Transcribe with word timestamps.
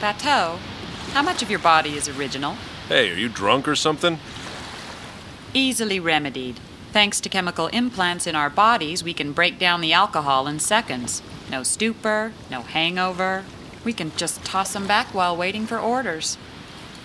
Toe? 0.00 0.58
How 1.12 1.22
much 1.22 1.42
of 1.42 1.50
your 1.50 1.58
body 1.58 1.96
is 1.96 2.08
original? 2.08 2.54
Hey, 2.88 3.10
are 3.10 3.16
you 3.16 3.28
drunk 3.28 3.66
or 3.66 3.74
something? 3.74 4.20
Easily 5.52 5.98
remedied. 5.98 6.60
Thanks 6.92 7.20
to 7.20 7.28
chemical 7.28 7.66
implants 7.68 8.26
in 8.26 8.36
our 8.36 8.48
bodies, 8.48 9.02
we 9.02 9.12
can 9.12 9.32
break 9.32 9.58
down 9.58 9.80
the 9.80 9.92
alcohol 9.92 10.46
in 10.46 10.60
seconds. 10.60 11.20
No 11.50 11.64
stupor, 11.64 12.32
no 12.48 12.62
hangover. 12.62 13.44
We 13.84 13.92
can 13.92 14.12
just 14.16 14.44
toss 14.44 14.72
them 14.72 14.86
back 14.86 15.12
while 15.12 15.36
waiting 15.36 15.66
for 15.66 15.78
orders. 15.78 16.38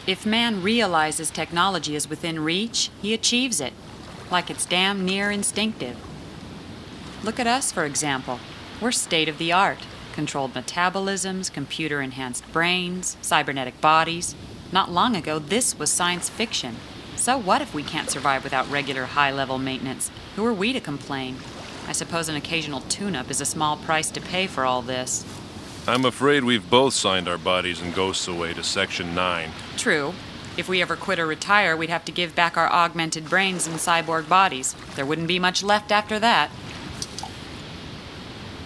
If 0.05 0.25
man 0.25 0.61
realizes 0.61 1.31
technology 1.31 1.95
is 1.95 2.09
within 2.09 2.43
reach, 2.43 2.91
he 3.01 3.13
achieves 3.13 3.59
it, 3.59 3.73
like 4.29 4.51
it's 4.51 4.67
damn 4.67 5.03
near 5.03 5.31
instinctive. 5.31 5.97
Look 7.23 7.39
at 7.39 7.47
us, 7.47 7.71
for 7.71 7.85
example. 7.85 8.39
We're 8.79 8.91
state 8.91 9.29
of 9.29 9.39
the 9.39 9.51
art 9.51 9.79
controlled 10.13 10.53
metabolisms, 10.53 11.51
computer 11.51 12.01
enhanced 12.01 12.49
brains, 12.53 13.17
cybernetic 13.21 13.81
bodies. 13.81 14.35
Not 14.71 14.91
long 14.91 15.15
ago, 15.15 15.39
this 15.39 15.77
was 15.77 15.91
science 15.91 16.29
fiction. 16.29 16.77
So 17.15 17.37
what 17.37 17.61
if 17.61 17.73
we 17.73 17.83
can't 17.83 18.09
survive 18.09 18.43
without 18.43 18.69
regular 18.69 19.05
high 19.05 19.31
level 19.31 19.57
maintenance? 19.57 20.09
Who 20.35 20.45
are 20.45 20.53
we 20.53 20.73
to 20.73 20.79
complain? 20.79 21.37
I 21.87 21.91
suppose 21.91 22.29
an 22.29 22.35
occasional 22.35 22.81
tune 22.81 23.15
up 23.15 23.29
is 23.29 23.41
a 23.41 23.45
small 23.45 23.77
price 23.77 24.09
to 24.11 24.21
pay 24.21 24.47
for 24.47 24.63
all 24.63 24.81
this. 24.81 25.25
I'm 25.85 26.05
afraid 26.05 26.45
we've 26.45 26.69
both 26.69 26.93
signed 26.93 27.27
our 27.27 27.37
bodies 27.37 27.81
and 27.81 27.93
ghosts 27.93 28.27
away 28.27 28.53
to 28.53 28.63
Section 28.63 29.13
9. 29.13 29.51
True. 29.75 30.13
If 30.55 30.69
we 30.69 30.81
ever 30.81 30.95
quit 30.95 31.19
or 31.19 31.25
retire, 31.25 31.75
we'd 31.75 31.89
have 31.89 32.05
to 32.05 32.11
give 32.11 32.35
back 32.35 32.57
our 32.57 32.71
augmented 32.71 33.25
brains 33.25 33.67
and 33.67 33.75
cyborg 33.77 34.29
bodies. 34.29 34.75
There 34.95 35.05
wouldn't 35.05 35.27
be 35.27 35.39
much 35.39 35.63
left 35.63 35.91
after 35.91 36.19
that. 36.19 36.51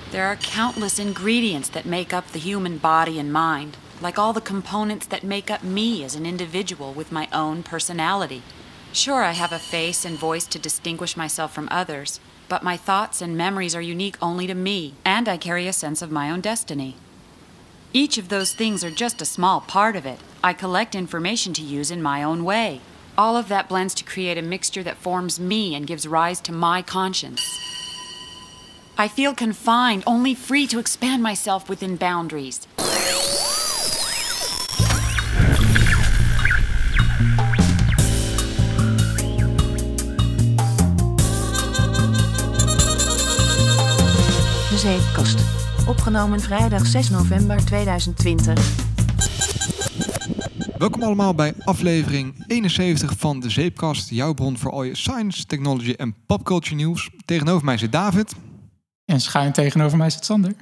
There 0.10 0.26
are 0.26 0.38
countless 0.38 1.00
ingredients 1.00 1.68
that 1.70 1.86
make 1.86 2.14
up 2.14 2.28
the 2.28 2.40
human 2.40 2.78
body 2.78 3.20
and 3.20 3.32
mind, 3.32 3.76
like 4.00 4.18
all 4.18 4.32
the 4.32 4.40
components 4.40 5.06
that 5.08 5.26
make 5.26 5.52
up 5.52 5.64
me 5.64 6.02
as 6.06 6.16
an 6.16 6.26
individual 6.26 6.94
with 6.94 7.12
my 7.12 7.28
own 7.34 7.62
personality. 7.62 8.42
Sure, 8.94 9.22
I 9.22 9.34
have 9.34 9.52
a 9.52 9.60
face 9.60 10.06
and 10.06 10.18
voice 10.18 10.46
to 10.48 10.60
distinguish 10.60 11.18
myself 11.18 11.54
from 11.54 11.68
others, 11.70 12.22
but 12.48 12.64
my 12.64 12.78
thoughts 12.78 13.22
and 13.22 13.36
memories 13.36 13.76
are 13.76 13.82
unique 13.82 14.16
only 14.22 14.48
to 14.48 14.56
me, 14.56 14.94
and 15.04 15.28
I 15.28 15.36
carry 15.36 15.68
a 15.68 15.74
sense 15.74 16.02
of 16.02 16.10
my 16.10 16.32
own 16.32 16.40
destiny. 16.40 16.96
Each 17.92 18.18
of 18.18 18.30
those 18.30 18.54
things 18.54 18.86
are 18.86 18.92
just 18.92 19.22
a 19.22 19.26
small 19.26 19.60
part 19.60 19.98
of 19.98 20.06
it. 20.06 20.20
I 20.42 20.54
collect 20.54 20.96
information 20.96 21.52
to 21.54 21.62
use 21.62 21.92
in 21.92 22.02
my 22.02 22.24
own 22.24 22.46
way. 22.46 22.80
All 23.18 23.36
of 23.36 23.50
that 23.50 23.68
blends 23.68 23.94
to 23.96 24.06
create 24.06 24.38
a 24.38 24.42
mixture 24.42 24.84
that 24.84 24.98
forms 24.98 25.38
me 25.38 25.76
and 25.76 25.86
gives 25.86 26.08
rise 26.08 26.40
to 26.42 26.54
my 26.54 26.82
conscience. 26.82 27.77
I 29.00 29.08
feel 29.10 29.34
confined, 29.34 30.04
only 30.06 30.36
free 30.36 30.68
to 30.68 30.80
expand 30.80 31.22
myself 31.22 31.68
within 31.68 31.98
boundaries. 31.98 32.60
De 44.70 44.78
Zeepkast. 44.78 45.40
Opgenomen 45.88 46.40
vrijdag 46.40 46.86
6 46.86 47.10
november 47.10 47.66
2020. 47.66 48.86
Welkom 50.78 51.04
allemaal 51.04 51.36
bij 51.36 51.54
aflevering 51.64 52.44
71 52.48 53.14
van 53.18 53.40
de 53.40 53.50
Zeepkast. 53.50 54.10
Jouw 54.10 54.34
bron 54.34 54.58
voor 54.58 54.72
al 54.72 54.84
je 54.84 54.96
science, 54.96 55.46
technology 55.46 55.92
en 55.92 56.16
popculture 56.26 56.76
nieuws. 56.76 57.10
Tegenover 57.26 57.66
mij 57.66 57.78
zit 57.78 57.92
David. 57.92 58.36
En 59.08 59.22
schuin 59.22 59.52
tegenover 59.52 59.98
mij 59.98 60.10
zit 60.10 60.26
Sander. 60.26 60.54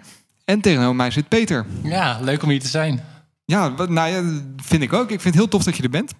En 0.45 0.61
tegenover 0.61 0.95
mij 0.95 1.11
zit 1.11 1.27
Peter. 1.27 1.65
Ja, 1.83 2.17
leuk 2.21 2.43
om 2.43 2.49
hier 2.49 2.59
te 2.59 2.67
zijn. 2.67 3.03
Ja, 3.45 3.73
wat- 3.73 3.89
nou 3.89 4.09
ja, 4.09 4.21
dat 4.21 4.65
vind 4.65 4.81
ik 4.81 4.93
ook. 4.93 5.01
Ik 5.03 5.21
vind 5.21 5.23
het 5.23 5.33
heel 5.35 5.47
tof 5.47 5.63
dat 5.63 5.77
je 5.77 5.83
er 5.83 5.89
bent. 5.89 6.13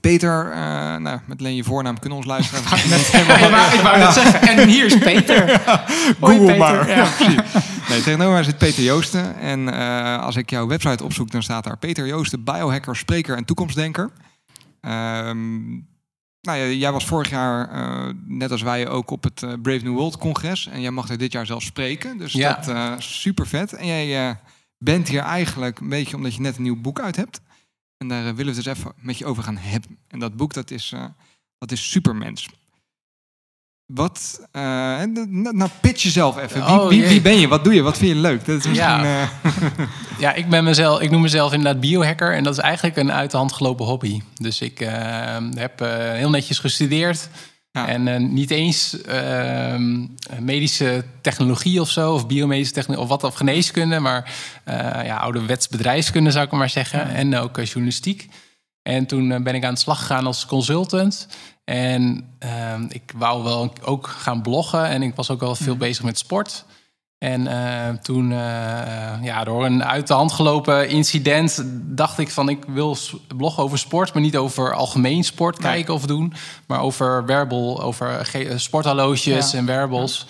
Peter, 0.00 0.50
eh, 0.50 0.56
nou, 0.96 1.18
met 1.26 1.38
alleen 1.38 1.54
je 1.54 1.64
voornaam 1.64 1.98
kunnen 1.98 2.18
ons 2.18 2.26
luisteren. 2.26 2.62
ik 3.20 3.50
wou, 3.50 3.74
ik 3.74 3.80
wou 3.80 3.98
net 3.98 4.12
zeggen, 4.12 4.40
en 4.40 4.68
hier 4.68 4.84
is 4.84 4.98
Peter. 4.98 5.60
Hoi, 6.20 6.36
Google 6.38 6.38
Peter. 6.46 6.56
maar. 6.58 6.88
Ja. 6.88 7.08
Nee, 7.88 8.02
tegenover 8.02 8.32
mij 8.32 8.42
zit 8.42 8.58
Peter 8.58 8.82
Joosten. 8.82 9.36
En 9.38 9.68
eh, 9.74 10.22
als 10.22 10.36
ik 10.36 10.50
jouw 10.50 10.66
website 10.66 11.04
opzoek, 11.04 11.30
dan 11.30 11.42
staat 11.42 11.64
daar 11.64 11.78
Peter 11.78 12.06
Joosten, 12.06 12.44
biohacker, 12.44 12.96
spreker 12.96 13.36
en 13.36 13.44
toekomstdenker. 13.44 14.10
Ehm, 14.80 15.36
nou 16.40 16.58
ja, 16.58 16.66
jij 16.66 16.92
was 16.92 17.06
vorig 17.06 17.30
jaar, 17.30 17.68
eh, 17.70 18.14
net 18.24 18.50
als 18.50 18.62
wij, 18.62 18.88
ook 18.88 19.10
op 19.10 19.22
het 19.22 19.42
eh, 19.42 19.52
Brave 19.62 19.84
New 19.84 19.94
World 19.94 20.18
congres. 20.18 20.66
En 20.66 20.80
jij 20.80 20.90
mag 20.90 21.08
er 21.08 21.18
dit 21.18 21.32
jaar 21.32 21.46
zelf 21.46 21.62
spreken. 21.62 22.18
Dus 22.18 22.32
Ja. 22.32 22.54
dat 22.54 22.98
is 22.98 23.20
super 23.20 23.46
vet. 23.46 23.72
En 23.72 23.86
jij 23.86 24.40
bent 24.78 25.08
hier 25.08 25.20
eigenlijk 25.22 25.80
een 25.80 25.88
beetje 25.88 26.16
omdat 26.16 26.34
je 26.34 26.40
net 26.40 26.56
een 26.56 26.62
nieuw 26.62 26.80
boek 26.80 27.00
uit 27.00 27.16
hebt. 27.16 27.40
En 27.96 28.08
daar 28.08 28.22
willen 28.22 28.36
we 28.36 28.60
het 28.60 28.64
dus 28.64 28.76
even 28.76 28.92
met 28.96 29.18
je 29.18 29.24
over 29.26 29.42
gaan 29.42 29.56
hebben. 29.56 29.98
En 30.08 30.18
dat 30.18 30.36
boek, 30.36 30.52
dat 30.54 30.70
is, 30.70 30.94
dat 31.58 31.72
is 31.72 31.90
Supermens. 31.90 32.48
Wat, 33.94 34.40
en, 34.52 35.28
nou, 35.56 35.70
pitch 35.80 36.02
jezelf 36.02 36.38
even. 36.38 36.64
Wie, 36.64 36.80
Oh, 36.80 36.88
wie, 36.88 37.06
wie 37.06 37.20
ben 37.20 37.38
je? 37.38 37.48
Wat 37.48 37.64
doe 37.64 37.74
je? 37.74 37.82
Wat 37.82 37.98
vind 37.98 38.10
je 38.10 38.16
leuk? 38.16 38.44
Dat 38.44 38.58
is 38.58 38.66
misschien... 38.66 38.88
Ja. 38.88 39.30
eh, 39.42 39.50
Ja, 40.18 40.32
ik, 40.32 40.48
ben 40.48 40.64
mezelf, 40.64 41.00
ik 41.00 41.10
noem 41.10 41.20
mezelf 41.20 41.52
inderdaad 41.52 41.80
biohacker. 41.80 42.34
En 42.34 42.44
dat 42.44 42.52
is 42.52 42.58
eigenlijk 42.58 42.96
een 42.96 43.12
uit 43.12 43.30
de 43.30 43.36
hand 43.36 43.52
gelopen 43.52 43.86
hobby. 43.86 44.20
Dus 44.34 44.60
ik 44.60 44.80
eh, 44.80 45.36
heb 45.54 45.78
heel 46.14 46.30
netjes 46.30 46.58
gestudeerd. 46.58 47.28
Ja. 47.72 47.88
En 47.88 48.32
niet 48.34 48.50
eens 48.50 49.02
ehm, 49.02 50.06
medische 50.38 51.04
technologie 51.20 51.80
of 51.80 51.90
zo, 51.90 52.14
of 52.14 52.26
biomedische 52.26 52.72
technologie, 52.74 53.04
of 53.04 53.20
wat, 53.20 53.24
of 53.24 53.34
geneeskunde, 53.34 53.98
maar 53.98 54.32
ja, 55.04 55.16
ouderwets 55.16 55.68
bedrijfskunde 55.68 56.30
zou 56.30 56.44
ik 56.44 56.52
maar 56.52 56.70
zeggen. 56.70 57.08
En 57.08 57.36
ook 57.36 57.60
journalistiek. 57.62 58.28
En 58.82 59.06
toen 59.06 59.42
ben 59.42 59.54
ik 59.54 59.64
aan 59.64 59.74
de 59.74 59.80
slag 59.80 59.98
gegaan 59.98 60.26
als 60.26 60.46
consultant. 60.46 61.28
En 61.70 62.24
ehm, 62.38 62.84
ik 62.88 63.12
wou 63.16 63.42
wel 63.42 63.72
ook 63.84 64.06
gaan 64.06 64.42
bloggen. 64.42 64.84
En 64.86 65.02
ik 65.02 65.14
was 65.14 65.30
ook 65.30 65.40
wel 65.40 65.54
veel 65.54 65.76
bezig 65.76 66.04
met 66.04 66.18
sport. 66.18 66.64
En 67.18 67.46
eh, 67.46 67.94
toen, 68.02 68.32
eh, 68.32 68.38
ja, 69.22 69.44
door 69.44 69.64
een 69.64 69.84
uit 69.84 70.06
de 70.06 70.12
hand 70.14 70.32
gelopen 70.32 70.88
incident, 70.88 71.62
dacht 71.82 72.18
ik 72.18 72.30
van 72.30 72.48
ik 72.48 72.64
wil 72.66 72.96
bloggen 73.36 73.62
over 73.62 73.78
sport, 73.78 74.12
maar 74.12 74.22
niet 74.22 74.36
over 74.36 74.74
algemeen 74.74 75.24
sport 75.24 75.58
Nee. 75.58 75.72
kijken 75.72 75.94
of 75.94 76.06
doen, 76.06 76.32
maar 76.66 76.80
over 76.80 77.26
wearable, 77.26 77.78
over 77.80 78.24
ge- 78.26 78.48
eh, 78.48 78.56
sporthorloges 78.58 79.50
Ja. 79.50 79.58
en. 79.58 79.66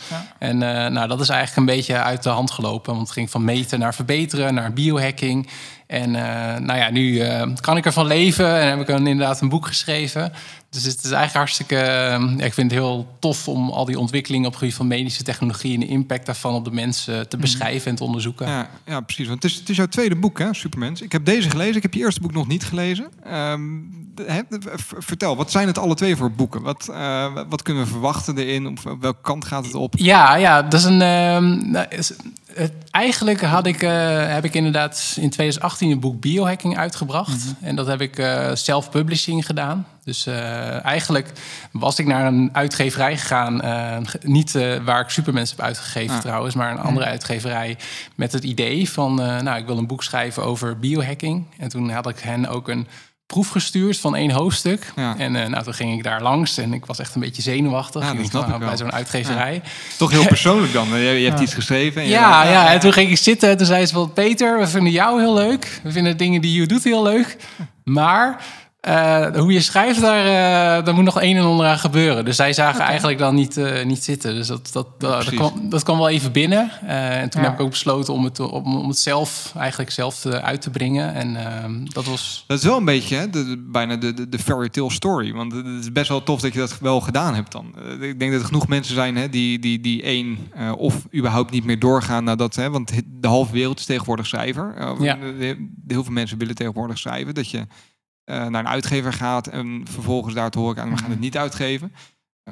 Ja. 0.08 0.26
En 0.38 0.62
eh, 0.62 0.90
nou, 0.90 1.08
dat 1.08 1.20
is 1.20 1.28
eigenlijk 1.28 1.58
een 1.68 1.76
beetje 1.76 1.96
uit 1.96 2.22
de 2.22 2.28
hand 2.28 2.50
gelopen, 2.50 2.92
want 2.94 3.06
het 3.06 3.16
ging 3.16 3.30
van 3.30 3.44
meten 3.44 3.78
naar 3.78 3.94
verbeteren, 3.94 4.54
naar 4.54 4.72
biohacking. 4.72 5.48
En 5.86 6.14
eh, 6.14 6.60
nou 6.60 6.78
ja, 6.78 6.90
nu 6.90 7.18
eh, 7.20 7.46
kan 7.60 7.76
ik 7.76 7.84
ervan 7.86 8.06
leven 8.06 8.60
en 8.60 8.68
heb 8.68 8.80
ik 8.80 8.88
een, 8.88 9.06
inderdaad 9.06 9.40
een 9.40 9.48
boek 9.48 9.66
geschreven. 9.66 10.32
Dus 10.70 10.84
het 10.84 10.96
is 10.96 11.02
eigenlijk 11.10 11.32
hartstikke. 11.34 11.76
eh, 11.76 12.36
ja, 12.36 12.44
ik 12.44 12.54
vind 12.54 12.70
het 12.70 12.80
heel 12.80 13.16
tof 13.18 13.48
om 13.48 13.70
al 13.70 13.84
die 13.84 13.98
ontwikkelingen 13.98 14.46
op 14.46 14.52
het 14.52 14.60
gebied 14.60 14.76
van 14.76 14.86
medische 14.86 15.22
technologie 15.22 15.74
en 15.74 15.80
de 15.80 15.86
impact 15.86 16.26
daarvan 16.26 16.54
op 16.54 16.64
de 16.64 16.70
mensen 16.70 17.28
te 17.28 17.36
beschrijven 17.36 17.90
en 17.90 17.96
te 17.96 18.04
onderzoeken. 18.04 18.48
ja, 18.48 18.70
ja, 18.86 19.00
precies. 19.00 19.26
Want 19.28 19.42
het 19.42 19.52
is, 19.52 19.58
het 19.58 19.68
is 19.68 19.76
jouw 19.76 19.86
tweede 19.86 20.16
boek, 20.16 20.38
hè, 20.38 20.54
Supermens. 20.54 21.00
Ik 21.02 21.12
heb 21.12 21.24
deze 21.24 21.50
gelezen. 21.50 21.76
Ik 21.76 21.82
heb 21.82 21.94
je 21.94 22.00
eerste 22.00 22.20
boek 22.20 22.32
nog 22.32 22.46
niet 22.46 22.64
gelezen. 22.64 23.08
Ehm, 23.24 23.60
vertel, 24.98 25.36
wat 25.36 25.50
zijn 25.50 25.66
het 25.66 25.78
alle 25.78 25.94
twee 25.94 26.16
voor 26.16 26.32
boeken? 26.32 26.62
Wat, 26.62 26.88
eh, 26.92 27.32
wat 27.48 27.62
kunnen 27.62 27.82
we 27.84 27.88
verwachten 27.90 28.38
erin? 28.38 28.66
Op 28.66 28.96
welke 29.00 29.20
kant 29.22 29.44
gaat 29.44 29.64
het 29.64 29.74
op? 29.74 29.94
Ja, 29.98 30.34
ja, 30.36 30.62
dat 30.62 30.80
is 30.80 30.84
een. 30.84 31.02
ehm, 31.02 31.70
nou, 31.70 31.86
is- 31.88 32.12
het, 32.54 32.72
eigenlijk 32.90 33.40
had 33.42 33.66
ik, 33.66 33.82
eh, 33.82 34.26
heb 34.32 34.44
ik 34.44 34.54
inderdaad 34.54 35.16
in 35.20 35.30
2018 35.30 35.90
een 35.90 36.00
boek 36.00 36.20
biohacking 36.20 36.76
uitgebracht. 36.78 37.54
En 37.60 37.76
dat 37.76 37.86
heb 37.86 38.00
ik 38.00 38.18
eh 38.18 38.50
self-publishing 38.54 39.46
gedaan. 39.46 39.86
Dus 40.10 40.26
eh, 40.26 40.84
eigenlijk 40.84 41.32
was 41.72 41.98
ik 41.98 42.06
naar 42.06 42.26
een 42.26 42.50
uitgeverij 42.52 43.16
gegaan. 43.18 43.62
eh, 43.62 43.96
niet 44.22 44.54
eh, 44.54 44.76
waar 44.84 45.00
ik 45.00 45.08
Supermens 45.08 45.50
heb 45.50 45.60
uitgegeven 45.60 46.14
Ah. 46.14 46.20
trouwens, 46.20 46.54
maar 46.54 46.70
een 46.70 46.80
andere 46.80 47.06
uitgeverij. 47.06 47.76
Met 48.14 48.32
het 48.32 48.44
idee 48.44 48.90
van, 48.90 49.14
nou, 49.14 49.58
ik 49.58 49.66
wil 49.66 49.78
een 49.78 49.86
boek 49.86 50.02
schrijven 50.02 50.44
over 50.44 50.78
biohacking. 50.78 51.46
En 51.58 51.68
toen 51.68 51.90
had 51.90 52.08
ik 52.08 52.18
hen 52.18 52.46
ook 52.48 52.68
een 52.68 52.86
proef 53.26 53.48
gestuurd 53.48 53.98
van 53.98 54.16
één 54.16 54.30
hoofdstuk. 54.30 54.92
Ja. 54.96 55.14
En 55.18 55.36
eh, 55.36 55.46
nou, 55.48 55.64
toen 55.64 55.74
ging 55.74 55.92
ik 55.96 56.02
daar 56.02 56.22
langs 56.22 56.58
en 56.58 56.72
ik 56.72 56.86
was 56.86 56.98
echt 56.98 57.14
een 57.14 57.20
beetje 57.20 57.42
zenuwachtig. 57.42 58.02
Ja, 58.02 58.12
dat 58.14 58.32
nou, 58.32 58.44
ik 58.52 58.58
wel. 58.58 58.68
bij 58.68 58.76
zo'n 58.76 58.92
uitgeverij. 58.92 59.62
Toch 59.98 60.10
heel 60.10 60.26
persoonlijk 60.36 60.72
dan. 60.72 60.88
Je, 60.88 60.96
je 61.20 61.28
hebt 61.28 61.40
iets 61.40 61.54
geschreven. 61.54 62.00
En 62.00 62.06
je 62.06 62.12
Ja, 62.14 62.30
dacht, 62.42 62.52
ja, 62.52 62.72
en 62.72 62.80
toen 62.80 62.92
ging 62.92 63.10
ik 63.10 63.16
zitten 63.18 63.50
en 63.50 63.56
toen 63.56 63.66
zei 63.66 63.86
ze 63.86 63.94
van... 63.94 64.12
Peter, 64.12 64.58
we 64.58 64.66
vinden 64.66 64.92
jou 64.92 65.20
heel 65.20 65.34
leuk. 65.34 65.80
We 65.82 65.92
vinden 65.92 66.16
dingen 66.16 66.40
die 66.40 66.60
je 66.60 66.66
doet 66.66 66.84
heel 66.84 67.02
leuk. 67.02 67.36
Maar 67.84 68.42
Uh, 68.88 69.26
hoe 69.36 69.52
je 69.52 69.60
schrijft, 69.60 70.00
daar, 70.00 70.24
uh, 70.24 70.84
daar 70.84 70.94
moet 70.94 71.04
nog 71.04 71.22
een 71.22 71.36
en 71.36 71.42
ander 71.42 71.66
aan 71.66 71.78
gebeuren. 71.78 72.24
Dus 72.24 72.36
zij 72.36 72.52
zagen 72.52 72.80
eigenlijk 72.80 73.18
dan 73.18 73.34
niet, 73.34 73.56
uh, 73.56 73.84
niet 73.84 74.04
zitten. 74.04 74.34
Dus 74.34 74.46
dat, 74.46 74.70
dat, 74.72 74.86
ja, 74.98 75.08
dat, 75.08 75.34
kwam, 75.34 75.70
dat 75.70 75.82
kwam 75.82 75.96
wel 75.98 76.08
even 76.08 76.32
binnen. 76.32 76.70
en 76.86 77.30
toen 77.30 77.42
ja. 77.42 77.48
heb 77.48 77.58
ik 77.58 77.64
ook 77.64 77.70
besloten 77.70 78.14
om 78.14 78.24
het, 78.24 78.40
om, 78.40 78.76
om 78.76 78.88
het 78.88 78.98
zelf 78.98 79.52
eigenlijk 79.56 79.90
zelf 79.90 80.20
te, 80.20 80.42
uit 80.42 80.62
te 80.62 80.70
brengen. 80.70 81.14
En 81.14 81.36
ehm, 81.36 81.84
dat 81.84 82.04
was... 82.04 82.44
Dat 82.46 82.58
is 82.58 82.64
wel 82.64 82.76
een 82.76 82.84
beetje 82.84 83.16
hè, 83.16 83.30
de, 83.30 83.64
bijna 83.66 83.96
de, 83.96 84.14
de, 84.14 84.28
de 84.28 84.38
fairy 84.38 84.68
tale 84.68 84.90
story. 84.90 85.32
Want 85.32 85.52
het 85.52 85.66
is 85.66 85.92
best 85.92 86.08
wel 86.08 86.22
tof 86.22 86.40
dat 86.40 86.52
je 86.52 86.58
dat 86.58 86.78
wel 86.78 87.00
gedaan 87.00 87.34
hebt 87.34 87.52
dan. 87.52 87.74
ik 88.00 88.18
denk 88.18 88.32
dat 88.32 88.40
er 88.40 88.46
genoeg 88.46 88.68
mensen 88.68 88.94
zijn 88.94 89.16
hè, 89.16 89.28
die, 89.28 89.58
die, 89.58 89.80
die 89.80 90.02
één... 90.02 90.38
of 90.76 90.94
überhaupt 91.14 91.50
niet 91.50 91.64
meer 91.64 91.78
doorgaan 91.78 92.24
nadat... 92.24 92.54
Hè, 92.54 92.70
want 92.70 92.92
de 93.06 93.28
halve 93.28 93.52
wereld 93.52 93.78
is 93.78 93.86
tegenwoordig 93.86 94.26
schrijver. 94.26 94.74
Ja. 95.00 95.18
Heel 95.86 96.04
veel 96.04 96.12
mensen 96.12 96.38
willen 96.38 96.54
tegenwoordig 96.54 96.98
schrijven. 96.98 97.34
Dat 97.34 97.50
je 97.50 97.66
naar 98.30 98.60
een 98.60 98.68
uitgever 98.68 99.12
gaat 99.12 99.46
en 99.46 99.82
vervolgens 99.90 100.34
daar 100.34 100.50
te 100.50 100.58
horen 100.58 100.82
aan, 100.82 100.90
we 100.90 100.96
gaan 100.96 101.10
het 101.10 101.20
niet 101.20 101.36
uitgeven. 101.36 101.92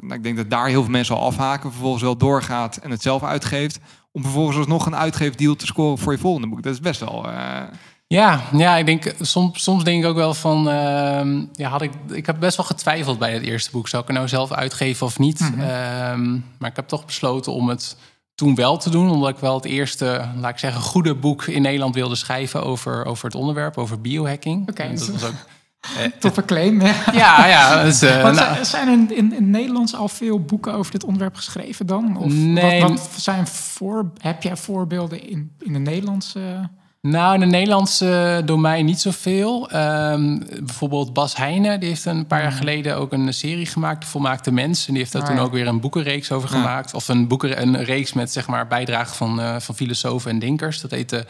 Uh, 0.04 0.14
ik 0.14 0.22
denk 0.22 0.36
dat 0.36 0.50
daar 0.50 0.68
heel 0.68 0.82
veel 0.82 0.90
mensen 0.90 1.16
al 1.16 1.26
afhaken, 1.26 1.70
vervolgens 1.70 2.02
wel 2.02 2.16
doorgaat 2.16 2.76
en 2.76 2.90
het 2.90 3.02
zelf 3.02 3.22
uitgeeft, 3.22 3.78
om 4.12 4.22
vervolgens 4.22 4.56
alsnog 4.56 4.86
een 4.86 4.96
uitgeefdeal 4.96 5.54
te 5.54 5.66
scoren 5.66 5.98
voor 5.98 6.12
je 6.12 6.18
volgende 6.18 6.48
boek. 6.48 6.62
Dat 6.62 6.72
is 6.72 6.80
best 6.80 7.00
wel. 7.00 7.28
Uh... 7.28 7.62
Ja, 8.06 8.42
ja, 8.52 8.76
ik 8.76 8.86
denk 8.86 9.14
soms, 9.20 9.62
soms 9.62 9.84
denk 9.84 10.02
ik 10.02 10.08
ook 10.08 10.16
wel 10.16 10.34
van, 10.34 10.68
ehm, 10.68 11.44
ja, 11.52 11.68
had 11.68 11.82
ik, 11.82 11.92
ik 12.10 12.26
heb 12.26 12.40
best 12.40 12.56
wel 12.56 12.66
getwijfeld 12.66 13.18
bij 13.18 13.32
het 13.32 13.42
eerste 13.42 13.70
boek, 13.70 13.88
zou 13.88 14.02
ik 14.02 14.08
er 14.08 14.14
nou 14.14 14.28
zelf 14.28 14.52
uitgeven 14.52 15.06
of 15.06 15.18
niet? 15.18 15.40
Mm 15.40 15.60
-hmm. 15.60 16.44
maar 16.58 16.70
ik 16.70 16.76
heb 16.76 16.88
toch 16.88 17.04
besloten 17.04 17.52
om 17.52 17.68
het 17.68 17.96
toen 18.34 18.54
wel 18.54 18.76
te 18.76 18.90
doen, 18.90 19.10
omdat 19.10 19.28
ik 19.28 19.36
wel 19.36 19.54
het 19.54 19.64
eerste, 19.64 20.28
laat 20.36 20.50
ik 20.50 20.58
zeggen, 20.58 20.82
goede 20.82 21.14
boek 21.14 21.44
in 21.44 21.62
Nederland 21.62 21.94
wilde 21.94 22.14
schrijven 22.14 22.64
over, 22.64 23.04
over 23.04 23.24
het 23.24 23.34
onderwerp, 23.34 23.78
over 23.78 24.00
biohacking. 24.00 24.68
Oké, 24.68 24.88
dat 24.88 25.08
was 25.08 25.24
ook 25.24 25.34
Toffe 26.20 26.44
claim. 26.44 26.80
Ja, 26.80 26.94
ja. 27.12 27.46
ja 27.46 27.84
dus, 27.84 28.02
uh, 28.02 28.30
nou. 28.30 28.64
Zijn 28.64 28.88
er 28.88 28.92
in, 28.92 29.16
in, 29.16 29.32
in 29.32 29.50
Nederlands 29.50 29.94
al 29.94 30.08
veel 30.08 30.40
boeken 30.40 30.74
over 30.74 30.92
dit 30.92 31.04
onderwerp 31.04 31.34
geschreven 31.34 31.86
dan? 31.86 32.16
Of 32.16 32.32
nee. 32.32 32.80
Wat, 32.80 32.90
wat 32.90 33.10
zijn 33.16 33.46
voor, 33.46 34.10
heb 34.18 34.42
jij 34.42 34.56
voorbeelden 34.56 35.28
in, 35.28 35.56
in 35.58 35.72
de 35.72 35.78
Nederlandse... 35.78 36.68
Nou, 37.00 37.34
in 37.34 37.40
het 37.40 37.50
Nederlandse 37.50 38.42
domein 38.44 38.84
niet 38.84 39.00
zoveel. 39.00 39.76
Um, 39.76 40.46
bijvoorbeeld 40.64 41.12
Bas 41.12 41.36
Heijnen, 41.36 41.80
die 41.80 41.88
heeft 41.88 42.04
een 42.04 42.26
paar 42.26 42.42
jaar 42.42 42.52
geleden 42.52 42.96
ook 42.96 43.12
een 43.12 43.34
serie 43.34 43.66
gemaakt, 43.66 44.00
De 44.00 44.06
Volmaakte 44.06 44.52
Mens. 44.52 44.86
En 44.86 44.92
die 44.92 45.02
heeft 45.02 45.12
daar 45.12 45.24
toen 45.24 45.38
ook 45.38 45.52
weer 45.52 45.66
een 45.66 45.80
boekenreeks 45.80 46.32
over 46.32 46.48
gemaakt. 46.48 46.94
Of 46.94 47.08
een, 47.08 47.28
boeken, 47.28 47.62
een 47.62 47.84
reeks 47.84 48.12
met 48.12 48.32
zeg 48.32 48.46
maar 48.46 48.66
bijdrage 48.66 49.14
van, 49.14 49.40
uh, 49.40 49.60
van 49.60 49.74
filosofen 49.74 50.30
en 50.30 50.38
denkers. 50.38 50.80
Dat 50.80 50.90
heette 50.90 51.26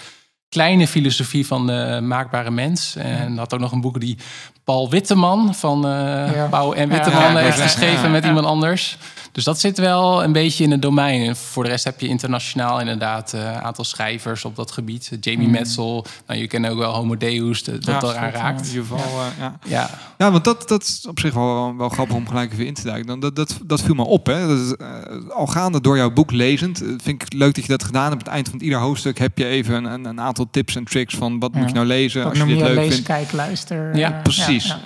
kleine 0.48 0.86
filosofie 0.86 1.46
van 1.46 1.66
de 1.66 2.00
maakbare 2.02 2.50
mens. 2.50 2.96
En 2.96 3.38
had 3.38 3.54
ook 3.54 3.60
nog 3.60 3.72
een 3.72 3.80
boek 3.80 4.00
die 4.00 4.18
Paul 4.64 4.90
Witteman 4.90 5.54
van 5.54 5.86
uh, 5.86 5.92
ja. 6.34 6.46
Pauw 6.50 6.72
en 6.72 6.88
Witteman 6.88 7.36
heeft 7.36 7.60
geschreven 7.60 8.10
met 8.10 8.24
iemand 8.24 8.46
anders. 8.46 8.98
Dus 9.38 9.46
dat 9.46 9.60
zit 9.60 9.78
wel 9.78 10.24
een 10.24 10.32
beetje 10.32 10.64
in 10.64 10.70
het 10.70 10.82
domein. 10.82 11.28
En 11.28 11.36
voor 11.36 11.62
de 11.62 11.68
rest 11.68 11.84
heb 11.84 12.00
je 12.00 12.08
internationaal 12.08 12.80
inderdaad 12.80 13.32
een 13.32 13.40
uh, 13.40 13.56
aantal 13.56 13.84
schrijvers 13.84 14.44
op 14.44 14.56
dat 14.56 14.70
gebied. 14.70 15.10
Jamie 15.20 15.46
mm. 15.46 15.52
Metzel, 15.52 16.06
nou, 16.26 16.40
je 16.40 16.46
kent 16.46 16.66
ook 16.66 16.78
wel 16.78 16.94
Homo 16.94 17.16
Deus, 17.16 17.64
dat 17.64 17.84
ja, 17.84 18.02
eraan 18.02 18.30
raakt. 18.30 18.60
In 18.60 18.66
ieder 18.66 18.82
geval, 18.82 19.20
uh, 19.20 19.26
ja. 19.38 19.58
ja. 19.64 19.90
Ja, 20.18 20.30
want 20.30 20.44
dat, 20.44 20.68
dat 20.68 20.82
is 20.82 21.06
op 21.08 21.20
zich 21.20 21.34
wel, 21.34 21.76
wel 21.76 21.88
grappig 21.88 22.16
om 22.16 22.28
gelijk 22.28 22.52
even 22.52 22.66
in 22.66 22.74
te 22.74 22.82
duiken. 22.82 23.06
Dan, 23.06 23.20
dat, 23.20 23.36
dat, 23.36 23.58
dat 23.64 23.82
viel 23.82 23.94
me 23.94 24.04
op. 24.04 24.26
Hè. 24.26 24.46
Dat 24.46 24.58
is, 24.58 24.74
uh, 24.78 25.30
al 25.30 25.46
gaande 25.46 25.80
door 25.80 25.96
jouw 25.96 26.12
boek 26.12 26.30
lezend, 26.30 26.78
vind 26.78 27.22
ik 27.22 27.32
leuk 27.32 27.54
dat 27.54 27.64
je 27.64 27.70
dat 27.70 27.84
gedaan 27.84 28.02
hebt. 28.02 28.14
Op 28.14 28.20
het 28.20 28.28
eind 28.28 28.48
van 28.48 28.60
ieder 28.60 28.78
hoofdstuk 28.78 29.18
heb 29.18 29.38
je 29.38 29.46
even 29.46 29.84
een, 29.84 30.04
een 30.04 30.20
aantal 30.20 30.48
tips 30.50 30.76
en 30.76 30.84
tricks 30.84 31.14
van 31.14 31.38
wat 31.38 31.54
moet 31.54 31.68
je 31.68 31.74
nou 31.74 31.86
lezen. 31.86 32.24
als 32.24 32.38
je 32.38 32.44
dit 32.44 32.60
leuk 32.60 32.74
lezen, 32.74 32.92
vindt. 32.92 33.06
kijk, 33.06 33.32
luister. 33.32 33.96
Ja, 33.96 34.20
precies. 34.22 34.76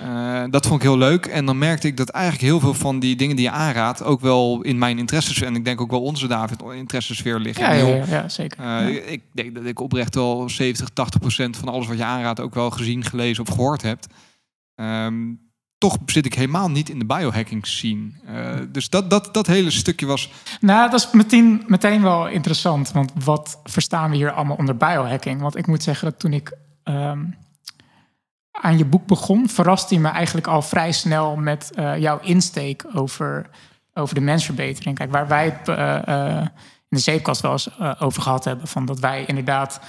dat 0.49 0.65
vond 0.65 0.75
ik 0.75 0.87
heel 0.87 0.97
leuk. 0.97 1.25
En 1.25 1.45
dan 1.45 1.57
merkte 1.57 1.87
ik 1.87 1.97
dat 1.97 2.09
eigenlijk 2.09 2.43
heel 2.43 2.59
veel 2.59 2.73
van 2.73 2.99
die 2.99 3.15
dingen 3.15 3.35
die 3.35 3.45
je 3.45 3.51
aanraadt 3.51 4.03
ook 4.03 4.21
wel 4.21 4.42
in 4.61 4.77
mijn 4.77 4.97
interesses 4.97 5.41
en 5.41 5.55
ik 5.55 5.65
denk 5.65 5.81
ook 5.81 5.91
wel 5.91 6.01
onze 6.01 6.27
David 6.27 6.61
interessesfeer 6.61 7.39
liggen. 7.39 7.63
Ja, 7.63 7.87
ja, 7.87 8.05
ja, 8.05 8.29
zeker. 8.29 8.59
Uh, 8.63 9.11
Ik 9.11 9.21
denk 9.31 9.55
dat 9.55 9.65
ik 9.65 9.79
oprecht 9.79 10.15
wel 10.15 10.49
70, 10.49 10.89
80 10.89 11.19
procent 11.19 11.57
van 11.57 11.67
alles 11.67 11.87
wat 11.87 11.97
je 11.97 12.03
aanraadt 12.03 12.39
ook 12.39 12.53
wel 12.53 12.69
gezien, 12.69 13.03
gelezen 13.03 13.43
of 13.47 13.53
gehoord 13.53 13.81
hebt. 13.81 14.07
Um, 14.75 15.51
toch 15.77 15.97
zit 16.05 16.25
ik 16.25 16.33
helemaal 16.33 16.69
niet 16.69 16.89
in 16.89 16.99
de 16.99 17.05
biohacking 17.05 17.67
scene. 17.67 18.11
Uh, 18.29 18.59
dus 18.71 18.89
dat, 18.89 19.09
dat, 19.09 19.33
dat 19.33 19.47
hele 19.47 19.71
stukje 19.71 20.05
was. 20.05 20.31
Nou, 20.59 20.89
dat 20.89 20.99
is 20.99 21.11
meteen, 21.11 21.63
meteen 21.67 22.01
wel 22.01 22.27
interessant. 22.27 22.91
Want 22.91 23.11
wat 23.23 23.59
verstaan 23.63 24.09
we 24.09 24.15
hier 24.15 24.31
allemaal 24.31 24.57
onder 24.57 24.77
biohacking? 24.77 25.41
Want 25.41 25.57
ik 25.57 25.67
moet 25.67 25.83
zeggen 25.83 26.09
dat 26.09 26.19
toen 26.19 26.33
ik 26.33 26.57
um, 26.83 27.35
aan 28.51 28.77
je 28.77 28.85
boek 28.85 29.05
begon, 29.05 29.49
verraste 29.49 29.93
hij 29.93 30.03
me 30.03 30.09
eigenlijk 30.09 30.47
al 30.47 30.61
vrij 30.61 30.91
snel 30.91 31.35
met 31.35 31.71
uh, 31.75 31.97
jouw 31.97 32.19
insteek 32.19 32.85
over 32.93 33.49
over 33.93 34.15
de 34.15 34.21
mensverbetering. 34.21 34.97
Kijk, 34.97 35.11
waar 35.11 35.27
wij 35.27 35.45
het 35.45 35.77
uh, 35.77 36.41
in 36.89 36.97
de 36.97 36.99
zeepkast 36.99 37.41
wel 37.41 37.51
eens 37.51 37.69
uh, 37.81 37.91
over 37.99 38.21
gehad 38.21 38.45
hebben, 38.45 38.67
van 38.67 38.85
dat 38.85 38.99
wij 38.99 39.25
inderdaad 39.25 39.79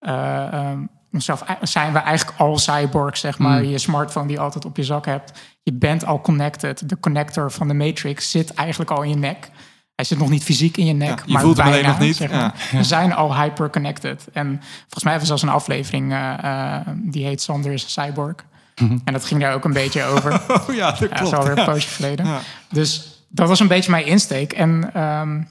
um, 0.00 0.88
onszelf 1.12 1.44
zijn 1.62 1.92
we 1.92 1.98
eigenlijk 1.98 2.38
al 2.38 2.58
cyborg, 2.58 3.16
zeg 3.16 3.38
maar. 3.38 3.62
Mm. 3.62 3.68
Je 3.68 3.78
smartphone 3.78 4.26
die 4.26 4.36
je 4.36 4.42
altijd 4.42 4.64
op 4.64 4.76
je 4.76 4.84
zak 4.84 5.06
hebt. 5.06 5.40
Je 5.62 5.72
bent 5.72 6.06
al 6.06 6.20
connected. 6.20 6.88
De 6.88 7.00
connector 7.00 7.50
van 7.50 7.68
de 7.68 7.74
Matrix 7.74 8.30
zit 8.30 8.54
eigenlijk 8.54 8.90
al 8.90 9.02
in 9.02 9.08
je 9.08 9.16
nek. 9.16 9.50
Hij 9.94 10.04
zit 10.04 10.18
nog 10.18 10.28
niet 10.28 10.44
fysiek 10.44 10.76
in 10.76 10.86
je 10.86 10.92
nek, 10.92 11.18
ja, 11.18 11.22
je 11.26 11.32
maar 11.32 11.42
voelt 11.42 11.56
bijna, 11.56 11.76
hem 11.76 11.86
nog 11.86 11.98
niet. 11.98 12.16
Zeg 12.16 12.30
maar. 12.30 12.68
ja. 12.70 12.78
We 12.78 12.84
zijn 12.84 13.14
al 13.14 13.36
hyper-connected. 13.36 14.28
En 14.32 14.46
volgens 14.80 15.04
mij 15.04 15.12
hebben 15.12 15.20
we 15.20 15.26
zelfs 15.26 15.42
een 15.42 15.48
aflevering 15.48 16.12
uh, 16.12 16.78
die 16.96 17.24
heet 17.24 17.42
Sander 17.42 17.72
is 17.72 17.92
cyborg. 17.92 18.34
Mm 18.80 18.88
-hmm. 18.88 19.00
En 19.04 19.12
dat 19.12 19.24
ging 19.24 19.40
daar 19.40 19.54
ook 19.54 19.64
een 19.64 19.72
beetje 19.72 20.04
over. 20.04 20.40
Oh 20.68 20.74
ja, 20.74 20.90
dat 20.90 20.98
klopt. 20.98 21.18
Dat 21.18 21.26
is 21.26 21.32
alweer 21.32 21.58
een 21.58 21.64
poosje 21.64 21.88
geleden. 21.88 22.26
Dus 22.68 23.13
dat 23.34 23.48
was 23.48 23.60
een 23.60 23.68
beetje 23.68 23.90
mijn 23.90 24.06
insteek. 24.06 24.52
En 24.52 25.02
um, 25.02 25.48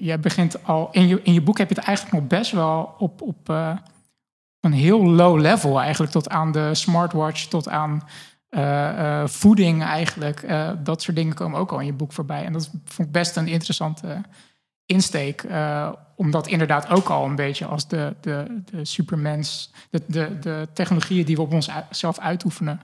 jij 0.00 0.20
begint 0.20 0.64
al 0.64 0.88
in 0.92 1.08
je, 1.08 1.22
in 1.22 1.32
je 1.32 1.42
boek 1.42 1.58
heb 1.58 1.68
je 1.68 1.74
het 1.74 1.84
eigenlijk 1.84 2.16
nog 2.16 2.26
best 2.26 2.52
wel 2.52 2.94
op, 2.98 3.22
op 3.22 3.48
uh, 3.50 3.76
een 4.60 4.72
heel 4.72 5.06
low 5.06 5.40
level, 5.40 5.80
eigenlijk 5.80 6.12
tot 6.12 6.28
aan 6.28 6.52
de 6.52 6.74
smartwatch, 6.74 7.46
tot 7.46 7.68
aan 7.68 8.02
uh, 8.50 9.26
voeding 9.26 9.82
eigenlijk. 9.82 10.44
dat 10.82 11.02
soort 11.02 11.16
dingen 11.16 11.34
komen 11.34 11.58
ook 11.58 11.72
al 11.72 11.80
in 11.80 11.86
je 11.86 11.92
boek 11.92 12.12
voorbij. 12.12 12.44
En 12.44 12.52
dat 12.52 12.70
vond 12.84 13.08
ik 13.08 13.14
best 13.14 13.36
een 13.36 13.48
interessante 13.48 14.22
insteek. 14.86 15.46
om 16.16 16.30
dat 16.30 16.46
inderdaad 16.46 16.88
ook 16.88 17.08
al 17.08 17.24
een 17.24 17.36
beetje 17.36 17.66
als 17.66 17.88
de, 17.88 18.14
de, 18.20 18.62
de 18.64 18.84
supermens, 18.84 19.72
de, 19.90 20.02
de, 20.06 20.38
de 20.40 20.68
technologieën 20.72 21.24
die 21.24 21.36
we 21.36 21.42
op 21.42 21.52
onszelf 21.52 22.18
uitoefenen 22.18 22.80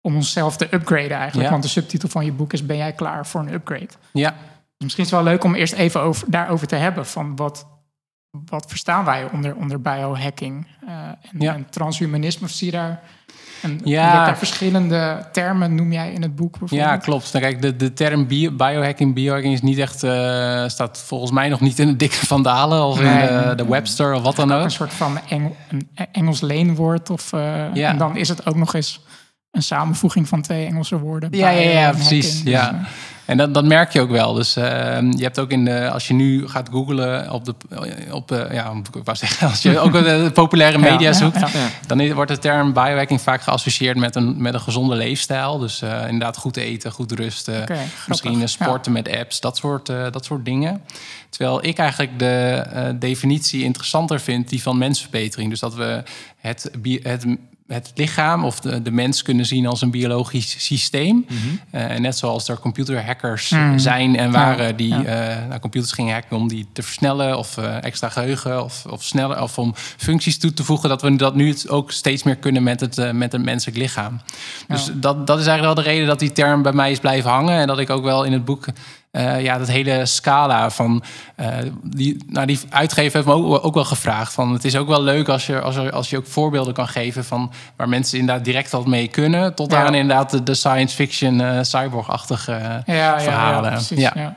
om 0.00 0.14
onszelf 0.16 0.56
te 0.56 0.68
upgraden 0.74 1.16
eigenlijk. 1.16 1.50
Want 1.50 1.62
de 1.62 1.68
subtitel 1.68 2.08
van 2.08 2.24
je 2.24 2.32
boek 2.32 2.52
is 2.52 2.66
Ben 2.66 2.76
jij 2.76 2.92
klaar 2.92 3.26
voor 3.26 3.40
een 3.40 3.52
upgrade? 3.52 3.88
Ja. 4.12 4.30
Dus 4.30 4.86
misschien 4.86 5.04
is 5.04 5.10
het 5.10 5.20
wel 5.20 5.32
leuk 5.32 5.44
om 5.44 5.54
eerst 5.54 5.72
even 5.72 6.00
over, 6.00 6.30
daarover 6.30 6.66
te 6.66 6.76
hebben. 6.76 7.06
Van 7.06 7.36
wat, 7.36 7.66
wat 8.30 8.64
verstaan 8.68 9.04
wij 9.04 9.30
onder, 9.32 9.56
onder 9.56 9.80
biohacking 9.80 10.66
uh, 10.84 10.90
en, 11.32 11.40
ja. 11.40 11.54
en 11.54 11.66
transhumanisme? 11.70 12.46
Of 12.46 12.52
zie 12.52 12.66
je 12.66 12.72
daar... 12.72 13.00
En 13.62 13.80
ja. 13.84 14.24
daar 14.24 14.38
verschillende 14.38 15.28
termen 15.32 15.74
noem 15.74 15.92
jij 15.92 16.12
in 16.12 16.22
het 16.22 16.36
boek 16.36 16.56
Ja, 16.66 16.96
klopt. 16.96 17.32
Dan 17.32 17.40
nou, 17.40 17.52
kijk, 17.52 17.62
de, 17.62 17.76
de 17.76 17.92
term 17.92 18.26
bio, 18.26 18.50
biohacking, 18.50 19.14
biohacking 19.14 19.54
is 19.54 19.62
niet 19.62 19.78
echt... 19.78 20.02
Uh, 20.02 20.68
staat 20.68 20.98
volgens 20.98 21.30
mij 21.30 21.48
nog 21.48 21.60
niet 21.60 21.78
in 21.78 21.86
de 21.86 21.96
dikke 21.96 22.26
vandalen... 22.26 22.84
of 22.84 23.00
nee, 23.00 23.28
in 23.28 23.48
de, 23.48 23.54
de, 23.54 23.66
Webster 23.66 24.14
of 24.14 24.22
wat 24.22 24.36
dan 24.36 24.52
ook. 24.52 24.64
Een 24.64 24.70
soort 24.70 24.94
van 24.94 25.18
Engel, 25.28 25.56
een 25.68 25.88
Engels 26.12 26.40
leenwoord. 26.40 27.10
Of, 27.10 27.32
uh, 27.32 27.74
ja. 27.74 27.90
En 27.90 27.98
dan 27.98 28.16
is 28.16 28.28
het 28.28 28.46
ook 28.46 28.56
nog 28.56 28.74
eens 28.74 29.00
een 29.50 29.62
samenvoeging 29.62 30.28
van 30.28 30.42
twee 30.42 30.66
Engelse 30.66 30.98
woorden. 30.98 31.28
Ja, 31.32 31.48
ja, 31.48 31.70
ja, 31.70 31.90
precies. 31.90 32.42
ja. 32.44 32.70
Dus, 32.70 32.88
en 33.28 33.36
dat, 33.36 33.54
dat 33.54 33.64
merk 33.64 33.92
je 33.92 34.00
ook 34.00 34.10
wel. 34.10 34.32
Dus 34.32 34.56
uh, 34.56 34.64
je 35.10 35.22
hebt 35.22 35.38
ook 35.38 35.50
in 35.50 35.64
de, 35.64 35.90
als 35.90 36.08
je 36.08 36.14
nu 36.14 36.48
gaat 36.48 36.68
googlen 36.68 37.30
op 37.30 37.44
de, 37.44 37.54
op, 38.10 38.32
uh, 38.32 38.52
ja, 38.52 38.72
ik 38.94 39.04
wou 39.04 39.16
zeggen, 39.16 39.48
als 39.50 39.62
je 39.62 39.78
ook 39.78 39.92
de 39.92 40.30
populaire 40.34 40.78
media 40.78 41.12
zoekt, 41.12 41.40
ja, 41.40 41.48
ja, 41.52 41.68
dan 41.86 42.12
wordt 42.12 42.30
de 42.30 42.38
term 42.38 42.72
biohacking 42.72 43.20
vaak 43.20 43.42
geassocieerd 43.42 43.96
met 43.96 44.14
een, 44.16 44.42
met 44.42 44.54
een 44.54 44.60
gezonde 44.60 44.94
leefstijl. 44.94 45.58
Dus 45.58 45.82
uh, 45.82 46.02
inderdaad 46.02 46.36
goed 46.36 46.56
eten, 46.56 46.92
goed 46.92 47.12
rusten, 47.12 47.62
okay, 47.62 47.86
misschien 48.06 48.48
sporten 48.48 48.92
met 48.92 49.16
apps, 49.16 49.40
dat 49.40 49.56
soort, 49.56 49.86
dat 49.86 50.24
soort 50.24 50.44
dingen. 50.44 50.82
Terwijl 51.30 51.64
ik 51.64 51.78
eigenlijk 51.78 52.18
de 52.18 52.96
definitie 52.98 53.62
interessanter 53.62 54.20
vind, 54.20 54.48
die 54.48 54.62
van 54.62 54.78
mensverbetering. 54.78 55.50
Dus 55.50 55.60
dat 55.60 55.74
we 55.74 56.02
het, 56.38 56.70
het 57.02 57.26
het 57.68 57.92
lichaam 57.94 58.44
of 58.44 58.60
de, 58.60 58.82
de 58.82 58.90
mens 58.90 59.22
kunnen 59.22 59.46
zien 59.46 59.66
als 59.66 59.80
een 59.80 59.90
biologisch 59.90 60.54
systeem. 60.58 61.26
Mm 61.28 61.58
-hmm. 61.70 62.02
net 62.02 62.16
zoals 62.16 62.48
er 62.48 62.58
computerhackers 62.58 63.50
mm. 63.50 63.78
zijn 63.78 64.16
en 64.16 64.30
waren 64.30 64.76
die 64.76 65.02
ja. 65.02 65.46
uh, 65.48 65.54
computers 65.60 65.92
gingen 65.92 66.14
hacken 66.14 66.36
om 66.36 66.48
die 66.48 66.66
te 66.72 66.82
versnellen 66.82 67.38
of 67.38 67.56
uh, 67.56 67.84
extra 67.84 68.08
geheugen 68.08 68.64
of, 68.64 68.86
of 68.90 69.02
sneller 69.02 69.42
of 69.42 69.58
om 69.58 69.74
functies 69.96 70.38
toe 70.38 70.52
te 70.52 70.64
voegen, 70.64 70.88
dat 70.88 71.02
we 71.02 71.16
dat 71.16 71.34
nu 71.34 71.56
ook 71.66 71.92
steeds 71.92 72.22
meer 72.22 72.36
kunnen 72.36 72.62
met 72.62 72.80
het, 72.80 73.12
met 73.12 73.32
het 73.32 73.42
menselijk 73.42 73.78
lichaam. 73.78 74.20
Dus 74.68 74.90
dat, 74.94 75.26
dat 75.26 75.38
is 75.38 75.46
eigenlijk 75.46 75.74
wel 75.74 75.84
de 75.84 75.90
reden 75.90 76.06
dat 76.06 76.18
die 76.18 76.32
term 76.32 76.62
bij 76.62 76.72
mij 76.72 76.90
is 76.90 76.98
blijven 76.98 77.30
hangen 77.30 77.60
en 77.60 77.66
dat 77.66 77.78
ik 77.78 77.90
ook 77.90 78.04
wel 78.04 78.24
in 78.24 78.32
het 78.32 78.44
boek 78.44 78.66
eh, 79.10 79.42
ja, 79.42 79.58
dat 79.58 79.68
hele 79.68 80.06
scala 80.06 80.70
van 80.70 81.02
eh, 81.36 81.48
die, 81.82 82.24
nou, 82.26 82.46
die 82.46 82.60
uitgever 82.70 83.12
heeft 83.14 83.26
me 83.26 83.32
ook, 83.32 83.64
ook 83.64 83.74
wel 83.74 83.84
gevraagd 83.84 84.32
van 84.32 84.52
het 84.52 84.64
is 84.64 84.76
ook 84.76 84.88
wel 84.88 85.02
leuk 85.02 85.28
als 85.28 85.46
je, 85.46 85.60
als, 85.60 85.76
er, 85.76 85.92
als 85.92 86.10
je 86.10 86.16
ook 86.16 86.26
voorbeelden 86.26 86.74
kan 86.74 86.88
geven 86.88 87.24
van 87.24 87.52
waar 87.76 87.88
mensen 87.88 88.18
inderdaad 88.18 88.44
direct 88.44 88.74
al 88.74 88.82
mee 88.84 89.08
kunnen, 89.08 89.54
tot 89.54 89.72
Ja. 89.72 89.84
aan 89.86 89.94
inderdaad 89.94 90.30
de, 90.30 90.42
de 90.42 90.54
science 90.54 90.94
fiction 90.94 91.40
eh 91.40 91.58
cyborg-achtige 91.62 92.52
Ja, 92.52 92.82
ja, 92.86 92.94
ja, 92.94 93.20
verhalen. 93.20 93.70
precies. 93.72 93.98
Ja. 93.98 94.36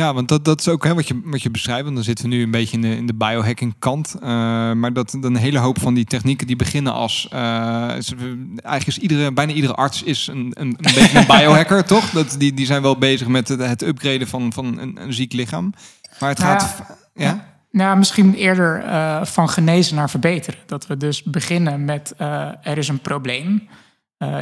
Ja. 0.00 0.14
Want 0.14 0.28
dat, 0.28 0.44
dat 0.44 0.60
is 0.60 0.68
ook 0.68 0.84
hè, 0.84 0.94
wat, 0.94 1.08
je, 1.08 1.20
wat 1.24 1.42
je 1.42 1.50
beschrijft. 1.50 1.82
Want 1.82 1.94
dan 1.94 2.04
zitten 2.04 2.28
we 2.28 2.34
nu 2.34 2.42
een 2.42 2.50
beetje 2.50 2.76
in 2.76 2.82
de, 2.82 2.96
in 2.96 3.06
de 3.06 3.14
biohacking 3.14 3.74
kant. 3.78 4.14
Eh, 4.14 4.28
maar 4.72 4.92
dat 4.92 5.16
een 5.20 5.36
hele 5.36 5.58
hoop 5.58 5.80
van 5.80 5.94
die 5.94 6.04
technieken 6.04 6.46
die 6.46 6.56
beginnen 6.56 6.92
als... 6.92 7.28
eh, 7.30 7.40
eigenlijk 7.88 8.86
is 8.86 8.98
iedere, 8.98 9.32
bijna 9.32 9.52
iedere 9.52 9.74
arts 9.74 10.02
is 10.02 10.26
een, 10.26 10.50
een, 10.54 10.68
een 10.68 10.94
beetje 10.94 11.18
een 11.18 11.26
biohacker, 11.26 11.84
toch? 11.94 12.10
Dat, 12.10 12.34
die, 12.38 12.54
die 12.54 12.66
zijn 12.66 12.82
wel 12.82 12.98
bezig 12.98 13.26
met 13.26 13.48
het, 13.48 13.60
het 13.60 13.82
upgraden 13.82 14.28
van, 14.28 14.52
van 14.52 14.78
een, 14.78 15.02
een 15.02 15.12
ziek 15.12 15.32
lichaam. 15.32 15.72
Maar 16.20 16.28
het 16.28 16.38
Nou 16.38 16.60
gaat... 16.60 16.82
ja, 17.14 17.24
Ja? 17.24 17.48
Nou, 17.70 17.98
misschien 17.98 18.34
eerder 18.34 18.82
eh, 18.84 19.24
van 19.24 19.48
genezen 19.48 19.96
naar 19.96 20.10
verbeteren. 20.10 20.60
Dat 20.66 20.86
we 20.86 20.96
dus 20.96 21.22
beginnen 21.22 21.84
met 21.84 22.14
er 22.62 22.78
is 22.78 22.88
een 22.88 23.00
probleem. 23.00 23.68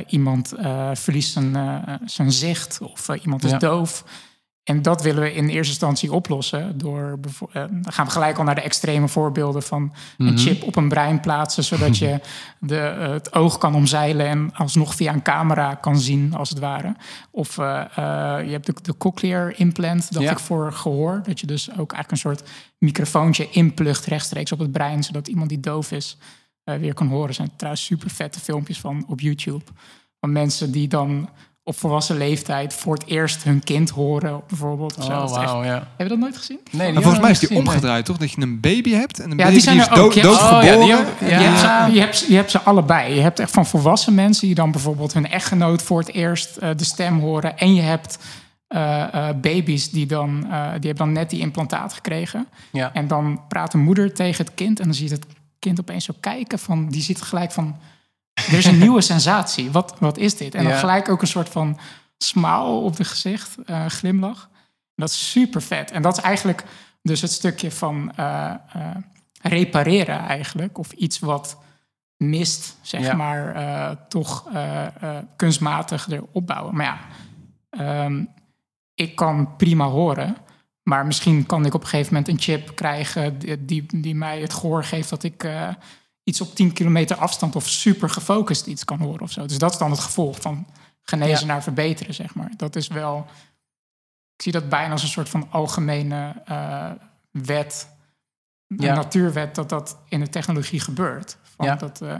Iemand 0.09 0.53
verliest 0.93 1.33
zijn, 1.33 1.57
zijn 2.05 2.33
zicht 2.33 2.79
of 2.83 3.09
iemand 3.23 3.45
is 3.45 3.51
Ja. 3.51 3.59
doof. 3.59 4.05
En 4.69 4.83
dat 4.83 5.03
willen 5.03 5.23
we 5.23 5.33
in 5.35 5.49
eerste 5.49 5.71
instantie 5.73 6.13
oplossen 6.13 6.79
door 6.79 7.19
eh, 7.53 7.65
dan 7.71 7.93
gaan 7.93 8.05
we 8.07 8.11
gelijk 8.13 8.39
al 8.39 8.45
naar 8.45 8.55
de 8.55 8.61
extreme 8.61 9.09
voorbeelden 9.09 9.63
van 9.63 9.93
Mhm. 10.19 10.29
een 10.31 10.39
chip 10.39 10.63
op 10.63 10.77
een 10.77 10.89
brein 10.89 11.21
plaatsen, 11.21 11.65
zodat 11.65 11.99
je 11.99 12.21
de, 12.61 12.79
eh, 12.79 13.09
het 13.11 13.35
oog 13.35 13.59
kan 13.59 13.75
omzeilen 13.75 14.27
en 14.27 14.51
alsnog 14.55 14.95
via 14.95 15.13
een 15.13 15.23
camera 15.23 15.75
kan 15.75 15.99
zien, 16.01 16.35
als 16.35 16.49
het 16.49 16.59
ware. 16.59 16.97
Of 17.31 17.59
eh, 17.59 17.85
je 18.45 18.51
hebt 18.51 18.67
de, 18.67 18.75
de 18.83 18.97
cochlear 18.97 19.53
implant, 19.57 20.13
dat 20.13 20.23
Ja. 20.23 20.31
ik 20.31 20.39
voor 20.39 20.73
gehoor, 20.73 21.21
dat 21.25 21.41
je 21.41 21.47
dus 21.47 21.71
ook 21.71 21.93
eigenlijk 21.93 22.11
een 22.11 22.17
soort 22.31 22.43
microfoontje 22.79 23.49
inplugt 23.51 24.05
rechtstreeks 24.05 24.53
op 24.53 24.59
het 24.59 24.73
brein, 24.73 25.03
zodat 25.05 25.29
iemand 25.29 25.49
die 25.49 25.61
doof 25.61 25.93
is 25.93 26.17
weer 26.65 26.95
kan 26.95 27.07
horen. 27.09 27.29
Er 27.29 27.35
zijn 27.35 27.51
trouwens 27.57 27.85
super 27.85 28.11
vette 28.11 28.41
filmpjes 28.41 28.81
van 28.81 29.05
op 29.09 29.21
YouTube. 29.21 29.65
Van 30.21 30.33
mensen 30.33 30.71
die 30.73 30.89
dan 30.89 31.29
op 31.69 31.79
volwassen 31.79 32.17
leeftijd 32.17 32.75
voor 32.75 32.95
het 32.95 33.07
eerst 33.07 33.43
hun 33.43 33.65
kind 33.65 33.91
horen, 33.91 34.41
bijvoorbeeld. 34.49 34.97
Oh, 34.97 35.23
echt- 35.23 35.31
wauw, 35.31 35.65
ja. 35.65 35.75
Heb 35.75 35.83
je 35.97 36.09
dat 36.09 36.19
nooit 36.19 36.37
gezien? 36.37 36.59
Nee, 36.71 36.85
die 36.85 36.93
Maar 36.93 37.03
volgens 37.03 37.23
mij 37.23 37.31
is 37.31 37.39
die 37.39 37.57
omgedraaid, 37.59 38.05
toch? 38.05 38.17
Dat 38.17 38.31
je 38.31 38.41
een 38.43 38.61
baby 38.61 38.91
hebt 38.91 39.19
en 39.19 39.25
een 39.31 39.31
Ja, 39.31 39.37
baby 39.37 39.51
die 39.53 39.61
zijn 39.61 39.77
is 39.79 39.89
ook. 39.91 39.95
dood, 39.97 40.15
Je 40.15 40.21
hebt- 40.21 40.33
doodgeboren. 40.33 40.65
Ja, 40.79 40.85
die 40.85 40.95
ook- 40.97 41.21
Je, 41.21 41.27
Ja. 41.27 41.39
hebt 41.41 41.59
ze, 41.59 41.93
je, 41.95 42.01
hebt, 42.01 42.17
ze- 42.17 42.31
je 42.31 42.37
hebt 42.37 42.51
ze 42.51 42.61
allebei. 42.61 43.15
Je 43.15 43.21
hebt 43.21 43.39
echt 43.39 43.51
van 43.51 43.67
volwassen 43.67 44.15
mensen 44.15 44.47
die 44.47 44.55
dan 44.55 44.71
bijvoorbeeld 44.71 45.13
hun 45.13 45.31
echtgenoot 45.31 45.83
voor 45.83 45.99
het 45.99 46.13
eerst 46.13 46.57
eh, 46.57 46.71
de 46.77 46.85
stem 46.85 47.19
horen. 47.21 47.59
En 47.59 47.75
je 47.75 47.83
hebt 47.83 48.19
eh, 48.69 49.29
eh, 49.29 49.37
baby's 49.37 49.91
die 49.91 50.07
dan, 50.07 50.45
eh, 50.45 50.51
die 50.63 50.87
hebben 50.89 50.95
dan 50.97 51.13
net 51.13 51.31
die 51.31 51.41
implantaat 51.41 51.93
gekregen. 51.93 52.47
Ja. 52.73 52.91
En 52.93 53.09
dan 53.09 53.41
praat 53.49 53.73
de 53.73 53.79
moeder 53.79 54.15
tegen 54.15 54.45
het 54.45 54.55
kind 54.55 54.79
en 54.79 54.85
dan 54.85 54.95
zie 54.95 55.09
je 55.09 55.15
het 55.15 55.27
kind 55.59 55.81
opeens 55.81 56.05
zo 56.05 56.15
kijken 56.21 56.59
van, 56.59 56.89
die 56.89 57.03
ziet 57.03 57.23
gelijk 57.23 57.53
van, 57.53 57.77
er 58.51 58.59
is 58.59 58.65
een 58.65 58.79
nieuwe 58.79 59.01
sensatie. 59.01 59.71
Wat, 59.71 59.97
wat 59.99 60.19
is 60.19 60.37
dit? 60.37 60.55
En 60.55 60.65
dan 60.65 60.73
gelijk 60.73 61.09
ook 61.09 61.21
een 61.21 61.27
soort 61.27 61.49
van 61.49 61.79
smile 62.19 62.63
op 62.63 62.97
de 62.97 63.05
gezicht, 63.05 63.57
eh, 63.65 63.87
glimlach. 63.87 64.49
Dat 64.95 65.09
is 65.09 65.31
super 65.31 65.63
vet. 65.63 65.91
En 65.91 66.03
dat 66.03 66.17
is 66.17 66.23
eigenlijk 66.23 66.65
dus 67.03 67.21
het 67.21 67.33
stukje 67.33 67.71
van 67.71 68.13
eh, 68.17 68.51
eh, 68.73 68.97
repareren 69.43 70.19
eigenlijk. 70.19 70.79
Of 70.79 70.93
iets 70.93 71.19
wat 71.19 71.59
mist, 72.17 72.77
zeg 72.83 73.01
Ja. 73.01 73.15
maar, 73.15 74.09
toch 74.09 74.49
kunstmatig 75.37 76.07
weer 76.07 76.23
opbouwen. 76.33 76.75
Maar 76.75 76.87
ja, 76.87 76.99
ehm, 77.71 78.25
ik 78.95 79.17
kan 79.17 79.57
prima 79.57 79.85
horen. 79.85 80.37
Maar 80.83 81.07
misschien 81.07 81.47
kan 81.47 81.67
ik 81.67 81.75
op 81.75 81.81
een 81.81 81.87
gegeven 81.87 82.13
moment 82.13 82.33
een 82.33 82.41
chip 82.41 82.77
krijgen 82.77 83.39
die, 83.39 83.65
die, 83.65 83.87
die 84.01 84.15
mij 84.15 84.41
het 84.41 84.55
gehoor 84.55 84.85
geeft 84.85 85.11
dat 85.11 85.23
ik 85.23 85.49
iets 86.29 86.41
op 86.41 86.55
10 86.55 86.73
kilometer 86.73 87.17
afstand 87.17 87.57
of 87.57 87.69
super 87.69 88.11
gefocust 88.11 88.67
iets 88.67 88.85
kan 88.85 88.99
horen 88.99 89.21
of 89.21 89.31
zo. 89.31 89.47
Dus 89.47 89.59
dat 89.59 89.73
is 89.73 89.79
dan 89.79 89.91
het 89.91 90.01
gevolg 90.01 90.41
van 90.41 90.67
genezen 91.03 91.47
Ja. 91.47 91.53
naar 91.53 91.63
verbeteren, 91.63 92.15
zeg 92.15 92.35
maar. 92.35 92.51
Dat 92.57 92.77
is 92.77 92.89
wel. 92.89 93.27
Ik 94.37 94.43
zie 94.43 94.53
dat 94.53 94.69
bijna 94.69 94.93
als 94.93 95.03
een 95.03 95.09
soort 95.09 95.29
van 95.29 95.47
algemene 95.51 96.43
eh, 96.45 96.91
wet, 97.31 97.89
Ja. 98.67 98.95
natuurwet, 98.95 99.55
dat 99.55 99.69
dat 99.69 99.99
in 100.09 100.21
de 100.21 100.29
technologie 100.29 100.81
gebeurt. 100.81 101.37
Van 101.43 101.67
Ja. 101.67 101.75
Dat 101.75 102.01
eh, 102.01 102.19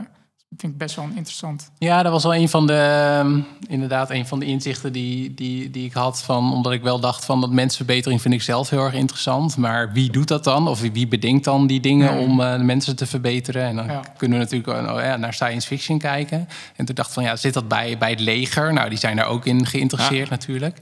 vind 0.57 0.71
ik 0.71 0.77
best 0.77 0.95
wel 0.95 1.05
interessant. 1.05 1.71
Ja, 1.77 2.03
dat 2.03 2.11
was 2.11 2.23
wel 2.23 2.35
een 2.35 2.49
van 2.49 2.67
de, 2.67 2.73
ehm, 2.73 3.39
inderdaad, 3.67 4.09
een 4.09 4.27
van 4.27 4.39
de 4.39 4.45
inzichten 4.45 4.91
die, 4.93 5.33
die, 5.33 5.69
die 5.69 5.85
ik 5.85 5.93
had. 5.93 6.21
Van, 6.21 6.53
omdat 6.53 6.71
ik 6.71 6.81
wel 6.81 6.99
dacht 6.99 7.25
van 7.25 7.41
dat 7.41 7.51
mensverbetering 7.51 8.21
vind 8.21 8.33
ik 8.33 8.41
zelf 8.41 8.69
heel 8.69 8.83
erg 8.83 8.93
interessant. 8.93 9.57
Maar 9.57 9.91
wie 9.93 10.11
doet 10.11 10.27
dat 10.27 10.43
dan? 10.43 10.67
Of 10.67 10.81
wie 10.81 11.07
bedenkt 11.07 11.43
dan 11.43 11.67
die 11.67 11.79
dingen 11.79 12.17
om 12.17 12.41
eh, 12.41 12.57
de 12.57 12.63
mensen 12.63 12.95
te 12.95 13.05
verbeteren? 13.05 13.63
En 13.63 13.75
dan 13.75 13.85
Ja. 13.85 14.01
kunnen 14.17 14.37
we 14.39 14.43
natuurlijk 14.43 14.97
uh, 14.97 15.05
ja, 15.05 15.17
naar 15.17 15.33
science 15.33 15.67
fiction 15.67 15.97
kijken. 15.97 16.47
En 16.75 16.85
toen 16.85 16.95
dacht 16.95 17.07
ik 17.07 17.13
van 17.13 17.23
ja, 17.23 17.35
zit 17.35 17.53
dat 17.53 17.67
bij, 17.67 17.97
bij 17.97 18.09
het 18.09 18.19
leger? 18.19 18.73
Nou, 18.73 18.89
die 18.89 18.97
zijn 18.97 19.15
daar 19.15 19.27
ook 19.27 19.45
in 19.45 19.65
geïnteresseerd 19.65 20.29
natuurlijk. 20.29 20.77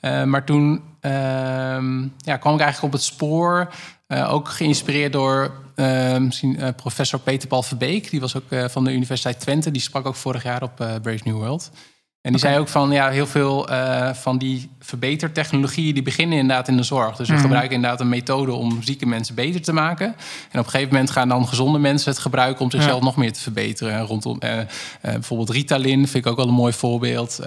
Uh, 0.00 0.24
maar 0.24 0.44
toen 0.44 0.82
ehm, 1.00 2.02
ja, 2.18 2.36
kwam 2.36 2.54
ik 2.54 2.60
eigenlijk 2.60 2.82
op 2.82 2.92
het 2.92 3.02
spoor. 3.02 3.72
Uh, 4.08 4.32
ook 4.32 4.48
geïnspireerd 4.48 5.12
door 5.12 5.61
uh, 5.76 6.18
misschien, 6.18 6.60
uh, 6.60 6.68
professor 6.76 7.20
Peter 7.20 7.48
Paul 7.48 7.62
Verbeek. 7.62 8.10
Die 8.10 8.20
was 8.20 8.36
ook 8.36 8.50
uh, 8.50 8.68
van 8.68 8.84
de 8.84 8.92
Universiteit 8.92 9.40
Twente. 9.40 9.70
Die 9.70 9.80
sprak 9.80 10.06
ook 10.06 10.14
vorig 10.14 10.42
jaar 10.42 10.62
op 10.62 10.76
Brave 10.76 11.20
New 11.24 11.36
World. 11.36 11.70
En 12.22 12.30
die 12.32 12.40
Okay. 12.40 12.52
zei 12.52 12.62
ook 12.62 12.68
van 12.70 12.90
ja, 12.90 13.08
heel 13.10 13.26
veel 13.26 13.70
uh, 13.70 14.12
van 14.12 14.38
die 14.38 14.70
verbetertechnologieën 14.80 15.94
die 15.94 16.02
beginnen 16.02 16.38
inderdaad 16.38 16.68
in 16.68 16.76
de 16.76 16.82
zorg. 16.82 17.16
Dus 17.16 17.26
we 17.28 17.32
Mhm. 17.34 17.42
gebruiken 17.42 17.74
inderdaad 17.74 18.00
een 18.00 18.08
methode 18.08 18.52
om 18.52 18.82
zieke 18.82 19.06
mensen 19.06 19.34
beter 19.34 19.62
te 19.62 19.72
maken. 19.72 20.06
En 20.50 20.58
op 20.58 20.64
een 20.64 20.70
gegeven 20.70 20.92
moment 20.92 21.10
gaan 21.10 21.28
dan 21.28 21.48
gezonde 21.48 21.78
mensen 21.78 22.10
het 22.10 22.20
gebruiken 22.20 22.64
om 22.64 22.70
zichzelf 22.70 22.98
Ja. 22.98 23.04
nog 23.04 23.16
meer 23.16 23.32
te 23.32 23.40
verbeteren. 23.40 23.92
En 23.92 24.06
Rondom 24.06 24.38
uh, 24.44 24.50
uh, 24.56 24.64
bijvoorbeeld 25.02 25.50
Ritalin 25.50 26.08
vind 26.08 26.24
ik 26.24 26.30
ook 26.30 26.36
wel 26.36 26.46
een 26.48 26.54
mooi 26.54 26.72
voorbeeld. 26.72 27.40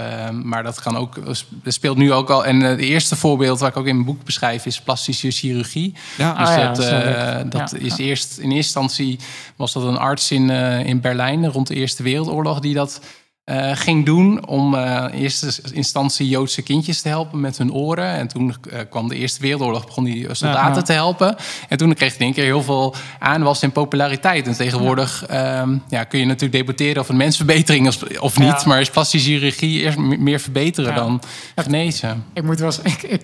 Maar 0.44 0.64
dat 0.64 0.82
kan 0.82 0.98
ook, 0.98 1.26
dat 1.26 1.74
speelt 1.74 1.98
nu 1.98 2.14
ook 2.14 2.30
al. 2.30 2.46
En 2.46 2.60
het 2.60 2.80
eerste 2.80 3.16
voorbeeld 3.16 3.60
waar 3.60 3.70
ik 3.70 3.78
ook 3.78 3.86
in 3.88 3.94
mijn 3.96 4.06
boek 4.06 4.24
beschrijf 4.24 4.66
is 4.66 4.82
plastische 4.82 5.32
chirurgie. 5.32 5.94
Ja, 6.18 6.34
Dus 6.34 6.48
Ah 6.48 6.56
ja, 6.58 6.66
dat, 6.74 7.52
dat 7.52 7.74
is 7.74 7.90
dat 7.90 8.00
eerst 8.00 8.38
in 8.38 8.52
eerste 8.52 8.56
instantie 8.56 9.20
was 9.56 9.74
dat 9.74 9.84
een 9.84 9.98
arts 9.98 10.32
in, 10.32 10.50
in 10.86 11.02
Berlijn 11.02 11.48
rond 11.52 11.68
de 11.68 11.76
Eerste 11.76 12.04
Wereldoorlog 12.04 12.60
die 12.60 12.74
dat 12.74 13.02
uh, 13.46 13.72
ging 13.74 14.06
doen 14.06 14.48
om 14.48 14.74
uh, 14.74 15.06
in 15.12 15.20
eerste 15.20 15.52
instantie 15.74 16.28
Joodse 16.30 16.62
kindjes 16.62 17.02
te 17.02 17.08
helpen 17.08 17.40
met 17.40 17.58
hun 17.58 17.74
oren. 17.74 18.08
En 18.10 18.28
toen 18.28 18.56
uh, 18.74 18.80
kwam 18.90 19.08
de 19.08 19.16
Eerste 19.16 19.42
Wereldoorlog, 19.42 19.86
begon 19.86 20.04
die 20.04 20.28
soldaten 20.32 20.70
Ja, 20.70 20.76
ja. 20.76 20.82
te 20.82 20.94
helpen. 20.94 21.36
En 21.70 21.78
toen 21.78 21.94
kreeg 21.94 22.10
hij 22.10 22.18
in 22.20 22.26
één 22.26 22.34
keer 22.34 22.44
heel 22.44 22.64
veel 22.64 22.96
aanwas 23.20 23.62
en 23.62 23.72
populariteit. 23.72 24.48
En 24.48 24.54
tegenwoordig 24.56 25.24
ja. 25.30 25.66
ja, 25.88 26.04
kun 26.04 26.20
je 26.20 26.26
natuurlijk 26.26 26.54
debatteren 26.66 27.02
of 27.02 27.10
een 27.10 27.18
mensverbetering 27.18 27.88
is 27.88 28.20
of 28.20 28.40
niet. 28.40 28.66
Maar 28.66 28.82
is 28.82 28.90
plastische 28.90 29.30
chirurgie 29.30 29.82
eerst 29.82 29.98
me- 29.98 30.18
meer 30.18 30.40
verbeteren 30.40 30.96
dan 30.96 31.22
genezen? 31.56 32.24
Ik 32.34 32.44
moet 32.44 32.60
wel 32.60 32.68
eens- 32.68 32.80
ik, 32.94 33.04
ik, 33.04 33.22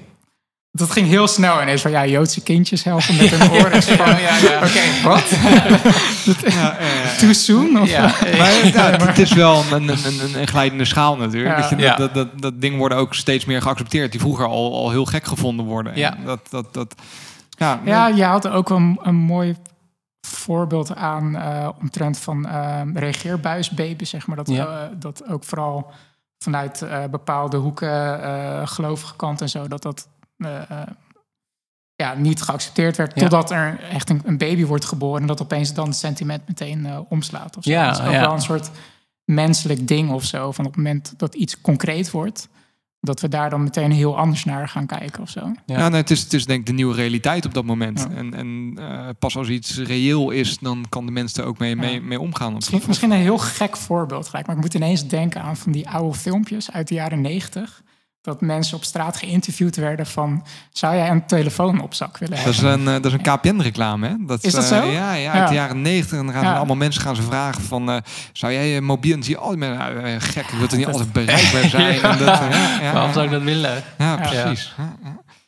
dat 0.71 0.91
ging 0.91 1.07
heel 1.07 1.27
snel 1.27 1.61
ineens 1.61 1.81
van 1.81 1.91
ja, 1.91 2.05
Joodse 2.05 2.41
kindjes 2.43 2.83
helpen 2.83 3.15
met 3.17 3.29
hun 3.29 3.51
oren. 3.61 3.83
Van, 3.83 4.07
ja, 4.07 4.37
ja. 4.37 4.55
Oké, 4.57 5.03
wat? 5.03 5.23
Too 7.19 7.33
soon? 7.33 7.81
Of, 7.81 7.89
Ja, 7.89 8.01
Maar 8.37 8.65
ja, 8.65 8.91
het 9.07 9.19
is 9.19 9.33
wel 9.33 9.63
een, 9.71 9.87
een, 9.89 10.05
een, 10.05 10.39
een 10.39 10.47
glijdende 10.47 10.85
schaal 10.85 11.17
natuurlijk. 11.17 11.55
Ja. 11.55 11.61
Dat, 11.61 11.69
je, 11.69 11.75
Ja. 11.85 11.95
dat, 11.95 12.13
dat, 12.13 12.31
dat, 12.31 12.41
dat 12.41 12.61
dingen 12.61 12.77
worden 12.77 12.97
ook 12.97 13.13
steeds 13.13 13.45
meer 13.45 13.61
geaccepteerd. 13.61 14.11
Die 14.11 14.19
vroeger 14.19 14.45
al, 14.45 14.73
al 14.73 14.89
heel 14.91 15.05
gek 15.05 15.25
gevonden 15.25 15.65
worden. 15.65 15.95
Ja. 15.97 16.15
En 16.17 16.25
Dat, 16.25 16.39
dat, 16.49 16.73
dat, 16.73 16.95
ja, 17.49 17.79
Ja, 17.85 18.07
je 18.07 18.23
had 18.23 18.47
ook 18.47 18.69
een, 18.69 18.99
een 19.03 19.15
mooi 19.15 19.55
voorbeeld 20.27 20.95
aan 20.95 21.35
eh 21.35 21.69
omtrent 21.81 22.19
van 22.19 22.47
eh 22.47 22.81
reageerbuisbaby, 22.93 24.03
zeg 24.05 24.27
maar. 24.27 24.35
Dat, 24.37 24.49
Ja. 24.49 24.65
eh, 24.65 24.73
dat 24.99 25.23
ook 25.29 25.43
vooral 25.43 25.91
vanuit 26.43 26.81
eh, 26.81 27.03
bepaalde 27.11 27.57
hoeken, 27.57 28.23
eh 28.23 28.61
gelovige 28.67 29.15
kant 29.15 29.41
en 29.41 29.49
zo, 29.49 29.67
dat 29.67 29.81
dat 29.81 30.07
ja, 32.01 32.13
niet 32.13 32.41
geaccepteerd 32.41 32.97
werd. 32.97 33.11
Ja. 33.15 33.21
Totdat 33.21 33.51
er 33.51 33.79
echt 33.91 34.09
een, 34.09 34.21
een 34.25 34.37
baby 34.37 34.65
wordt 34.65 34.85
geboren 34.85 35.21
en 35.21 35.27
dat 35.27 35.41
opeens 35.41 35.73
dan 35.73 35.87
het 35.87 35.97
sentiment 35.97 36.47
meteen 36.47 36.85
eh, 36.85 36.99
omslaat. 37.09 37.57
Of 37.57 37.63
zo. 37.63 37.69
Ja, 37.69 37.85
dat 37.85 37.99
is 37.99 38.05
ook 38.05 38.11
ja. 38.11 38.19
wel 38.19 38.33
een 38.33 38.41
soort 38.41 38.71
menselijk 39.25 39.87
ding 39.87 40.11
of 40.11 40.23
zo. 40.23 40.51
Van 40.51 40.65
op 40.65 40.71
het 40.71 40.83
moment 40.83 41.13
dat 41.17 41.35
iets 41.35 41.61
concreet 41.61 42.11
wordt, 42.11 42.47
dat 42.99 43.21
we 43.21 43.27
daar 43.27 43.49
dan 43.49 43.63
meteen 43.63 43.91
heel 43.91 44.17
anders 44.17 44.45
naar 44.45 44.67
gaan 44.67 44.85
kijken 44.85 45.21
of 45.21 45.29
zo. 45.29 45.39
Ja. 45.65 45.77
Ja, 45.77 45.89
nee, 45.89 46.01
het, 46.01 46.11
is, 46.11 46.21
het 46.21 46.33
is 46.33 46.45
denk 46.45 46.59
ik 46.59 46.65
de 46.65 46.73
nieuwe 46.73 46.95
realiteit 46.95 47.45
op 47.45 47.53
dat 47.53 47.65
moment. 47.65 47.99
Ja. 48.09 48.15
En, 48.15 48.33
en 48.33 48.73
eh, 48.77 49.09
pas 49.19 49.37
als 49.37 49.47
iets 49.47 49.77
reëel 49.77 50.29
is, 50.29 50.57
dan 50.57 50.85
kan 50.89 51.05
de 51.05 51.11
mens 51.11 51.37
er 51.37 51.45
ook 51.45 51.57
mee, 51.57 51.75
mee, 51.75 52.01
mee 52.01 52.19
omgaan. 52.19 52.53
Misschien, 52.53 52.81
misschien 52.87 53.11
een 53.11 53.17
heel 53.17 53.37
gek 53.37 53.77
voorbeeld 53.77 54.27
gelijk, 54.27 54.47
maar 54.47 54.55
ik 54.55 54.61
moet 54.61 54.73
ineens 54.73 55.07
denken 55.07 55.41
aan 55.41 55.57
van 55.57 55.71
die 55.71 55.89
oude 55.89 56.17
filmpjes 56.17 56.71
uit 56.71 56.87
de 56.87 56.93
jaren 56.93 57.21
negentig. 57.21 57.83
Dat 58.21 58.41
mensen 58.41 58.77
op 58.77 58.83
straat 58.83 59.17
geïnterviewd 59.17 59.75
werden 59.75 60.05
van... 60.05 60.45
zou 60.71 60.95
jij 60.95 61.09
een 61.09 61.25
telefoon 61.25 61.81
op 61.81 61.93
zak 61.93 62.17
willen 62.17 62.35
Dat 62.43 62.55
hebben? 62.55 62.69
is 62.71 62.75
een, 62.75 62.87
eh, 62.87 62.93
dat 62.93 63.05
is 63.05 63.13
een 63.13 63.21
KPN-reclame, 63.21 64.07
hè? 64.07 64.13
Dat, 64.19 64.43
Is 64.43 64.53
dat 64.53 64.63
eh, 64.63 64.69
zo? 64.69 64.85
ja, 64.85 65.13
ja, 65.13 65.31
uit 65.31 65.41
Ja. 65.41 65.47
de 65.47 65.53
jaren 65.53 65.81
negentig. 65.81 66.19
En 66.19 66.25
dan 66.25 66.33
gaan 66.35 66.43
Ja. 66.43 66.55
allemaal 66.55 66.75
mensen 66.75 67.01
gaan 67.01 67.15
ze 67.15 67.21
vragen 67.21 67.61
van... 67.61 67.89
eh, 67.89 67.97
zou 68.33 68.53
jij 68.53 68.67
je 68.67 68.81
mobiel... 68.81 69.15
En 69.15 69.23
zie 69.23 69.33
je 69.33 69.39
altijd 69.39 69.59
met 69.59 69.77
nou, 69.77 70.19
gek, 70.19 70.45
ik 70.45 70.57
wil 70.59 70.67
er 70.67 70.77
niet 70.77 70.85
altijd 70.87 71.11
bereikbaar 71.11 71.69
zijn. 71.79 71.93
Ja. 71.95 72.01
En 72.11 72.17
dat, 72.17 72.27
ja, 72.27 72.81
ja, 72.81 72.93
Waarom 72.93 73.13
zou 73.13 73.25
ik 73.25 73.31
dat 73.31 73.41
willen? 73.41 73.83
Ja, 73.97 74.15
precies. 74.15 74.75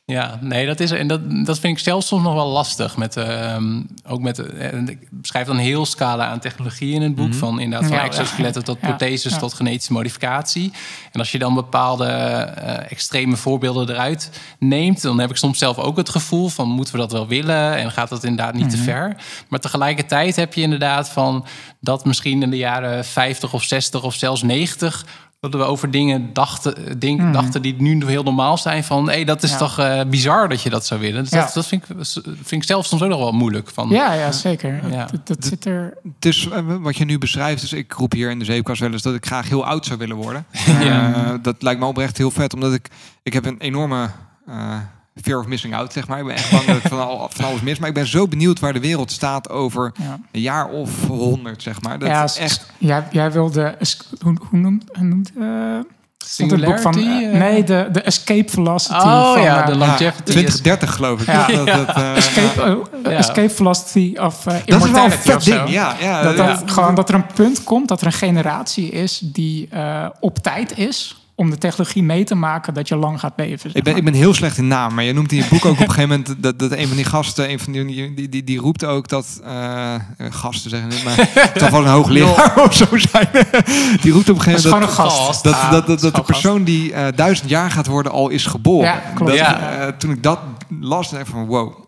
Ja, 0.05 0.37
nee, 0.41 0.65
dat 0.65 0.79
is 0.79 0.91
en 0.91 1.07
dat, 1.07 1.21
dat 1.45 1.59
vind 1.59 1.77
ik 1.77 1.83
zelf 1.83 2.03
soms 2.03 2.23
nog 2.23 2.33
wel 2.33 2.47
lastig. 2.47 2.97
Met, 2.97 3.17
ehm, 3.17 3.81
ook 4.07 4.21
met, 4.21 4.39
eh, 4.39 4.73
ik 4.73 5.07
beschrijf 5.11 5.47
dan 5.47 5.55
een 5.55 5.61
heel 5.61 5.85
scala 5.85 6.27
aan 6.27 6.39
technologie 6.39 6.93
in 6.93 7.01
het 7.01 7.15
boek. 7.15 7.33
Van 7.33 7.59
inderdaad 7.59 7.89
van 7.89 7.97
Ja, 7.97 8.03
exoskeletten 8.03 8.63
tot 8.63 8.79
protheses 8.79 9.31
ja. 9.31 9.37
tot 9.37 9.53
genetische 9.53 9.93
modificatie. 9.93 10.71
En 11.11 11.19
als 11.19 11.31
je 11.31 11.39
dan 11.39 11.53
bepaalde 11.53 12.05
eh, 12.05 12.91
extreme 12.91 13.35
voorbeelden 13.35 13.89
eruit 13.89 14.29
neemt, 14.59 15.01
dan 15.01 15.19
heb 15.19 15.29
ik 15.29 15.35
soms 15.35 15.57
zelf 15.57 15.77
ook 15.77 15.97
het 15.97 16.09
gevoel 16.09 16.49
van 16.49 16.69
moeten 16.69 16.93
we 16.93 16.99
dat 16.99 17.11
wel 17.11 17.27
willen 17.27 17.75
en 17.75 17.91
gaat 17.91 18.09
dat 18.09 18.23
inderdaad 18.23 18.53
niet 18.53 18.69
te 18.69 18.77
ver. 18.77 19.15
Maar 19.47 19.59
tegelijkertijd 19.59 20.35
heb 20.35 20.53
je 20.53 20.61
inderdaad 20.61 21.09
van 21.09 21.45
dat 21.79 22.05
misschien 22.05 22.41
in 22.41 22.49
de 22.49 22.57
jaren 22.57 23.05
50 23.05 23.53
of 23.53 23.63
60 23.63 24.03
of 24.03 24.13
zelfs 24.13 24.41
90 24.41 25.05
dat 25.51 25.61
we 25.61 25.67
over 25.67 25.91
dingen 25.91 26.29
dachten, 26.33 26.99
ding, 26.99 27.31
dachten 27.31 27.61
die 27.61 27.75
nu 27.81 28.05
heel 28.05 28.23
normaal 28.23 28.57
zijn. 28.57 28.83
Van 28.83 29.09
hé, 29.09 29.23
dat 29.23 29.43
is 29.43 29.51
Ja. 29.51 29.57
toch 29.57 29.79
eh, 29.79 30.01
bizar 30.07 30.49
dat 30.49 30.61
je 30.61 30.69
dat 30.69 30.85
zou 30.85 30.99
willen. 30.99 31.23
Dus 31.23 31.31
Ja. 31.31 31.39
dat, 31.43 31.53
dat 31.53 31.67
vind, 31.67 31.89
ik, 31.89 31.95
vind 32.23 32.51
ik 32.51 32.63
zelf 32.63 32.85
soms 32.85 33.01
ook 33.01 33.09
nog 33.09 33.19
wel 33.19 33.31
moeilijk. 33.31 33.69
Van, 33.69 33.89
Ja, 33.89 34.13
ja, 34.13 34.31
zeker. 34.31 34.89
Ja. 34.91 35.05
Dat, 35.05 35.27
dat 35.27 35.45
zit 35.45 35.65
er... 35.65 35.97
Dus 36.19 36.49
eh, 36.49 36.59
wat 36.79 36.97
je 36.97 37.05
nu 37.05 37.17
beschrijft, 37.17 37.61
dus 37.61 37.73
ik 37.73 37.93
roep 37.93 38.11
hier 38.11 38.29
in 38.29 38.39
de 38.39 38.45
zeepkast 38.45 38.79
wel 38.79 38.91
eens 38.91 39.01
dat 39.01 39.15
ik 39.15 39.25
graag 39.25 39.49
heel 39.49 39.65
oud 39.65 39.85
zou 39.85 39.97
willen 39.99 40.15
worden. 40.15 40.45
Ja. 40.81 41.13
Eh, 41.13 41.33
dat 41.41 41.61
lijkt 41.61 41.79
me 41.79 41.85
oprecht 41.85 42.17
heel 42.17 42.31
vet, 42.31 42.53
omdat 42.53 42.73
ik, 42.73 42.87
ik 43.23 43.33
heb 43.33 43.45
een 43.45 43.59
enorme 43.59 44.09
eh, 44.47 44.77
fear 45.21 45.39
of 45.39 45.45
missing 45.45 45.75
out, 45.75 45.93
zeg 45.93 46.07
maar. 46.07 46.19
Ik 46.19 46.25
ben 46.25 46.35
echt 46.35 46.51
bang 46.51 46.65
dat 46.65 46.75
ik 46.75 46.81
van, 46.81 46.99
al, 47.07 47.29
van 47.33 47.45
alles 47.45 47.61
mis. 47.61 47.79
Maar 47.79 47.89
ik 47.89 47.95
ben 47.95 48.07
zo 48.07 48.27
benieuwd 48.27 48.59
waar 48.59 48.73
de 48.73 48.79
wereld 48.79 49.11
staat 49.11 49.49
over 49.49 49.91
Ja. 50.01 50.19
een 50.31 50.41
jaar 50.41 50.69
of 50.69 51.07
honderd, 51.07 51.61
zeg 51.61 51.81
maar. 51.81 51.99
Dat 51.99 52.07
ja, 52.09 52.23
is 52.23 52.37
echt... 52.37 52.65
Jij, 52.77 53.07
jij 53.11 53.31
wilde... 53.31 53.77
Hoe, 54.21 54.37
hoe 54.49 54.59
noemt... 54.59 54.83
Hoe 54.93 55.05
noemt 55.05 55.31
eh, 55.39 55.79
het 56.37 56.65
boek 56.65 56.79
van... 56.79 56.97
Eh, 56.97 57.27
eh? 57.33 57.39
nee, 57.39 57.63
de, 57.63 57.89
de 57.91 58.01
escape 58.01 58.51
velocity 58.51 58.93
Oh 58.93 59.33
van... 59.33 59.41
ja, 59.41 59.65
de 59.65 59.75
longevity. 59.75 60.07
is- 60.17 60.23
2030 60.23 60.93
geloof 60.95 61.21
ik. 61.21 61.27
Ja. 61.27 61.47
Dat, 61.47 61.65
dat, 61.65 61.95
eh, 61.95 63.17
escape, 63.17 63.49
velocity 63.49 64.15
of 64.19 64.43
dat 64.43 64.53
is 64.53 64.65
wel 64.65 64.77
een 64.77 64.85
immortality 64.85 65.17
vet 65.17 65.35
of 65.35 65.43
zo. 65.43 65.57
ding, 65.57 65.69
ja. 65.69 65.95
ja 65.99 66.21
Dat, 66.23 66.37
ja. 66.37 66.47
dat, 66.47 66.71
gewoon, 66.71 66.95
dat 66.95 67.09
er 67.09 67.15
een 67.15 67.25
punt 67.33 67.63
komt, 67.63 67.87
dat 67.87 68.01
er 68.01 68.07
een 68.07 68.13
generatie 68.13 68.89
is 68.89 69.19
die 69.23 69.67
eh, 69.69 70.05
op 70.19 70.37
tijd 70.37 70.77
is 70.77 71.22
om 71.35 71.49
de 71.49 71.57
technologie 71.57 72.03
mee 72.03 72.23
te 72.23 72.35
maken 72.35 72.73
dat 72.73 72.87
je 72.87 72.95
lang 72.95 73.19
gaat 73.19 73.33
leven. 73.35 73.59
zeg 73.59 73.73
Ik 73.73 73.83
ben, 73.83 73.95
ik 73.95 74.03
ben 74.03 74.13
heel 74.13 74.33
slecht 74.33 74.57
in 74.57 74.67
naam, 74.67 74.93
maar 74.93 75.03
je 75.03 75.13
noemt 75.13 75.31
in 75.31 75.37
je 75.37 75.47
boek 75.49 75.65
ook 75.65 75.71
op 75.71 75.79
een 75.79 75.91
gegeven 75.91 76.09
moment 76.09 76.35
dat, 76.43 76.59
dat 76.59 76.71
een 76.71 76.87
van 76.87 76.95
die 76.95 77.05
gasten, 77.05 77.49
een 77.49 77.59
van 77.59 77.73
die, 77.73 78.13
die, 78.13 78.29
die, 78.29 78.43
die 78.43 78.59
roept 78.59 78.85
ook 78.85 79.07
dat 79.07 79.41
eh, 79.43 79.93
eh, 79.93 80.01
gasten 80.29 80.69
zeggen 80.69 80.89
niet, 80.89 81.03
maar 81.03 81.29
zal 81.55 81.71
wel 81.71 81.81
een 81.81 81.87
hoogleraar 81.87 82.63
of 82.63 82.73
zo 82.73 82.85
zijn. 82.97 83.27
die 84.01 84.11
roept 84.11 84.29
op 84.29 84.35
een 84.35 84.41
gegeven 84.41 84.69
moment 84.69 84.89
een 84.89 84.95
gast. 84.95 85.43
dat, 85.43 85.57
dat, 85.71 85.87
dat, 85.87 85.99
dat 85.99 86.15
de 86.15 86.21
persoon 86.21 86.63
die 86.63 86.93
eh, 86.93 87.07
duizend 87.15 87.49
jaar 87.49 87.71
gaat 87.71 87.87
worden 87.87 88.11
al 88.11 88.29
is 88.29 88.45
geboren. 88.45 88.85
Ja, 88.87 89.01
klopt. 89.15 89.31
Dat, 89.31 89.39
Ja. 89.39 89.79
eh, 89.79 89.87
toen 89.97 90.11
ik 90.11 90.23
dat 90.23 90.39
las, 90.79 91.09
dacht 91.09 91.21
ik 91.27 91.29
van 91.31 91.45
wow, 91.45 91.82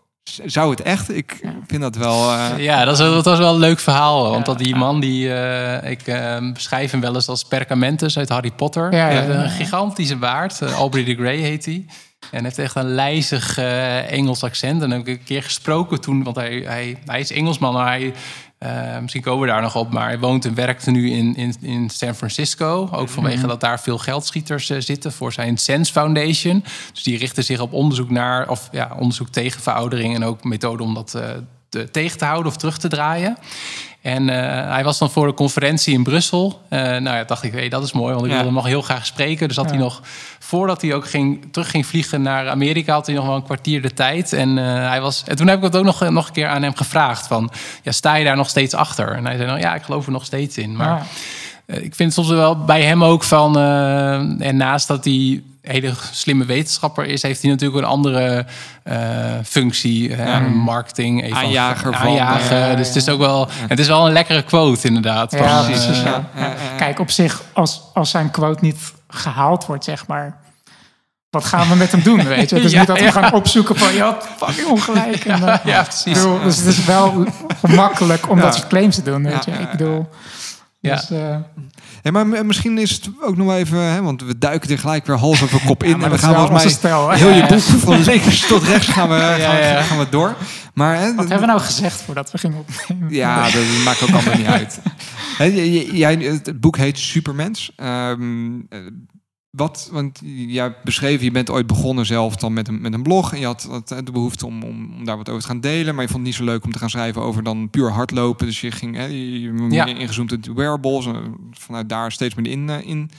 zou 0.45 0.69
het 0.69 0.81
echt? 0.81 1.15
Ik 1.15 1.41
vind 1.67 1.81
dat 1.81 1.95
wel. 1.95 2.31
eh, 2.31 2.49
Ja, 2.57 2.85
dat, 2.85 2.93
is, 2.99 3.05
dat 3.05 3.25
was 3.25 3.37
wel 3.37 3.53
een 3.53 3.59
leuk 3.59 3.79
verhaal. 3.79 4.29
Want 4.29 4.45
dat 4.45 4.57
die 4.57 4.75
man, 4.75 4.99
die, 4.99 5.33
eh, 5.33 5.91
ik 5.91 6.07
eh, 6.07 6.51
beschrijf 6.53 6.91
hem 6.91 7.01
wel 7.01 7.13
eens 7.15 7.27
als 7.27 7.43
Perkamentus 7.43 8.17
uit 8.17 8.29
Harry 8.29 8.51
Potter. 8.51 8.93
Ja, 8.95 9.23
een 9.23 9.49
gigantische 9.49 10.15
baard. 10.15 10.61
eh, 10.61 10.71
Aubrey 10.71 11.03
de 11.03 11.15
Grey 11.15 11.37
heet 11.37 11.65
hij. 11.65 11.85
En 12.31 12.43
heeft 12.43 12.57
echt 12.57 12.75
een 12.75 12.93
lijzig 12.93 13.57
Engels 14.09 14.43
accent. 14.43 14.81
En 14.81 14.89
dan 14.89 14.97
heb 14.99 15.07
ik 15.07 15.17
een 15.19 15.23
keer 15.23 15.43
gesproken 15.43 16.01
toen, 16.01 16.23
want 16.23 16.35
hij, 16.35 16.63
hij, 16.65 16.97
hij 17.05 17.19
is 17.19 17.31
Engelsman. 17.31 17.73
Maar 17.73 17.87
hij, 17.87 18.13
eh, 18.65 18.99
misschien 19.01 19.21
komen 19.21 19.41
we 19.41 19.53
daar 19.53 19.61
nog 19.61 19.75
op, 19.75 19.91
maar 19.91 20.07
hij 20.07 20.19
woont 20.19 20.45
en 20.45 20.55
werkt 20.55 20.85
nu 20.85 21.11
in, 21.11 21.35
in, 21.35 21.55
in 21.61 21.89
San 21.89 22.15
Francisco. 22.15 22.89
Ook 22.91 23.09
vanwege 23.09 23.47
dat 23.47 23.59
daar 23.59 23.79
veel 23.79 23.97
geldschieters 23.97 24.69
eh, 24.69 24.77
zitten 24.79 25.11
voor 25.11 25.33
zijn 25.33 25.57
Sense 25.57 25.91
Foundation. 25.91 26.63
Dus 26.93 27.03
die 27.03 27.17
richten 27.17 27.43
zich 27.43 27.59
op 27.59 27.73
onderzoek 27.73 28.09
naar, 28.09 28.49
of 28.49 28.69
ja, 28.71 28.95
onderzoek 28.99 29.29
tegen 29.29 29.61
veroudering 29.61 30.15
en 30.15 30.23
ook 30.23 30.43
methoden 30.43 30.85
om 30.85 30.93
dat 30.93 31.13
eh, 31.13 31.29
te- 31.69 31.91
tegen 31.91 32.17
te 32.17 32.25
houden 32.25 32.51
of 32.51 32.57
terug 32.57 32.77
te 32.77 32.87
draaien. 32.87 33.37
En 34.05 34.29
eh, 34.29 34.71
hij 34.71 34.83
was 34.83 34.97
dan 34.97 35.11
voor 35.11 35.27
de 35.27 35.33
conferentie 35.33 35.93
in 35.93 36.03
Brussel. 36.03 36.61
Eh, 36.69 36.79
nou 36.79 37.03
ja, 37.03 37.23
dacht 37.23 37.43
ik, 37.43 37.51
hey, 37.51 37.69
dat 37.69 37.83
is 37.83 37.91
mooi, 37.91 38.13
want 38.13 38.25
ik 38.25 38.31
wilde 38.31 38.45
hem 38.45 38.53
nog 38.53 38.65
heel 38.65 38.81
graag 38.81 39.05
spreken. 39.05 39.47
Dus 39.47 39.57
had 39.57 39.69
hij 39.69 39.79
nog, 39.79 40.01
voordat 40.39 40.81
hij 40.81 40.93
ook 40.93 41.09
ging, 41.09 41.47
terug 41.51 41.69
ging 41.69 41.85
vliegen 41.85 42.21
naar 42.21 42.49
Amerika, 42.49 42.93
had 42.93 43.05
hij 43.05 43.15
nog 43.15 43.25
wel 43.25 43.35
een 43.35 43.43
kwartier 43.43 43.81
de 43.81 43.93
tijd. 43.93 44.33
En, 44.33 44.57
eh, 44.57 44.89
hij 44.89 45.01
was, 45.01 45.23
en 45.27 45.35
toen 45.35 45.47
heb 45.47 45.57
ik 45.57 45.63
het 45.63 45.75
ook 45.75 45.83
nog, 45.83 46.09
nog 46.09 46.27
een 46.27 46.33
keer 46.33 46.47
aan 46.47 46.63
hem 46.63 46.75
gevraagd: 46.75 47.27
van, 47.27 47.51
ja, 47.83 47.91
sta 47.91 48.15
je 48.15 48.25
daar 48.25 48.35
nog 48.35 48.49
steeds 48.49 48.73
achter? 48.73 49.11
En 49.11 49.25
hij 49.25 49.35
zei, 49.35 49.47
nou 49.47 49.59
ja, 49.59 49.75
ik 49.75 49.83
geloof 49.83 50.05
er 50.05 50.11
nog 50.11 50.25
steeds 50.25 50.57
in. 50.57 50.75
Maar 50.75 51.05
ik 51.65 51.95
vind 51.95 52.13
soms 52.13 52.29
wel 52.29 52.57
bij 52.57 52.83
hem 52.83 53.03
ook 53.03 53.23
van. 53.23 53.57
en 54.39 54.57
naast 54.57 54.87
dat 54.87 55.03
hij 55.05 55.43
hele 55.65 55.93
slimme 56.11 56.45
wetenschapper 56.45 57.05
is, 57.05 57.21
heeft 57.21 57.41
hij 57.41 57.51
natuurlijk 57.51 57.81
een 57.83 57.89
andere 57.89 58.45
eh, 58.83 58.97
functie. 59.43 60.15
eh, 60.15 60.47
marketing, 60.47 61.23
even 61.23 61.37
Aanjager 61.37 61.93
van, 61.93 62.07
aanjagen. 62.07 62.57
ja, 62.57 62.67
ja, 62.67 62.75
Dus 62.75 62.87
het 62.87 62.95
is 62.95 63.05
ja. 63.05 63.11
ook 63.11 63.19
wel. 63.19 63.47
Het 63.67 63.79
is 63.79 63.87
wel 63.87 64.05
een 64.05 64.13
lekkere 64.13 64.41
quote, 64.43 64.87
inderdaad. 64.87 65.31
Ja, 65.31 65.57
van, 65.63 65.65
precies. 65.71 65.97
eh, 65.97 66.03
ja. 66.03 66.29
Ja. 66.35 66.53
Kijk, 66.77 66.99
op 66.99 67.11
zich, 67.11 67.41
als, 67.53 67.81
als 67.93 68.09
zijn 68.09 68.31
quote 68.31 68.63
niet 68.63 68.93
gehaald 69.07 69.65
wordt, 69.65 69.83
zeg 69.83 70.07
maar... 70.07 70.43
Wat 71.29 71.45
gaan 71.45 71.69
we 71.69 71.75
met 71.75 71.91
hem 71.91 72.01
doen, 72.01 72.23
weet 72.23 72.49
je? 72.49 72.55
Het 72.55 72.65
is 72.65 72.71
Ja, 72.71 72.77
niet 72.79 72.87
dat 72.87 72.97
we 72.97 73.03
ja. 73.03 73.11
gaan 73.11 73.33
opzoeken 73.33 73.75
van... 73.75 73.93
Je 73.93 74.01
had 74.01 74.27
fucking 74.37 74.67
ongelijk. 74.67 75.25
En, 75.25 75.43
eh, 75.49 75.55
ja, 75.65 75.81
precies. 75.83 76.13
bedoel, 76.13 76.39
dus 76.41 76.57
het 76.57 76.65
is 76.65 76.85
wel 76.85 77.25
gemakkelijk 77.65 78.29
om 78.29 78.37
Ja. 78.37 78.43
dat 78.43 78.55
soort 78.55 78.67
claims 78.67 78.95
te 78.95 79.03
doen, 79.03 79.23
weet 79.23 79.45
je? 79.45 79.51
Ik 79.51 79.71
bedoel... 79.71 80.09
Ja. 80.79 80.95
Dus, 80.95 81.11
eh, 81.11 81.35
Ja, 82.05 82.11
maar 82.11 82.45
misschien 82.45 82.77
is 82.77 82.91
het 82.91 83.09
ook 83.21 83.37
nog 83.37 83.51
even, 83.53 83.79
hè, 83.79 84.01
want 84.01 84.21
we 84.21 84.37
duiken 84.37 84.69
er 84.69 84.79
gelijk 84.79 85.05
weer 85.05 85.17
hals 85.17 85.43
over 85.43 85.61
kop 85.65 85.83
in. 85.83 86.03
en 86.03 86.09
we 86.11 86.17
gaan 86.17 86.35
volgens 86.35 86.63
mij 86.63 86.71
hè? 87.09 87.17
heel 87.17 87.29
je 87.29 87.45
boek 87.45 87.63
van 87.63 88.03
links 88.11 88.47
tot 88.47 88.63
rechts 88.63 88.87
gaan 88.87 89.09
we, 89.09 89.15
gaan, 89.15 89.55
we- 89.55 89.83
gaan 89.83 89.97
we 89.99 90.09
door. 90.09 90.35
Maar 90.73 90.95
hè, 90.95 91.05
wat 91.15 91.15
hebben 91.29 91.39
we 91.39 91.45
nou 91.45 91.59
gezegd 91.59 92.01
voordat 92.01 92.31
we 92.31 92.37
gingen 92.37 92.57
opnemen? 92.57 93.13
Ja, 93.13 93.43
dat 93.43 93.63
maakt 93.85 94.01
ook 94.03 94.09
allemaal 94.09 94.37
niet 94.37 94.45
uit. 94.47 94.79
Hè, 95.37 95.43
Jij, 95.91 96.15
het 96.15 96.59
boek 96.59 96.77
heet 96.77 96.99
Supermens. 96.99 97.71
Ehm, 97.75 98.53
eh, 98.69 98.79
wat, 99.55 99.89
want 99.91 100.19
jij 100.25 100.63
hebt 100.63 100.83
beschreven, 100.83 101.25
je 101.25 101.31
bent 101.31 101.49
ooit 101.49 101.67
begonnen 101.67 102.05
zelf 102.05 102.35
dan 102.35 102.53
met 102.53 102.67
een, 102.67 102.81
met 102.81 102.93
een 102.93 103.03
blog. 103.03 103.33
En 103.33 103.39
je 103.39 103.45
had, 103.45 103.63
had 103.69 103.87
de 104.05 104.11
behoefte 104.11 104.45
om, 104.45 104.63
om, 104.63 104.93
om 104.97 105.05
daar 105.05 105.17
wat 105.17 105.29
over 105.29 105.41
te 105.41 105.47
gaan 105.47 105.59
delen. 105.59 105.93
Maar 105.95 106.03
je 106.03 106.09
vond 106.09 106.19
het 106.19 106.29
niet 106.31 106.35
zo 106.45 106.51
leuk 106.51 106.63
om 106.65 106.71
te 106.71 106.79
gaan 106.79 106.89
schrijven 106.89 107.21
over 107.21 107.43
dan 107.43 107.69
puur 107.69 107.91
hardlopen. 107.91 108.45
Dus 108.45 108.61
je 108.61 108.71
ging 108.71 108.95
hè, 108.95 109.05
je, 109.05 109.41
je 109.41 109.67
Ja. 109.69 109.85
ingezoomd 109.85 110.31
op 110.31 110.43
de 110.43 110.53
wearables. 110.53 111.05
En 111.05 111.35
vanuit 111.51 111.89
daar 111.89 112.11
steeds 112.11 112.35
meer 112.35 112.47
in, 112.51 112.69
eh, 112.69 112.87
in 112.87 113.09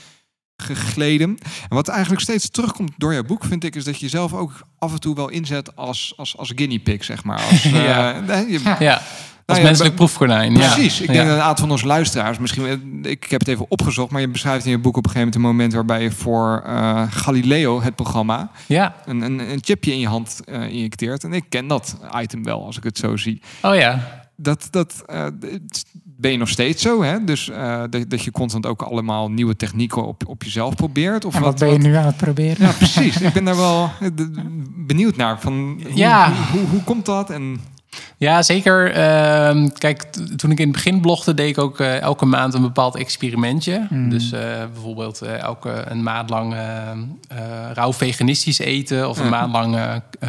gegleden. 0.63 1.29
En 1.69 1.75
wat 1.77 1.89
eigenlijk 1.89 2.21
steeds 2.23 2.51
terugkomt 2.51 2.93
door 2.97 3.13
jouw 3.13 3.23
boek, 3.25 3.45
vind 3.45 3.65
ik, 3.65 3.75
is 3.75 3.85
dat 3.85 4.01
je 4.01 4.09
zelf 4.09 4.33
ook 4.35 4.53
af 4.79 4.93
en 4.93 5.01
toe 5.01 5.15
wel 5.15 5.29
inzet 5.29 5.77
als, 5.77 6.13
als, 6.17 6.37
als 6.37 6.53
guinea 6.57 6.79
pig, 6.79 7.05
zeg 7.05 7.25
maar. 7.25 7.43
Als, 7.43 7.65
eh, 7.73 7.73
Ja. 7.85 8.23
je- 8.49 8.77
Ja, 8.79 9.03
als 9.47 9.59
ja, 9.59 9.65
menselijk 9.65 9.95
proefkonijn. 9.95 10.53
ja. 10.55 10.59
Precies. 10.59 11.01
Ik 11.01 11.07
Ja. 11.07 11.13
denk 11.13 11.27
dat 11.27 11.37
een 11.37 11.43
aantal 11.43 11.65
van 11.65 11.71
onze 11.71 11.87
luisteraars 11.87 12.39
misschien. 12.39 13.05
Ik 13.05 13.25
heb 13.31 13.41
het 13.41 13.49
even 13.49 13.67
opgezocht, 13.69 14.11
maar 14.11 14.21
je 14.21 14.29
beschrijft 14.29 14.65
in 14.65 14.71
je 14.71 14.79
boek 14.79 14.97
op 14.97 15.05
een 15.05 15.11
gegeven 15.11 15.41
moment 15.41 15.51
een 15.51 15.57
moment 15.57 15.73
waarbij 15.75 16.03
je 16.03 16.11
voor 16.11 16.63
eh, 16.67 17.03
Galileo, 17.11 17.83
het 17.83 17.95
programma, 17.95 18.51
Ja. 18.67 18.95
een, 19.05 19.21
een, 19.23 19.39
een 19.39 19.59
chipje 19.65 19.93
in 19.93 19.99
je 19.99 20.09
hand 20.09 20.41
eh, 20.45 20.69
injecteert. 20.69 21.25
En 21.25 21.33
ik 21.33 21.45
ken 21.49 21.67
dat 21.67 21.97
item 22.21 22.45
wel, 22.45 22.65
als 22.65 22.77
ik 22.77 22.85
het 22.85 22.99
zo 22.99 23.17
zie. 23.17 23.41
Oh 23.63 23.75
ja. 23.75 24.25
Dat, 24.37 24.69
dat 24.71 25.03
eh, 25.07 25.25
het- 25.41 25.85
ben 26.19 26.31
je 26.33 26.39
nog 26.39 26.49
steeds 26.49 26.83
zo, 26.83 27.03
hè? 27.03 27.25
Dus 27.25 27.49
eh, 27.51 27.83
dat, 27.91 28.11
dat 28.11 28.23
je 28.23 28.31
constant 28.31 28.67
ook 28.67 28.83
allemaal 28.83 29.31
nieuwe 29.31 29.57
technieken 29.57 30.07
op, 30.07 30.23
op 30.29 30.43
jezelf 30.43 30.75
probeert. 30.75 31.25
Of 31.25 31.35
En 31.35 31.41
wat 31.43 31.59
ben 31.59 31.73
je 31.73 31.79
nu 31.79 31.95
aan 31.95 32.07
het 32.07 32.17
proberen? 32.17 32.67
Ja, 32.67 32.73
precies. 32.73 33.21
ik 33.21 33.33
ben 33.33 33.45
daar 33.45 33.57
wel 33.67 33.91
de- 34.15 34.31
benieuwd 34.77 35.17
naar. 35.17 35.41
Van 35.41 35.53
hoe, 35.83 35.97
Ja. 35.97 36.33
hoe, 36.33 36.59
hoe, 36.61 36.69
hoe 36.71 36.83
komt 36.85 37.07
dat? 37.07 37.31
En 37.31 37.61
Ja, 38.19 38.43
zeker. 38.43 38.93
Ehm, 38.93 39.69
kijk, 39.79 40.03
toen 40.37 40.51
ik 40.51 40.59
in 40.59 40.65
het 40.65 40.73
begin 40.73 41.01
blogde, 41.01 41.35
deed 41.35 41.49
ik 41.49 41.59
ook 41.59 41.81
eh, 41.81 42.01
elke 42.01 42.25
maand 42.25 42.55
een 42.55 42.63
bepaald 42.63 42.97
experimentje. 42.97 43.87
Hmm. 43.89 44.11
Dus 44.11 44.33
eh, 44.33 44.41
bijvoorbeeld 44.73 45.21
eh, 45.23 45.39
elke 45.43 45.85
een 45.89 46.03
maand 46.03 46.31
lang 46.31 46.55
rauw 47.75 47.93
veganistisch 47.93 48.59
eten 48.59 49.09
of 49.09 49.19
een 49.19 49.25
Ja. 49.25 49.31
maand 49.31 49.53
lang 49.53 49.77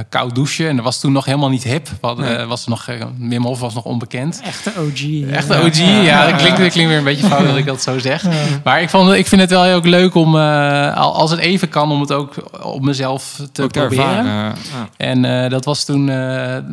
koud 0.10 0.36
douchen. 0.36 0.68
En 0.70 0.76
dat 0.76 0.86
was 0.86 1.00
toen 1.00 1.12
nog 1.12 1.26
helemaal 1.26 1.50
niet 1.50 1.64
hip. 1.64 1.88
Nee. 2.18 2.46
was 2.46 2.68
nog, 2.68 2.86
Wim 3.18 3.44
Hof 3.44 3.60
was 3.60 3.74
nog 3.74 3.84
onbekend. 3.84 4.42
Echte 4.44 4.72
OG. 4.80 5.30
Echte 5.32 5.54
OG, 5.62 5.78
ja, 6.06 6.26
dat 6.30 6.36
klinkt, 6.40 6.58
dat 6.58 6.72
klinkt 6.72 6.90
weer 6.90 6.98
een 6.98 7.04
beetje 7.04 7.28
fout 7.28 7.46
dat 7.48 7.58
ik 7.58 7.66
dat 7.66 7.82
zo 7.82 8.00
zeg. 8.00 8.24
Maar 8.64 8.82
ik, 8.82 8.90
vond, 8.90 9.12
ik 9.14 9.28
vind 9.28 9.42
het 9.42 9.50
wel 9.50 9.64
heel 9.64 9.82
leuk 9.82 10.16
om, 10.16 10.36
al- 10.36 11.16
als 11.16 11.32
het 11.32 11.40
even 11.40 11.70
kan, 11.70 11.92
om 11.92 12.02
het 12.02 12.12
ook 12.12 12.34
op 12.64 12.82
mezelf 12.82 13.42
te 13.52 13.64
ook 13.64 13.72
proberen. 13.72 14.54
En 14.98 15.50
dat 15.50 15.66
was 15.66 15.86
toen 15.86 16.04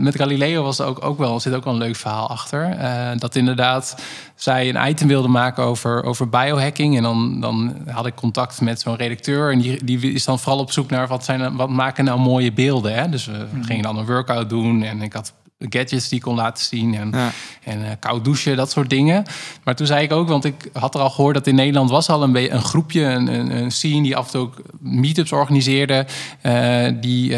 met 0.03 0.17
Galileo 0.17 0.63
was 0.63 0.81
ook, 0.85 1.05
ook 1.05 1.19
wel, 1.19 1.41
zit 1.41 1.55
ook 1.55 1.65
wel 1.65 1.73
een 1.73 1.79
leuk 1.79 1.97
verhaal 1.97 2.29
achter. 2.29 2.71
Eh, 2.71 3.11
dat 3.17 3.35
inderdaad 3.37 3.97
zij 4.35 4.69
een 4.75 4.89
item 4.89 5.09
wilde 5.09 5.29
maken 5.29 5.65
over, 5.65 6.05
over 6.05 6.29
biohacking. 6.29 6.97
En 6.97 7.03
dan, 7.03 7.41
dan 7.41 7.77
had 7.91 8.07
ik 8.07 8.15
contact 8.15 8.61
met 8.61 8.81
zo'n 8.81 8.97
redacteur. 8.97 9.53
En 9.53 9.59
die, 9.59 9.85
die 9.85 10.13
is 10.13 10.25
dan 10.25 10.39
vooral 10.39 10.61
op 10.61 10.73
zoek 10.73 10.91
naar 10.91 11.07
wat, 11.09 11.25
zijn, 11.25 11.57
wat 11.57 11.69
maken 11.71 12.05
nou 12.05 12.19
mooie 12.19 12.53
beelden. 12.53 12.95
Hè? 12.95 13.09
Dus 13.09 13.27
we 13.27 13.47
gingen 13.63 13.83
dan 13.83 13.99
een 13.99 14.07
workout 14.07 14.49
doen. 14.49 14.83
En 14.83 15.03
ik 15.03 15.13
had 15.13 15.33
gadgets 15.59 16.09
die 16.09 16.19
ik 16.19 16.25
kon 16.25 16.35
laten 16.35 16.65
zien. 16.65 16.95
En, 16.95 17.11
Ja. 17.13 17.31
en 17.65 17.85
eh, 17.85 17.91
koud 17.99 18.25
douchen, 18.25 18.57
dat 18.57 18.71
soort 18.71 18.91
dingen. 18.91 19.25
Maar 19.65 19.75
toen 19.75 19.87
zei 19.87 20.03
ik 20.05 20.13
ook, 20.13 20.29
want 20.29 20.45
ik 20.45 20.71
had 20.73 20.95
er 20.95 21.01
al 21.01 21.11
gehoord 21.11 21.35
dat 21.35 21.47
in 21.47 21.55
Nederland 21.55 21.91
was 21.91 22.09
al 22.09 22.23
een, 22.23 22.55
een 22.55 22.63
groepje, 22.63 23.03
een, 23.03 23.27
een, 23.35 23.51
een 23.57 23.71
scene 23.71 24.03
die 24.03 24.17
af 24.17 24.25
en 24.27 24.33
toe 24.33 24.41
ook 24.41 24.57
meetups 24.81 25.33
organiseerde. 25.33 26.07
eh, 26.41 26.93
die, 27.01 27.37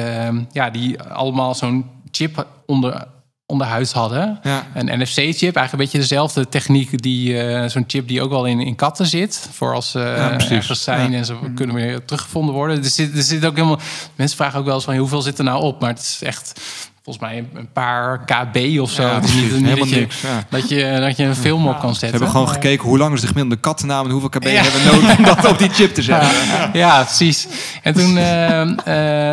ja, 0.52 0.70
die 0.70 1.02
allemaal 1.02 1.54
zo'n 1.54 1.84
chip 2.10 2.46
onder, 2.66 3.06
onder 3.46 3.66
huis 3.66 3.92
hadden. 3.92 4.38
Ja. 4.42 4.66
Een 4.74 5.00
NFC-chip, 5.00 5.40
eigenlijk 5.40 5.72
een 5.72 5.78
beetje 5.78 5.98
dezelfde 5.98 6.48
techniek 6.48 7.02
die 7.02 7.42
eh, 7.42 7.68
zo'n 7.68 7.84
chip 7.86 8.08
die 8.08 8.22
ook 8.22 8.30
wel 8.30 8.46
in, 8.46 8.60
in 8.60 8.74
katten 8.74 9.06
zit. 9.06 9.48
Voor 9.52 9.74
als 9.74 9.90
ze 9.90 9.98
Ja, 9.98 10.38
ergens 10.50 10.82
zijn 10.82 11.14
en 11.14 11.24
ze 11.24 11.36
kunnen 11.54 11.74
weer 11.76 12.04
teruggevonden 12.04 12.54
worden. 12.54 12.76
Er 12.76 12.84
zit, 12.84 13.16
er 13.16 13.22
zit 13.22 13.44
ook 13.44 13.54
helemaal. 13.56 13.80
Mensen 14.14 14.36
vragen 14.36 14.58
ook 14.58 14.64
wel 14.64 14.74
eens 14.74 14.84
van 14.84 14.96
hoeveel 14.96 15.22
zit 15.22 15.38
er 15.38 15.44
nou 15.44 15.62
op, 15.62 15.80
maar 15.80 15.90
het 15.90 15.98
is 15.98 16.22
echt 16.22 16.60
volgens 17.06 17.24
mij 17.30 17.44
een 17.54 17.72
paar 17.72 18.24
KB 18.24 18.80
of 18.80 18.90
zo. 18.90 19.02
Ja, 19.02 19.18
precies. 19.18 19.40
niet 19.42 19.50
Helemaal 19.52 19.76
dat, 19.76 19.88
je, 19.88 19.96
niks, 20.00 20.20
ja. 20.20 20.44
dat, 20.50 20.68
je, 20.68 20.96
dat 21.00 21.16
je 21.16 21.24
een 21.24 21.34
film 21.36 21.66
op 21.68 21.78
kan 21.80 21.92
Ze 21.92 21.98
zetten. 21.98 22.08
hebben 22.10 22.28
gewoon 22.30 22.48
gekeken 22.48 22.88
hoe 22.88 22.98
lang 22.98 23.14
is 23.14 23.20
de 23.20 23.26
gemiddelde 23.26 23.60
kattennaam 23.60 24.04
en 24.04 24.10
hoeveel 24.10 24.28
KB 24.28 24.42
Ja. 24.44 24.62
hebben 24.62 24.82
we 24.82 24.90
nodig 25.00 25.18
om 25.18 25.24
dat 25.24 25.44
op 25.50 25.58
die 25.58 25.68
chip 25.70 25.94
te 25.94 26.02
zetten. 26.02 26.30
Ja, 26.72 27.02
precies. 27.02 27.46
En 27.82 27.94
toen, 27.94 28.16
eh, 28.26 28.60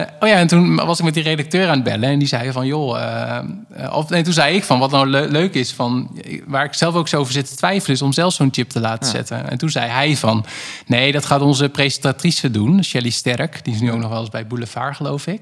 eh, 0.02 0.08
oh 0.20 0.28
ja, 0.28 0.36
en 0.36 0.48
toen 0.48 0.76
was 0.76 1.00
ik 1.00 1.06
met 1.06 1.14
die 1.14 1.24
redacteur 1.24 1.68
aan 1.68 1.74
het 1.76 1.84
bellen. 1.84 2.10
En 2.10 2.20
die 2.20 2.28
zei 2.28 2.52
van, 2.52 2.66
joh... 2.66 3.02
eh, 3.02 3.94
of, 3.96 4.10
nee, 4.10 4.24
toen 4.24 4.34
zei 4.34 4.56
ik 4.56 4.64
van, 4.64 4.80
wat 4.80 4.92
nou 4.92 5.08
le- 5.08 5.28
leuk 5.30 5.54
is... 5.54 5.72
Van, 5.74 6.20
waar 6.48 6.66
ik 6.66 6.74
zelf 6.74 6.96
ook 6.96 7.08
zo 7.08 7.18
over 7.18 7.34
zit 7.34 7.48
te 7.50 7.56
twijfelen... 7.56 7.96
is 7.96 8.02
om 8.02 8.14
zelf 8.14 8.34
zo'n 8.34 8.50
chip 8.52 8.70
te 8.70 8.80
laten 8.80 9.10
zetten. 9.10 9.50
En 9.50 9.58
toen 9.58 9.70
zei 9.70 9.90
hij 9.90 10.18
van... 10.18 10.46
nee, 10.88 11.12
dat 11.12 11.26
gaat 11.26 11.42
onze 11.42 11.70
presentatrice 11.70 12.52
doen. 12.52 12.84
Shelly 12.84 13.10
Sterk. 13.10 13.60
Die 13.64 13.74
is 13.74 13.80
nu 13.82 13.92
ook 13.92 14.00
nog 14.00 14.10
wel 14.10 14.20
eens 14.20 14.30
bij 14.30 14.48
Boulevard, 14.48 14.96
geloof 14.96 15.28
ik. 15.28 15.42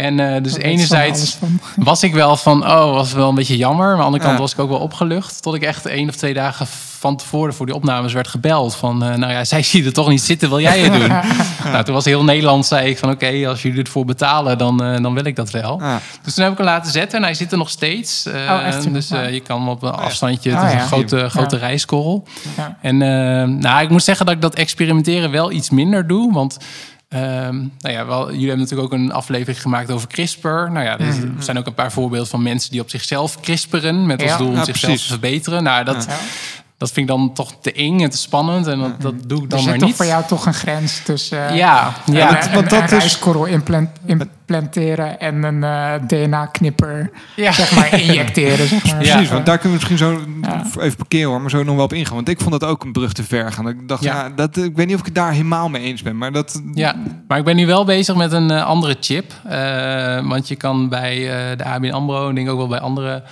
En 0.00 0.20
eh, 0.34 0.42
dus 0.42 0.56
enerzijds 0.56 1.38
was 1.76 2.02
ik 2.02 2.14
wel 2.14 2.36
van... 2.36 2.62
oh, 2.70 2.92
was 2.92 3.12
wel 3.12 3.28
een 3.28 3.34
beetje 3.34 3.56
jammer. 3.56 3.86
Maar 3.86 3.92
aan 3.92 3.98
de 3.98 4.04
andere 4.04 4.22
kant 4.22 4.34
Ja. 4.34 4.40
was 4.40 4.52
ik 4.52 4.58
ook 4.58 4.68
wel 4.68 4.78
opgelucht. 4.78 5.42
Tot 5.42 5.54
ik 5.54 5.62
echt 5.62 5.86
één 5.86 6.08
of 6.08 6.14
twee 6.16 6.34
dagen 6.34 6.66
van 6.98 7.16
tevoren... 7.16 7.54
voor 7.54 7.66
die 7.66 7.74
opnames 7.74 8.12
werd 8.12 8.28
gebeld. 8.28 8.74
Van, 8.76 9.04
eh, 9.04 9.14
nou 9.14 9.32
ja, 9.32 9.44
zij 9.54 9.62
ziet 9.62 9.86
er 9.86 9.92
toch 9.92 10.08
niet 10.08 10.22
zitten. 10.22 10.48
Wil 10.48 10.60
jij 10.60 10.78
het 10.80 10.92
doen? 10.92 11.12
Nou, 11.72 11.84
toen 11.84 11.94
was 11.94 12.04
heel 12.04 12.24
Nederland, 12.24 12.66
zei 12.66 12.88
ik 12.90 12.98
van 12.98 13.10
oké, 13.10 13.48
als 13.48 13.62
jullie 13.62 13.82
ervoor 13.82 14.04
betalen, 14.04 14.58
dan, 14.58 14.82
eh, 14.84 15.02
dan 15.02 15.14
wil 15.14 15.24
ik 15.24 15.36
dat 15.36 15.50
wel. 15.50 15.78
Ja. 15.80 16.00
Dus 16.22 16.34
toen 16.34 16.42
heb 16.44 16.52
ik 16.52 16.58
hem 16.58 16.66
laten 16.66 16.92
zetten 16.92 17.18
en 17.18 17.24
hij 17.24 17.34
zit 17.34 17.52
er 17.52 17.58
nog 17.58 17.70
steeds. 17.70 18.26
Eh, 18.26 18.34
Oh, 18.34 18.66
echt? 18.66 18.92
Dus 18.92 19.10
eh, 19.10 19.32
je 19.32 19.40
kan 19.40 19.58
hem 19.58 19.68
op 19.68 19.82
een 19.82 19.90
afstandje, 19.90 20.50
Oh, 20.50 20.56
het 20.56 20.66
is 20.66 20.72
ja. 20.72 20.80
een 20.80 20.86
grote, 20.86 21.28
grote 21.28 21.56
rijskorrel. 21.56 22.26
Ja. 22.56 22.76
En 22.80 22.96
nou, 23.58 23.82
ik 23.82 23.90
moet 23.90 24.02
zeggen 24.02 24.26
dat 24.26 24.34
ik 24.34 24.40
dat 24.40 24.54
experimenteren 24.54 25.30
wel 25.30 25.52
iets 25.52 25.70
minder 25.70 26.06
doe, 26.06 26.32
want... 26.32 26.58
ehm, 27.10 27.56
nou 27.78 27.94
ja, 27.94 28.06
wel, 28.06 28.24
jullie 28.30 28.48
hebben 28.48 28.58
natuurlijk 28.66 28.92
ook 28.92 28.98
een 28.98 29.12
aflevering 29.12 29.62
gemaakt 29.62 29.90
over 29.90 30.08
CRISPR. 30.08 30.48
Nou 30.48 30.80
ja, 30.80 30.98
er 30.98 31.06
er 31.06 31.32
zijn 31.38 31.58
ook 31.58 31.66
een 31.66 31.74
paar 31.74 31.92
voorbeelden 31.92 32.28
van 32.28 32.42
mensen 32.42 32.70
die 32.70 32.80
op 32.80 32.90
zichzelf 32.90 33.40
CRISPeren 33.40 34.06
met 34.06 34.22
als 34.22 34.30
Ja. 34.30 34.36
doel 34.36 34.48
om 34.48 34.54
Ja, 34.54 34.64
zichzelf 34.64 34.90
precies. 34.92 35.06
te 35.06 35.12
verbeteren. 35.12 35.62
Nou, 35.62 35.84
dat. 35.84 36.08
Dat 36.80 36.90
vind 36.92 37.10
ik 37.10 37.16
dan 37.16 37.32
toch 37.34 37.52
te 37.60 37.72
eng 37.72 38.00
en 38.00 38.10
te 38.10 38.16
spannend 38.18 38.66
en 38.66 38.78
dat, 38.78 39.00
dat 39.00 39.14
doe 39.26 39.36
ik 39.38 39.42
Er 39.44 39.48
dan 39.48 39.58
zit 39.58 39.68
maar 39.68 39.78
toch 39.78 39.88
niet. 39.88 39.96
voor 39.96 40.06
jou 40.06 40.24
toch 40.26 40.46
een 40.46 40.54
grens 40.54 41.02
tussen 41.04 41.48
eh, 41.48 41.56
Ja, 41.56 41.92
ja. 42.12 42.44
een, 42.46 42.52
want 42.54 42.70
dat 42.70 42.90
een 42.92 42.96
is- 43.02 43.18
implant- 43.48 43.90
implanteren 44.06 45.20
en 45.20 45.42
een 45.42 45.64
eh, 45.64 45.92
DNA-knipper 46.06 47.10
Ja. 47.36 47.52
zeg 47.52 47.74
maar 47.74 48.00
injecteren. 48.00 48.66
Zeg 48.68 48.84
maar. 48.92 49.04
Ja. 49.04 49.12
Precies, 49.12 49.30
want 49.32 49.46
daar 49.46 49.58
kunnen 49.58 49.78
we 49.80 49.86
misschien 49.86 50.08
zo 50.16 50.24
Ja. 50.42 50.82
even 50.82 50.96
parkeren 50.96 51.28
hoor, 51.30 51.40
maar 51.40 51.50
zo 51.50 51.62
nog 51.62 51.74
wel 51.74 51.84
op 51.84 51.92
ingaan. 51.92 52.14
Want 52.14 52.28
ik 52.28 52.40
vond 52.40 52.60
dat 52.60 52.64
ook 52.64 52.84
een 52.84 52.92
brug 52.92 53.12
te 53.12 53.22
ver 53.22 53.52
gaan. 53.52 53.68
Ik 53.68 53.88
dacht, 53.88 54.02
ja. 54.04 54.14
Ja. 54.14 54.28
dat, 54.34 54.56
ik 54.56 54.76
weet 54.76 54.86
niet 54.86 54.94
of 54.94 55.00
ik 55.00 55.06
het 55.06 55.14
daar 55.14 55.32
helemaal 55.32 55.68
mee 55.68 55.82
eens 55.82 56.02
ben, 56.02 56.18
maar 56.18 56.32
dat... 56.32 56.62
Ja, 56.74 56.94
maar 57.28 57.38
ik 57.38 57.44
ben 57.44 57.56
nu 57.56 57.66
wel 57.66 57.84
bezig 57.84 58.14
met 58.16 58.32
een 58.32 58.50
eh, 58.50 58.64
andere 58.64 58.96
chip. 59.00 59.32
Eh, 59.44 60.28
want 60.28 60.48
je 60.48 60.56
kan 60.56 60.88
bij 60.88 61.16
eh, 61.50 61.56
de 61.58 61.64
ABN 61.64 61.90
AMRO, 61.90 62.22
en 62.24 62.28
ik 62.30 62.34
denk 62.36 62.48
ook 62.48 62.56
wel 62.58 62.68
bij 62.68 62.80
andere 62.80 63.22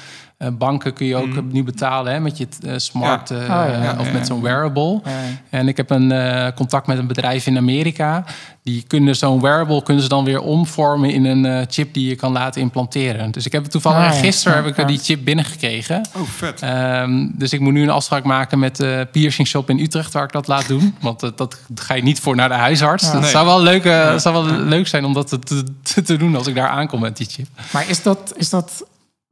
banken... 0.52 0.92
kun 0.92 1.06
je 1.06 1.16
ook 1.16 1.26
Mhm. 1.26 1.44
nu 1.52 1.64
betalen 1.64 2.12
hè, 2.12 2.20
met 2.20 2.38
je 2.38 2.46
eh, 2.66 2.72
smart 2.76 3.28
Ja. 3.28 3.36
eh, 3.36 3.42
Oh, 3.42 3.82
ja, 3.82 3.96
of 4.00 4.12
met 4.12 4.26
zo'n 4.26 4.42
wearable. 4.42 5.00
Ja. 5.04 5.10
En 5.50 5.68
ik 5.68 5.76
heb 5.76 5.90
een 5.90 6.12
eh, 6.12 6.46
contact 6.54 6.86
met 6.86 6.98
een 6.98 7.06
bedrijf 7.06 7.46
in 7.46 7.56
Amerika. 7.56 8.24
Die 8.62 8.84
kunnen 8.86 9.16
zo'n 9.16 9.40
wearable 9.40 9.82
kunnen 9.82 10.02
ze 10.02 10.08
dan 10.08 10.24
weer 10.24 10.40
omvormen 10.40 11.10
in 11.10 11.24
een 11.24 11.44
eh, 11.46 11.66
chip 11.68 11.94
die 11.94 12.08
je 12.08 12.14
kan 12.14 12.32
laten 12.32 12.60
implanteren. 12.60 13.30
Dus 13.30 13.46
ik 13.46 13.52
heb 13.52 13.64
toevallig 13.64 14.14
ja. 14.14 14.20
gisteren 14.20 14.64
heb 14.64 14.78
ik 14.78 14.86
die 14.86 14.98
chip 14.98 15.24
binnengekregen. 15.24 16.06
Oh, 16.16 16.22
vet. 16.22 16.62
Ehm, 16.62 17.26
dus 17.32 17.52
ik 17.52 17.60
moet 17.60 17.72
nu 17.72 17.82
een 17.82 17.90
afspraak 17.90 18.24
maken 18.24 18.58
met 18.58 18.76
de 18.76 19.08
piercing 19.12 19.48
shop 19.48 19.70
in 19.70 19.78
Utrecht 19.78 20.12
waar 20.12 20.24
ik 20.24 20.32
dat 20.32 20.46
laat 20.46 20.68
doen. 20.68 20.94
Want 21.00 21.22
eh, 21.22 21.30
dat 21.36 21.60
ga 21.74 21.94
je 21.94 22.02
niet 22.02 22.20
voor 22.20 22.36
naar 22.36 22.48
de 22.48 22.54
huisarts. 22.54 23.04
Ja. 23.04 23.12
Dat 23.12 23.20
Nee. 23.20 23.30
zou 23.30 23.46
wel, 23.46 23.62
leuk, 23.62 23.84
eh, 23.84 24.16
zou 24.18 24.34
wel 24.46 24.56
leuk 24.58 24.86
zijn 24.86 25.04
om 25.04 25.12
dat 25.12 25.28
te, 25.28 25.38
te, 25.82 26.02
te 26.02 26.16
doen 26.16 26.36
als 26.36 26.46
ik 26.46 26.54
daar 26.54 26.68
aankom 26.68 27.00
met 27.00 27.16
die 27.16 27.26
chip. 27.30 27.46
Maar 27.72 27.88
is 27.88 28.02
dat, 28.02 28.32
is 28.36 28.50
dat 28.50 28.84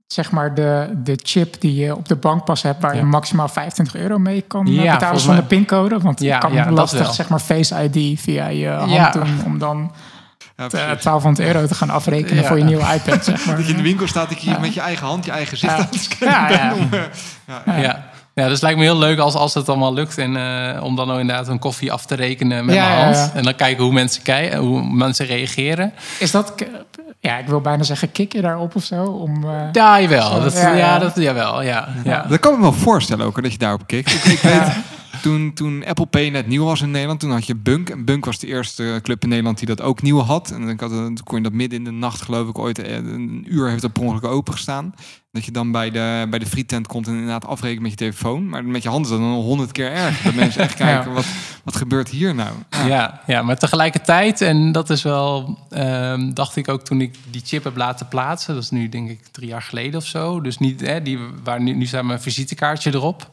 zeg 0.07 0.31
maar 0.31 0.55
de, 0.55 0.91
de 0.97 1.19
chip 1.23 1.61
die 1.61 1.75
je 1.75 1.97
op 1.97 2.09
de 2.09 2.17
bankpas 2.17 2.63
hebt... 2.63 2.83
waar 2.83 2.95
Ja. 2.95 3.01
je 3.01 3.07
maximaal 3.07 3.49
25 3.49 3.97
euro 3.97 4.19
mee 4.19 4.41
kan 4.41 4.67
eh, 4.67 4.75
Ja, 4.83 4.93
betalen 4.93 5.21
zonder 5.21 5.39
mij. 5.39 5.47
pincode? 5.59 5.99
Want 5.99 6.21
Ja, 6.21 6.35
je 6.35 6.41
kan 6.63 6.73
lastig 6.73 7.15
zeg 7.15 7.29
maar 7.29 7.39
Face 7.41 7.91
ID 7.93 8.21
via 8.21 8.47
je 8.47 8.69
hand 8.69 8.91
Ja. 8.91 9.11
doen... 9.11 9.41
om 9.45 9.59
dan 9.59 9.93
Ja, 10.57 10.65
eh, 10.65 10.69
precies. 10.71 11.03
1200 11.03 11.49
euro 11.55 11.67
te 11.67 11.75
gaan 11.75 11.91
afrekenen 11.91 12.43
Ja. 12.43 12.49
voor 12.49 12.59
je 12.59 12.65
nieuwe 12.65 12.95
iPad, 12.95 13.25
zeg 13.25 13.45
maar. 13.47 13.57
Dat 13.57 13.65
je 13.65 13.71
in 13.71 13.77
de 13.77 13.83
winkel 13.83 14.07
staat, 14.09 14.29
dat 14.29 14.43
je 14.43 14.51
Ja. 14.51 14.59
met 14.59 14.75
je 14.75 14.81
eigen 14.81 15.07
hand 15.07 15.25
je 15.25 15.31
eigen 15.31 15.49
gezicht 15.59 15.73
Ja. 15.73 15.79
aan 15.79 15.89
het 15.91 16.01
scannen 16.01 16.89
Ja, 17.67 17.77
ja. 17.77 18.05
Ja. 18.41 18.43
Dus 18.43 18.53
het 18.53 18.63
lijkt 18.63 18.79
me 18.79 18.85
heel 18.85 18.99
leuk 18.99 19.19
als, 19.19 19.35
als 19.35 19.55
het 19.55 19.69
allemaal 19.69 19.95
lukt. 19.95 20.19
En 20.19 20.37
eh, 20.37 20.83
om 20.83 20.97
dan 20.97 21.11
ook 21.13 21.19
inderdaad 21.19 21.49
een 21.49 21.59
koffie 21.59 21.93
af 21.93 22.07
te 22.07 22.15
rekenen 22.15 22.65
met 22.65 22.75
Ja, 22.75 22.89
mijn 22.89 23.01
hand. 23.05 23.17
ja. 23.17 23.31
En 23.35 23.43
dan 23.43 23.55
kijken 23.55 23.85
hoe 23.85 23.93
mensen, 23.93 24.23
kijken, 24.23 24.59
hoe 24.59 24.83
mensen 24.93 25.27
reageren. 25.27 25.93
Is 26.19 26.31
dat... 26.31 26.53
Ja, 27.21 27.39
ik 27.39 27.47
wil 27.47 27.61
bijna 27.61 27.83
zeggen, 27.83 28.13
kik 28.13 28.33
je 28.33 28.41
daarop 28.41 28.75
of 28.77 28.85
zo? 28.85 29.05
Om, 29.05 29.45
eh, 29.45 29.51
Ja, 29.73 30.01
jawel. 30.01 30.31
Zo, 30.31 30.41
Dat, 30.43 30.53
ja, 30.53 30.69
ja, 30.69 30.77
ja. 30.77 30.99
Dat, 30.99 31.17
jawel. 31.17 31.63
Ja, 31.63 31.89
ja. 32.05 32.25
Dat 32.29 32.41
kan 32.41 32.51
ik 32.53 32.57
me 32.59 32.63
wel 32.63 32.73
voorstellen 32.73 33.27
ook, 33.27 33.43
dat 33.43 33.53
je 33.53 33.59
daarop 33.59 33.87
kikt. 33.87 34.11
Ik, 34.15 34.25
ik 34.25 34.39
weet, 34.41 34.63
toen, 35.23 35.53
toen 35.55 35.85
Apple 35.85 36.07
Pay 36.07 36.29
net 36.29 36.47
nieuw 36.47 36.65
was 36.65 36.81
in 36.81 36.91
Nederland, 36.91 37.21
toen 37.21 37.31
had 37.31 37.47
je 37.47 37.55
Bunk. 37.55 37.91
En 37.91 38.05
Bunk 38.05 38.25
was 38.25 38.39
de 38.39 38.47
eerste 38.47 38.99
club 39.03 39.23
in 39.23 39.29
Nederland 39.29 39.59
die 39.59 39.67
dat 39.67 39.81
ook 39.81 40.03
nieuw 40.03 40.21
had. 40.21 40.51
En 40.51 40.69
ik 40.69 40.81
had, 40.81 40.91
toen 40.91 41.19
kon 41.25 41.37
je 41.37 41.43
dat 41.43 41.53
midden 41.53 41.79
in 41.79 41.85
de 41.85 41.91
nacht, 41.91 42.23
geloof 42.23 42.49
ik, 42.49 42.59
ooit 42.59 42.79
eh, 42.79 42.95
een 42.95 43.45
uur 43.49 43.69
heeft 43.69 43.83
dat 43.83 43.93
per 43.93 44.03
ongeluk 44.03 44.25
opengestaan. 44.25 44.95
Dat 45.33 45.45
je 45.45 45.51
dan 45.51 45.73
bij 45.73 45.91
de, 45.91 46.27
bij 46.31 46.39
de 46.39 46.47
frietent 46.47 46.87
kon 46.87 47.05
en 47.05 47.13
inderdaad 47.13 47.47
afrekenen 47.47 47.83
met 47.83 47.91
je 47.91 47.97
telefoon. 47.97 48.49
Maar 48.49 48.65
met 48.65 48.83
je 48.83 48.89
hand 48.89 49.05
is 49.05 49.11
dat 49.11 49.21
dan 49.21 49.31
nog 49.31 49.45
honderd 49.45 49.73
keer 49.73 49.93
erger. 49.93 50.25
Dat 50.25 50.35
mensen 50.35 50.63
echt 50.63 50.75
kijken, 50.85 51.13
wat, 51.13 51.27
wat 51.65 51.77
gebeurt 51.77 52.09
hier 52.09 52.35
nou? 52.35 52.55
Ja, 52.87 53.21
ja, 53.27 53.43
maar 53.43 53.59
tegelijkertijd, 53.59 54.41
en 54.41 54.73
dat 54.73 54.91
is 54.91 55.03
wel, 55.03 55.59
ehm, 55.71 56.33
dacht 56.33 56.57
ik 56.57 56.69
ook 56.69 56.85
toen 56.85 57.01
ik 57.01 57.15
die 57.31 57.43
chip 57.45 57.65
heb 57.65 57.77
laten 57.77 58.09
plaatsen. 58.09 58.55
Dat 58.55 58.63
is 58.63 58.71
nu 58.71 58.89
denk 58.89 59.11
ik 59.11 59.27
drie 59.31 59.49
jaar 59.49 59.63
geleden 59.63 60.01
of 60.01 60.07
zo. 60.07 60.41
Dus 60.41 60.59
niet, 60.59 60.81
hè, 60.81 61.03
die, 61.03 61.19
waar 61.45 61.61
nu, 61.61 61.73
nu 61.73 61.87
staat 61.87 62.05
mijn 62.05 62.21
visitekaartje 62.21 62.95
erop. 62.95 63.31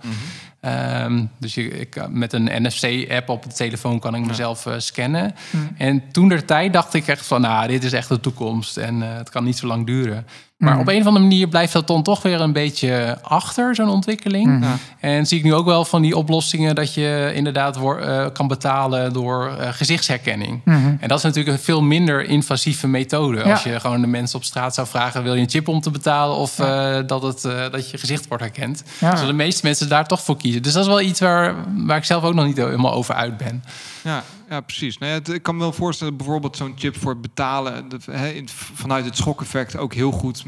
Ehm, 0.63 1.25
dus 1.39 1.53
je, 1.53 1.67
ik, 1.67 2.09
met 2.09 2.33
een 2.33 2.63
NFC-app 2.63 3.29
op 3.29 3.43
de 3.43 3.53
telefoon 3.53 3.99
kan 3.99 4.15
ik 4.15 4.25
mezelf 4.25 4.65
eh, 4.65 4.73
scannen. 4.77 5.35
En 5.77 6.11
toen 6.11 6.29
der 6.29 6.45
tijd 6.45 6.73
dacht 6.73 6.93
ik 6.93 7.07
echt 7.07 7.25
van, 7.25 7.41
nou, 7.41 7.67
dit 7.67 7.83
is 7.83 7.93
echt 7.93 8.09
de 8.09 8.19
toekomst. 8.19 8.77
En 8.77 9.01
eh, 9.01 9.17
het 9.17 9.29
kan 9.29 9.43
niet 9.43 9.57
zo 9.57 9.67
lang 9.67 9.85
duren. 9.85 10.25
Maar 10.63 10.79
op 10.79 10.87
een 10.87 11.01
of 11.01 11.05
andere 11.05 11.25
manier 11.25 11.47
blijft 11.47 11.73
dat 11.73 11.87
dan 11.87 12.03
toch 12.03 12.21
weer 12.21 12.41
een 12.41 12.53
beetje 12.53 13.17
achter, 13.21 13.75
zo'n 13.75 13.89
ontwikkeling. 13.89 14.63
Ja. 14.63 14.77
En 14.99 15.25
zie 15.25 15.37
ik 15.37 15.43
nu 15.43 15.53
ook 15.53 15.65
wel 15.65 15.85
van 15.85 16.01
die 16.01 16.17
oplossingen 16.17 16.75
dat 16.75 16.93
je 16.93 17.31
inderdaad 17.33 17.77
eh, 17.77 18.25
kan 18.33 18.47
betalen 18.47 19.13
door 19.13 19.55
eh, 19.59 19.67
gezichtsherkenning. 19.71 20.61
Mhm. 20.63 20.95
En 20.99 21.07
dat 21.07 21.17
is 21.17 21.23
natuurlijk 21.23 21.57
een 21.57 21.63
veel 21.63 21.81
minder 21.81 22.25
invasieve 22.25 22.87
methode. 22.87 23.37
Ja. 23.37 23.51
Als 23.51 23.63
je 23.63 23.79
gewoon 23.79 24.01
de 24.01 24.07
mensen 24.07 24.37
op 24.37 24.43
straat 24.43 24.73
zou 24.73 24.87
vragen: 24.87 25.23
wil 25.23 25.33
je 25.33 25.41
een 25.41 25.49
chip 25.49 25.67
om 25.67 25.81
te 25.81 25.91
betalen 25.91 26.35
of 26.35 26.59
eh, 26.59 26.97
dat, 27.05 27.23
het, 27.23 27.45
eh, 27.45 27.71
dat 27.71 27.91
je 27.91 27.97
gezicht 27.97 28.27
wordt 28.27 28.43
herkend? 28.43 28.83
Ja. 28.99 29.15
Zullen 29.15 29.37
de 29.37 29.43
meeste 29.43 29.65
mensen 29.65 29.89
daar 29.89 30.07
toch 30.07 30.21
voor 30.21 30.37
kiezen. 30.37 30.61
Dus 30.61 30.73
dat 30.73 30.81
is 30.81 30.87
wel 30.87 31.01
iets 31.01 31.19
waar, 31.19 31.55
waar 31.85 31.97
ik 31.97 32.03
zelf 32.03 32.23
ook 32.23 32.33
nog 32.33 32.45
niet 32.45 32.57
helemaal 32.57 32.93
over 32.93 33.15
uit 33.15 33.37
ben. 33.37 33.63
Ja, 34.03 34.23
ja 34.49 34.61
precies. 34.61 34.97
Nou 34.97 35.11
ja, 35.11 35.17
het- 35.17 35.29
ik 35.29 35.43
kan 35.43 35.55
me 35.55 35.61
wel 35.61 35.73
voorstellen, 35.73 36.17
bijvoorbeeld 36.17 36.57
zo'n 36.57 36.73
chip 36.75 36.97
voor 36.97 37.11
het 37.11 37.21
betalen, 37.21 37.89
de, 37.89 37.97
in- 38.35 38.49
vanuit 38.49 39.05
het 39.05 39.17
schokeffect 39.17 39.77
ook 39.77 39.93
heel 39.93 40.11
goed. 40.11 40.43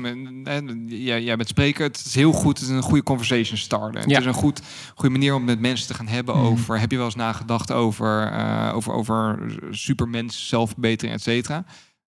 Jij, 0.87 1.23
jij 1.23 1.35
bent 1.35 1.49
spreker, 1.49 1.83
het 1.83 2.03
is 2.05 2.15
heel 2.15 2.31
goed, 2.31 2.59
het 2.59 2.67
is 2.69 2.75
een 2.75 2.81
goede 2.81 3.03
conversation 3.03 3.57
starter. 3.57 4.01
Het 4.01 4.11
is 4.19 4.25
een 4.25 4.33
goed, 4.33 4.61
goede 4.95 5.11
manier 5.11 5.33
om 5.35 5.43
met 5.43 5.59
mensen 5.59 5.87
te 5.87 5.93
gaan 5.93 6.07
hebben 6.07 6.35
Mhm. 6.37 6.45
over, 6.45 6.79
heb 6.79 6.91
je 6.91 6.97
wel 6.97 7.05
eens 7.05 7.15
nagedacht 7.15 7.71
over, 7.71 8.31
eh, 8.31 8.71
over, 8.75 8.93
over 8.93 9.39
supermens, 9.71 10.47
zelfverbetering, 10.47 11.15
et 11.17 11.21
cetera. 11.23 11.65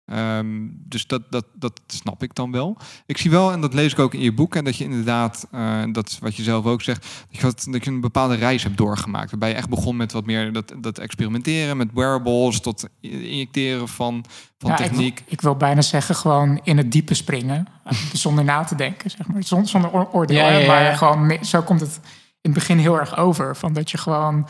Ehm, 0.07 0.69
dus 0.71 1.07
dat, 1.07 1.23
dat, 1.31 1.45
dat 1.55 1.81
snap 1.87 2.23
ik 2.23 2.35
dan 2.35 2.53
wel. 2.53 2.77
Ik 3.07 3.19
zie 3.19 3.31
wel, 3.31 3.53
en 3.53 3.61
dat 3.61 3.75
lees 3.75 3.93
ik 3.93 3.99
ook 3.99 4.15
in 4.15 4.21
je 4.21 4.33
boek, 4.33 4.55
en 4.55 4.65
dat 4.65 4.77
je 4.77 4.85
inderdaad, 4.85 5.49
uh, 5.55 5.83
dat 5.93 6.09
is 6.09 6.19
wat 6.19 6.37
je 6.37 6.43
zelf 6.43 6.65
ook 6.65 6.83
zegt, 6.83 7.03
dat 7.03 7.41
je, 7.41 7.43
wat, 7.43 7.67
dat 7.71 7.85
je 7.85 7.91
een 7.91 8.01
bepaalde 8.01 8.35
reis 8.35 8.63
hebt 8.63 8.77
doorgemaakt. 8.77 9.31
Waarbij 9.31 9.49
je 9.49 9.55
echt 9.55 9.69
begon 9.69 9.97
met 9.97 10.13
wat 10.13 10.27
meer 10.27 10.53
dat, 10.53 10.73
dat 10.79 10.99
experimenteren 10.99 11.77
met 11.77 11.89
wearables 11.93 12.61
tot 12.61 12.89
injecteren 13.01 13.89
van, 13.89 14.25
van 14.59 14.71
ja, 14.71 14.77
techniek. 14.77 15.21
Ik, 15.21 15.25
ik, 15.29 15.41
wil 15.41 15.57
bijna 15.57 15.83
zeggen, 15.83 16.15
gewoon 16.15 16.61
in 16.63 16.77
het 16.77 16.93
diepe 16.93 17.15
springen, 17.15 17.69
zonder 18.13 18.45
na 18.45 18.65
te 18.65 18.75
denken, 18.75 19.11
zeg 19.11 19.27
maar. 19.27 19.43
Zonder, 19.43 19.69
zonder 19.69 19.91
oordeel, 20.13 20.37
ja, 20.37 20.49
ja, 20.49 20.67
maar 20.67 20.97
gewoon, 20.97 21.39
zo 21.45 21.63
komt 21.63 21.81
het 21.81 22.01
in 22.41 22.53
het 22.53 22.55
begin 22.55 22.79
heel 22.79 22.99
erg 22.99 23.17
over. 23.17 23.57
Van 23.57 23.73
dat 23.73 23.91
je 23.91 23.99
gewoon 23.99 24.47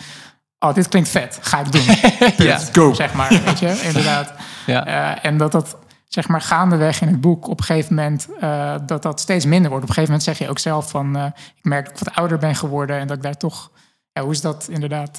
oh, 0.68 0.74
dit 0.74 0.88
klinkt 0.88 1.08
vet, 1.08 1.38
ga 1.40 1.60
ik 1.60 1.72
doen. 1.72 1.84
ja, 2.46 2.58
go. 2.72 2.94
Zeg 2.94 3.14
maar, 3.14 3.40
weet 3.44 3.58
je, 3.58 3.80
inderdaad. 3.82 4.32
Ja. 4.66 4.86
Uh, 4.86 5.24
en 5.24 5.36
dat 5.36 5.52
dat, 5.52 5.76
zeg 6.08 6.28
maar, 6.28 6.40
gaandeweg 6.40 7.00
in 7.00 7.08
het 7.08 7.20
boek 7.20 7.48
op 7.48 7.58
een 7.58 7.64
gegeven 7.64 7.94
moment, 7.94 8.28
uh, 8.40 8.74
dat 8.86 9.02
dat 9.02 9.20
steeds 9.20 9.44
minder 9.44 9.70
wordt. 9.70 9.84
Op 9.84 9.88
een 9.88 9.94
gegeven 9.94 10.18
moment 10.18 10.22
zeg 10.22 10.38
je 10.38 10.48
ook 10.48 10.58
zelf 10.58 10.90
van, 10.90 11.16
uh, 11.16 11.24
ik 11.56 11.64
merk 11.64 11.84
dat 11.84 11.98
ik 11.98 12.04
wat 12.04 12.14
ouder 12.14 12.38
ben 12.38 12.54
geworden 12.54 12.98
en 12.98 13.06
dat 13.06 13.16
ik 13.16 13.22
daar 13.22 13.36
toch, 13.36 13.70
ja, 14.12 14.22
hoe 14.22 14.32
is 14.32 14.40
dat 14.40 14.68
inderdaad... 14.70 15.18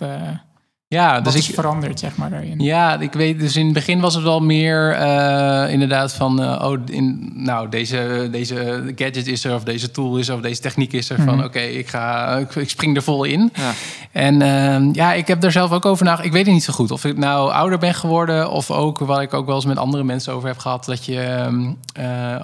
Ja, 0.90 1.22
dus 1.22 1.36
is 1.36 1.50
ik, 1.50 1.56
veranderd, 1.56 2.00
zeg 2.00 2.16
maar, 2.16 2.30
daarin? 2.30 2.60
Ja, 2.60 3.00
ik 3.00 3.14
weet, 3.14 3.40
dus 3.40 3.56
in 3.56 3.66
het 3.66 3.74
begin 3.74 4.00
was 4.00 4.14
het 4.14 4.24
wel 4.24 4.40
meer 4.40 5.00
uh, 5.00 5.72
inderdaad 5.72 6.14
van... 6.14 6.42
Uh, 6.42 6.64
oh, 6.64 6.78
in, 6.86 7.32
nou, 7.36 7.70
deze, 7.70 8.28
deze 8.32 8.84
gadget 8.96 9.28
is 9.28 9.44
er, 9.44 9.54
of 9.54 9.64
deze 9.64 9.92
tool 9.92 10.18
is 10.18 10.28
er, 10.28 10.36
of 10.36 10.42
deze 10.42 10.62
techniek 10.62 10.94
is 10.94 11.10
er. 11.10 11.20
Mm. 11.20 11.26
Van, 11.26 11.36
mhm. 11.36 11.46
oké, 11.46 11.60
ik 11.60 11.88
ga, 11.88 12.36
ik, 12.38 12.56
ik, 12.56 12.70
spring 12.70 12.96
er 12.96 13.04
vol 13.04 13.24
in. 13.24 13.52
Ja. 13.54 13.74
En 14.12 14.42
uh, 14.42 14.94
ja, 14.94 15.14
ik 15.14 15.28
heb 15.28 15.42
daar 15.42 15.52
zelf 15.52 15.72
ook 15.72 15.86
over 15.86 16.06
nagedacht. 16.06 16.28
Ik 16.28 16.34
weet 16.34 16.46
het 16.46 16.54
niet 16.54 16.64
zo 16.64 16.74
goed 16.74 16.92
of 16.92 17.06
ik 17.06 17.18
nou 17.18 17.52
ouder 17.52 17.80
ben 17.80 17.94
geworden... 17.94 18.52
of 18.52 18.72
ook, 18.72 19.00
wat 19.00 19.22
ik 19.22 19.34
ook 19.34 19.46
wel 19.46 19.56
eens 19.56 19.66
met 19.66 19.78
andere 19.78 20.04
mensen 20.04 20.34
over 20.34 20.48
heb 20.48 20.58
gehad... 20.58 20.86
dat 20.86 21.06
je 21.06 21.22
ehm, 21.22 21.74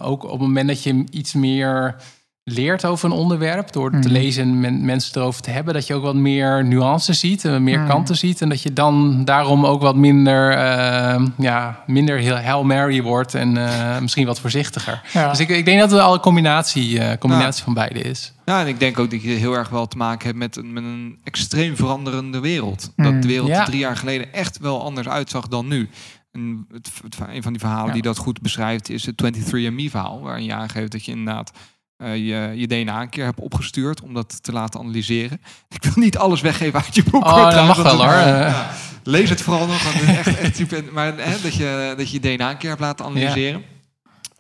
ook 0.02 0.24
op 0.24 0.32
het 0.32 0.40
moment 0.40 0.68
dat 0.68 0.84
je 0.84 1.04
iets 1.12 1.34
meer 1.34 1.96
leert 2.44 2.86
over 2.86 3.06
een 3.06 3.16
onderwerp, 3.16 3.72
door 3.72 3.92
te 3.92 3.98
mhm. 3.98 4.08
lezen 4.08 4.64
en 4.64 4.86
mensen 4.86 5.22
erover 5.22 5.42
te 5.42 5.50
hebben, 5.50 5.74
dat 5.74 5.88
je 5.88 5.94
ook 5.94 6.04
wat 6.04 6.16
meer 6.16 6.66
nuances 6.66 7.20
ziet 7.20 7.46
en 7.46 7.64
meer 7.64 7.80
mhm. 7.80 7.88
kanten 7.88 8.16
ziet. 8.16 8.42
En 8.42 8.50
dat 8.50 8.62
je 8.62 8.74
dan 8.74 9.26
daarom 9.26 9.66
ook 9.66 9.82
wat 9.82 9.96
minder, 9.96 10.52
uh, 10.52 11.26
ja, 11.38 11.84
minder 11.88 12.18
heel 12.18 12.64
Mary 12.64 13.02
wordt 13.02 13.34
en 13.34 13.56
uh, 13.56 14.00
misschien 14.00 14.26
wat 14.26 14.40
voorzichtiger. 14.40 15.02
Dus 15.14 15.40
ik, 15.40 15.50
ik 15.50 15.66
denk 15.66 15.80
dat 15.80 15.92
het 15.92 16.00
al 16.00 16.14
een 16.14 16.20
combinatie, 16.20 16.90
uh, 16.90 17.12
combinatie 17.20 17.60
ja. 17.60 17.64
van 17.64 17.74
beide 17.74 18.00
is. 18.00 18.34
Ja, 18.46 18.62
en 18.62 18.68
ik 18.68 18.80
denk 18.80 19.00
ook 19.00 19.12
dat 19.12 19.22
je 19.22 19.30
heel 19.30 19.54
erg 19.54 19.70
wel 19.70 19.88
te 19.88 19.98
maken 19.98 20.26
hebt 20.26 20.38
met 20.38 20.56
een, 20.56 20.74
met 20.74 20.84
een 20.84 21.20
extreem 21.24 21.76
veranderende 21.76 22.40
wereld. 22.40 22.92
Dat 22.96 23.12
mhm. 23.12 23.22
de 23.22 23.28
wereld 23.28 23.48
ja. 23.48 23.66
drie 23.66 23.80
jaar 23.80 23.98
geleden 23.98 24.34
echt 24.34 24.60
wel 24.60 24.84
anders 24.84 25.08
uitzag 25.08 25.48
dan 25.48 25.68
nu. 25.68 25.90
En 26.32 26.68
het, 26.72 26.92
het, 27.04 27.18
een 27.30 27.44
van 27.44 27.52
die 27.52 27.62
verhalen 27.62 27.94
die 27.94 28.02
dat 28.02 28.18
goed 28.18 28.42
beschrijft 28.42 28.90
is 28.90 29.06
het 29.06 29.24
23andMe-verhaal, 29.24 30.22
waarin 30.22 30.44
je 30.44 30.54
aangeeft 30.54 30.92
dat 30.92 31.06
je 31.06 31.12
inderdaad 31.12 31.52
je, 31.98 32.52
je 32.56 32.68
DNA 32.68 33.02
een 33.02 33.10
keer 33.10 33.26
hebt 33.26 33.40
opgestuurd 33.40 34.02
om 34.02 34.14
dat 34.14 34.44
te 34.44 34.52
laten 34.52 34.80
analyseren. 34.80 35.42
Ik 35.70 35.84
wil 35.84 36.04
niet 36.04 36.18
alles 36.18 36.42
weggeven 36.42 36.82
uit 36.84 36.96
je 36.96 37.04
boek. 37.04 37.26
Oh, 37.26 37.52
dat 37.52 37.68
mag 37.68 37.84
wel 37.84 37.98
hoor. 37.98 38.14
Ja, 38.14 38.72
lees 39.04 39.30
het 39.30 39.42
vooral 39.42 39.68
nog. 39.68 39.84
Want 39.84 39.96
het 39.96 40.10
is 40.10 40.16
echt, 40.18 40.40
echt 40.40 40.56
super. 40.56 40.84
Maar 40.92 41.18
hè, 41.18 41.42
dat, 41.42 41.56
je, 41.56 41.94
dat 41.98 42.12
je 42.12 42.20
DNA 42.20 42.50
een 42.50 42.58
keer 42.58 42.70
hebt 42.70 42.82
laten 42.82 43.06
analyseren. 43.06 43.60
Ja. 43.60 43.72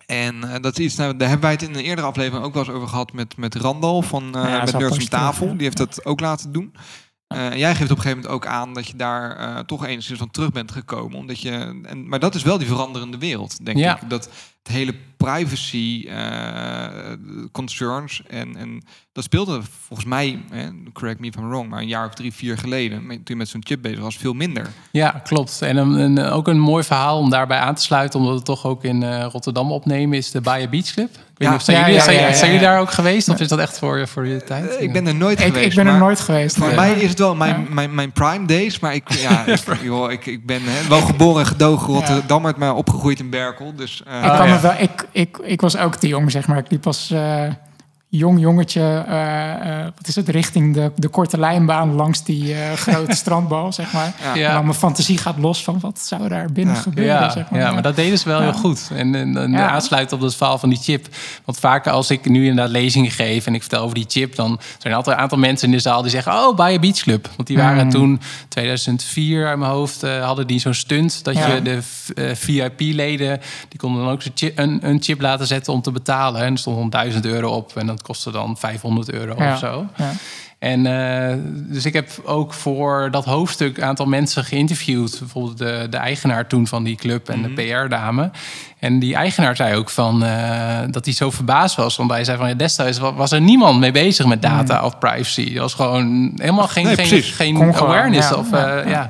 En 0.05 0.35
uh, 0.35 0.55
dat 0.61 0.79
is 0.79 0.85
iets, 0.85 0.95
nou, 0.95 1.17
daar 1.17 1.29
hebben 1.29 1.45
wij 1.45 1.57
het 1.59 1.69
in 1.69 1.75
een 1.75 1.83
eerdere 1.83 2.07
aflevering 2.07 2.45
ook 2.45 2.53
wel 2.53 2.63
eens 2.63 2.73
over 2.73 2.87
gehad 2.87 3.13
met, 3.13 3.37
met 3.37 3.55
Randal 3.55 4.01
van 4.01 4.23
uh, 4.23 4.31
ja, 4.31 4.63
met 4.63 4.77
Nerds 4.77 4.97
om 4.97 5.09
Tafel. 5.09 5.51
Die 5.51 5.63
heeft 5.63 5.77
dat 5.77 6.05
ook 6.05 6.19
laten 6.19 6.51
doen. 6.51 6.73
Uh, 7.33 7.45
en 7.45 7.57
jij 7.57 7.75
geeft 7.75 7.91
op 7.91 7.97
een 7.97 8.03
gegeven 8.03 8.23
moment 8.23 8.35
ook 8.35 8.51
aan 8.51 8.73
dat 8.73 8.87
je 8.87 8.95
daar 8.95 9.39
uh, 9.39 9.59
toch 9.59 9.85
enigszins 9.85 10.19
van 10.19 10.31
terug 10.31 10.51
bent 10.51 10.71
gekomen. 10.71 11.17
Omdat 11.17 11.41
je, 11.41 11.81
en, 11.83 12.07
maar 12.07 12.19
dat 12.19 12.35
is 12.35 12.43
wel 12.43 12.57
die 12.57 12.67
veranderende 12.67 13.17
wereld, 13.17 13.65
denk 13.65 13.77
ja. 13.77 14.01
ik. 14.01 14.09
Dat 14.09 14.29
het 14.63 14.71
hele 14.71 14.95
privacy 15.17 16.05
uh, 16.07 16.85
concerns 17.51 18.23
en, 18.27 18.55
en 18.55 18.83
dat 19.13 19.23
speelde 19.23 19.61
volgens 19.87 20.09
mij, 20.09 20.43
eh, 20.51 20.67
correct 20.93 21.19
me 21.19 21.27
if 21.27 21.35
I'm 21.35 21.49
wrong, 21.49 21.69
maar 21.69 21.81
een 21.81 21.87
jaar 21.87 22.07
of 22.07 22.13
drie, 22.13 22.33
vier 22.33 22.57
geleden, 22.57 23.07
toen 23.07 23.21
je 23.23 23.35
met 23.35 23.47
zo'n 23.47 23.63
chip 23.65 23.81
bezig 23.81 23.99
was, 23.99 24.17
veel 24.17 24.33
minder. 24.33 24.67
Ja, 24.91 25.21
klopt. 25.23 25.61
En 25.61 25.77
een, 25.77 25.93
een, 25.93 26.19
ook 26.19 26.47
een 26.47 26.59
mooi 26.59 26.83
verhaal 26.83 27.17
om 27.17 27.29
daarbij 27.29 27.57
aan 27.57 27.75
te 27.75 27.81
sluiten, 27.81 28.19
omdat 28.19 28.31
we 28.31 28.37
het 28.37 28.47
toch 28.47 28.65
ook 28.65 28.83
in 28.83 29.01
uh, 29.01 29.25
Rotterdam 29.31 29.71
opnemen, 29.71 30.17
is 30.17 30.31
de 30.31 30.41
Bayer 30.41 30.69
Beach 30.69 30.91
Club. 30.93 31.09
Ik 31.09 31.39
weet 31.39 31.47
ja, 31.47 31.49
niet 31.49 31.59
of 31.59 31.65
zijn, 31.65 31.77
ja, 31.77 31.83
jullie, 31.83 31.99
ja, 31.99 32.05
zijn, 32.05 32.35
zijn, 32.35 32.51
jullie 32.51 32.65
daar 32.65 32.79
ook 32.79 32.91
geweest, 32.91 33.29
of 33.29 33.39
is 33.39 33.47
dat 33.47 33.59
echt 33.59 33.79
voor, 33.79 34.07
voor 34.07 34.27
je 34.27 34.43
tijd? 34.43 34.75
Ik 34.79 34.93
ben 34.93 35.07
er 35.07 35.15
nooit 35.15 35.39
ik, 35.39 35.45
geweest. 35.45 35.65
Ik 35.65 35.75
ben 35.75 35.87
er 35.87 35.97
nooit 35.97 36.19
geweest. 36.19 36.55
Voor 36.55 36.75
mij 36.75 36.93
is 36.93 37.09
het 37.09 37.19
wel 37.19 37.35
mijn, 37.35 37.67
mijn, 37.69 37.95
mijn 37.95 38.11
prime 38.11 38.45
days, 38.45 38.79
maar 38.79 38.93
ik, 38.95 39.11
ja, 39.11 39.45
ik, 39.45 39.59
joh, 39.81 40.11
ik, 40.11 40.25
ik 40.25 40.45
ben 40.45 40.61
hè, 40.63 40.87
wel 40.87 41.01
geboren 41.01 41.41
en 41.41 41.47
gedogen 41.47 41.93
Rotterdam, 41.93 42.53
maar 42.57 42.75
opgegroeid 42.75 43.19
in 43.19 43.29
Berkel. 43.29 43.75
Dus, 43.75 43.99
ik, 43.99 44.31
kan 44.31 44.49
me 44.49 44.52
wel, 44.61 44.75
ik, 44.77 45.07
ik, 45.11 45.37
ik 45.37 45.61
was 45.61 45.77
ook 45.77 45.95
te 45.95 46.07
jong, 46.07 46.31
zeg 46.31 46.47
maar. 46.47 46.57
Ik 46.57 46.69
liep 46.69 46.81
pas 46.81 47.11
uh, 47.11 47.47
jong 48.17 48.39
jongetje, 48.39 49.05
uh, 49.09 49.15
uh, 49.15 49.83
wat 49.83 50.07
is 50.07 50.15
het, 50.15 50.29
richting 50.29 50.73
de, 50.73 50.91
de 50.95 51.07
korte 51.07 51.39
lijnbaan 51.39 51.93
langs 51.93 52.23
die 52.23 52.55
grote 52.75 53.15
strandbal, 53.23 53.73
zeg 53.73 53.93
maar. 53.93 54.13
Ja. 54.35 54.47
En 54.47 54.53
dan 54.53 54.63
mijn 54.63 54.77
fantasie 54.77 55.17
gaat 55.17 55.37
los 55.37 55.63
van 55.63 55.79
wat 55.79 55.99
zou 55.99 56.27
daar 56.29 56.51
binnen 56.51 56.75
gebeuren, 56.75 57.13
ja. 57.13 57.29
zeg 57.29 57.49
maar. 57.49 57.59
Ja, 57.59 57.71
maar 57.71 57.81
dat 57.81 57.95
deden 57.95 58.17
ze 58.17 58.29
wel 58.29 58.41
heel 58.41 58.53
goed. 58.53 58.89
En, 58.95 59.15
en, 59.15 59.37
en 59.37 59.55
aansluit 59.55 60.11
op 60.11 60.21
het 60.21 60.35
verhaal 60.35 60.57
van 60.57 60.69
die 60.69 60.77
chip. 60.77 61.07
Want 61.45 61.59
vaak 61.59 61.87
als 61.87 62.09
ik 62.09 62.29
nu 62.29 62.47
inderdaad 62.47 62.71
lezingen 62.71 63.11
geef 63.11 63.45
en 63.45 63.55
ik 63.55 63.61
vertel 63.61 63.81
over 63.81 63.95
die 63.95 64.05
chip, 64.07 64.35
dan 64.35 64.59
zijn 64.77 64.93
er 64.93 64.99
altijd 64.99 65.15
een 65.15 65.21
aantal 65.21 65.37
mensen 65.37 65.67
in 65.67 65.73
de 65.73 65.81
zaal 65.81 66.01
die 66.01 66.11
zeggen, 66.11 66.31
oh, 66.31 66.55
bij 66.55 66.79
Beach 66.79 66.99
Club. 66.99 67.29
Want 67.35 67.47
die 67.47 67.57
waren 67.57 67.85
mm. 67.85 67.91
toen, 67.91 68.21
2004 68.47 69.47
uit 69.47 69.57
mijn 69.57 69.71
hoofd, 69.71 70.01
hadden 70.01 70.47
die 70.47 70.59
zo'n 70.59 70.73
stunt, 70.73 71.23
dat 71.23 71.37
je 71.37 71.61
de 71.63 71.79
VIP-leden, 72.35 73.39
die 73.69 73.79
konden 73.79 74.03
dan 74.03 74.11
ook 74.11 74.21
een, 74.55 74.79
een 74.81 75.01
chip 75.01 75.21
laten 75.21 75.47
zetten 75.47 75.73
om 75.73 75.81
te 75.81 75.91
betalen. 75.91 76.41
En 76.41 76.51
er 76.51 76.57
stond 76.57 76.91
1000 76.91 77.25
euro 77.25 77.51
op 77.55 77.75
en 77.75 77.87
dat 77.87 78.02
kostte 78.03 78.31
dan 78.31 78.57
500 78.57 79.11
euro 79.11 79.35
ja. 79.37 79.53
of 79.53 79.59
zo. 79.59 79.85
Ja. 79.97 80.11
En 80.63 80.85
uh, 80.85 81.43
dus 81.73 81.85
ik 81.85 81.93
heb 81.93 82.09
ook 82.25 82.53
voor 82.53 83.07
dat 83.11 83.25
hoofdstuk 83.25 83.77
een 83.77 83.83
aantal 83.83 84.05
mensen 84.05 84.43
geïnterviewd. 84.43 85.19
Bijvoorbeeld 85.19 85.57
de, 85.57 85.87
de 85.89 85.97
eigenaar 85.97 86.47
toen 86.47 86.67
van 86.67 86.83
die 86.83 86.95
club 86.95 87.29
en 87.29 87.37
mm 87.37 87.45
-hmm. 87.45 87.55
de 87.55 87.61
mhm. 87.61 87.83
PR-dame. 87.83 88.31
En 88.79 88.99
die 88.99 89.15
eigenaar 89.15 89.55
zei 89.55 89.75
ook 89.75 89.89
van 89.89 90.23
uh, 90.23 90.79
dat 90.89 91.05
hij 91.05 91.13
zo 91.13 91.31
verbaasd 91.31 91.75
was. 91.75 91.95
Want 91.95 92.11
hij 92.11 92.23
zei 92.23 92.37
van 92.37 92.47
ja, 92.47 92.53
destijds 92.53 92.97
was 92.97 93.31
er 93.31 93.41
niemand 93.41 93.79
mee 93.79 93.91
bezig 93.91 94.25
met 94.25 94.41
data 94.41 94.79
mm. 94.79 94.85
of 94.85 94.97
privacy. 94.97 95.51
Er 95.55 95.61
was 95.61 95.73
gewoon 95.73 96.31
helemaal 96.35 96.67
geen, 96.67 96.85
nee, 96.85 96.95
geen, 96.95 97.23
geen 97.23 97.75
awareness. 97.75 98.29
Ja, 98.29 98.35
of, 98.35 98.53
uh, 98.53 98.89
ja. 98.89 99.09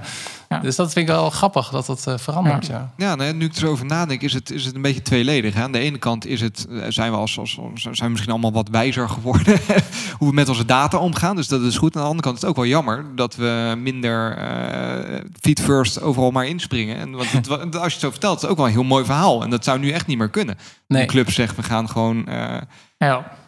Dus 0.61 0.75
dat 0.75 0.93
vind 0.93 1.09
ik 1.09 1.15
wel 1.15 1.29
grappig 1.29 1.69
dat 1.69 1.85
dat 1.85 2.05
uh, 2.07 2.17
verandert. 2.17 2.65
Ja, 2.65 2.93
ja. 2.97 3.15
ja 3.17 3.31
nu 3.31 3.45
ik 3.45 3.55
erover 3.55 3.85
nadenk, 3.85 4.21
is 4.21 4.33
het, 4.33 4.51
is 4.51 4.65
het 4.65 4.75
een 4.75 4.81
beetje 4.81 5.01
tweeledig. 5.01 5.53
Hè? 5.53 5.61
Aan 5.61 5.71
de 5.71 5.79
ene 5.79 5.97
kant 5.97 6.25
is 6.25 6.41
het, 6.41 6.67
eh, 6.69 6.81
zijn 6.87 7.11
we 7.11 7.17
als, 7.17 7.39
als, 7.39 7.53
zijn 7.73 7.95
we 7.95 8.09
misschien 8.09 8.31
allemaal 8.31 8.51
wat 8.51 8.69
wijzer 8.69 9.09
geworden 9.09 9.59
hoe 10.17 10.27
we 10.27 10.33
met 10.33 10.49
onze 10.49 10.65
data 10.65 10.97
omgaan. 10.97 11.35
Dus 11.35 11.47
dat 11.47 11.61
is 11.61 11.77
goed. 11.77 11.95
Aan 11.95 12.01
de 12.01 12.07
andere 12.07 12.23
kant 12.23 12.35
is 12.35 12.41
het 12.41 12.49
ook 12.49 12.55
wel 12.55 12.65
jammer 12.65 13.05
dat 13.15 13.35
we 13.35 13.75
minder 13.77 14.37
uh, 14.37 15.19
feet 15.39 15.61
first 15.61 16.01
overal 16.01 16.31
maar 16.31 16.45
inspringen. 16.45 16.97
En 16.97 17.11
want 17.11 17.31
het, 17.31 17.49
als 17.49 17.63
je 17.71 17.79
het 17.79 17.91
zo 17.91 18.09
vertelt, 18.09 18.35
is 18.35 18.41
het 18.41 18.51
ook 18.51 18.57
wel 18.57 18.65
een 18.65 18.71
heel 18.71 18.83
mooi 18.83 19.05
verhaal. 19.05 19.43
En 19.43 19.49
dat 19.49 19.63
zou 19.63 19.79
nu 19.79 19.91
echt 19.91 20.07
niet 20.07 20.17
meer 20.17 20.29
kunnen. 20.29 20.57
Nee. 20.87 21.01
De 21.01 21.07
club 21.07 21.31
zegt, 21.31 21.55
we 21.55 21.63
gaan 21.63 21.89
gewoon... 21.89 22.25
Uh, 22.29 22.57
ja 22.97 23.41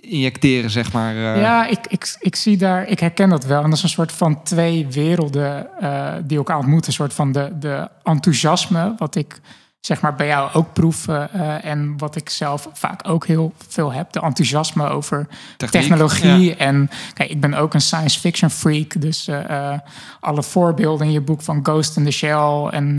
injecteren, 0.00 0.70
zeg 0.70 0.92
maar. 0.92 1.14
Uh... 1.14 1.40
Ja, 1.40 1.66
ik, 1.66 1.86
ik, 1.88 2.16
ik 2.20 2.36
zie 2.36 2.56
daar, 2.56 2.88
ik 2.88 3.00
herken 3.00 3.28
dat 3.28 3.44
wel. 3.44 3.62
En 3.62 3.68
dat 3.68 3.78
is 3.78 3.82
een 3.82 3.88
soort 3.88 4.12
van 4.12 4.42
twee 4.42 4.86
werelden 4.86 5.68
uh, 5.82 6.12
die 6.24 6.38
elkaar 6.38 6.58
ontmoeten. 6.58 6.88
Een 6.88 6.94
soort 6.94 7.14
van 7.14 7.32
de, 7.32 7.52
de 7.58 7.88
enthousiasme, 8.02 8.94
wat 8.98 9.14
ik 9.14 9.40
zeg 9.80 10.00
maar 10.00 10.14
bij 10.14 10.26
jou 10.26 10.52
ook 10.52 10.72
proeven. 10.72 11.28
Uh, 11.36 11.64
en 11.64 11.98
wat 11.98 12.16
ik 12.16 12.30
zelf 12.30 12.68
vaak 12.72 13.08
ook 13.08 13.26
heel 13.26 13.52
veel 13.68 13.92
heb. 13.92 14.12
De 14.12 14.20
enthousiasme 14.20 14.88
over 14.88 15.26
technologie. 15.56 16.56
En 16.56 16.90
kijk, 17.14 17.30
ik 17.30 17.40
ben 17.40 17.54
ook 17.54 17.74
een 17.74 17.80
science 17.80 18.20
fiction 18.20 18.50
freak. 18.50 19.00
Dus 19.00 19.28
uh, 19.28 19.72
alle 20.20 20.42
voorbeelden 20.42 21.06
in 21.06 21.12
je 21.12 21.20
boek 21.20 21.42
van 21.42 21.60
Ghost 21.62 21.96
in 21.96 22.04
the 22.04 22.10
Shell. 22.10 22.68
En 22.70 22.98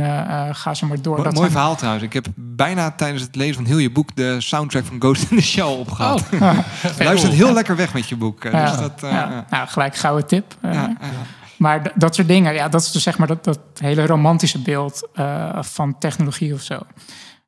ga 0.52 0.74
zo 0.74 0.88
maar 0.88 1.02
door. 1.02 1.18
Mo 1.18 1.24
dat 1.24 1.34
mooi 1.34 1.50
verhaal 1.50 1.76
trouwens. 1.76 2.04
Ik 2.04 2.14
heb 2.14 2.26
bijna 2.36 2.92
tijdens 2.92 3.22
het 3.22 3.36
lezen 3.36 3.56
van 3.56 3.66
heel 3.66 3.78
je 3.78 3.92
boek 3.92 4.16
de 4.16 4.42
soundtrack 4.42 4.86
van 4.86 4.96
Ghost 5.00 5.32
in 5.32 5.38
the 5.38 5.44
Shell 5.44 5.64
opgehaald. 5.64 6.24
Oh. 6.34 6.58
Luistert 7.00 7.34
heel 7.34 7.54
lekker 7.54 7.76
weg 7.76 7.94
met 7.94 8.10
je 8.10 8.16
boek. 8.16 8.42
Dus 8.42 8.78
dat, 8.78 8.94
ja. 9.02 9.46
Nou, 9.50 9.68
gelijk 9.68 9.96
gouden 9.96 10.28
tip. 10.28 10.56
Maar 11.62 11.92
dat 11.96 12.16
soort 12.16 12.28
dingen, 12.28 12.54
ja, 12.54 12.70
dat 12.70 12.82
is 12.82 12.92
dus 12.92 13.04
zeg 13.04 13.18
maar 13.18 13.28
dat, 13.28 13.44
dat 13.44 13.60
hele 13.74 14.06
romantische 14.06 14.62
beeld 14.62 15.10
uh, 15.16 15.64
van 15.64 15.98
technologie 15.98 16.54
of 16.54 16.62
zo. 16.62 16.80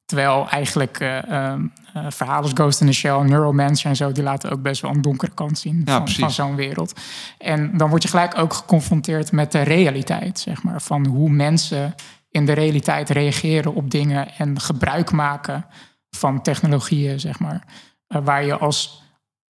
Terwijl 0.06 0.50
eigenlijk 0.50 1.00
uh, 1.00 1.18
uh, 1.30 1.54
verhalen 2.10 2.44
als 2.44 2.52
Ghost 2.54 2.82
in 2.82 2.88
the 2.88 2.94
Shell, 2.94 3.22
Neuromancer 3.22 3.90
en 3.90 3.96
zo, 3.96 4.12
die 4.12 4.24
laten 4.24 4.52
ook 4.52 4.62
best 4.62 4.82
wel 4.82 4.92
een 4.92 5.02
donkere 5.02 5.32
kant 5.34 5.60
zien 5.60 5.82
ja, 5.86 5.98
van, 5.98 6.10
van 6.10 6.32
zo'n 6.32 6.56
wereld. 6.56 7.00
En 7.38 7.78
dan 7.78 7.90
word 7.90 8.04
je 8.04 8.10
gelijk 8.10 8.38
ook 8.38 8.54
geconfronteerd 8.54 9.32
met 9.32 9.52
de 9.52 9.62
realiteit, 9.62 10.40
zeg 10.40 10.64
maar, 10.64 10.82
van 10.82 11.06
hoe 11.06 11.30
mensen 11.30 11.96
in 12.30 12.46
de 12.46 12.54
realiteit 12.54 13.10
reageren 13.10 13.74
op 13.74 13.92
dingen 13.92 14.28
en 14.38 14.60
gebruik 14.60 15.12
maken 15.12 15.66
van 16.10 16.42
technologieën, 16.42 17.20
zeg 17.20 17.40
maar. 17.40 17.64
waar 18.08 18.46
je 18.46 18.58
als 18.58 19.04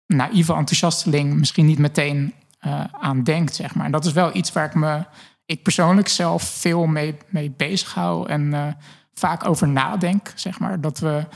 naïeve 0.06 0.54
enthousiasteling 0.54 1.34
misschien 1.34 1.66
niet 1.66 1.78
meteen 1.78 2.34
uh, 2.66 2.84
aan 2.90 3.22
denkt, 3.22 3.54
zeg 3.54 3.74
maar. 3.74 3.84
En 3.84 3.92
dat 3.92 4.04
is 4.04 4.12
wel 4.12 4.36
iets 4.36 4.52
waar 4.52 4.64
ik 4.64 4.74
me, 4.74 5.04
ik 5.44 5.62
persoonlijk 5.62 6.08
zelf 6.08 6.42
veel 6.42 6.86
mee, 6.86 7.16
mee 7.28 7.50
bezig 7.50 7.94
hou 7.94 8.28
en 8.28 8.42
uh, 8.52 8.66
vaak 9.12 9.44
over 9.48 9.68
nadenk, 9.68 10.32
zeg 10.34 10.58
maar. 10.58 10.80
Dat 10.80 10.98
we, 10.98 11.26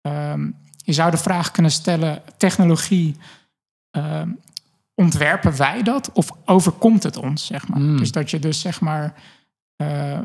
ehm, 0.00 0.50
je 0.76 0.92
zou 0.92 1.10
de 1.10 1.16
vraag 1.16 1.50
kunnen 1.50 1.72
stellen, 1.72 2.22
technologie, 2.36 3.16
ehm, 3.90 4.28
ontwerpen 4.94 5.56
wij 5.56 5.82
dat 5.82 6.12
of 6.12 6.30
overkomt 6.44 7.02
het 7.02 7.16
ons, 7.16 7.46
zeg 7.46 7.68
maar? 7.68 7.78
Hmm. 7.78 7.96
Dus 7.96 8.12
dat 8.12 8.30
je 8.30 8.38
dus, 8.38 8.60
zeg 8.60 8.80
maar, 8.80 9.14
eh, 9.76 10.12
eh, 10.18 10.24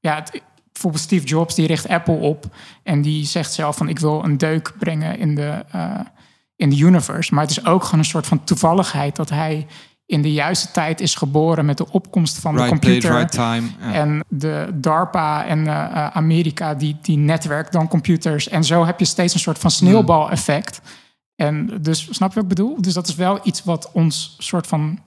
ja, 0.00 0.14
het- 0.14 0.42
bijvoorbeeld 0.72 1.02
Steve 1.04 1.26
Jobs, 1.26 1.54
die 1.54 1.66
richt 1.66 1.88
Apple 1.88 2.14
op 2.16 2.56
en 2.82 3.02
die 3.02 3.24
zegt 3.24 3.52
zelf 3.52 3.76
van, 3.76 3.88
ik 3.88 3.98
wil 3.98 4.24
een 4.24 4.38
deuk 4.38 4.72
brengen 4.78 5.18
in 5.18 5.34
de, 5.34 5.64
eh, 5.70 6.00
in 6.62 6.70
de 6.70 6.78
universe. 6.78 7.34
Maar 7.34 7.42
het 7.42 7.50
is 7.50 7.64
ook 7.64 7.84
gewoon 7.84 7.98
een 7.98 8.04
soort 8.04 8.26
van 8.26 8.44
toevalligheid 8.44 9.16
dat 9.16 9.30
hij 9.30 9.66
in 10.06 10.22
de 10.22 10.32
juiste 10.32 10.70
tijd 10.70 11.00
is 11.00 11.14
geboren 11.14 11.64
met 11.64 11.76
de 11.76 11.90
opkomst 11.90 12.38
van 12.38 12.50
de 12.50 12.56
place, 12.56 12.70
computer. 12.70 13.12
right 13.12 13.32
time. 13.32 13.68
Ja. 13.80 13.92
En 13.92 14.24
de 14.28 14.70
DARPA 14.74 15.46
en 15.46 15.66
eh, 15.66 15.84
eh, 15.84 16.06
Amerika, 16.16 16.74
die, 16.74 16.96
die 17.02 17.18
netwerkt 17.18 17.72
dan 17.72 17.88
computers. 17.88 18.48
En 18.48 18.64
zo 18.64 18.84
heb 18.84 18.98
je 18.98 19.04
steeds 19.04 19.34
een 19.34 19.40
soort 19.40 19.58
van 19.58 19.70
sneeuwbaleffect. 19.70 20.80
En 21.36 21.82
dus, 21.82 22.08
snap 22.10 22.28
je 22.28 22.34
wat 22.34 22.42
ik 22.42 22.56
bedoel? 22.56 22.82
Dus 22.82 22.94
dat 22.94 23.08
is 23.08 23.14
wel 23.14 23.40
iets 23.42 23.64
wat 23.64 23.90
ons 23.92 24.36
soort 24.38 24.66
van 24.66 24.98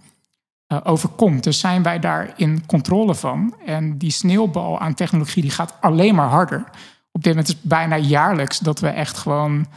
eh, 0.67 0.77
overkomt. 0.83 1.43
Dus 1.43 1.59
zijn 1.59 1.83
wij 1.83 1.99
daar 1.99 2.33
in 2.35 2.65
controle 2.65 3.15
van? 3.15 3.55
En 3.65 3.97
die 3.97 4.11
sneeuwbal 4.11 4.79
aan 4.79 4.93
technologie, 4.93 5.41
die 5.41 5.51
gaat 5.51 5.73
alleen 5.81 6.15
maar 6.15 6.29
harder. 6.29 6.63
Op 7.11 7.23
dit 7.23 7.33
moment 7.33 7.47
is 7.47 7.53
het 7.53 7.63
bijna 7.63 7.97
jaarlijks 7.97 8.59
dat 8.59 8.79
we 8.79 8.87
echt 8.87 9.17
gewoon 9.17 9.67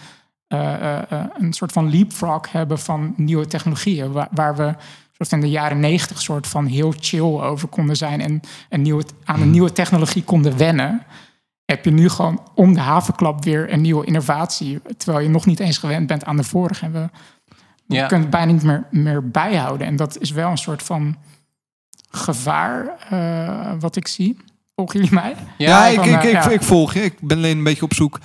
een 0.49 1.53
soort 1.53 1.73
van 1.73 1.91
leapfrog 1.91 2.53
hebben 2.53 2.79
van 2.79 3.15
nieuwe 3.17 3.47
technologieën. 3.47 4.13
Waar, 4.13 4.29
waar 4.31 4.57
we 4.57 4.75
soort 5.19 5.29
van 5.29 5.39
in 5.39 5.45
de 5.45 5.51
jaren 5.51 5.81
negentig 5.81 6.21
soort 6.21 6.47
van 6.47 6.67
heel 6.67 6.95
chill 7.01 7.21
over 7.41 7.69
konden 7.69 7.97
zijn 7.97 8.21
en 8.21 8.41
een 8.69 8.83
nieuwe, 8.83 9.05
aan 9.25 9.41
een 9.43 9.51
nieuwe 9.51 9.73
technologie 9.73 10.25
konden 10.25 10.57
wennen. 10.57 11.03
Heb 11.65 11.85
je 11.85 11.91
nu 11.91 12.09
gewoon 12.09 12.43
om 12.55 12.75
de 12.75 12.81
havenklap 12.81 13.45
weer 13.45 13.73
een 13.73 13.81
nieuwe 13.81 14.07
innovatie, 14.07 14.81
terwijl 14.97 15.25
je 15.25 15.31
nog 15.31 15.47
niet 15.47 15.61
eens 15.61 15.79
gewend 15.79 16.07
bent 16.07 16.25
aan 16.25 16.37
de 16.37 16.45
vorige. 16.45 16.85
En 16.85 16.93
we, 16.93 17.09
we 17.87 17.95
Ja. 17.95 18.07
kunnen 18.07 18.27
het 18.27 18.37
bijna 18.37 18.53
niet 18.53 18.63
meer, 18.63 18.87
meer 18.91 19.31
bijhouden. 19.31 19.87
En 19.87 19.97
dat 19.97 20.19
is 20.19 20.31
wel 20.31 20.51
een 20.51 20.59
soort 20.59 20.83
van 20.83 21.17
gevaar 22.11 22.97
eh, 23.11 23.73
wat 23.81 23.97
ik 23.97 24.07
zie. 24.09 24.37
Volgen 24.75 24.99
jullie 24.99 25.15
mij? 25.15 25.37
Ja, 25.59 25.87
ik, 25.87 25.95
van, 25.95 26.05
ik, 26.09 26.15
eh, 26.15 26.25
ik, 26.25 26.33
ja. 26.33 26.49
ik 26.49 26.63
volg 26.63 26.95
je. 26.95 27.03
Ik 27.03 27.21
ben 27.21 27.37
alleen 27.37 27.59
een 27.59 27.65
beetje 27.65 27.85
op 27.85 27.95
zoek 27.95 28.19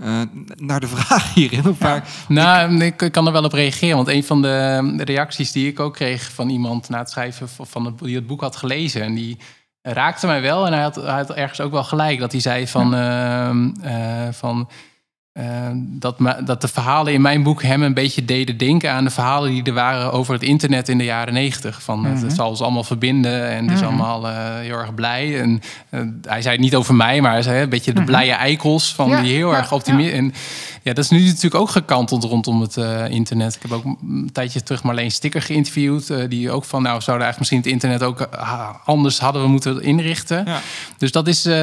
eh, 0.00 0.20
naar 0.56 0.80
de 0.80 0.86
vraag 0.96 1.34
hierin. 1.34 1.68
Of 1.68 1.78
waar, 1.78 2.08
Nou, 2.28 2.84
ik, 2.84 3.08
kan 3.10 3.26
er 3.26 3.32
wel 3.32 3.44
op 3.44 3.52
reageren. 3.52 3.96
Want 3.96 4.08
een 4.08 4.24
van 4.24 4.42
de, 4.42 5.02
reacties 5.04 5.52
die 5.52 5.68
ik 5.68 5.80
ook 5.80 5.94
kreeg 5.94 6.32
van 6.32 6.48
iemand 6.48 6.88
na 6.88 6.98
het 6.98 7.10
schrijven 7.10 7.48
van 7.48 7.66
van 7.66 7.84
het, 7.84 7.98
die 7.98 8.14
het 8.14 8.26
boek 8.26 8.40
had 8.40 8.56
gelezen. 8.56 9.02
En 9.02 9.14
die 9.14 9.38
raakte 9.82 10.26
mij 10.26 10.40
wel. 10.40 10.66
En 10.66 10.72
hij 10.72 10.82
had, 10.82 10.94
hij 10.94 11.04
had 11.04 11.30
ergens 11.34 11.60
ook 11.60 11.72
wel 11.72 11.84
gelijk. 11.84 12.18
Dat 12.18 12.32
hij 12.32 12.40
zei 12.40 12.68
van. 12.68 12.94
ehm, 12.94 13.70
eh, 13.82 14.32
van 14.32 14.68
eh, 15.32 15.44
dat, 15.74 16.18
me- 16.18 16.42
dat 16.44 16.60
de 16.60 16.68
verhalen 16.68 17.12
in 17.12 17.20
mijn 17.20 17.42
boek 17.42 17.62
hem 17.62 17.82
een 17.82 17.94
beetje 17.94 18.24
deden 18.24 18.56
denken 18.56 18.92
aan 18.92 19.04
de 19.04 19.10
verhalen 19.10 19.50
die 19.50 19.62
er 19.62 19.72
waren 19.72 20.12
over 20.12 20.34
het 20.34 20.42
internet 20.42 20.88
in 20.88 20.98
de 20.98 21.04
jaren 21.04 21.34
negentig. 21.34 21.82
Van 21.82 22.04
het, 22.04 22.22
het 22.22 22.32
zal 22.32 22.48
ons 22.48 22.60
allemaal 22.60 22.84
verbinden 22.84 23.48
en 23.48 23.68
het 23.68 23.78
is 23.78 23.84
allemaal 23.86 24.28
eh, 24.28 24.34
heel 24.58 24.78
erg 24.78 24.94
blij. 24.94 25.40
En 25.40 25.60
eh, 25.90 26.00
hij 26.22 26.42
zei 26.42 26.54
het 26.54 26.64
niet 26.64 26.74
over 26.74 26.94
mij, 26.94 27.20
maar 27.20 27.32
hij 27.32 27.42
zei 27.42 27.62
een 27.62 27.68
beetje 27.68 27.92
de 27.92 28.04
blije 28.04 28.32
eikels 28.32 28.94
van 28.94 29.08
Ja, 29.08 29.20
die 29.20 29.34
heel 29.34 29.50
ja, 29.50 29.56
erg 29.56 29.72
optimistisch. 29.72 30.18
En 30.18 30.32
ja, 30.82 30.92
dat 30.92 31.04
is 31.04 31.10
nu 31.10 31.24
natuurlijk 31.26 31.54
ook 31.54 31.70
gekanteld 31.70 32.24
rondom 32.24 32.60
het 32.60 32.76
eh, 32.76 33.08
internet. 33.08 33.54
Ik 33.54 33.62
heb 33.62 33.72
ook 33.72 33.84
een 33.84 34.30
tijdje 34.32 34.62
terug 34.62 34.82
Marleen 34.82 35.10
Sticker 35.10 35.42
geïnterviewd. 35.42 36.10
eh, 36.10 36.28
die 36.28 36.50
ook 36.50 36.64
van, 36.64 36.82
nou 36.82 37.00
zouden 37.00 37.26
eigenlijk 37.26 37.38
misschien 37.38 37.58
het 37.58 37.66
internet 37.66 38.02
ook 38.02 38.20
eh, 38.34 38.68
anders 38.84 39.18
hadden 39.20 39.42
we 39.42 39.48
moeten 39.48 39.82
inrichten. 39.82 40.42
Ja. 40.46 40.60
Dus 40.98 41.12
dat 41.12 41.28
is, 41.28 41.46
eh, 41.46 41.54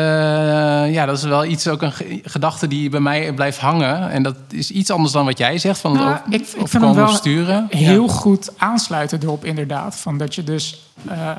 ja, 0.93 1.06
dat 1.06 1.17
is 1.17 1.23
wel 1.23 1.45
iets, 1.45 1.67
ook 1.67 1.82
een 1.82 1.91
ge- 1.91 2.19
gedachte 2.23 2.67
die 2.67 2.89
bij 2.89 2.99
mij 2.99 3.34
blijft 3.34 3.60
hangen. 3.60 4.10
En 4.10 4.23
dat 4.23 4.36
is 4.49 4.71
iets 4.71 4.89
anders 4.91 5.12
dan 5.13 5.25
wat 5.25 5.38
jij 5.38 5.58
zegt, 5.58 5.80
van 5.80 5.93
Nou, 5.93 6.10
het 6.10 6.21
op- 6.25 6.34
ik- 6.34 6.39
ik 6.62 6.67
vind 6.67 6.84
hem 6.84 6.93
wel 6.93 7.08
sturen. 7.08 7.67
heel 7.69 8.08
goed 8.08 8.51
aansluiten 8.58 9.19
erop 9.23 9.45
inderdaad. 9.45 9.95
Van 9.95 10.17
dat 10.17 10.36
je 10.36 10.43
dus 10.43 10.82
eh, 11.10 11.30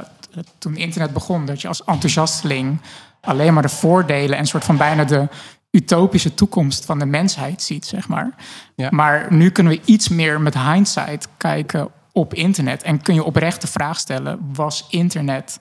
toen 0.59 0.77
internet 0.77 1.13
begon, 1.13 1.47
dat 1.47 1.61
je 1.61 1.69
als 1.69 1.85
enthousiasteling 1.85 2.81
alleen 3.21 3.53
maar 3.55 3.63
de 3.63 3.69
voordelen 3.69 4.39
en 4.39 4.47
soort 4.47 4.65
van 4.65 4.77
bijna 4.77 5.05
de 5.05 5.29
utopische 5.71 6.35
toekomst 6.35 6.85
van 6.85 6.99
de 6.99 7.07
mensheid 7.07 7.63
ziet, 7.63 7.87
zeg 7.87 8.09
maar. 8.09 8.35
Ja. 8.75 8.89
Maar 8.91 9.27
nu 9.31 9.51
kunnen 9.51 9.73
we 9.73 9.81
iets 9.85 10.09
meer 10.09 10.41
met 10.41 10.59
hindsight 10.59 11.29
kijken 11.37 11.89
op 12.13 12.35
internet 12.35 12.83
en 12.83 13.03
kun 13.03 13.15
je 13.15 13.25
oprecht 13.25 13.61
de 13.61 13.67
vraag 13.67 13.99
stellen: 13.99 14.39
was 14.53 14.87
internet 14.91 15.61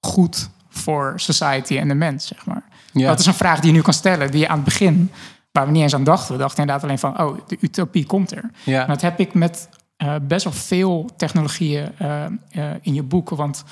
goed 0.00 0.50
voor 0.68 1.12
society 1.16 1.78
en 1.78 1.88
de 1.88 1.94
mens, 1.94 2.26
zeg 2.26 2.46
maar? 2.46 2.62
Ja. 2.92 3.08
Dat 3.08 3.18
is 3.18 3.26
een 3.26 3.34
vraag 3.34 3.60
die 3.60 3.70
je 3.70 3.76
nu 3.76 3.82
kan 3.82 3.92
stellen, 3.92 4.30
die 4.30 4.40
je 4.40 4.48
aan 4.48 4.56
het 4.56 4.64
begin, 4.64 5.10
waar 5.52 5.66
we 5.66 5.72
niet 5.72 5.82
eens 5.82 5.94
aan 5.94 6.04
dachten, 6.04 6.32
we 6.32 6.40
dachten 6.40 6.58
inderdaad 6.58 6.84
alleen 6.84 6.98
van: 6.98 7.20
oh, 7.20 7.38
de 7.46 7.56
utopie 7.60 8.06
komt 8.06 8.32
er. 8.32 8.50
Ja. 8.64 8.82
En 8.82 8.88
dat 8.88 9.00
heb 9.00 9.20
ik 9.20 9.34
met 9.34 9.68
eh, 9.96 10.14
best 10.22 10.44
wel 10.44 10.52
veel 10.52 11.10
technologieën 11.16 11.88
eh, 11.98 12.24
eh, 12.24 12.30
in 12.80 12.94
je 12.94 13.02
boek. 13.02 13.30
Want 13.30 13.64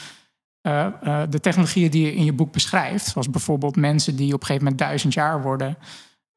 eh, 0.64 0.87
eh, 1.03 1.22
de 1.31 1.40
technologieën 1.40 1.90
die 1.90 2.05
je 2.05 2.14
in 2.14 2.24
je 2.24 2.33
boek 2.33 2.53
beschrijft, 2.53 3.07
zoals 3.07 3.31
bijvoorbeeld 3.31 3.77
mensen 3.77 4.16
die 4.16 4.35
op 4.35 4.40
een 4.40 4.46
gegeven 4.46 4.62
moment 4.62 4.81
duizend 4.81 5.14
jaar 5.14 5.42
worden, 5.42 5.77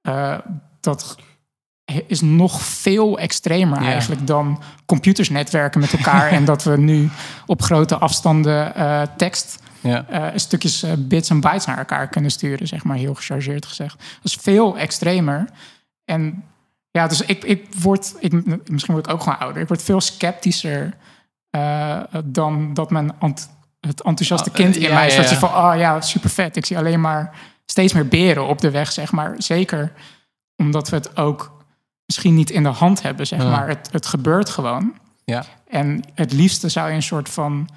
eh, 0.01 0.37
dat 0.79 1.15
is 2.07 2.21
nog 2.21 2.61
veel 2.61 3.19
extremer 3.19 3.77
eigenlijk 3.77 4.27
dan 4.27 4.61
computers 4.85 5.29
netwerken 5.29 5.79
met 5.79 5.93
elkaar 5.93 6.29
en 6.37 6.45
dat 6.45 6.63
we 6.63 6.77
nu 6.77 7.09
op 7.45 7.61
grote 7.61 7.97
afstanden 7.97 8.73
tekst 9.17 9.59
stukjes 10.35 10.85
bits 10.97 11.29
en 11.29 11.39
bytes 11.39 11.65
naar 11.65 11.77
elkaar 11.77 12.07
kunnen 12.07 12.31
sturen, 12.31 12.67
zeg 12.67 12.83
maar 12.83 12.97
heel 12.97 13.15
gechargeerd 13.15 13.65
gezegd. 13.65 13.97
Dat 13.97 14.31
is 14.31 14.37
veel 14.41 14.77
extremer. 14.77 15.45
En 16.05 16.43
ja, 16.91 17.07
dus 17.07 17.21
ik, 17.21 17.43
ik 17.43 17.67
word, 17.79 18.15
ik, 18.19 18.31
misschien 18.69 18.93
word 18.93 19.07
ik 19.07 19.13
ook 19.13 19.23
gewoon 19.23 19.39
ouder. 19.39 19.61
Ik 19.61 19.67
word 19.67 19.83
veel 19.83 20.01
sceptischer 20.01 20.93
dan 22.23 22.73
dat 22.73 22.91
mijn 22.91 23.11
ent- 23.19 23.55
het 23.87 24.01
enthousiaste 24.03 24.49
Ah, 24.49 24.55
kind 24.55 24.77
eh, 24.77 24.83
in 24.83 24.93
mij 24.93 25.09
soort 25.09 25.29
ja. 25.29 25.37
van, 25.37 25.49
oh 25.49 25.73
ja, 25.77 26.01
super 26.01 26.29
vet. 26.29 26.55
Ik 26.55 26.65
zie 26.65 26.77
alleen 26.77 27.01
maar 27.01 27.35
steeds 27.65 27.93
meer 27.93 28.07
beren 28.07 28.47
op 28.47 28.61
de 28.61 28.71
weg, 28.71 28.91
zeg 28.91 29.11
maar. 29.11 29.35
Zeker 29.37 29.91
omdat 30.55 30.89
we 30.89 30.95
het 30.95 31.17
ook 31.17 31.57
misschien 32.05 32.35
niet 32.35 32.49
in 32.49 32.63
de 32.63 32.69
hand 32.69 33.01
hebben, 33.01 33.27
zeg 33.27 33.39
maar. 33.39 33.67
Het, 33.67 33.89
het 33.91 34.05
gebeurt 34.05 34.49
gewoon. 34.49 34.93
Ja. 35.25 35.45
En 35.67 36.03
het 36.13 36.33
liefste 36.33 36.69
zou 36.69 36.89
je 36.89 36.95
een 36.95 37.01
soort 37.03 37.29
van 37.29 37.69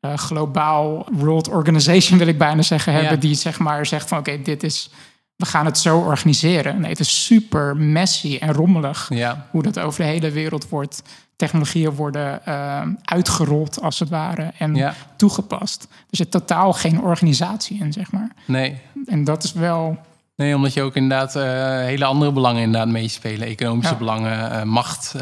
eh, 0.00 0.14
globaal 0.14 1.06
world 1.12 1.48
organization, 1.48 2.18
wil 2.18 2.26
ik 2.26 2.38
bijna 2.38 2.62
zeggen, 2.62 2.92
Ja. 2.92 2.98
hebben. 2.98 3.20
Die 3.20 3.34
zeg 3.34 3.58
maar 3.58 3.86
zegt 3.86 4.08
van 4.08 4.18
oké, 4.18 4.42
dit 4.42 4.62
is, 4.62 4.90
we 5.38 5.46
gaan 5.46 5.64
het 5.66 5.78
zo 5.78 5.98
organiseren. 5.98 6.80
Nee, 6.80 6.90
het 6.90 7.00
is 7.00 7.24
super 7.24 7.76
messy 7.76 8.36
en 8.40 8.52
rommelig 8.52 9.06
Ja. 9.14 9.46
hoe 9.50 9.62
dat 9.62 9.78
over 9.78 10.00
de 10.02 10.08
hele 10.08 10.30
wereld 10.30 10.68
wordt. 10.68 11.02
Technologieën 11.36 11.90
worden 11.90 12.46
eh, 12.46 12.82
uitgerold 13.04 13.80
als 13.82 13.98
het 13.98 14.08
ware 14.08 14.50
en 14.58 14.74
Ja. 14.74 14.94
toegepast. 15.16 15.86
Er 15.90 16.16
zit 16.16 16.30
totaal 16.30 16.72
geen 16.72 17.00
organisatie 17.02 17.80
in, 17.80 17.92
zeg 17.92 18.12
maar. 18.12 18.30
Nee. 18.44 18.78
En 19.06 19.24
dat 19.24 19.44
is 19.44 19.52
wel. 19.52 19.98
Nee, 20.36 20.54
omdat 20.56 20.72
je 20.74 20.82
ook 20.82 20.94
inderdaad 20.96 21.36
eh, 21.36 21.42
hele 21.78 22.04
andere 22.04 22.32
belangen 22.32 22.62
inderdaad 22.62 22.88
meespelen. 22.88 23.46
Economische 23.48 23.92
Ja. 23.92 23.98
belangen, 23.98 24.50
eh, 24.50 24.62
macht, 24.62 25.14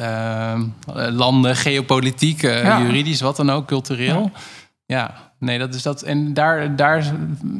landen, 1.10 1.56
geopolitiek, 1.56 2.40
Ja. 2.42 2.80
juridisch, 2.80 3.20
wat 3.20 3.36
dan 3.36 3.50
ook, 3.50 3.66
cultureel. 3.66 4.20
Ja. 4.34 4.40
Nee, 5.38 5.58
dat 5.58 5.74
is 5.74 5.82
dat. 5.82 6.02
En 6.02 6.34
daar, 6.34 6.76
daar 6.76 7.12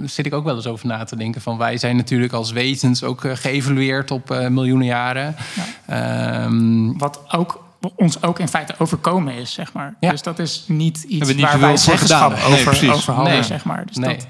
zit 0.02 0.26
ik 0.26 0.34
ook 0.34 0.44
wel 0.44 0.54
eens 0.56 0.66
over 0.66 0.86
na 0.86 1.04
te 1.04 1.16
denken. 1.16 1.40
Van 1.40 1.58
wij 1.58 1.76
zijn 1.76 1.96
natuurlijk 1.96 2.32
als 2.32 2.52
wezens 2.52 3.02
ook 3.04 3.24
eh, 3.24 3.36
geëvalueerd 3.36 4.10
op 4.10 4.30
eh, 4.30 4.48
miljoenen 4.48 4.86
jaren. 4.86 5.34
Ehm, 5.86 6.98
Wat 6.98 7.20
ook 7.32 7.64
ons 7.96 8.22
ook 8.22 8.38
in 8.38 8.48
feite 8.48 8.74
overkomen 8.78 9.34
is, 9.34 9.52
zeg 9.52 9.72
maar. 9.72 9.94
Ja. 10.00 10.10
Dus 10.10 10.22
dat 10.22 10.38
is 10.38 10.64
niet 10.68 11.02
iets 11.02 11.28
niet 11.28 11.40
waar 11.40 11.60
wij 11.60 11.76
zeggenschap. 11.76 12.30
Nee, 12.30 12.44
over, 12.44 12.64
precies. 12.64 12.90
over 12.90 13.12
hadden, 13.12 13.32
Nee. 13.32 13.42
zeg 13.42 13.64
maar. 13.64 13.86
Dus 13.86 13.96
nee, 13.96 14.16
dat, 14.16 14.26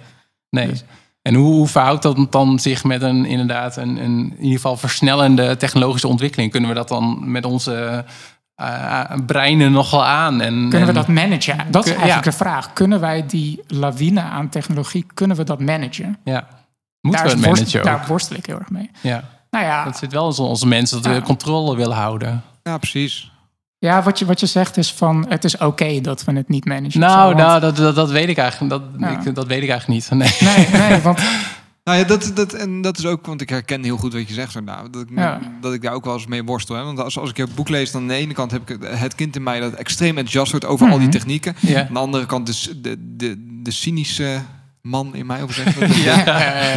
nee. 0.51 0.69
dus- 0.69 0.85
En 1.23 1.35
hoe, 1.35 1.53
hoe 1.55 1.69
verhoudt 1.69 2.03
dat 2.03 2.33
dan 2.33 2.59
zich 2.59 2.85
met 2.85 3.03
een 3.03 3.25
inderdaad 3.25 3.77
een, 3.77 3.89
een 3.97 4.19
in 4.19 4.37
ieder 4.37 4.55
geval 4.55 4.77
versnellende 4.77 5.57
technologische 5.57 6.09
ontwikkeling? 6.09 6.51
Kunnen 6.51 6.69
we 6.69 6.77
dat 6.77 6.89
dan 6.89 7.31
met 7.31 7.45
onze 7.45 8.05
eh, 8.57 9.01
breinen 9.27 9.73
nogal 9.73 10.05
aan? 10.05 10.41
En, 10.41 10.69
kunnen 10.69 10.87
we 10.89 10.95
dat 10.95 11.09
managen? 11.09 11.57
Dat 11.71 11.85
is 11.87 11.91
eigenlijk 11.93 12.25
ja. 12.25 12.31
de 12.31 12.37
vraag. 12.37 12.73
Kunnen 12.73 13.01
wij 13.01 13.27
die 13.27 13.63
lawine 13.67 14.21
aan 14.23 14.49
technologie, 14.49 15.07
kunnen 15.15 15.37
we 15.37 15.45
dat 15.45 15.61
managen? 15.61 16.19
Ja. 16.25 16.47
Moeten 17.01 17.25
daar, 17.27 17.37
we 17.37 17.47
het 17.47 17.51
managen 17.51 17.79
ook? 17.81 17.87
daar 17.87 18.05
worstel 18.09 18.37
ik 18.37 18.47
heel 18.47 18.59
erg 18.59 18.71
mee. 18.71 18.91
Ja. 19.01 19.23
Nou 19.51 19.65
ja, 19.65 19.85
Dat 19.85 19.97
zit 19.99 20.13
wel 20.13 20.31
in 20.37 20.43
onze 20.43 20.67
mensen 20.67 21.03
dat 21.03 21.13
we 21.13 21.19
Ja. 21.19 21.25
controle 21.25 21.77
willen 21.77 21.97
houden. 21.97 22.43
Ja, 22.63 22.79
precies. 22.79 23.31
ja 23.79 24.03
wat, 24.03 24.19
je, 24.19 24.25
wat 24.25 24.41
je 24.41 24.47
zegt 24.47 24.77
is 24.77 24.93
van 24.93 25.27
het 25.29 25.45
is 25.45 25.57
oké 25.57 26.01
dat 26.01 26.25
we 26.25 26.33
het 26.33 26.49
niet 26.49 26.65
managen. 26.65 26.87
of 27.03 27.09
Nou, 27.09 27.13
zo, 27.21 27.25
want- 27.25 27.37
nou 27.37 27.61
dat, 27.61 27.77
dat, 27.77 27.95
dat 27.95 28.11
weet 28.11 28.29
ik 28.29 28.39
eigenlijk. 28.39 28.71
Dat, 28.71 28.83
Ja. 28.99 29.21
ik, 29.21 29.35
dat 29.35 29.47
weet 29.47 29.63
ik 29.63 29.69
eigenlijk 29.71 30.11
niet. 30.11 30.11
Nee. 30.41 30.57
Nee, 30.57 30.69
nee, 30.89 31.01
want 31.01 31.21
Nou 31.87 31.99
ja, 31.99 32.05
dat, 32.05 32.31
dat, 32.35 32.53
en 32.53 32.81
dat 32.81 32.99
is 32.99 33.07
ook, 33.07 33.27
want 33.27 33.41
ik 33.41 33.49
herken 33.49 33.83
heel 33.85 33.97
goed 33.97 34.13
wat 34.13 34.29
je 34.29 34.35
zegt. 34.35 34.61
Nou, 34.65 34.91
dat, 34.91 35.03
ik, 35.03 35.09
Ja. 35.17 35.41
dat 35.61 35.73
ik 35.75 35.83
daar 35.83 35.93
ook 35.93 36.05
wel 36.05 36.15
eens 36.15 36.27
mee 36.27 36.45
worstel. 36.45 36.77
Hè? 36.77 36.83
Want 36.83 37.01
als, 37.01 37.19
als 37.19 37.31
ik 37.31 37.37
je 37.37 37.47
boek 37.55 37.69
lees, 37.69 37.91
dan 37.91 38.03
aan 38.03 38.09
de 38.09 38.15
ene 38.15 38.33
kant 38.35 38.51
heb 38.51 38.63
ik 38.63 38.69
het- 38.69 38.99
het 38.99 39.15
kind 39.15 39.37
in 39.37 39.43
mij 39.43 39.61
dat 39.61 39.73
extreem 39.73 40.09
enthousiast 40.09 40.51
wordt 40.51 40.67
over 40.67 40.87
al 40.91 40.99
die 40.99 41.09
Mhm. 41.09 41.11
technieken. 41.17 41.55
Aan 41.77 41.93
de 41.93 41.99
andere 41.99 42.27
kant 42.27 42.47
dus 42.47 42.71
de, 42.83 42.97
de, 43.17 43.61
de 43.63 43.71
cynische 43.71 44.41
man 44.87 45.15
in 45.15 45.27
mij, 45.27 45.43
of 45.43 45.53
zeg? 45.53 45.75
Ja, 46.05 46.25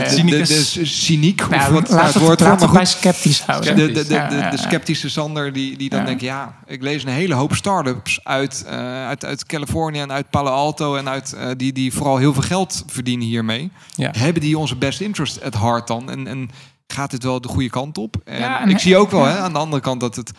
De- 0.08 0.86
cyniek, 0.86 1.42
of 1.42 1.50
Nou, 1.50 1.74
wat 1.74 1.88
het 1.88 2.14
woord 2.14 2.42
voor, 2.42 2.58
maar 2.58 2.68
goed. 2.70 2.88
sceptisch 2.88 3.42
houden. 3.42 3.76
De, 3.76 3.92
de, 3.92 4.08
de, 4.08 4.48
de, 4.52 4.58
sceptische 4.58 5.10
Sander 5.10 5.54
die, 5.54 5.78
die 5.78 5.90
dan 5.90 6.06
denkt... 6.06 6.22
ja, 6.22 6.56
ik 6.66 6.82
lees 6.82 7.04
een 7.04 7.10
hele 7.10 7.34
hoop 7.34 7.56
start-ups 7.56 8.20
uit, 8.24 8.64
eh, 8.68 9.08
uit, 9.08 9.26
uit 9.26 9.46
Californië 9.46 10.00
en 10.00 10.12
uit 10.12 10.30
Palo 10.30 10.50
Alto... 10.50 10.96
en 10.96 11.10
uit, 11.10 11.34
eh, 11.34 11.48
die, 11.58 11.74
die 11.74 11.94
vooral 11.94 12.18
heel 12.18 12.34
veel 12.34 12.44
geld 12.44 12.84
verdienen 12.88 13.28
hiermee. 13.28 13.72
Ja. 13.96 14.12
Hebben 14.18 14.42
die 14.42 14.58
onze 14.58 14.76
best 14.76 15.02
interest 15.02 15.44
at 15.44 15.58
heart 15.58 15.88
dan? 15.88 16.12
En, 16.12 16.28
en 16.28 16.50
gaat 16.88 17.12
dit 17.12 17.24
wel 17.24 17.42
de 17.42 17.48
goede 17.48 17.70
kant 17.70 17.98
op? 17.98 18.16
En 18.24 18.70
ik 18.70 18.80
zie 18.80 18.98
ook 18.98 19.12
wel 19.12 19.26
hè, 19.26 19.38
aan 19.38 19.54
de 19.54 19.60
andere 19.60 19.82
kant 19.82 20.00
dat 20.00 20.16
het... 20.16 20.32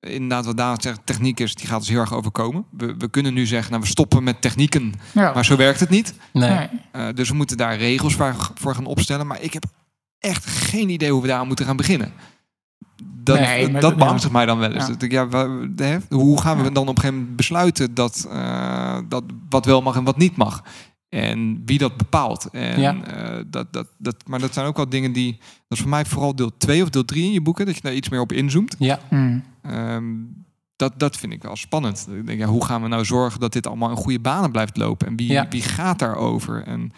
Inderdaad, 0.00 0.44
wat 0.44 0.56
Daan 0.56 0.80
zegt, 0.80 1.00
techniek 1.04 1.40
is, 1.40 1.54
die 1.54 1.66
gaat 1.66 1.78
ons 1.78 1.88
heel 1.88 2.00
erg 2.00 2.14
overkomen. 2.14 2.64
We, 2.70 2.94
we 2.98 3.08
kunnen 3.08 3.34
nu 3.34 3.46
zeggen, 3.46 3.70
nou, 3.70 3.82
we 3.82 3.88
stoppen 3.88 4.22
met 4.24 4.40
technieken, 4.42 4.94
Ja. 5.12 5.32
maar 5.34 5.44
zo 5.44 5.56
werkt 5.56 5.80
het 5.80 5.88
niet. 5.90 6.14
Nee. 6.32 6.68
Eh, 6.92 7.06
dus 7.14 7.28
we 7.28 7.34
moeten 7.34 7.56
daar 7.56 7.76
regels 7.76 8.14
voor, 8.14 8.34
voor 8.54 8.74
gaan 8.74 8.86
opstellen. 8.86 9.26
Maar 9.26 9.42
ik 9.42 9.52
heb 9.52 9.64
echt 10.18 10.46
geen 10.46 10.88
idee 10.88 11.10
hoe 11.12 11.22
we 11.22 11.28
daar 11.28 11.38
aan 11.38 11.46
moeten 11.46 11.64
gaan 11.66 11.76
beginnen. 11.76 12.12
Dat, 13.22 13.38
Nee, 13.38 13.70
dat 13.72 13.80
dat- 13.80 13.96
beangstigt 13.96 14.32
mij 14.32 14.46
dan 14.46 14.58
wel 14.58 14.72
eens. 14.72 14.86
Ja. 14.86 14.92
Dat 14.92 15.02
ik, 15.02 15.12
ja, 15.12 15.28
wa- 15.28 15.58
hè, 15.76 15.98
hoe 16.08 16.40
gaan 16.40 16.58
we 16.58 16.64
Ja. 16.64 16.70
dan 16.70 16.82
op 16.82 16.88
een 16.88 16.94
gegeven 17.00 17.18
moment 17.18 17.36
besluiten 17.36 17.94
dat, 17.94 18.26
eh, 18.30 18.98
dat 19.08 19.24
wat 19.48 19.64
wel 19.64 19.82
mag 19.82 19.96
en 19.96 20.04
wat 20.04 20.16
niet 20.16 20.36
mag? 20.36 20.62
En 21.08 21.62
wie 21.64 21.78
dat 21.78 21.96
bepaalt. 21.96 22.48
En, 22.52 22.80
Ja. 22.80 23.02
eh, 23.04 23.44
dat, 23.46 23.72
dat, 23.72 23.86
dat, 23.98 24.16
maar 24.26 24.38
dat 24.40 24.54
zijn 24.54 24.66
ook 24.66 24.76
wel 24.76 24.88
dingen 24.88 25.12
die... 25.12 25.32
Dat 25.38 25.78
is 25.78 25.80
voor 25.80 25.88
mij 25.88 26.04
vooral 26.04 26.34
deel 26.34 26.56
2 26.56 26.82
of 26.82 26.88
deel 26.90 27.04
3 27.04 27.24
in 27.24 27.32
je 27.32 27.40
boeken. 27.40 27.66
Dat 27.66 27.74
je 27.74 27.80
daar 27.82 27.94
iets 27.94 28.08
meer 28.08 28.20
op 28.20 28.32
inzoomt. 28.32 28.74
Ja. 28.78 28.98
Hmm. 29.08 29.42
Ehm, 29.62 30.14
dat, 30.76 30.92
dat 30.98 31.16
vind 31.16 31.32
ik 31.32 31.42
wel 31.42 31.56
spannend. 31.56 32.06
Ik 32.10 32.26
denk, 32.26 32.38
ja, 32.38 32.46
hoe 32.46 32.64
gaan 32.64 32.82
we 32.82 32.88
nou 32.88 33.04
zorgen 33.04 33.40
dat 33.40 33.52
dit 33.52 33.66
allemaal 33.66 33.90
in 33.90 33.96
goede 33.96 34.20
banen 34.20 34.50
blijft 34.52 34.76
lopen? 34.76 35.06
En 35.06 35.16
wie, 35.16 35.32
Ja. 35.32 35.48
wie 35.48 35.62
gaat 35.62 35.98
daarover? 35.98 36.62
En, 36.62 36.92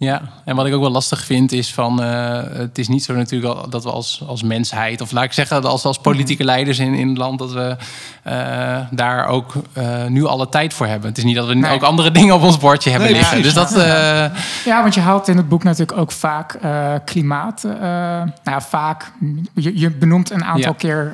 Ja, 0.00 0.22
en 0.44 0.56
wat 0.56 0.66
ik 0.66 0.74
ook 0.74 0.80
wel 0.80 0.90
lastig 0.90 1.24
vind 1.24 1.52
is 1.52 1.74
van... 1.74 2.02
eh, 2.02 2.40
het 2.52 2.78
is 2.78 2.88
niet 2.88 3.04
zo 3.04 3.14
natuurlijk 3.14 3.54
al- 3.54 3.70
dat 3.70 3.84
we 3.84 3.90
als, 3.90 4.22
als 4.26 4.42
mensheid... 4.42 5.00
of 5.00 5.12
laat 5.12 5.24
ik 5.24 5.32
zeggen, 5.32 5.64
als, 5.64 5.84
als 5.84 5.98
politieke 5.98 6.44
leiders 6.44 6.78
in, 6.78 6.94
in 6.94 7.08
het 7.08 7.18
land... 7.18 7.38
dat 7.38 7.52
we 7.52 7.76
eh, 8.22 8.78
daar 8.90 9.26
ook 9.26 9.52
eh, 9.72 10.04
nu 10.06 10.24
alle 10.24 10.48
tijd 10.48 10.74
voor 10.74 10.86
hebben. 10.86 11.08
Het 11.08 11.18
is 11.18 11.24
niet 11.24 11.34
dat 11.36 11.46
we 11.46 11.54
Nee. 11.54 11.72
ook 11.74 11.82
andere 11.82 12.10
dingen 12.10 12.34
op 12.34 12.42
ons 12.42 12.58
bordje 12.58 12.90
hebben 12.90 13.08
Nee, 13.08 13.18
liggen. 13.18 13.42
Dus 13.42 13.52
precies. 13.52 13.74
dat... 13.74 13.82
eh, 13.84 14.34
Ja, 14.64 14.82
want 14.82 14.94
je 14.94 15.00
haalt 15.00 15.28
in 15.28 15.36
het 15.36 15.48
boek 15.48 15.62
natuurlijk 15.62 15.98
ook 15.98 16.12
vaak 16.12 16.52
eh, 16.54 16.94
klimaat. 17.04 17.64
eh, 17.64 17.70
nou 17.80 18.30
ja, 18.44 18.60
vaak. 18.60 19.12
Je, 19.54 19.78
je 19.78 19.90
benoemt 19.90 20.30
een 20.30 20.44
aantal 20.44 20.72
Ja. 20.72 20.78
keer 20.78 21.12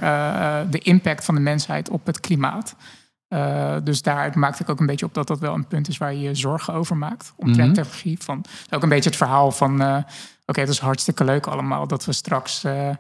de 0.71 0.79
impact 0.79 1.25
van 1.25 1.35
de 1.35 1.41
mensheid 1.41 1.89
op 1.91 2.07
het 2.07 2.21
klimaat. 2.21 2.75
Eh, 3.35 3.77
dus 3.85 4.03
daaruit 4.03 4.35
maakte 4.35 4.63
ik 4.63 4.69
ook 4.69 4.81
een 4.81 4.87
beetje 4.87 5.07
op 5.07 5.15
dat 5.15 5.27
dat 5.27 5.39
wel 5.39 5.55
een 5.55 5.67
punt 5.67 5.89
is 5.89 5.99
waar 5.99 6.13
je 6.15 6.21
je 6.21 6.35
zorgen 6.35 6.75
over 6.75 6.97
maakt. 6.97 7.33
Omtrent 7.37 7.67
Mhm. 7.69 7.75
technologie. 7.83 8.19
Van, 8.23 8.45
ook 8.71 8.83
een 8.83 8.89
beetje 8.89 9.09
het 9.09 9.19
verhaal 9.19 9.51
van... 9.53 9.81
eh, 9.83 9.97
Oké, 10.47 10.61
het 10.61 10.69
is 10.69 10.79
hartstikke 10.79 11.25
leuk 11.25 11.47
allemaal 11.47 11.87
dat 11.87 12.05
we 12.05 12.13
straks 12.13 12.65
eh, 12.65 12.91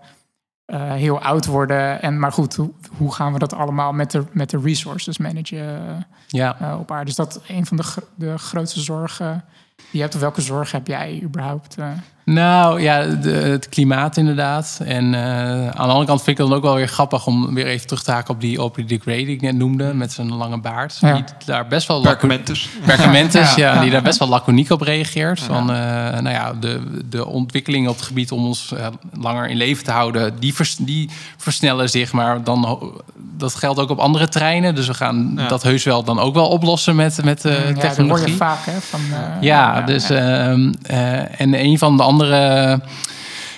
heel 0.92 1.20
oud 1.20 1.46
worden. 1.46 2.02
En, 2.02 2.18
maar 2.18 2.32
goed, 2.32 2.54
hoe, 2.54 2.70
hoe 2.96 3.14
gaan 3.14 3.32
we 3.32 3.38
dat 3.38 3.52
allemaal 3.54 3.92
met 3.92 4.10
de, 4.10 4.24
met 4.32 4.50
de 4.50 4.58
resources 4.58 5.18
managen? 5.18 6.06
ja. 6.26 6.76
op 6.78 6.90
aarde. 6.90 7.04
Dus 7.04 7.14
dat 7.14 7.40
is 7.48 7.56
een 7.56 7.66
van 7.66 7.76
de, 7.76 7.84
de 8.14 8.38
grootste 8.38 8.80
zorgen 8.80 9.44
die 9.76 9.86
je 9.90 10.00
hebt. 10.00 10.14
Of 10.14 10.20
welke 10.20 10.40
zorgen 10.40 10.78
heb 10.78 10.86
jij 10.86 11.20
überhaupt? 11.22 11.76
Nou 12.24 12.80
ja, 12.80 13.02
de, 13.06 13.30
het 13.30 13.68
klimaat 13.68 14.16
inderdaad. 14.16 14.80
En 14.84 15.14
eh, 15.14 15.20
aan 15.66 15.86
de 15.86 15.92
andere 15.92 16.06
kant 16.06 16.22
vind 16.22 16.28
ik 16.28 16.38
het 16.38 16.46
dan 16.48 16.56
ook 16.56 16.62
wel 16.62 16.74
weer 16.74 16.88
grappig 16.88 17.26
om 17.26 17.54
weer 17.54 17.66
even 17.66 17.86
terug 17.86 18.02
te 18.02 18.10
haken 18.10 18.34
op 18.34 18.40
die 18.40 18.60
Opie 18.60 18.84
Dick 18.84 19.04
Ray 19.04 19.16
die 19.24 19.34
ik 19.34 19.40
net 19.40 19.56
noemde 19.56 19.94
met 19.94 20.12
zijn 20.12 20.34
lange 20.34 20.60
baard. 20.60 20.96
Ja. 21.00 21.12
Die 21.14 21.24
daar 21.46 21.66
best 21.66 21.88
wel 21.88 22.00
Perkamentus. 22.00 22.68
Perkamentus, 22.86 23.54
ja, 23.54 23.74
Ja, 23.74 23.80
die 23.80 23.90
daar 23.90 24.02
best 24.02 24.18
wel 24.18 24.28
laconiek 24.28 24.70
op 24.70 24.80
reageert. 24.80 25.38
Ja. 25.40 25.46
Van, 25.46 25.70
eh, 25.72 25.76
nou 26.20 26.28
ja, 26.28 26.52
de, 26.60 27.00
de 27.08 27.26
ontwikkelingen 27.26 27.90
op 27.90 27.96
het 27.96 28.04
gebied 28.06 28.32
om 28.32 28.44
ons 28.46 28.72
eh, 28.72 28.86
langer 29.20 29.48
in 29.48 29.56
leven 29.56 29.84
te 29.84 29.90
houden, 29.90 30.34
die, 30.40 30.54
vers- 30.54 30.76
die 30.76 31.10
versnellen 31.36 31.90
zich. 31.90 32.12
Maar 32.12 32.44
dan, 32.44 32.90
dat 33.36 33.54
geldt 33.54 33.80
ook 33.80 33.90
op 33.90 33.98
andere 33.98 34.28
treinen. 34.28 34.74
Dus 34.74 34.86
we 34.86 34.94
gaan 34.94 35.32
Ja. 35.36 35.48
dat 35.48 35.62
heus 35.62 35.84
wel 35.84 36.04
dan 36.04 36.18
ook 36.20 36.34
wel 36.34 36.48
oplossen 36.48 36.96
met, 36.96 37.24
met 37.24 37.44
eh, 37.44 37.52
ja, 37.52 37.58
dat 37.58 37.72
hoor 37.74 37.80
technologie. 37.82 38.28
je 38.30 38.36
vaak. 38.36 38.64
Hè, 38.64 38.80
van, 38.80 39.00
Ja, 39.40 39.80
dus 39.80 40.10
ehm, 40.10 40.72
eh, 40.82 41.40
en 41.40 41.64
een 41.64 41.78
van 41.78 41.96
de 41.96 42.02
andere 42.02 42.12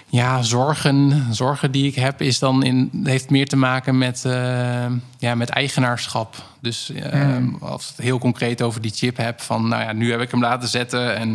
ja, 0.09 0.43
zorgen, 0.43 1.27
zorgen 1.31 1.71
die 1.71 1.87
ik 1.87 1.95
heb, 1.95 2.23
is 2.23 2.39
dan 2.39 2.63
in, 2.65 2.91
heeft 3.05 3.31
meer 3.31 3.47
te 3.47 3.57
maken 3.57 3.99
met, 3.99 4.25
eh, 4.25 4.87
ja, 5.19 5.35
met 5.35 5.49
eigenaarschap. 5.49 6.35
Dus 6.61 6.93
Hmm. 7.11 7.57
als 7.61 7.83
ik 7.83 7.97
het 7.97 8.05
heel 8.05 8.19
concreet 8.19 8.63
over 8.63 8.81
die 8.81 8.93
chip 8.95 9.17
heb, 9.17 9.41
van 9.41 9.69
nou 9.69 9.83
ja, 9.83 9.93
nu 9.93 10.11
heb 10.11 10.21
ik 10.21 10.31
hem 10.31 10.41
laten 10.41 10.69
zetten 10.69 11.17
en 11.17 11.29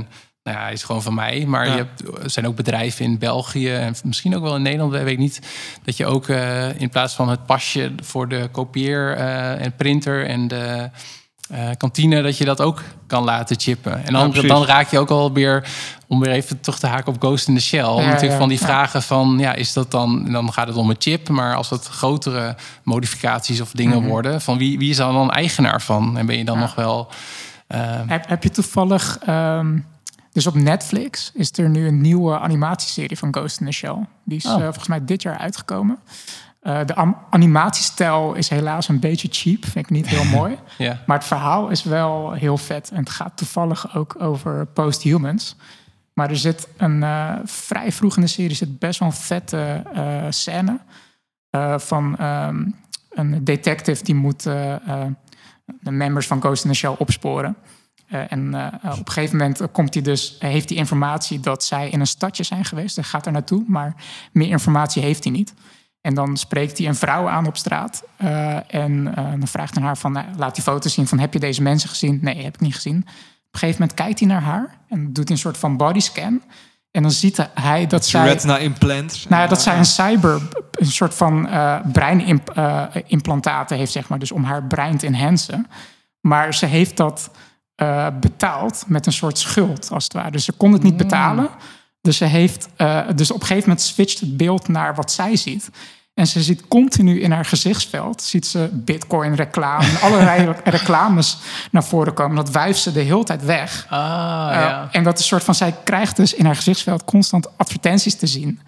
nou 0.43 0.57
ja, 0.57 0.63
hij 0.63 0.73
is 0.73 0.83
gewoon 0.83 1.01
van 1.01 1.13
mij. 1.13 1.45
Maar 1.47 1.65
Ja. 1.65 1.71
je 1.71 1.77
hebt, 1.77 2.23
er 2.23 2.29
zijn 2.29 2.47
ook 2.47 2.55
bedrijven 2.55 3.05
in 3.05 3.17
België 3.17 3.71
en 3.71 3.95
misschien 4.03 4.35
ook 4.35 4.43
wel 4.43 4.55
in 4.55 4.61
Nederland, 4.61 4.91
weet 4.91 5.07
ik 5.07 5.17
niet, 5.17 5.39
dat 5.83 5.97
je 5.97 6.05
ook 6.05 6.27
eh, 6.27 6.79
in 6.81 6.89
plaats 6.89 7.13
van 7.13 7.29
het 7.29 7.45
pasje 7.45 7.91
voor 8.03 8.27
de 8.27 8.49
kopieer 8.51 9.13
en 9.57 9.75
printer 9.75 10.25
en 10.27 10.47
de 10.47 10.89
eh, 11.51 11.69
kantine, 11.77 12.21
dat 12.21 12.37
je 12.37 12.45
dat 12.45 12.61
ook 12.61 12.81
kan 13.07 13.23
laten 13.23 13.59
chippen. 13.59 14.05
En 14.05 14.13
dan, 14.13 14.31
dan 14.47 14.65
raak 14.65 14.89
je 14.89 14.99
ook 14.99 15.09
alweer, 15.09 15.69
om 16.07 16.19
weer 16.19 16.31
even 16.31 16.59
terug 16.59 16.79
te 16.79 16.87
haken 16.87 17.13
op 17.13 17.21
Ghost 17.21 17.47
in 17.47 17.55
the 17.55 17.61
Shell, 17.61 17.81
natuurlijk 17.95 18.31
ja, 18.31 18.37
van 18.37 18.49
die 18.49 18.59
vragen 18.59 19.01
van, 19.01 19.35
ja, 19.39 19.53
is 19.53 19.73
dat 19.73 19.91
dan, 19.91 20.31
dan 20.31 20.53
gaat 20.53 20.67
het 20.67 20.75
om 20.75 20.89
een 20.89 20.95
chip, 20.99 21.29
maar 21.29 21.55
als 21.55 21.69
het 21.69 21.85
grotere 21.87 22.55
modificaties 22.83 23.61
of 23.61 23.71
dingen 23.71 23.99
Mhm. 23.99 24.07
worden, 24.07 24.41
van 24.41 24.57
wie, 24.57 24.77
wie 24.77 24.89
is 24.89 24.97
dan 24.97 25.13
dan 25.13 25.31
eigenaar 25.31 25.81
van? 25.81 26.17
En 26.17 26.25
ben 26.25 26.37
je 26.37 26.45
dan 26.45 26.59
nog 26.59 26.75
wel... 26.75 27.07
eh, 27.67 27.79
Heb, 28.07 28.27
heb 28.29 28.43
je 28.43 28.49
toevallig... 28.49 29.17
ehm, 29.25 29.77
dus 30.31 30.47
op 30.47 30.55
Netflix 30.55 31.31
is 31.33 31.51
er 31.57 31.69
nu 31.69 31.87
een 31.87 32.01
nieuwe 32.01 32.39
animatieserie 32.39 33.17
van 33.17 33.33
Ghost 33.33 33.59
in 33.59 33.65
the 33.65 33.71
Shell. 33.71 33.95
Die 34.25 34.37
is 34.37 34.45
Oh. 34.45 34.53
eh, 34.55 34.61
volgens 34.63 34.87
mij 34.87 35.05
dit 35.05 35.21
jaar 35.21 35.37
uitgekomen. 35.37 35.97
Eh, 36.61 36.79
de 36.85 36.95
animatiestijl 37.29 38.33
is 38.33 38.49
helaas 38.49 38.87
een 38.87 38.99
beetje 38.99 39.27
cheap. 39.31 39.65
Vind 39.65 39.85
ik 39.85 39.89
niet 39.89 40.07
heel 40.07 40.23
mooi. 40.39 40.57
ja. 40.77 41.01
Maar 41.05 41.17
het 41.17 41.27
verhaal 41.27 41.69
is 41.69 41.83
wel 41.83 42.31
heel 42.31 42.57
vet. 42.57 42.89
En 42.91 42.99
het 42.99 43.09
gaat 43.09 43.37
toevallig 43.37 43.95
ook 43.95 44.15
over 44.19 44.65
posthumans. 44.65 45.55
Maar 46.13 46.29
er 46.29 46.37
zit 46.37 46.67
een 46.77 47.03
eh, 47.03 47.33
vrij 47.45 47.91
vroeg 47.91 48.15
in 48.15 48.21
de 48.21 48.27
serie 48.27 48.55
zit 48.55 48.79
best 48.79 48.99
wel 48.99 49.07
een 49.07 49.13
vette 49.13 49.83
eh, 49.93 50.25
scène. 50.29 50.79
van 51.77 52.17
ehm, 52.17 52.65
een 53.09 53.43
detective 53.43 54.03
die 54.03 54.15
moet 54.15 54.43
de 54.43 55.91
members 55.91 56.27
van 56.27 56.41
Ghost 56.41 56.63
in 56.63 56.71
the 56.71 56.75
Shell 56.75 56.95
opsporen. 56.97 57.55
En 58.07 58.55
op 58.83 58.83
een 58.83 59.11
gegeven 59.11 59.37
moment 59.37 59.71
komt 59.71 59.93
hij 59.93 60.03
dus, 60.03 60.35
heeft 60.39 60.69
hij 60.69 60.77
informatie 60.77 61.39
dat 61.39 61.63
zij 61.63 61.89
in 61.89 61.99
een 61.99 62.07
stadje 62.07 62.43
zijn 62.43 62.65
geweest. 62.65 62.95
Hij 62.95 63.03
gaat 63.05 63.25
er 63.25 63.31
naartoe, 63.31 63.63
maar 63.67 63.95
meer 64.31 64.49
informatie 64.49 65.03
heeft 65.03 65.23
hij 65.23 65.33
niet. 65.33 65.53
En 66.01 66.13
dan 66.13 66.37
spreekt 66.37 66.77
hij 66.77 66.87
een 66.87 66.95
vrouw 66.95 67.27
aan 67.29 67.47
op 67.47 67.57
straat. 67.57 68.03
eh, 68.17 68.73
en 68.73 69.15
eh, 69.15 69.23
dan 69.29 69.47
vraagt 69.47 69.75
hij 69.75 69.83
haar 69.83 69.97
van, 69.97 70.11
nou, 70.11 70.25
laat 70.37 70.55
die 70.55 70.63
foto's 70.63 70.93
zien 70.93 71.07
van, 71.07 71.19
heb 71.19 71.33
je 71.33 71.39
deze 71.39 71.61
mensen 71.61 71.89
gezien? 71.89 72.19
Nee, 72.21 72.43
heb 72.43 72.53
ik 72.53 72.59
niet 72.59 72.75
gezien. 72.75 72.97
Op 72.97 73.05
een 73.51 73.59
gegeven 73.59 73.81
moment 73.81 73.97
kijkt 73.97 74.19
hij 74.19 74.27
naar 74.27 74.41
haar 74.41 74.77
en 74.89 75.13
doet 75.13 75.27
hij 75.27 75.35
een 75.35 75.41
soort 75.41 75.57
van 75.57 75.77
bodyscan. 75.77 76.41
En 76.91 77.01
dan 77.01 77.11
ziet 77.11 77.47
hij 77.53 77.87
dat 77.87 78.05
zij... 78.05 78.23
Retina 78.25 78.57
implants. 78.57 79.27
Nou 79.27 79.41
ja, 79.41 79.47
dat 79.47 79.61
zij 79.61 79.77
een 79.77 79.85
cyber, 79.85 80.41
een 80.71 80.85
soort 80.91 81.13
van 81.13 81.47
eh 81.47 81.79
breinimplantaten 81.91 83.77
heeft, 83.77 83.91
zeg 83.91 84.09
maar. 84.09 84.19
Dus 84.19 84.31
om 84.31 84.43
haar 84.43 84.63
brein 84.63 84.97
te 84.97 85.05
enhancen. 85.05 85.67
Maar 86.21 86.53
ze 86.53 86.65
heeft 86.65 86.97
dat 86.97 87.31
betaald 88.19 88.83
met 88.87 89.05
een 89.05 89.13
soort 89.13 89.37
schuld, 89.37 89.91
als 89.91 90.03
het 90.03 90.13
ware. 90.13 90.31
Dus 90.31 90.45
ze 90.45 90.51
kon 90.51 90.71
het 90.73 90.83
niet 90.83 90.97
betalen. 90.97 91.49
Dus, 92.01 92.17
ze 92.17 92.25
heeft, 92.25 92.69
eh, 92.75 92.99
dus 93.15 93.31
op 93.31 93.41
een 93.41 93.47
gegeven 93.47 93.69
moment 93.69 93.87
switcht 93.87 94.19
het 94.19 94.37
beeld 94.37 94.67
naar 94.67 94.95
wat 94.95 95.11
zij 95.11 95.35
ziet. 95.35 95.69
En 96.13 96.27
ze 96.27 96.41
ziet 96.41 96.67
continu 96.67 97.21
in 97.21 97.31
haar 97.31 97.45
gezichtsveld, 97.45 98.21
ziet 98.21 98.45
ze 98.45 98.69
bitcoin 98.71 99.35
reclame 99.35 99.85
en 99.85 100.01
allerlei 100.07 100.53
reclames 100.63 101.37
naar 101.71 101.83
voren 101.83 102.13
komen. 102.13 102.35
Dat 102.35 102.51
wuift 102.51 102.79
ze 102.79 102.91
de 102.91 102.99
hele 102.99 103.23
tijd 103.23 103.45
weg. 103.45 103.85
Ah, 103.89 103.99
Uh, 103.99 104.55
ja. 104.55 104.87
En 104.91 105.03
dat 105.03 105.19
is 105.19 105.27
soort 105.27 105.43
van, 105.43 105.55
zij 105.55 105.75
krijgt 105.83 106.15
dus 106.15 106.33
in 106.33 106.45
haar 106.45 106.55
gezichtsveld 106.55 107.03
constant 107.03 107.57
advertenties 107.57 108.15
te 108.15 108.27
zien 108.27 108.59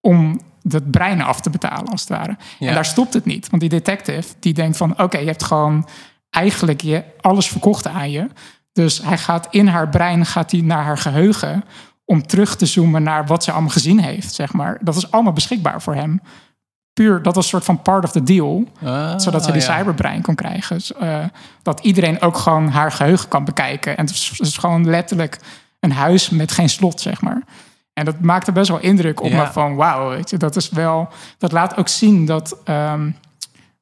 om 0.00 0.40
dat 0.62 0.90
brein 0.90 1.22
af 1.22 1.40
te 1.40 1.50
betalen, 1.50 1.88
als 1.88 2.00
het 2.00 2.10
ware. 2.10 2.36
Ja. 2.58 2.68
En 2.68 2.74
daar 2.74 2.84
stopt 2.84 3.14
het 3.14 3.24
niet. 3.24 3.48
Want 3.50 3.60
die 3.62 3.70
detective, 3.70 4.34
die 4.40 4.54
denkt 4.54 4.76
van, 4.76 5.02
oké, 5.02 5.18
je 5.18 5.26
hebt 5.26 5.44
gewoon 5.44 5.88
eigenlijk 6.30 6.80
je 6.80 7.04
alles 7.20 7.48
verkocht 7.48 7.86
aan 7.86 8.10
je. 8.10 8.28
Dus 8.72 9.02
hij 9.02 9.18
gaat 9.18 9.46
in 9.50 9.66
haar 9.66 9.88
brein, 9.88 10.26
gaat 10.26 10.50
hij 10.50 10.60
naar 10.60 10.84
haar 10.84 10.98
geheugen 10.98 11.64
om 12.10 12.26
terug 12.26 12.56
te 12.56 12.66
zoomen 12.66 13.02
naar 13.02 13.26
wat 13.26 13.44
ze 13.44 13.52
allemaal 13.52 13.70
gezien 13.70 13.98
heeft, 14.00 14.34
zeg 14.34 14.52
maar. 14.52 14.78
Dat 14.80 14.96
is 14.96 15.10
allemaal 15.10 15.32
beschikbaar 15.32 15.82
voor 15.82 15.94
hem. 15.94 16.20
Puur, 16.92 17.22
dat 17.22 17.34
was 17.34 17.44
een 17.44 17.50
soort 17.50 17.64
van 17.64 17.82
part 17.82 18.04
of 18.04 18.10
the 18.12 18.22
deal 18.22 18.64
Ah, 18.84 19.18
zodat 19.18 19.44
ze 19.44 19.52
die 19.52 19.60
ja. 19.62 19.76
cyberbrein 19.76 20.22
kon 20.22 20.34
krijgen. 20.34 20.76
Dus, 20.76 20.92
eh, 20.92 21.24
dat 21.62 21.80
iedereen 21.80 22.20
ook 22.20 22.36
gewoon 22.36 22.68
haar 22.68 22.92
geheugen 22.92 23.28
kan 23.28 23.44
bekijken. 23.44 23.96
En 23.96 24.04
het 24.06 24.14
is, 24.14 24.28
het 24.36 24.46
is 24.46 24.56
gewoon 24.56 24.86
letterlijk 24.90 25.38
een 25.80 25.92
huis 25.92 26.30
met 26.30 26.52
geen 26.52 26.68
slot, 26.68 27.00
zeg 27.00 27.20
maar. 27.20 27.42
En 27.92 28.04
dat 28.04 28.20
maakte 28.20 28.52
best 28.52 28.68
wel 28.68 28.80
indruk 28.80 29.20
op 29.22 29.30
Ja. 29.30 29.42
me 29.42 29.52
van 29.52 29.74
wauw, 29.76 30.08
weet 30.08 30.30
je, 30.30 30.36
dat 30.36 30.56
is 30.56 30.68
wel. 30.70 31.08
Dat 31.38 31.52
laat 31.52 31.76
ook 31.76 31.88
zien 31.88 32.26
dat. 32.26 32.56
ehm, 32.64 33.10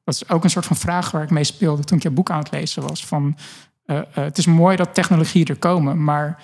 dat 0.03 0.15
is 0.15 0.29
ook 0.29 0.43
een 0.43 0.49
soort 0.49 0.65
van 0.65 0.75
vraag 0.75 1.11
waar 1.11 1.23
ik 1.23 1.29
mee 1.29 1.43
speelde 1.43 1.83
toen 1.83 1.97
ik 1.97 2.03
je 2.03 2.09
boek 2.09 2.29
aan 2.31 2.39
het 2.39 2.51
lezen 2.51 2.87
was. 2.87 3.05
Van, 3.05 3.37
eh, 3.85 3.97
eh, 3.97 4.03
het 4.13 4.37
is 4.37 4.45
mooi 4.45 4.75
dat 4.75 4.93
technologie 4.93 5.45
er 5.45 5.55
komen, 5.57 6.03
maar 6.03 6.39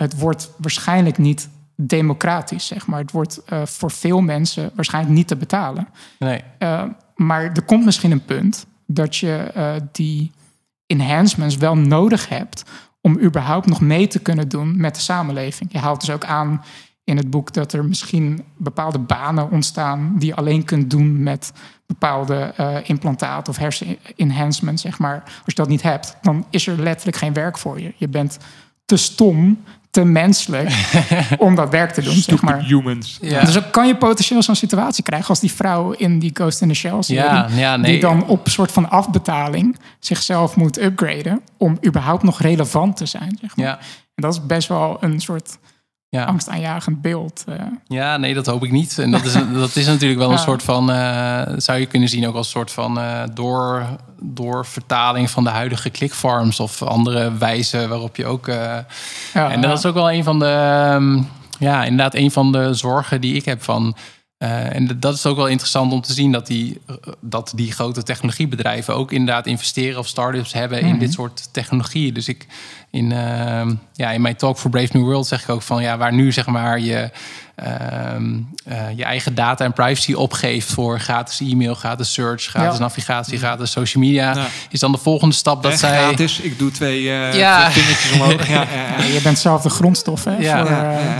het 0.00 0.18
wordt 0.18 0.50
waarschijnlijk 0.56 1.18
niet 1.18 1.48
democratisch, 1.76 2.66
zeg 2.66 2.86
maar. 2.86 3.00
Het 3.00 3.10
wordt 3.10 3.44
eh, 3.44 3.66
voor 3.66 3.90
veel 3.90 4.20
mensen 4.20 4.70
waarschijnlijk 4.74 5.14
niet 5.14 5.28
te 5.28 5.36
betalen. 5.36 5.88
Nee. 6.18 6.42
Uh, 6.58 6.82
maar 7.14 7.42
er 7.42 7.62
komt 7.62 7.84
misschien 7.84 8.10
een 8.10 8.24
punt 8.24 8.66
dat 8.86 9.16
je 9.16 9.52
uh, 9.56 9.72
die 9.92 10.32
enhancements 10.86 11.56
wel 11.56 11.76
nodig 11.76 12.28
hebt 12.28 12.64
om 13.00 13.18
überhaupt 13.18 13.66
nog 13.66 13.80
mee 13.80 14.06
te 14.06 14.18
kunnen 14.18 14.48
doen 14.48 14.80
met 14.80 14.94
de 14.94 15.00
samenleving. 15.00 15.72
Je 15.72 15.78
haalt 15.78 16.00
dus 16.00 16.10
ook 16.10 16.24
aan 16.24 16.62
in 17.04 17.16
het 17.16 17.30
boek 17.30 17.52
dat 17.52 17.72
er 17.72 17.84
misschien 17.84 18.44
bepaalde 18.56 18.98
banen 18.98 19.50
ontstaan 19.50 20.14
die 20.18 20.28
je 20.28 20.34
alleen 20.34 20.64
kunt 20.64 20.90
doen 20.90 21.22
met 21.22 21.52
bepaalde 21.86 22.54
uh, 22.60 22.76
implantaten 22.82 23.52
of 23.52 23.58
hersen-enhancement, 23.58 24.80
zeg 24.80 24.98
maar. 24.98 25.22
Als 25.24 25.42
je 25.44 25.54
dat 25.54 25.68
niet 25.68 25.82
hebt, 25.82 26.16
dan 26.22 26.46
is 26.50 26.66
er 26.66 26.78
letterlijk 26.80 27.16
geen 27.16 27.32
werk 27.32 27.58
voor 27.58 27.80
je. 27.80 27.92
Je 27.96 28.08
bent 28.08 28.38
te 28.84 28.96
stom, 28.96 29.64
te 29.90 30.04
menselijk 30.04 30.70
om 31.38 31.54
dat 31.54 31.70
werk 31.70 31.92
te 31.92 32.02
doen, 32.02 32.14
zeg 32.14 32.42
maar. 32.42 32.62
humans. 32.64 33.18
Ja. 33.20 33.40
Dus 33.44 33.52
dan 33.52 33.70
kan 33.70 33.86
je 33.86 33.96
potentieel 33.96 34.42
zo'n 34.42 34.54
situatie 34.54 35.04
krijgen 35.04 35.28
als 35.28 35.40
die 35.40 35.52
vrouw 35.52 35.90
in 35.90 36.18
die 36.18 36.30
Ghost 36.34 36.60
in 36.60 36.68
the 36.68 36.74
Shell 36.74 37.02
serie, 37.02 37.22
ja, 37.22 37.48
ja, 37.56 37.76
nee. 37.76 37.92
die 37.92 38.00
dan 38.00 38.26
op 38.26 38.48
soort 38.48 38.72
van 38.72 38.90
afbetaling 38.90 39.78
zichzelf 39.98 40.56
moet 40.56 40.80
upgraden 40.80 41.40
om 41.56 41.78
überhaupt 41.86 42.22
nog 42.22 42.40
relevant 42.40 42.96
te 42.96 43.06
zijn, 43.06 43.38
zeg 43.40 43.56
maar. 43.56 43.66
Ja. 43.66 43.78
En 44.14 44.22
dat 44.22 44.32
is 44.32 44.46
best 44.46 44.68
wel 44.68 44.96
een 45.00 45.20
soort 45.20 45.58
ja. 46.10 46.24
angstaanjagend 46.24 47.02
beeld. 47.02 47.44
Uh. 47.48 47.54
Ja, 47.86 48.16
nee, 48.16 48.34
dat 48.34 48.46
hoop 48.46 48.64
ik 48.64 48.70
niet. 48.70 48.98
En 48.98 49.10
dat 49.10 49.24
is, 49.24 49.32
dat 49.52 49.76
is 49.76 49.86
natuurlijk 49.86 50.20
wel 50.20 50.32
een 50.32 50.38
soort 50.48 50.62
van, 50.62 50.90
uh, 50.90 51.42
zou 51.56 51.78
je 51.78 51.86
kunnen 51.86 52.08
zien 52.08 52.28
ook 52.28 52.34
als 52.34 52.46
een 52.46 52.52
soort 52.52 52.70
van 52.70 52.98
uh, 52.98 53.22
door, 53.34 53.86
door 54.20 54.66
vertaling 54.66 55.30
van 55.30 55.44
de 55.44 55.50
huidige 55.50 55.90
clickfarms 55.90 56.60
of 56.60 56.82
andere 56.82 57.36
wijzen 57.38 57.88
waarop 57.88 58.16
je 58.16 58.26
ook. 58.26 58.46
Ja, 58.46 58.86
en 59.34 59.60
dat 59.60 59.78
is 59.78 59.86
ook 59.86 59.94
wel 59.94 60.12
een 60.12 60.24
van 60.24 60.38
de, 60.38 60.90
um, 60.94 61.28
ja, 61.58 61.84
inderdaad, 61.84 62.14
een 62.14 62.30
van 62.30 62.52
de 62.52 62.74
zorgen 62.74 63.20
die 63.20 63.34
ik 63.34 63.44
heb 63.44 63.62
van. 63.62 63.96
Uh, 64.38 64.74
en 64.74 64.96
dat 65.00 65.14
is 65.14 65.26
ook 65.26 65.36
wel 65.36 65.46
interessant 65.46 65.92
om 65.92 66.00
te 66.00 66.12
zien 66.12 66.32
dat 66.32 66.46
die, 66.46 66.80
dat 67.20 67.52
die 67.54 67.72
grote 67.72 68.02
technologiebedrijven 68.02 68.94
ook 68.94 69.12
inderdaad 69.12 69.46
investeren 69.46 69.98
of 69.98 70.06
start-ups 70.06 70.52
hebben 70.52 70.78
mm 70.78 70.84
-hmm. 70.84 70.92
in 70.92 70.98
dit 70.98 71.12
soort 71.12 71.52
technologieën. 71.52 72.14
Dus 72.14 72.28
ik, 72.28 72.46
in, 72.90 73.10
uh, 73.10 73.62
ja, 73.92 74.10
in 74.10 74.20
mijn 74.20 74.36
talk 74.36 74.58
voor 74.58 74.70
Brave 74.70 74.88
New 74.92 75.04
World 75.04 75.26
zeg 75.26 75.42
ik 75.42 75.48
ook 75.48 75.62
van 75.62 75.82
ja, 75.82 75.96
waar 75.96 76.12
nu 76.12 76.32
zeg 76.32 76.46
maar 76.46 76.80
je, 76.80 77.10
uh, 77.62 77.66
uh, 78.68 78.96
je 78.96 79.04
eigen 79.04 79.34
data 79.34 79.64
en 79.64 79.72
privacy 79.72 80.12
opgeeft 80.12 80.72
voor 80.72 81.00
gratis 81.00 81.40
e-mail, 81.40 81.74
gratis 81.74 82.12
search, 82.12 82.42
gratis 82.42 82.78
ja. 82.78 82.80
navigatie, 82.80 83.38
gratis 83.38 83.70
social 83.70 84.02
media, 84.02 84.34
ja. 84.34 84.46
is 84.70 84.80
dan 84.80 84.92
de 84.92 84.98
volgende 84.98 85.34
stap 85.34 85.62
dat 85.62 85.70
Echt 85.72 85.80
zij. 85.80 85.98
Gratis, 85.98 86.40
ik 86.40 86.58
doe 86.58 86.70
twee 86.70 87.02
ja. 87.02 87.70
vingertjes 87.70 88.12
omhoog. 88.12 88.48
ja, 88.48 88.66
je 89.12 89.20
bent 89.22 89.38
zelf 89.38 89.62
de 89.62 89.70
grondstof, 89.70 90.24
hè? 90.24 90.36
Ja, 90.36 90.66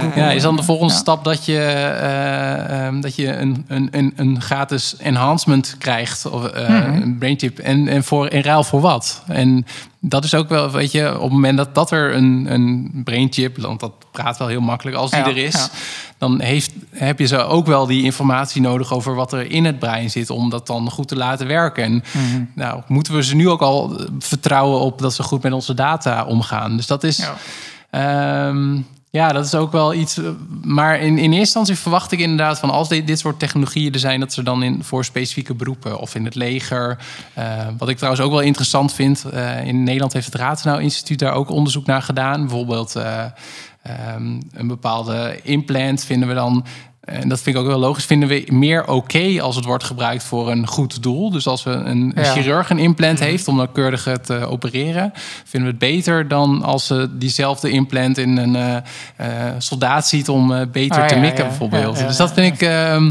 voor, 0.01 0.23
ja, 0.23 0.31
is 0.31 0.43
dan 0.43 0.57
de 0.57 0.63
volgende 0.63 0.93
stap 0.93 1.25
dat 1.25 1.45
je, 1.45 1.59
um, 2.87 3.01
dat 3.01 3.15
je 3.15 3.37
een, 3.37 3.65
een, 3.69 3.89
een, 3.91 4.13
een 4.17 4.41
gratis 4.41 4.95
enhancement 4.99 5.75
krijgt, 5.79 6.27
of 6.27 6.43
mm 6.43 6.65
-hmm. 6.67 7.03
een 7.03 7.19
brainchip, 7.19 7.59
en, 7.59 7.89
en 7.89 8.05
voor 8.05 8.31
in 8.31 8.43
ruil 8.43 8.65
voor 8.65 8.81
wat? 8.81 9.23
En 9.27 9.67
dat 10.01 10.25
is 10.25 10.35
ook 10.35 10.49
wel, 10.49 10.71
weet 10.71 10.93
je, 10.93 11.15
op 11.17 11.23
het 11.23 11.33
moment 11.33 11.57
dat, 11.57 11.75
dat 11.75 11.91
er 11.91 12.15
een, 12.15 12.47
een 12.53 12.91
brainchip, 13.05 13.59
want 13.59 13.81
dat 13.81 13.93
praat 14.13 14.39
wel 14.39 14.49
heel 14.49 14.61
makkelijk 14.61 14.97
als 14.97 15.11
die 15.11 15.21
Ja, 15.21 15.27
er 15.27 15.37
is, 15.37 15.55
ja. 15.55 15.69
dan 16.19 16.41
heeft, 16.41 16.73
heb 16.91 17.19
je 17.19 17.27
zo 17.27 17.37
ook 17.41 17.67
wel 17.67 17.87
die 17.87 18.03
informatie 18.05 18.61
nodig 18.61 18.93
over 18.93 19.15
wat 19.15 19.33
er 19.33 19.51
in 19.51 19.65
het 19.65 19.79
brein 19.79 20.11
zit, 20.11 20.31
om 20.31 20.51
dat 20.51 20.67
dan 20.67 20.91
goed 20.91 21.09
te 21.09 21.17
laten 21.17 21.47
werken. 21.47 21.85
En 21.85 22.03
Mhm. 22.13 22.45
nou, 22.55 22.83
moeten 22.87 23.15
we 23.15 23.23
ze 23.23 23.35
nu 23.37 23.49
ook 23.49 23.63
al 23.63 24.01
vertrouwen 24.19 24.81
op 24.81 24.99
dat 24.99 25.15
ze 25.15 25.23
goed 25.23 25.43
met 25.43 25.53
onze 25.53 25.75
data 25.75 26.25
omgaan. 26.25 26.77
Dus 26.77 26.87
dat 26.87 27.05
is. 27.05 27.17
Ja. 27.17 27.35
Ehm, 27.91 28.79
ja, 29.11 29.33
dat 29.33 29.45
is 29.45 29.55
ook 29.55 29.73
wel 29.73 29.95
iets. 29.95 30.17
eh, 30.19 30.25
Maar 30.63 30.99
in, 31.01 31.07
in 31.07 31.17
eerste 31.19 31.37
instantie 31.39 31.75
verwacht 31.77 32.13
ik 32.13 32.19
inderdaad 32.19 32.59
van 32.59 32.71
als 32.71 32.89
dit, 32.89 33.07
dit 33.07 33.19
soort 33.19 33.39
technologieën 33.39 33.93
er 33.93 33.99
zijn, 33.99 34.21
dat 34.21 34.33
ze 34.33 34.43
dan 34.43 34.63
in, 34.63 34.85
voor 34.85 35.05
specifieke 35.05 35.55
beroepen 35.55 35.99
of 35.99 36.15
in 36.15 36.25
het 36.25 36.35
leger. 36.35 36.99
eh, 37.35 37.67
wat 37.79 37.89
ik 37.89 37.97
trouwens 37.97 38.25
ook 38.25 38.31
wel 38.31 38.41
interessant 38.41 38.93
vind. 38.95 39.25
eh, 39.25 39.67
in 39.67 39.83
Nederland 39.83 40.13
heeft 40.13 40.27
het 40.27 40.35
Ratenau 40.35 40.83
Instituut 40.83 41.19
daar 41.19 41.33
ook 41.33 41.51
onderzoek 41.51 41.87
naar 41.87 42.03
gedaan. 42.03 42.41
Bijvoorbeeld 42.41 42.97
eh, 42.97 43.25
ehm, 43.83 44.41
een 44.53 44.67
bepaalde 44.69 45.41
implant 45.43 46.05
vinden 46.05 46.29
we 46.29 46.35
dan. 46.35 46.65
En 47.11 47.29
dat 47.29 47.41
vind 47.41 47.57
ik 47.57 47.63
ook 47.63 47.69
wel 47.69 47.79
logisch. 47.79 48.05
Vinden 48.05 48.29
we 48.29 48.47
meer 48.49 48.87
oké 48.87 49.43
als 49.43 49.57
het 49.57 49.65
wordt 49.65 49.85
gebruikt 49.85 50.25
voor 50.25 50.51
een 50.51 50.67
goed 50.67 51.03
doel. 51.03 51.31
Dus 51.31 51.47
als 51.47 51.63
we 51.63 51.71
een, 51.71 52.13
Ja. 52.15 52.25
chirurg 52.25 52.71
een 52.71 52.79
implant 52.79 53.19
heeft 53.19 53.49
om 53.49 53.57
nauwkeurig 53.57 54.09
te 54.23 54.35
opereren, 54.47 55.13
vinden 55.45 55.71
we 55.71 55.85
het 55.85 55.95
beter 55.95 56.29
dan 56.29 56.63
als 56.63 56.87
ze 56.87 57.09
diezelfde 57.19 57.71
implant 57.71 58.19
in 58.19 58.37
een 58.37 58.57
eh, 58.57 58.77
eh, 59.49 59.55
soldaat 59.59 60.09
ziet 60.09 60.29
om 60.29 60.53
eh, 60.53 60.67
beter 60.73 61.03
Ah, 61.03 61.09
te 61.09 61.15
ja, 61.15 61.21
mikken, 61.21 61.43
ja. 61.45 61.49
bijvoorbeeld. 61.49 61.95
Ja, 61.97 62.01
ja, 62.03 62.09
dus 62.09 62.17
dat 62.17 62.33
vind 62.33 62.55
ik 62.55 62.61
ehm, 62.69 63.11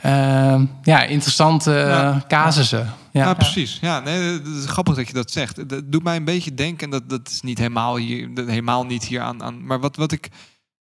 ehm, 0.00 0.64
ja, 0.82 1.02
interessante 1.02 1.70
Ja. 1.70 2.24
casussen. 2.28 2.92
Ja, 3.12 3.24
Ja. 3.24 3.34
precies. 3.34 3.78
Ja, 3.80 4.00
nee, 4.00 4.32
het 4.32 4.46
is 4.46 4.66
grappig 4.66 4.94
dat 4.94 5.06
je 5.06 5.12
dat 5.12 5.30
zegt. 5.30 5.68
Dat 5.68 5.82
doet 5.86 6.02
mij 6.02 6.16
een 6.16 6.24
beetje 6.24 6.54
denken, 6.54 6.84
en 6.84 6.90
dat, 6.90 7.08
dat 7.08 7.28
is 7.28 7.40
niet 7.42 7.58
helemaal, 7.58 7.96
hier, 7.96 8.28
helemaal 8.34 8.84
niet 8.84 9.04
hier 9.04 9.20
aan, 9.20 9.42
aan. 9.42 9.66
Maar 9.66 9.80
wat, 9.80 9.96
wat 9.96 10.12
ik 10.12 10.24
eh, 10.24 10.30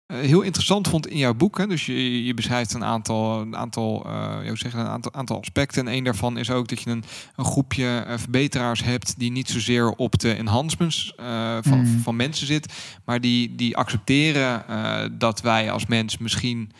heel 0.06 0.40
interessant 0.42 0.88
vond 0.88 1.06
in 1.06 1.16
jouw 1.18 1.34
boek, 1.34 1.58
hè, 1.58 1.66
dus 1.66 1.86
je, 1.86 2.24
je 2.24 2.34
beschrijft 2.34 2.72
een 2.74 2.84
aantal, 2.84 3.40
een 3.40 3.56
aantal, 3.56 4.04
eh, 4.06 4.12
ja, 4.12 4.46
hoe 4.48 4.56
zeg 4.58 4.70
je 4.70 4.76
dat, 4.76 4.86
een 4.86 4.92
aantal, 4.92 5.12
aantal 5.12 5.38
aspecten. 5.40 5.86
En 5.86 5.94
een 5.94 6.04
daarvan 6.04 6.38
is 6.38 6.50
ook 6.50 6.68
dat 6.68 6.80
je 6.82 6.90
een, 6.90 7.04
een 7.36 7.44
groepje 7.44 7.98
eh, 8.06 8.18
verbeteraars 8.18 8.84
hebt 8.84 9.18
die 9.18 9.30
niet 9.30 9.48
zozeer 9.50 9.90
op 9.90 10.18
de 10.18 10.32
enhancements 10.32 11.14
eh, 11.16 11.58
van, 11.60 11.78
Mhm. 11.80 11.98
van 11.98 12.16
mensen 12.16 12.46
zit, 12.46 12.72
maar 13.04 13.20
die, 13.20 13.54
die 13.54 13.76
accepteren 13.76 14.68
eh, 14.68 15.04
dat 15.12 15.40
wij 15.40 15.70
als 15.70 15.86
mens 15.86 16.18
misschien 16.18 16.72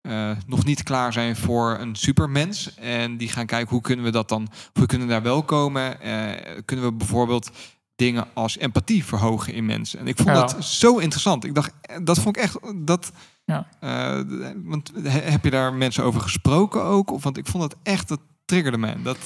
eh, 0.00 0.30
nog 0.46 0.64
niet 0.64 0.82
klaar 0.82 1.12
zijn 1.12 1.36
voor 1.36 1.76
een 1.80 1.96
supermens. 1.96 2.74
En 2.74 3.16
die 3.16 3.28
gaan 3.28 3.46
kijken 3.46 3.70
hoe 3.70 3.80
kunnen 3.80 4.04
we 4.04 4.10
dat 4.10 4.28
dan, 4.28 4.48
we 4.72 4.86
kunnen 4.86 5.08
daar 5.08 5.22
wel 5.22 5.42
komen. 5.42 6.00
Eh, 6.00 6.60
kunnen 6.64 6.84
we 6.84 6.92
bijvoorbeeld 6.92 7.50
dingen 7.96 8.26
als 8.34 8.58
empathie 8.58 9.04
verhogen 9.04 9.52
in 9.54 9.66
mensen. 9.66 9.98
En 9.98 10.06
ik 10.06 10.16
vond 10.16 10.28
Ja. 10.28 10.34
dat 10.34 10.64
zo 10.64 10.98
interessant. 10.98 11.44
Ik 11.44 11.54
dacht, 11.54 11.72
eh, 11.80 11.96
dat 12.02 12.18
vond 12.18 12.36
ik 12.36 12.42
echt, 12.42 12.58
dat... 12.76 13.12
Ja. 13.44 13.66
eh, 13.80 14.20
want 14.64 14.90
he- 15.02 15.30
heb 15.30 15.44
je 15.44 15.50
daar 15.50 15.74
mensen 15.74 16.04
over 16.04 16.20
gesproken 16.20 16.82
ook? 16.82 17.10
Of, 17.12 17.22
want 17.22 17.36
ik 17.36 17.46
vond 17.46 17.62
dat 17.62 17.76
echt, 17.82 18.08
dat 18.08 18.20
triggerde 18.44 18.78
me. 18.78 19.02
Dat, 19.02 19.18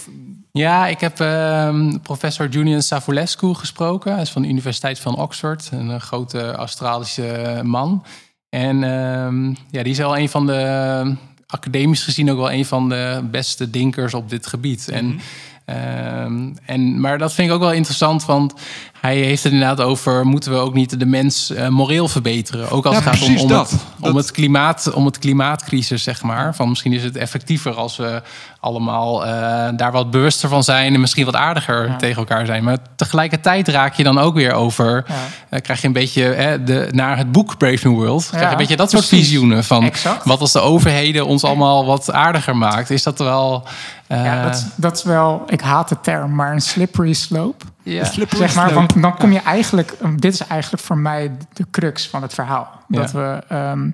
Ja, 0.53 0.87
ik 0.87 1.01
heb 1.01 1.21
ehm, 1.21 1.99
professor 2.03 2.49
Julian 2.49 2.83
Savulescu 2.83 3.55
gesproken. 3.55 4.13
Hij 4.13 4.23
is 4.23 4.31
van 4.31 4.43
de 4.43 4.49
Universiteit 4.49 4.99
van 5.01 5.17
Oxford. 5.17 5.69
Een 5.73 5.91
eh, 5.91 6.01
grote 6.01 6.53
Australische 6.53 7.61
man. 7.65 8.05
En 8.49 8.83
ehm, 8.85 9.47
ja, 9.49 9.83
die 9.83 9.93
is 9.93 9.99
wel 9.99 10.19
een 10.19 10.29
van 10.29 10.47
de, 10.47 11.15
academisch 11.47 12.05
gezien 12.05 12.31
ook 12.31 12.37
wel 12.37 12.53
een 12.53 12.65
van 12.65 12.89
de 12.89 13.21
beste 13.31 13.71
denkers 13.71 14.15
op 14.15 14.29
dit 14.31 14.47
gebied. 14.47 14.89
En, 14.89 15.21
Ehm, 15.69 16.51
en, 16.65 17.01
maar 17.01 17.19
dat 17.19 17.35
vind 17.35 17.49
ik 17.49 17.55
ook 17.55 17.61
wel 17.61 17.73
interessant, 17.73 18.25
want 18.25 18.55
hij 19.01 19.17
heeft 19.17 19.43
het 19.43 19.53
inderdaad 19.53 19.81
over... 19.81 20.27
moeten 20.27 20.53
we 20.53 20.59
ook 20.59 20.75
niet 20.75 20.99
de 20.99 21.07
mens 21.07 21.51
eh, 21.51 21.69
moreel 21.69 22.09
verbeteren? 22.09 22.71
Ook 22.71 22.87
als 22.87 22.95
Ja, 22.97 23.01
het 23.01 23.09
gaat 23.11 23.19
om, 23.21 23.27
precies 23.27 23.43
om, 23.43 23.49
dat. 23.49 23.71
het, 23.71 23.81
om, 24.01 24.05
Dat- 24.13 24.15
het 24.15 24.31
klimaat, 24.31 24.93
om 24.93 25.05
het 25.07 25.19
klimaatcrisis, 25.19 26.03
zeg 26.03 26.23
maar. 26.23 26.55
Van 26.55 26.69
misschien 26.69 26.93
is 26.93 27.03
het 27.05 27.17
effectiever 27.17 27.75
als 27.75 27.97
we 27.97 28.23
allemaal 28.61 29.27
eh, 29.27 29.69
daar 29.77 29.93
wat 29.93 30.11
bewuster 30.11 30.49
van 30.49 30.65
zijn... 30.65 30.95
en 30.95 31.01
misschien 31.01 31.25
wat 31.25 31.35
aardiger 31.37 31.87
Ja. 31.87 31.97
tegen 31.97 32.17
elkaar 32.17 32.47
zijn. 32.47 32.65
Maar 32.65 32.79
tegelijkertijd 32.97 33.69
raak 33.69 33.95
je 33.95 34.03
dan 34.03 34.19
ook 34.19 34.35
weer 34.35 34.53
over... 34.53 35.05
Ja. 35.09 35.15
eh, 35.49 35.61
krijg 35.63 35.81
je 35.81 35.87
een 35.87 35.93
beetje 35.93 36.23
hè, 36.23 36.63
de, 36.65 36.89
naar 36.91 37.17
het 37.17 37.33
boek 37.33 37.57
Brave 37.59 37.89
New 37.89 37.97
World... 37.99 38.27
krijg 38.27 38.37
je 38.43 38.47
Ja, 38.47 38.51
een 38.53 38.59
beetje 38.59 38.77
dat 38.77 38.91
soort 38.91 39.07
precies. 39.07 39.27
visioenen 39.29 39.65
van... 39.65 39.85
Exact. 39.85 40.25
wat 40.25 40.41
als 40.41 40.53
de 40.53 40.61
overheden 40.61 41.27
ons 41.27 41.45
allemaal 41.45 41.85
wat 41.87 42.13
aardiger 42.13 42.57
maakt. 42.57 42.91
Is 42.91 43.03
dat 43.03 43.19
wel... 43.19 43.65
eh, 44.07 44.25
Ja, 44.25 44.43
dat, 44.43 44.67
dat 44.77 44.97
is 44.97 45.03
wel, 45.03 45.43
ik 45.47 45.61
haat 45.61 45.89
de 45.89 45.97
term, 46.01 46.35
maar 46.35 46.53
een 46.53 46.61
slippery 46.61 47.13
slope. 47.13 47.65
Ja. 47.89 48.05
Zeg 48.29 48.55
maar, 48.55 48.75
want 48.75 49.03
dan 49.03 49.17
kom 49.17 49.33
je 49.33 49.41
eigenlijk, 49.41 49.97
dit 50.17 50.33
is 50.33 50.47
eigenlijk 50.47 50.83
voor 50.83 50.99
mij 50.99 51.37
de 51.53 51.67
crux 51.71 52.09
van 52.09 52.23
het 52.23 52.35
verhaal. 52.35 52.85
Dat 52.89 53.13
we, 53.13 53.43
ehm, 53.49 53.91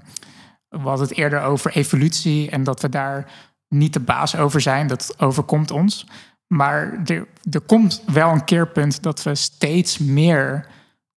we 0.68 0.88
hadden 0.88 1.08
het 1.08 1.16
eerder 1.16 1.42
over 1.42 1.72
evolutie 1.72 2.50
en 2.50 2.64
dat 2.64 2.80
we 2.80 2.88
daar 2.88 3.26
niet 3.68 3.92
de 3.92 4.00
baas 4.00 4.36
over 4.36 4.60
zijn. 4.60 4.86
Dat 4.86 5.14
overkomt 5.18 5.70
ons. 5.70 6.06
Maar 6.46 7.00
er, 7.04 7.26
er 7.50 7.60
komt 7.60 8.02
wel 8.06 8.30
een 8.30 8.44
keerpunt 8.44 9.02
dat 9.02 9.22
we 9.22 9.34
steeds 9.34 9.98
meer 9.98 10.66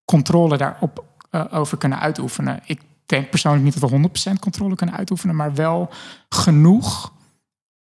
controle 0.05 0.57
daarop 0.57 1.05
eh, 1.30 1.45
over 1.51 1.78
kunnen 1.78 1.99
uitoefenen. 1.99 2.59
Ik 2.65 2.82
denk 3.05 3.30
persoonlijk 3.30 3.63
niet 3.63 3.80
dat 3.80 3.89
we 3.89 4.32
100% 4.34 4.39
controle 4.39 4.75
kunnen 4.75 4.95
uitoefenen, 4.95 5.36
maar 5.36 5.53
wel 5.53 5.89
genoeg 6.30 7.13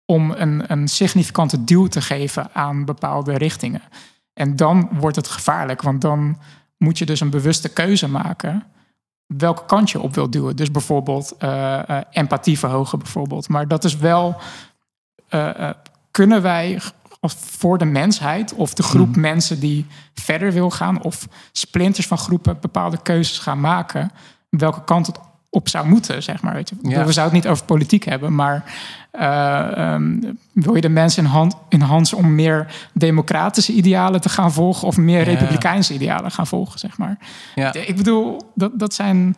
om 0.04 0.30
een, 0.30 0.72
een 0.72 0.88
significante 0.88 1.64
duw 1.64 1.86
te 1.86 2.00
geven 2.00 2.54
aan 2.54 2.84
bepaalde 2.84 3.36
richtingen. 3.36 3.82
En 4.34 4.56
dan 4.56 4.88
wordt 4.92 5.16
het 5.16 5.28
gevaarlijk, 5.28 5.82
want 5.82 6.00
dan 6.00 6.38
moet 6.78 6.98
je 6.98 7.06
dus 7.06 7.20
een 7.20 7.30
bewuste 7.30 7.68
keuze 7.68 8.08
maken 8.08 8.66
welke 9.38 9.64
kant 9.66 9.90
je 9.90 10.00
op 10.00 10.14
wilt 10.14 10.32
duwen. 10.32 10.56
Dus 10.56 10.70
bijvoorbeeld 10.70 11.34
eh, 11.38 11.88
eh, 11.88 12.04
empathie 12.10 12.58
verhogen, 12.58 12.98
bijvoorbeeld. 12.98 13.48
Maar 13.48 13.68
dat 13.68 13.84
is 13.84 13.96
wel, 13.96 14.36
eh, 15.28 15.70
kunnen 16.10 16.42
wij 16.42 16.80
voor 17.36 17.78
de 17.78 17.84
mensheid 17.84 18.54
of 18.54 18.74
de 18.74 18.82
groep 18.82 19.16
mensen 19.16 19.60
die 19.60 19.86
verder 20.14 20.52
wil 20.52 20.70
gaan 20.70 21.02
of 21.02 21.28
splinters 21.52 22.06
van 22.06 22.18
groepen 22.18 22.58
bepaalde 22.60 23.02
keuzes 23.02 23.38
gaan 23.38 23.60
maken, 23.60 24.10
welke 24.48 24.84
kant 24.84 25.06
het 25.06 25.18
op 25.50 25.68
zou 25.68 25.88
moeten, 25.88 26.22
zeg 26.22 26.42
maar. 26.42 26.54
Weet 26.54 26.68
je. 26.68 26.76
Ja. 26.82 27.04
We 27.04 27.12
zouden 27.12 27.36
het 27.36 27.44
niet 27.44 27.52
over 27.52 27.64
politiek 27.64 28.04
hebben, 28.04 28.34
maar 28.34 28.74
eh, 29.12 29.76
ehm, 29.76 30.20
wil 30.52 30.74
je 30.74 30.80
de 30.80 30.88
mensen 30.88 31.24
in, 31.24 31.30
hand, 31.30 31.56
in 31.68 31.80
hand 31.80 32.14
om 32.14 32.34
meer 32.34 32.88
democratische 32.92 33.72
idealen 33.72 34.20
te 34.20 34.28
gaan 34.28 34.52
volgen 34.52 34.86
of 34.86 34.96
meer 34.96 35.18
Ja. 35.18 35.24
republikeinse 35.24 35.94
idealen 35.94 36.30
gaan 36.30 36.46
volgen, 36.46 36.78
zeg 36.78 36.98
maar. 36.98 37.18
Ja. 37.54 37.72
Ik 37.74 37.96
bedoel, 37.96 38.52
dat, 38.54 38.78
dat 38.78 38.94
zijn 38.94 39.36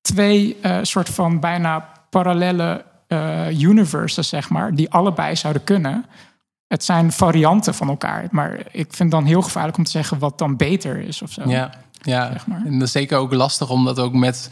twee 0.00 0.56
eh, 0.62 0.78
soort 0.82 1.08
van 1.08 1.40
bijna 1.40 1.88
parallele 2.10 2.84
eh, 3.06 3.60
universes, 3.60 4.28
zeg 4.28 4.48
maar, 4.50 4.74
die 4.74 4.90
allebei 4.90 5.36
zouden 5.36 5.64
kunnen. 5.64 6.04
Het 6.66 6.84
zijn 6.84 7.12
varianten 7.12 7.74
van 7.74 7.88
elkaar, 7.88 8.28
maar 8.30 8.58
ik 8.58 8.66
vind 8.72 8.98
het 8.98 9.10
dan 9.10 9.24
heel 9.24 9.42
gevaarlijk 9.42 9.76
om 9.76 9.84
te 9.84 9.90
zeggen 9.90 10.18
wat 10.18 10.38
dan 10.38 10.56
beter 10.56 10.98
is 10.98 11.22
of 11.22 11.32
zo. 11.32 11.48
Ja, 11.48 11.70
ja. 12.02 12.30
Zeg 12.32 12.46
maar. 12.46 12.62
en 12.66 12.72
dat 12.72 12.82
is 12.86 12.92
zeker 12.92 13.18
ook 13.18 13.32
lastig 13.32 13.70
om 13.70 13.84
dat 13.84 13.98
ook 13.98 14.12
met 14.12 14.48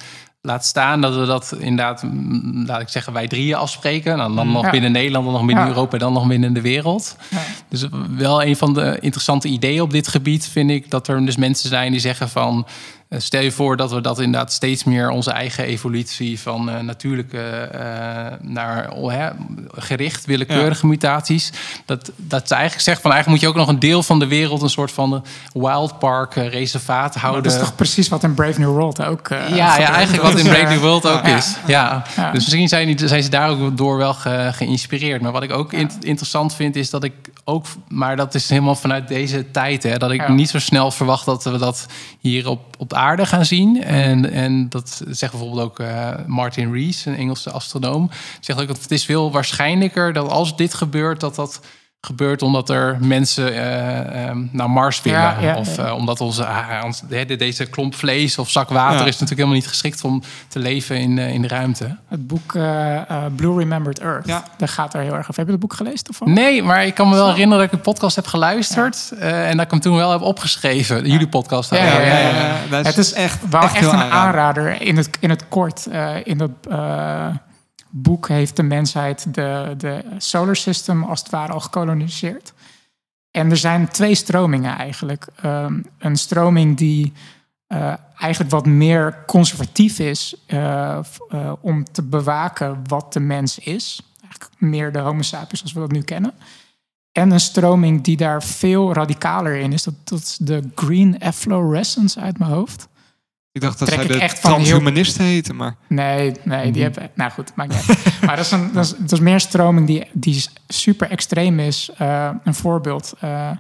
laat 0.47 0.65
staan 0.65 1.01
dat 1.01 1.15
we 1.17 1.27
dat 1.27 1.55
inderdaad, 1.59 2.03
mm, 2.03 2.65
laat 2.67 2.81
ik 2.81 2.89
zeggen, 2.89 3.13
wij 3.13 3.29
drieën 3.29 3.55
afspreken. 3.57 4.17
Dan, 4.17 4.37
dan 4.37 4.53
nog 4.53 4.65
Ja. 4.65 4.71
binnen 4.71 4.93
Nederland, 4.93 5.25
dan 5.25 5.35
nog 5.35 5.45
binnen 5.45 5.65
Ja. 5.65 5.71
Europa 5.71 5.93
en 5.93 5.99
dan 5.99 6.13
nog 6.13 6.27
binnen 6.27 6.53
de 6.53 6.61
wereld. 6.61 7.17
Ja. 7.31 7.39
Dus 7.69 7.87
wel 8.17 8.43
een 8.43 8.57
van 8.57 8.75
de 8.75 8.99
interessante 9.01 9.49
ideeën 9.49 9.81
op 9.81 9.91
dit 9.91 10.09
gebied 10.09 10.49
vind 10.49 10.71
ik 10.71 10.91
dat 10.91 11.09
er 11.09 11.27
dus 11.27 11.37
mensen 11.37 11.69
zijn 11.69 11.91
die 11.91 12.01
zeggen 12.01 12.29
van 12.29 12.67
stel 13.19 13.41
je 13.43 13.51
voor 13.53 13.77
dat 13.77 13.91
we 13.91 14.01
dat 14.01 14.19
inderdaad 14.19 14.53
steeds 14.53 14.85
meer 14.85 15.09
onze 15.11 15.31
eigen 15.31 15.65
evolutie 15.65 16.41
van 16.41 16.71
eh, 16.71 16.81
natuurlijke 16.81 17.39
eh, 17.41 17.81
naar 18.41 18.91
hè, 18.97 19.29
gericht 19.77 20.25
willekeurige 20.25 20.87
mutaties. 20.87 21.53
Dat, 21.87 22.11
dat 22.17 22.49
ze 22.49 22.55
eigenlijk 22.55 22.85
zegt 22.85 23.01
van 23.01 23.13
eigenlijk 23.13 23.43
moet 23.43 23.51
je 23.53 23.59
ook 23.61 23.67
nog 23.67 23.75
een 23.75 23.81
deel 23.81 24.03
van 24.03 24.19
de 24.19 24.27
wereld 24.27 24.63
een 24.63 24.71
soort 24.71 24.93
van 24.93 25.15
eh, 25.15 25.21
wildpark 25.63 26.37
eh, 26.37 26.49
reservaat 26.49 27.15
houden. 27.15 27.43
Dat 27.43 27.53
is 27.53 27.59
toch 27.59 27.75
precies 27.75 28.09
wat 28.09 28.23
in 28.23 28.35
Brave 28.35 28.61
New 28.61 28.69
World 28.71 29.05
ook 29.05 29.29
eh, 29.29 29.49
Ja, 29.49 29.79
ja, 29.79 29.91
eigenlijk 29.93 30.23
wat 30.23 30.39
in 30.39 30.47
eh, 30.47 30.73
the 30.73 30.79
World 30.81 31.07
ook 31.07 31.27
ja. 31.27 31.37
is. 31.37 31.55
Ja. 31.67 32.03
Ja. 32.17 32.31
Dus 32.33 32.43
misschien 32.45 32.69
zijn, 32.69 32.97
die, 32.97 33.09
zijn 33.09 33.23
ze 33.23 33.29
daar 33.31 33.49
ook 33.51 33.77
door 33.77 33.97
wel 33.97 34.15
ge- 34.15 34.51
geïnspireerd. 34.53 35.21
Maar 35.23 35.33
wat 35.33 35.43
ik 35.43 35.53
ook 35.53 35.73
in- 35.73 35.91
interessant 36.01 36.55
vind, 36.55 36.77
is 36.77 36.91
dat 36.91 37.05
ik 37.05 37.13
ook... 37.45 37.67
Maar 37.89 38.17
dat 38.17 38.35
is 38.35 38.49
helemaal 38.49 38.75
vanuit 38.75 39.09
deze 39.09 39.51
tijd, 39.51 39.83
hè. 39.83 39.97
Dat 39.97 40.11
ik 40.11 40.29
niet 40.29 40.51
zo 40.51 40.59
snel 40.59 40.91
verwacht 40.91 41.25
dat 41.25 41.45
we 41.45 41.59
dat 41.59 41.87
hier 42.21 42.49
op, 42.49 42.61
op 42.79 42.89
de 42.89 42.97
aarde 43.05 43.27
gaan 43.27 43.45
zien. 43.45 43.83
En, 43.83 44.31
en 44.31 44.69
dat 44.69 45.03
zegt 45.09 45.33
bijvoorbeeld 45.33 45.63
ook 45.63 45.79
eh, 45.79 46.11
Martin 46.27 46.73
Rees, 46.73 47.05
een 47.05 47.17
Engelse 47.17 47.51
astronoom. 47.51 48.11
Zegt 48.41 48.61
ook 48.61 48.67
dat 48.67 48.83
het 48.83 48.91
is 48.91 49.05
veel 49.05 49.31
waarschijnlijker 49.31 50.13
dat 50.13 50.31
als 50.31 50.57
dit 50.57 50.75
gebeurt... 50.75 51.21
dat 51.21 51.35
dat 51.35 51.61
gebeurt 52.05 52.43
omdat 52.43 52.71
er 52.71 52.97
mensen 53.01 53.55
eh, 53.55 54.25
ehm, 54.29 54.43
naar 54.51 54.71
Mars 54.71 55.03
willen. 55.03 55.21
Ja, 55.21 55.37
ja, 55.41 55.57
of 55.57 55.77
ja. 55.77 55.85
eh, 55.87 55.95
omdat 55.95 56.21
onze, 56.21 56.47
de- 57.09 57.37
deze 57.37 57.67
klomp 57.67 57.95
vlees 57.95 58.39
of 58.39 58.51
zak 58.51 58.69
water 58.69 58.93
Ja. 58.99 58.99
is 59.07 59.13
natuurlijk 59.13 59.31
helemaal 59.31 59.55
niet 59.55 59.67
geschikt 59.69 60.05
om 60.05 60.23
te 60.49 60.59
leven 60.59 60.97
in, 60.99 61.19
in 61.19 61.43
de 61.43 61.49
ruimte. 61.49 61.97
Het 62.09 62.27
boek 62.27 62.53
Blue 63.37 63.59
Remembered 63.59 63.99
Earth, 63.99 64.27
Ja. 64.27 64.43
daar 64.57 64.69
gaat 64.69 64.95
er 64.95 65.01
heel 65.01 65.13
erg 65.15 65.21
over. 65.21 65.35
Heb 65.37 65.47
je 65.47 65.53
het 65.53 65.61
boek 65.61 65.73
gelezen 65.75 66.07
of 66.11 66.21
Nee, 66.25 66.63
maar 66.63 66.85
ik 66.87 66.95
kan 66.95 67.09
me 67.09 67.15
wel 67.15 67.29
herinneren 67.31 67.65
dat 67.65 67.73
ik 67.73 67.79
de 67.85 67.91
podcast 67.91 68.17
heb 68.17 68.27
geluisterd. 68.27 69.13
eh, 69.19 69.49
en 69.49 69.57
dat 69.57 69.65
ik 69.65 69.71
hem 69.71 69.81
toen 69.81 69.97
wel 69.97 70.11
heb 70.11 70.21
opgeschreven. 70.21 71.07
Jullie 71.11 71.29
podcast. 71.29 71.71
Ja, 71.71 71.77
ja, 71.85 72.01
ja, 72.01 72.19
ja. 72.19 72.29
ja. 72.29 72.57
Dat 72.71 72.87
Het 72.87 72.97
is 72.99 73.13
echt 73.13 73.49
wel 73.51 73.63
echt, 73.63 73.77
een 73.83 73.91
aanrader. 73.91 74.13
aanrader. 74.13 74.83
In 74.83 74.97
het, 74.97 75.09
in 75.21 75.31
het 75.31 75.45
kort. 75.49 75.87
eh, 75.87 76.15
in 76.25 76.39
dat 76.39 76.51
eh, 76.71 77.27
boek 77.97 78.29
heeft 78.29 78.57
de 78.57 78.63
mensheid 78.63 79.35
de, 79.35 79.75
de 79.77 80.05
solar 80.19 80.57
system 80.57 81.05
als 81.05 81.21
het 81.21 81.31
ware 81.31 81.53
al 81.53 81.61
gekoloniseerd. 81.61 82.53
En 83.31 83.51
er 83.51 83.57
zijn 83.57 83.89
twee 83.89 84.15
stromingen 84.15 84.77
eigenlijk. 84.77 85.27
Ehm, 85.43 85.83
een 85.99 86.17
stroming 86.17 86.77
die 86.77 87.13
eh, 87.67 87.95
eigenlijk 88.17 88.51
wat 88.51 88.67
meer 88.67 89.25
conservatief 89.27 89.99
is 89.99 90.35
eh, 90.47 90.99
eh, 91.29 91.53
om 91.61 91.85
te 91.85 92.03
bewaken 92.03 92.83
wat 92.87 93.13
de 93.13 93.21
mens 93.21 93.59
is. 93.59 94.03
Eigenlijk 94.23 94.61
meer 94.61 94.93
de 94.93 94.99
homo 94.99 95.23
sapiens 95.23 95.59
zoals 95.59 95.73
we 95.73 95.81
dat 95.81 95.91
nu 95.91 96.03
kennen. 96.03 96.35
En 97.13 97.31
een 97.31 97.41
stroming 97.41 98.05
die 98.05 98.17
daar 98.17 98.43
veel 98.43 98.93
radicaler 98.93 99.57
in 99.57 99.73
is. 99.73 99.83
Dat, 99.83 99.95
dat 100.05 100.19
is 100.19 100.37
de 100.37 100.71
Green 100.75 101.19
Efflorescence 101.19 102.21
uit 102.21 102.39
mijn 102.39 102.51
hoofd. 102.51 102.89
Ik 103.55 103.61
dacht 103.61 103.79
dat 103.79 103.89
zij 103.89 104.07
de 104.07 104.19
echt 104.19 104.39
van 104.41 104.61
heel- 104.61 105.15
heten, 105.19 105.57
maar... 105.57 105.77
Nee, 105.89 106.33
nee, 106.45 106.65
Mhm. 106.65 106.73
die 106.73 106.83
hebben... 106.83 107.11
Nou 107.15 107.31
goed, 107.31 107.53
maakt 107.55 107.71
niet 107.73 107.85
uit. 107.89 108.21
Maar 108.27 108.37
dat 108.37 108.45
is, 108.45 108.51
een, 108.51 108.73
dat, 108.73 108.85
is, 108.85 108.95
dat 108.99 109.13
is 109.13 109.21
meer 109.21 109.35
een 109.35 109.41
stroming 109.41 109.87
die, 109.87 110.05
die 110.13 110.45
super 110.69 111.11
extreem 111.11 111.59
is. 111.61 111.91
Eh, 111.99 112.31
een 112.45 112.55
voorbeeld. 112.55 113.15
eh, 113.21 113.51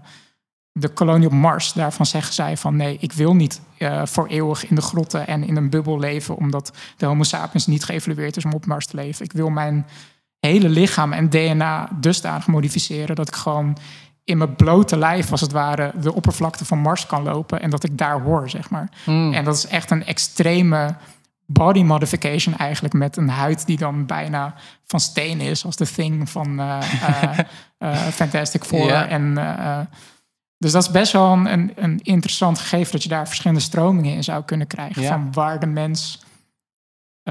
de 0.72 0.88
kolonie 0.88 1.26
op 1.26 1.32
Mars, 1.32 1.72
daarvan 1.72 2.06
zeggen 2.06 2.34
zij 2.34 2.56
van... 2.56 2.76
nee, 2.76 2.96
ik 3.00 3.12
wil 3.12 3.34
niet 3.34 3.60
eh, 3.78 4.02
voor 4.06 4.26
eeuwig 4.26 4.68
in 4.68 4.74
de 4.74 4.82
grotten 4.82 5.26
en 5.26 5.44
in 5.46 5.56
een 5.56 5.70
bubbel 5.70 5.98
leven... 5.98 6.36
omdat 6.36 6.72
de 6.96 7.06
homo 7.06 7.22
sapiens 7.22 7.66
niet 7.66 7.84
geëvolueerd 7.84 8.36
is 8.36 8.44
om 8.44 8.52
op 8.52 8.66
Mars 8.66 8.86
te 8.86 8.96
leven. 8.96 9.24
Ik 9.24 9.32
wil 9.32 9.50
mijn 9.50 9.86
hele 10.38 10.68
lichaam 10.68 11.12
en 11.12 11.30
DNA 11.30 11.88
dusdanig 12.00 12.46
modificeren... 12.46 13.16
dat 13.16 13.28
ik 13.28 13.34
gewoon 13.34 13.76
in 14.24 14.38
mijn 14.38 14.56
blote 14.56 14.96
lijf, 14.96 15.30
als 15.30 15.40
het 15.40 15.52
ware... 15.52 15.92
de 16.00 16.14
oppervlakte 16.14 16.64
van 16.64 16.78
Mars 16.78 17.06
kan 17.06 17.22
lopen 17.22 17.60
en 17.60 17.70
dat 17.70 17.84
ik 17.84 17.98
daar 17.98 18.20
hoor, 18.20 18.50
zeg 18.50 18.70
maar. 18.70 18.88
Hmm. 19.04 19.32
En 19.32 19.44
dat 19.44 19.56
is 19.56 19.66
echt 19.66 19.90
een 19.90 20.04
extreme 20.04 20.94
body 21.46 21.82
modification 21.82 22.56
eigenlijk 22.56 22.94
met 22.94 23.16
een 23.16 23.28
huid 23.28 23.66
die 23.66 23.76
dan 23.76 24.06
bijna 24.06 24.54
van 24.86 25.00
steen 25.00 25.40
is, 25.40 25.64
als 25.64 25.76
de 25.76 25.86
thing 25.86 26.30
van 26.30 26.60
eh, 26.60 26.78
eh, 27.02 27.38
eh, 27.78 27.96
Fantastic 27.96 28.64
Four. 28.64 28.92
En, 28.92 29.34
dus 30.58 30.72
dat 30.72 30.82
is 30.82 30.90
best 30.90 31.12
wel 31.12 31.32
een, 31.32 31.52
een, 31.52 31.72
een 31.76 32.00
interessant 32.02 32.58
gegeven 32.58 32.92
dat 32.92 33.02
je 33.02 33.08
daar 33.08 33.26
verschillende 33.26 33.62
stromingen 33.62 34.14
in 34.14 34.24
zou 34.24 34.44
kunnen 34.44 34.66
krijgen 34.66 35.04
van 35.04 35.32
waar 35.32 35.60
de 35.60 35.66
mens 35.66 36.22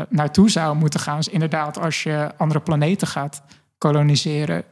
naartoe 0.09 0.49
zou 0.49 0.75
moeten 0.75 0.99
gaan. 0.99 1.17
Dus 1.17 1.27
inderdaad, 1.27 1.79
als 1.79 2.03
je 2.03 2.31
andere 2.37 2.59
planeten 2.59 3.07
gaat 3.07 3.41
koloniseren, 3.77 4.63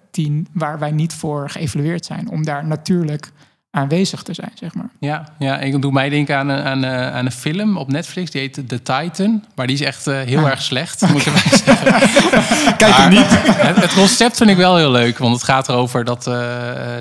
waar 0.53 0.79
wij 0.79 0.91
niet 0.91 1.13
voor 1.13 1.49
geëvalueerd 1.49 2.05
zijn, 2.05 2.29
om 2.29 2.43
daar 2.43 2.65
natuurlijk 2.65 3.31
aanwezig 3.71 4.23
te 4.23 4.33
zijn, 4.33 4.51
zeg 4.53 4.73
maar. 4.73 4.89
Ja, 4.99 5.23
ja, 5.39 5.57
ik 5.59 5.81
doe 5.81 5.91
mij 5.91 6.09
denken 6.09 6.37
aan 6.37 6.49
een, 6.49 6.63
aan, 6.63 6.83
een, 6.83 7.11
aan 7.11 7.25
een 7.25 7.31
film 7.31 7.77
op 7.77 7.91
Netflix. 7.91 8.31
Die 8.31 8.41
heet 8.41 8.53
The 8.67 8.81
Titan. 8.81 9.43
Maar 9.55 9.67
die 9.67 9.75
is 9.75 9.81
echt 9.81 10.07
eh, 10.07 10.19
heel 10.19 10.39
Ah. 10.39 10.49
erg 10.49 10.61
slecht, 10.61 11.01
moet 11.11 11.21
ik 11.21 11.25
erbij 11.25 11.57
zeggen. 11.65 11.93
Kijk 12.77 13.09
niet. 13.09 13.25
Het, 13.55 13.75
het 13.75 13.93
concept 13.93 14.37
vind 14.37 14.49
ik 14.49 14.57
wel 14.57 14.75
heel 14.77 14.91
leuk. 14.91 15.17
Want 15.17 15.33
het 15.33 15.43
gaat 15.43 15.69
erover 15.69 16.03
dat, 16.05 16.27
eh, 16.27 16.39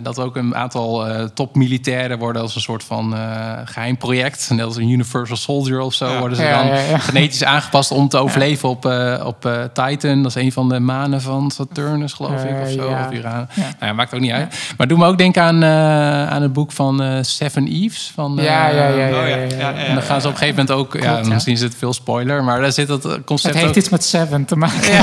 dat 0.03 0.19
ook 0.19 0.37
een 0.37 0.57
aantal 0.57 1.07
eh 1.09 1.25
topmilitairen 1.35 2.19
worden 2.19 2.43
als 2.43 2.55
een 2.55 2.61
soort 2.61 2.85
van 2.85 3.15
eh, 3.17 3.21
geheim 3.65 3.97
project. 3.97 4.51
Net 4.51 4.65
als 4.65 4.77
een 4.77 4.89
Universal 4.91 5.37
Soldier 5.37 5.81
of 5.81 5.95
zo 5.95 6.09
Ja. 6.13 6.19
worden 6.19 6.37
ze 6.37 6.43
Ja, 6.43 6.57
dan 6.59 6.67
ja, 6.67 6.75
ja. 6.81 6.99
genetisch 6.99 7.45
aangepast 7.45 7.91
om 7.91 8.09
te 8.09 8.17
overleven 8.19 8.69
op, 8.69 8.87
eh, 8.87 9.23
op 9.27 9.47
eh, 9.47 9.63
Titan. 9.73 10.23
Dat 10.23 10.37
is 10.37 10.43
een 10.43 10.53
van 10.53 10.69
de 10.69 10.79
manen 10.81 11.21
van 11.23 11.51
Saturnus, 11.51 12.13
geloof 12.13 12.45
ik, 12.45 12.51
Eh, 12.51 12.61
of 12.63 12.69
zo. 12.71 12.89
ja. 12.91 13.07
Of 13.07 13.13
Uranus. 13.15 13.57
Nou 13.57 13.67
ja, 13.81 13.93
maakt 13.93 14.15
ook 14.15 14.21
niet 14.21 14.33
uit. 14.33 14.55
Maar 14.77 14.87
doe 14.89 14.99
me 14.99 15.07
ook 15.07 15.19
denken 15.19 15.43
aan, 15.43 15.63
eh, 15.63 16.29
aan 16.31 16.43
het 16.43 16.53
boek 16.53 16.59
van 16.69 17.03
eh, 17.03 17.19
Seven 17.23 17.67
Eves. 17.69 18.13
Van, 18.15 18.39
eh, 18.39 18.45
Ja, 18.45 18.69
ja, 18.69 18.89
ja. 18.89 18.89
ja, 18.89 19.07
oh 19.07 19.13
ja, 19.13 19.27
ja, 19.27 19.37
ja, 19.37 19.43
ja, 19.59 19.59
ja. 19.59 19.73
En 19.75 19.95
dan 19.95 20.03
gaan 20.03 20.21
ze 20.21 20.27
op 20.27 20.33
een 20.33 20.39
gegeven 20.39 20.65
moment 20.67 20.79
ook... 20.87 20.93
ja, 20.95 21.11
Klopt, 21.13 21.27
ja. 21.27 21.33
misschien 21.33 21.55
is 21.55 21.61
het 21.61 21.75
veel 21.79 21.93
spoiler, 21.93 22.45
maar 22.45 22.61
daar 22.61 22.73
zit 22.73 22.89
dat 22.89 23.03
concept 23.25 23.43
Het 23.55 23.63
heeft 23.63 23.69
ook... 23.69 23.75
iets 23.83 23.89
met 23.89 24.05
Seven 24.05 24.45
te 24.45 24.57
maken. 24.57 24.93
ja, 24.93 25.03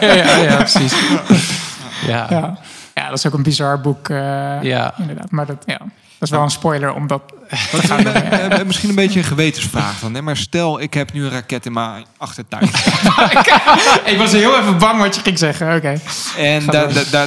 ja, 0.14 0.36
ja, 0.36 0.56
precies. 0.56 0.94
Ja, 2.06 2.26
Ja. 2.30 2.58
ja, 2.94 3.08
dat 3.08 3.18
is 3.18 3.26
ook 3.26 3.32
een 3.34 3.42
bizar 3.42 3.80
boek. 3.80 4.08
eh, 4.08 4.62
Ja. 4.62 4.94
Inderdaad, 4.98 5.30
maar 5.30 5.46
dat, 5.46 5.62
ja, 5.66 5.78
dat 5.78 5.88
is 6.20 6.30
wel 6.30 6.42
een 6.42 6.50
spoiler, 6.50 6.94
omdat... 6.94 7.22
Wat 7.72 7.82
is 7.82 7.88
een, 7.88 8.06
eh, 8.06 8.60
eh, 8.60 8.66
misschien 8.66 8.88
een 8.88 8.94
beetje 8.94 9.18
een 9.18 9.24
gewetensvraag 9.24 10.00
dan. 10.00 10.14
Hè? 10.14 10.22
Maar 10.22 10.36
stel, 10.36 10.80
ik 10.80 10.94
heb 10.94 11.12
nu 11.12 11.24
een 11.24 11.30
raket 11.30 11.66
in 11.66 11.72
mijn 11.72 12.04
achtertuin. 12.16 12.64
ik 14.12 14.14
was 14.18 14.32
heel 14.32 14.58
even 14.58 14.78
bang 14.78 15.00
wat 15.00 15.14
je 15.14 15.20
ging 15.20 15.38
zeggen. 15.38 15.76
Oké. 15.76 16.00
En 16.36 16.66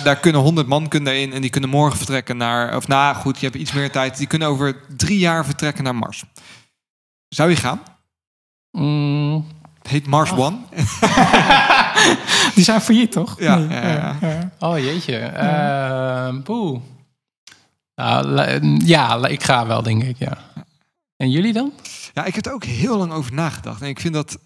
daar, 0.03 0.15
kunnen 0.15 0.41
honderd 0.41 0.67
man 0.67 0.88
kunnen 0.88 1.20
in. 1.20 1.34
En 1.34 1.41
die 1.41 1.49
kunnen 1.49 1.70
morgen 1.70 1.97
vertrekken 1.97 2.38
naar... 2.38 2.76
Of 2.76 2.88
nou 2.88 3.15
goed, 3.15 3.39
je 3.39 3.45
hebt 3.45 3.57
iets 3.57 3.72
meer 3.72 3.91
tijd. 3.91 4.17
Die 4.17 4.28
kunnen 4.28 4.47
over 4.47 4.76
drie 4.97 5.20
jaar 5.20 5.45
vertrekken 5.45 5.84
naar 5.84 5.95
Mars. 5.95 6.24
Zou 7.30 7.49
je 7.49 7.55
gaan? 7.55 7.82
Mm, 8.72 9.45
Het 9.82 9.91
heet 9.91 10.07
Mars 10.07 10.32
One. 10.32 10.57
Die 12.55 12.63
zijn 12.63 12.82
failliet, 12.82 13.11
toch? 13.11 13.36
Ja, 13.39 13.55
Nee, 13.55 13.82
ja, 13.82 13.88
ja. 13.91 14.15
ja. 14.22 14.51
oh 14.59 14.78
jeetje. 14.78 15.17
Ehm 15.17 16.41
poeh. 16.41 16.80
Nou, 18.00 18.86
ja, 18.86 19.26
ik 19.28 19.43
ga 19.43 19.68
wel, 19.68 19.84
denk 19.84 20.04
ik, 20.04 20.18
ja. 20.18 20.38
En 21.18 21.30
jullie 21.30 21.54
dan? 21.54 21.72
Ja, 22.14 22.26
ik 22.26 22.36
heb 22.36 22.45
er 22.45 22.54
ook 22.54 22.64
heel 22.64 22.97
lang 22.97 23.12
over 23.12 23.34
nagedacht. 23.34 23.82
En 23.82 23.88
ik 23.88 24.00
vind 24.00 24.14
dat 24.14 24.38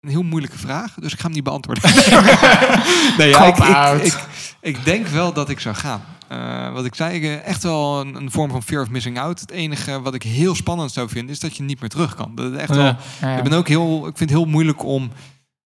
een 0.00 0.10
heel 0.10 0.22
moeilijke 0.22 0.58
vraag. 0.58 0.94
Dus 0.94 1.12
ik 1.12 1.18
ga 1.18 1.24
hem 1.24 1.34
niet 1.34 1.44
beantwoorden. 1.44 1.82
nee, 3.18 3.28
ja, 3.28 3.44
ik, 3.44 3.56
ik, 3.56 4.04
ik, 4.04 4.24
ik 4.60 4.84
denk 4.84 5.06
wel 5.06 5.32
dat 5.32 5.48
ik 5.48 5.60
zou 5.60 5.74
gaan. 5.74 6.02
Eh, 6.28 6.72
wat 6.72 6.84
ik 6.84 6.94
zei, 6.94 7.22
eh, 7.22 7.46
echt 7.46 7.62
wel 7.62 8.00
een, 8.00 8.14
een 8.14 8.30
vorm 8.30 8.50
van 8.50 8.62
fear 8.62 8.82
of 8.82 8.90
missing 8.90 9.18
out. 9.18 9.40
Het 9.40 9.50
enige 9.50 10.00
wat 10.00 10.14
ik 10.14 10.22
heel 10.22 10.54
spannend 10.54 10.92
zou 10.92 11.08
vinden, 11.08 11.34
is 11.34 11.40
dat 11.40 11.56
je 11.56 11.62
niet 11.62 11.80
meer 11.80 11.88
terug 11.88 12.14
kan. 12.14 12.34
Dat 12.34 12.52
is 12.52 12.58
echt 12.58 12.74
wel. 12.74 12.96
Ja. 13.20 13.36
Ik 13.36 13.42
ben 13.42 13.52
ook 13.52 13.68
heel, 13.68 14.06
ik 14.06 14.16
vind 14.16 14.30
het 14.30 14.38
heel 14.38 14.48
moeilijk 14.48 14.84
om 14.84 15.10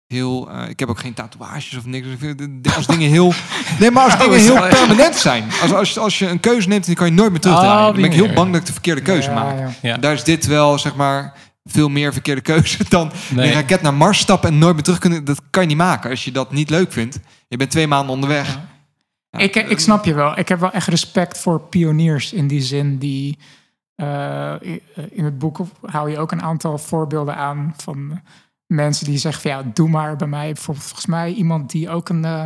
heel, 0.08 0.50
eh, 0.52 0.70
ik 0.70 0.80
heb 0.80 0.90
ook 0.90 1.00
geen 1.00 1.14
tatoeages 1.14 1.78
of 1.78 1.86
niks. 1.86 2.08
Ik 2.08 2.20
vind 2.20 2.40
het- 2.40 2.76
Als 2.76 2.88
dingen 2.88 3.10
heel, 3.10 3.34
nee, 3.80 3.92
maar 3.92 4.04
als 4.04 4.18
dingen 4.18 4.36
is 4.38 4.44
heel 4.46 4.68
permanent 4.68 5.16
zijn. 5.16 5.44
Als, 5.62 5.74
als, 5.74 5.94
je- 5.94 6.00
als 6.00 6.20
je 6.20 6.28
een 6.28 6.40
keuze 6.40 6.68
neemt, 6.68 6.86
dan 6.86 6.96
kan 6.96 7.06
je 7.08 7.14
nooit 7.14 7.32
meer 7.32 7.40
terugdraaien. 7.40 7.80
Oh, 7.80 7.84
dan 7.86 7.96
ben 8.02 8.04
ik 8.12 8.14
heel 8.14 8.34
bang 8.34 8.52
dat 8.52 8.60
ik 8.62 8.66
de 8.68 8.72
verkeerde 8.74 9.02
keuze 9.02 9.30
Ja, 9.30 9.36
maak. 9.44 9.58
ja. 9.60 9.70
Ja. 9.82 9.98
Daar 9.98 10.14
is 10.14 10.24
dit 10.24 10.46
wel, 10.46 10.80
zeg 10.80 10.96
maar, 10.96 11.34
veel 11.64 11.90
meer 11.90 12.14
verkeerde 12.14 12.42
keuze 12.52 12.86
dan 12.90 13.12
Nee. 13.30 13.48
een 13.48 13.54
raket 13.54 13.82
naar 13.82 13.94
Mars 13.94 14.20
stappen 14.20 14.50
en 14.50 14.58
nooit 14.58 14.74
meer 14.74 14.84
terug 14.84 15.00
kunnen. 15.00 15.26
Dat 15.26 15.42
kan 15.50 15.62
je 15.62 15.68
niet 15.68 15.78
maken 15.78 16.10
als 16.10 16.24
je 16.24 16.32
dat 16.32 16.52
niet 16.52 16.70
leuk 16.70 16.92
vindt. 16.92 17.20
Je 17.48 17.58
bent 17.58 17.72
twee 17.72 17.88
maanden 17.88 18.14
onderweg. 18.14 18.48
Ja. 18.48 18.74
Ja, 19.30 19.40
ik, 19.40 19.56
ik 19.56 19.80
snap 19.80 20.06
je 20.06 20.14
wel. 20.14 20.38
Ik 20.40 20.48
heb 20.48 20.60
wel 20.60 20.72
echt 20.72 20.88
respect 20.88 21.38
voor 21.38 21.60
pioniers 21.62 22.34
in 22.34 22.48
die 22.48 22.62
zin 22.62 22.98
die. 22.98 23.38
eh, 23.96 24.54
in 25.10 25.24
het 25.26 25.38
boek 25.40 25.60
hou 25.82 26.10
je 26.12 26.18
ook 26.18 26.32
een 26.32 26.42
aantal 26.42 26.78
voorbeelden 26.78 27.36
aan 27.36 27.74
van 27.78 28.22
mensen 28.68 29.06
die 29.06 29.18
zeggen 29.18 29.42
van 29.42 29.52
ja, 29.52 29.62
doe 29.74 29.90
maar 29.90 30.16
bij 30.16 30.28
mij. 30.28 30.46
Bijvoorbeeld 30.54 30.86
volgens 30.86 31.06
mij 31.06 31.32
iemand 31.34 31.72
die 31.72 31.90
ook 31.90 32.10
een, 32.10 32.26
eh, 32.26 32.46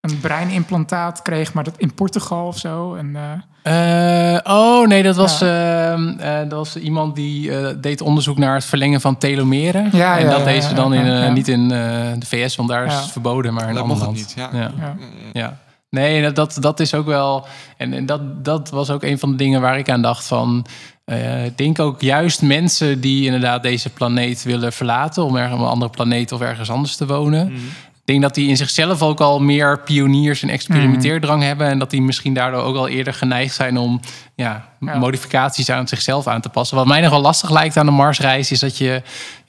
een 0.00 0.20
breinimplantaat 0.20 1.22
kreeg, 1.22 1.52
maar 1.52 1.64
dat 1.64 1.74
in 1.76 1.94
Portugal 1.94 2.46
of 2.46 2.58
zo. 2.58 2.94
En, 2.94 3.16
eh, 3.16 3.32
Eh, 3.64 4.40
oh 4.44 4.86
nee, 4.86 5.02
dat 5.02 5.16
was, 5.16 5.40
ehm, 5.40 6.08
eh, 6.18 6.38
dat 6.38 6.50
was 6.52 6.76
iemand 6.76 7.14
die 7.14 7.56
eh, 7.58 7.74
deed 7.80 8.00
onderzoek 8.00 8.38
naar 8.38 8.54
het 8.54 8.64
verlengen 8.64 9.00
van 9.00 9.18
telomeren. 9.18 9.88
Ja, 9.92 10.18
en 10.18 10.24
ja, 10.24 10.30
dat 10.30 10.38
ja, 10.38 10.44
deed 10.44 10.64
ze 10.64 10.74
dan 10.74 10.92
ja, 10.92 11.00
in, 11.00 11.06
eh, 11.06 11.18
ja. 11.26 11.32
niet 11.32 11.48
in 11.48 11.62
eh, 11.70 11.78
de 12.18 12.26
VS, 12.26 12.56
want 12.56 12.68
daar 12.68 12.86
is 12.86 12.94
het 12.94 13.10
verboden, 13.10 13.54
maar 13.54 13.68
in 13.68 13.74
dat 13.74 13.82
ander 13.82 13.98
land. 13.98 14.16
niet. 14.16 14.32
Ja. 14.36 14.48
Ja. 14.52 14.70
ja. 14.78 14.96
Ja. 15.32 15.58
Nee, 15.90 16.22
dat- 16.22 16.34
dat, 16.36 16.56
dat 16.60 16.80
is 16.80 16.94
ook 16.94 17.06
wel. 17.06 17.46
En, 17.76 17.92
en 17.92 18.06
dat, 18.06 18.44
dat 18.44 18.70
was 18.70 18.90
ook 18.90 19.02
een 19.02 19.18
van 19.18 19.30
de 19.30 19.36
dingen 19.36 19.60
waar 19.60 19.78
ik 19.78 19.90
aan 19.90 20.02
dacht 20.02 20.26
van. 20.26 20.66
Eh, 21.04 21.44
ik 21.44 21.58
denk 21.58 21.78
ook 21.78 22.00
juist 22.00 22.42
mensen 22.42 23.00
die 23.00 23.24
inderdaad 23.24 23.62
deze 23.62 23.90
planeet 23.90 24.42
willen 24.42 24.72
verlaten 24.72 25.24
om 25.24 25.36
ergens 25.36 25.54
op 25.54 25.60
een 25.60 25.72
andere 25.72 25.90
planeet 25.90 26.32
of 26.32 26.40
ergens 26.40 26.70
anders 26.70 26.96
te 26.96 27.06
wonen. 27.06 27.46
Mhm. 27.46 27.60
Ik 27.94 28.10
denk 28.10 28.22
dat 28.22 28.34
die 28.34 28.48
in 28.48 28.56
zichzelf 28.56 29.02
ook 29.02 29.20
al 29.20 29.40
meer 29.40 29.80
pioniers 29.80 30.42
en 30.42 30.48
experimenteerdrang 30.48 31.42
hebben. 31.42 31.66
En 31.66 31.78
dat 31.78 31.90
die 31.90 32.02
misschien 32.02 32.34
daardoor 32.34 32.62
ook 32.62 32.76
al 32.76 32.88
eerder 32.88 33.14
geneigd 33.14 33.54
zijn 33.54 33.78
om 33.78 34.00
ja, 34.34 34.68
Ja. 34.80 34.98
modificaties 34.98 35.70
aan 35.70 35.88
zichzelf 35.88 36.26
aan 36.26 36.40
te 36.40 36.48
passen. 36.48 36.76
Wat 36.76 36.86
mij 36.86 37.00
nog 37.00 37.10
wel 37.10 37.20
lastig 37.20 37.50
lijkt 37.50 37.76
aan 37.76 37.86
de 37.86 37.92
Marsreis 37.92 38.50
is 38.50 38.60
dat 38.60 38.78
je. 38.78 39.02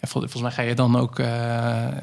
Vol- 0.07 0.21
volgens 0.21 0.41
mij 0.41 0.51
ga 0.51 0.61
je 0.61 0.75
dan 0.75 0.97
ook 0.99 1.19
eh, 1.19 1.27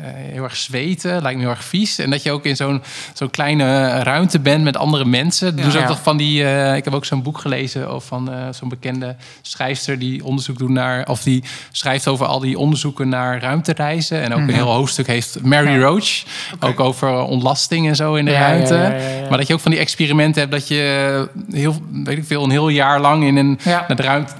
heel 0.06 0.42
erg 0.42 0.56
zweten. 0.56 1.22
Lijkt 1.22 1.36
me 1.38 1.44
heel 1.44 1.50
erg 1.54 1.64
vies. 1.64 1.98
En 1.98 2.10
dat 2.10 2.22
je 2.22 2.30
ook 2.32 2.44
in 2.44 2.56
zo'n 2.56 2.82
zo'n 3.12 3.30
kleine 3.30 3.88
ruimte 4.02 4.40
bent 4.40 4.64
met 4.64 4.76
andere 4.76 5.04
mensen. 5.04 5.56
Ja. 5.56 5.62
dus 5.62 5.74
ook 5.74 5.80
Ja. 5.80 5.86
toch 5.86 6.02
van 6.02 6.16
die. 6.16 6.44
eh, 6.44 6.76
ik 6.76 6.84
heb 6.84 6.94
ook 6.94 7.04
zo'n 7.04 7.22
boek 7.22 7.38
gelezen 7.38 7.88
over 7.88 8.08
van 8.08 8.32
eh, 8.32 8.38
zo'n 8.50 8.68
bekende 8.68 9.16
schrijfster 9.42 9.98
die 9.98 10.24
onderzoek 10.24 10.58
doet 10.58 10.68
naar. 10.70 11.08
Of 11.08 11.22
die 11.22 11.44
schrijft 11.72 12.08
over 12.08 12.26
al 12.26 12.38
die 12.40 12.58
onderzoeken 12.58 13.08
naar 13.08 13.40
ruimtereizen. 13.40 14.22
En 14.22 14.32
ook 14.32 14.38
een 14.38 14.44
Mhm. 14.44 14.54
heel 14.54 14.70
hoofdstuk 14.72 15.06
heeft 15.06 15.42
Mary 15.42 15.70
Ja. 15.72 15.78
Roach. 15.78 16.22
Ook 16.60 16.80
over 16.80 17.22
ontlasting 17.22 17.88
en 17.88 17.96
zo 17.96 18.14
in 18.14 18.24
de 18.24 18.32
ruimte. 18.32 18.96
Maar 19.28 19.38
dat 19.38 19.46
je 19.46 19.54
ook 19.54 19.60
van 19.60 19.70
die 19.70 19.80
experimenten 19.80 20.40
hebt 20.40 20.52
dat 20.52 20.68
je 20.68 21.28
heel, 21.50 21.74
weet 22.04 22.18
ik 22.18 22.24
veel, 22.24 22.44
een 22.44 22.50
heel 22.50 22.68
jaar 22.68 23.00
lang 23.00 23.24
in 23.24 23.36
een 23.36 23.58
met 23.88 24.00
ruimte, 24.00 24.32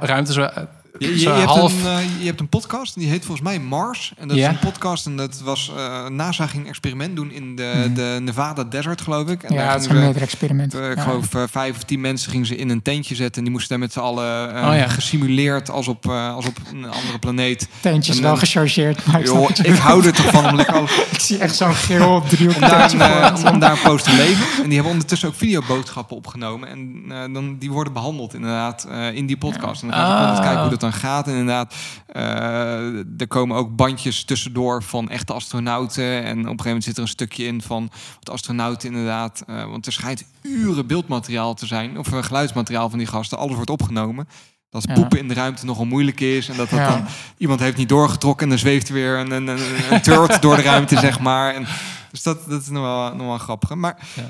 ruimte 0.00 0.52
Je, 0.98 1.20
je, 1.20 1.28
hebt 1.28 1.56
een, 1.56 1.86
eh, 1.86 1.98
je 2.20 2.26
hebt 2.26 2.40
een 2.40 2.48
podcast, 2.48 2.94
en 2.94 3.00
die 3.00 3.10
heet 3.10 3.24
volgens 3.24 3.46
mij 3.48 3.58
Mars. 3.60 4.12
En 4.16 4.28
dat 4.28 4.36
is 4.36 4.44
een 4.44 4.58
podcast 4.58 5.06
en 5.06 5.16
dat 5.16 5.40
was... 5.44 5.72
eh 5.76 6.06
NASA 6.08 6.46
ging 6.46 6.62
een 6.62 6.68
experiment 6.68 7.16
doen 7.16 7.30
in 7.30 7.56
de, 7.56 7.72
Mhm. 7.76 7.94
de 7.94 8.18
Nevada 8.22 8.64
Desert, 8.64 9.00
geloof 9.00 9.28
ik. 9.28 9.42
En 9.42 9.54
ja, 9.54 9.72
het 9.72 9.80
is 9.82 9.88
een 9.88 9.98
meter 10.00 10.22
experiment. 10.22 10.74
Eh, 10.74 10.90
ik 10.90 10.96
Ja. 10.96 11.02
geloof 11.02 11.26
vijf 11.50 11.76
of 11.76 11.82
tien 11.82 12.00
mensen 12.00 12.30
gingen 12.30 12.46
ze 12.46 12.56
in 12.56 12.68
een 12.70 12.82
tentje 12.82 13.14
zetten. 13.14 13.36
En 13.36 13.42
die 13.42 13.50
moesten 13.52 13.70
daar 13.70 13.78
met 13.78 13.92
z'n 13.92 13.98
allen 13.98 14.46
Oh 14.48 14.76
ja. 14.76 14.88
gesimuleerd 14.88 15.70
als 15.70 15.88
op, 15.88 16.06
als 16.08 16.46
op 16.46 16.56
een 16.72 16.84
andere 16.84 17.18
planeet. 17.20 17.68
Tentjes 17.80 18.16
En 18.16 18.22
wel 18.22 18.36
gechargeerd. 18.36 19.06
Maar 19.06 19.22
Joh, 19.22 19.50
ik 19.62 19.76
hou 19.76 20.06
er 20.06 20.12
toch 20.12 20.30
van 20.30 20.46
om 20.46 20.56
lekker 20.56 20.82
ik 21.12 21.20
zie 21.20 21.38
echt 21.38 21.56
zo'n 21.56 21.74
geel 21.74 22.22
driehoek 22.28 22.54
om 22.54 22.60
daar, 22.60 22.92
een, 23.36 23.48
om 23.52 23.58
daar 23.58 23.70
een 23.72 23.82
post 23.82 24.04
te 24.04 24.12
leven. 24.12 24.46
En 24.56 24.64
die 24.64 24.74
hebben 24.74 24.92
ondertussen 24.92 25.28
ook 25.28 25.34
videoboodschappen 25.34 26.16
opgenomen. 26.16 26.68
En 26.68 27.32
dan, 27.32 27.56
die 27.58 27.70
worden 27.70 27.92
behandeld 27.92 28.34
inderdaad 28.34 28.86
in 29.14 29.26
die 29.26 29.36
podcast. 29.36 29.82
En 29.82 29.88
dan 29.88 29.96
gaan 29.98 30.34
ze 30.36 30.40
Ah. 30.40 30.46
kijken 30.46 30.60
hoe 30.60 30.70
dat 30.70 30.82
dan 30.90 30.92
gaat. 31.00 31.26
En 31.26 31.32
inderdaad, 31.32 31.74
eh, 32.06 33.20
er 33.20 33.26
komen 33.28 33.56
ook 33.56 33.76
bandjes 33.76 34.24
tussendoor 34.24 34.82
van 34.82 35.08
echte 35.10 35.32
astronauten. 35.32 36.04
En 36.24 36.30
op 36.30 36.36
een 36.38 36.42
gegeven 36.44 36.64
moment 36.66 36.84
zit 36.84 36.96
er 36.96 37.02
een 37.02 37.08
stukje 37.08 37.44
in 37.44 37.62
van 37.62 37.90
wat 38.18 38.30
astronauten 38.30 38.88
inderdaad. 38.88 39.42
eh, 39.46 39.64
want 39.64 39.86
er 39.86 39.92
schijnt 39.92 40.24
uren 40.42 40.86
beeldmateriaal 40.86 41.54
te 41.54 41.66
zijn. 41.66 41.98
Of 41.98 42.12
eh, 42.12 42.22
geluidsmateriaal 42.22 42.88
van 42.90 42.98
die 42.98 43.06
gasten. 43.06 43.38
Alles 43.38 43.54
wordt 43.54 43.70
opgenomen. 43.70 44.28
Dat 44.70 44.84
Ja. 44.86 44.94
poepen 44.94 45.18
in 45.18 45.28
de 45.28 45.34
ruimte 45.34 45.64
nogal 45.64 45.84
moeilijk 45.84 46.20
is. 46.20 46.48
En 46.48 46.56
dat 46.56 46.70
dat 46.70 46.78
Ja. 46.78 46.88
dan 46.88 47.06
iemand 47.38 47.60
heeft 47.60 47.76
niet 47.76 47.88
doorgetrokken. 47.88 48.42
En 48.44 48.48
dan 48.48 48.58
zweeft 48.58 48.88
er 48.88 48.94
weer 48.94 49.18
een, 49.18 49.30
een, 49.30 49.46
een, 49.46 49.60
een 49.90 50.02
turret 50.02 50.42
door 50.42 50.56
de 50.56 50.62
ruimte, 50.62 50.98
zeg 50.98 51.20
maar. 51.20 51.54
En, 51.54 51.66
dus 52.10 52.22
dat, 52.22 52.48
dat 52.48 52.62
is 52.62 52.68
nog 52.68 52.82
wel, 52.82 53.14
nog 53.14 53.26
wel 53.26 53.38
grappig. 53.38 53.74
Maar 53.74 53.96
Ja. 54.14 54.22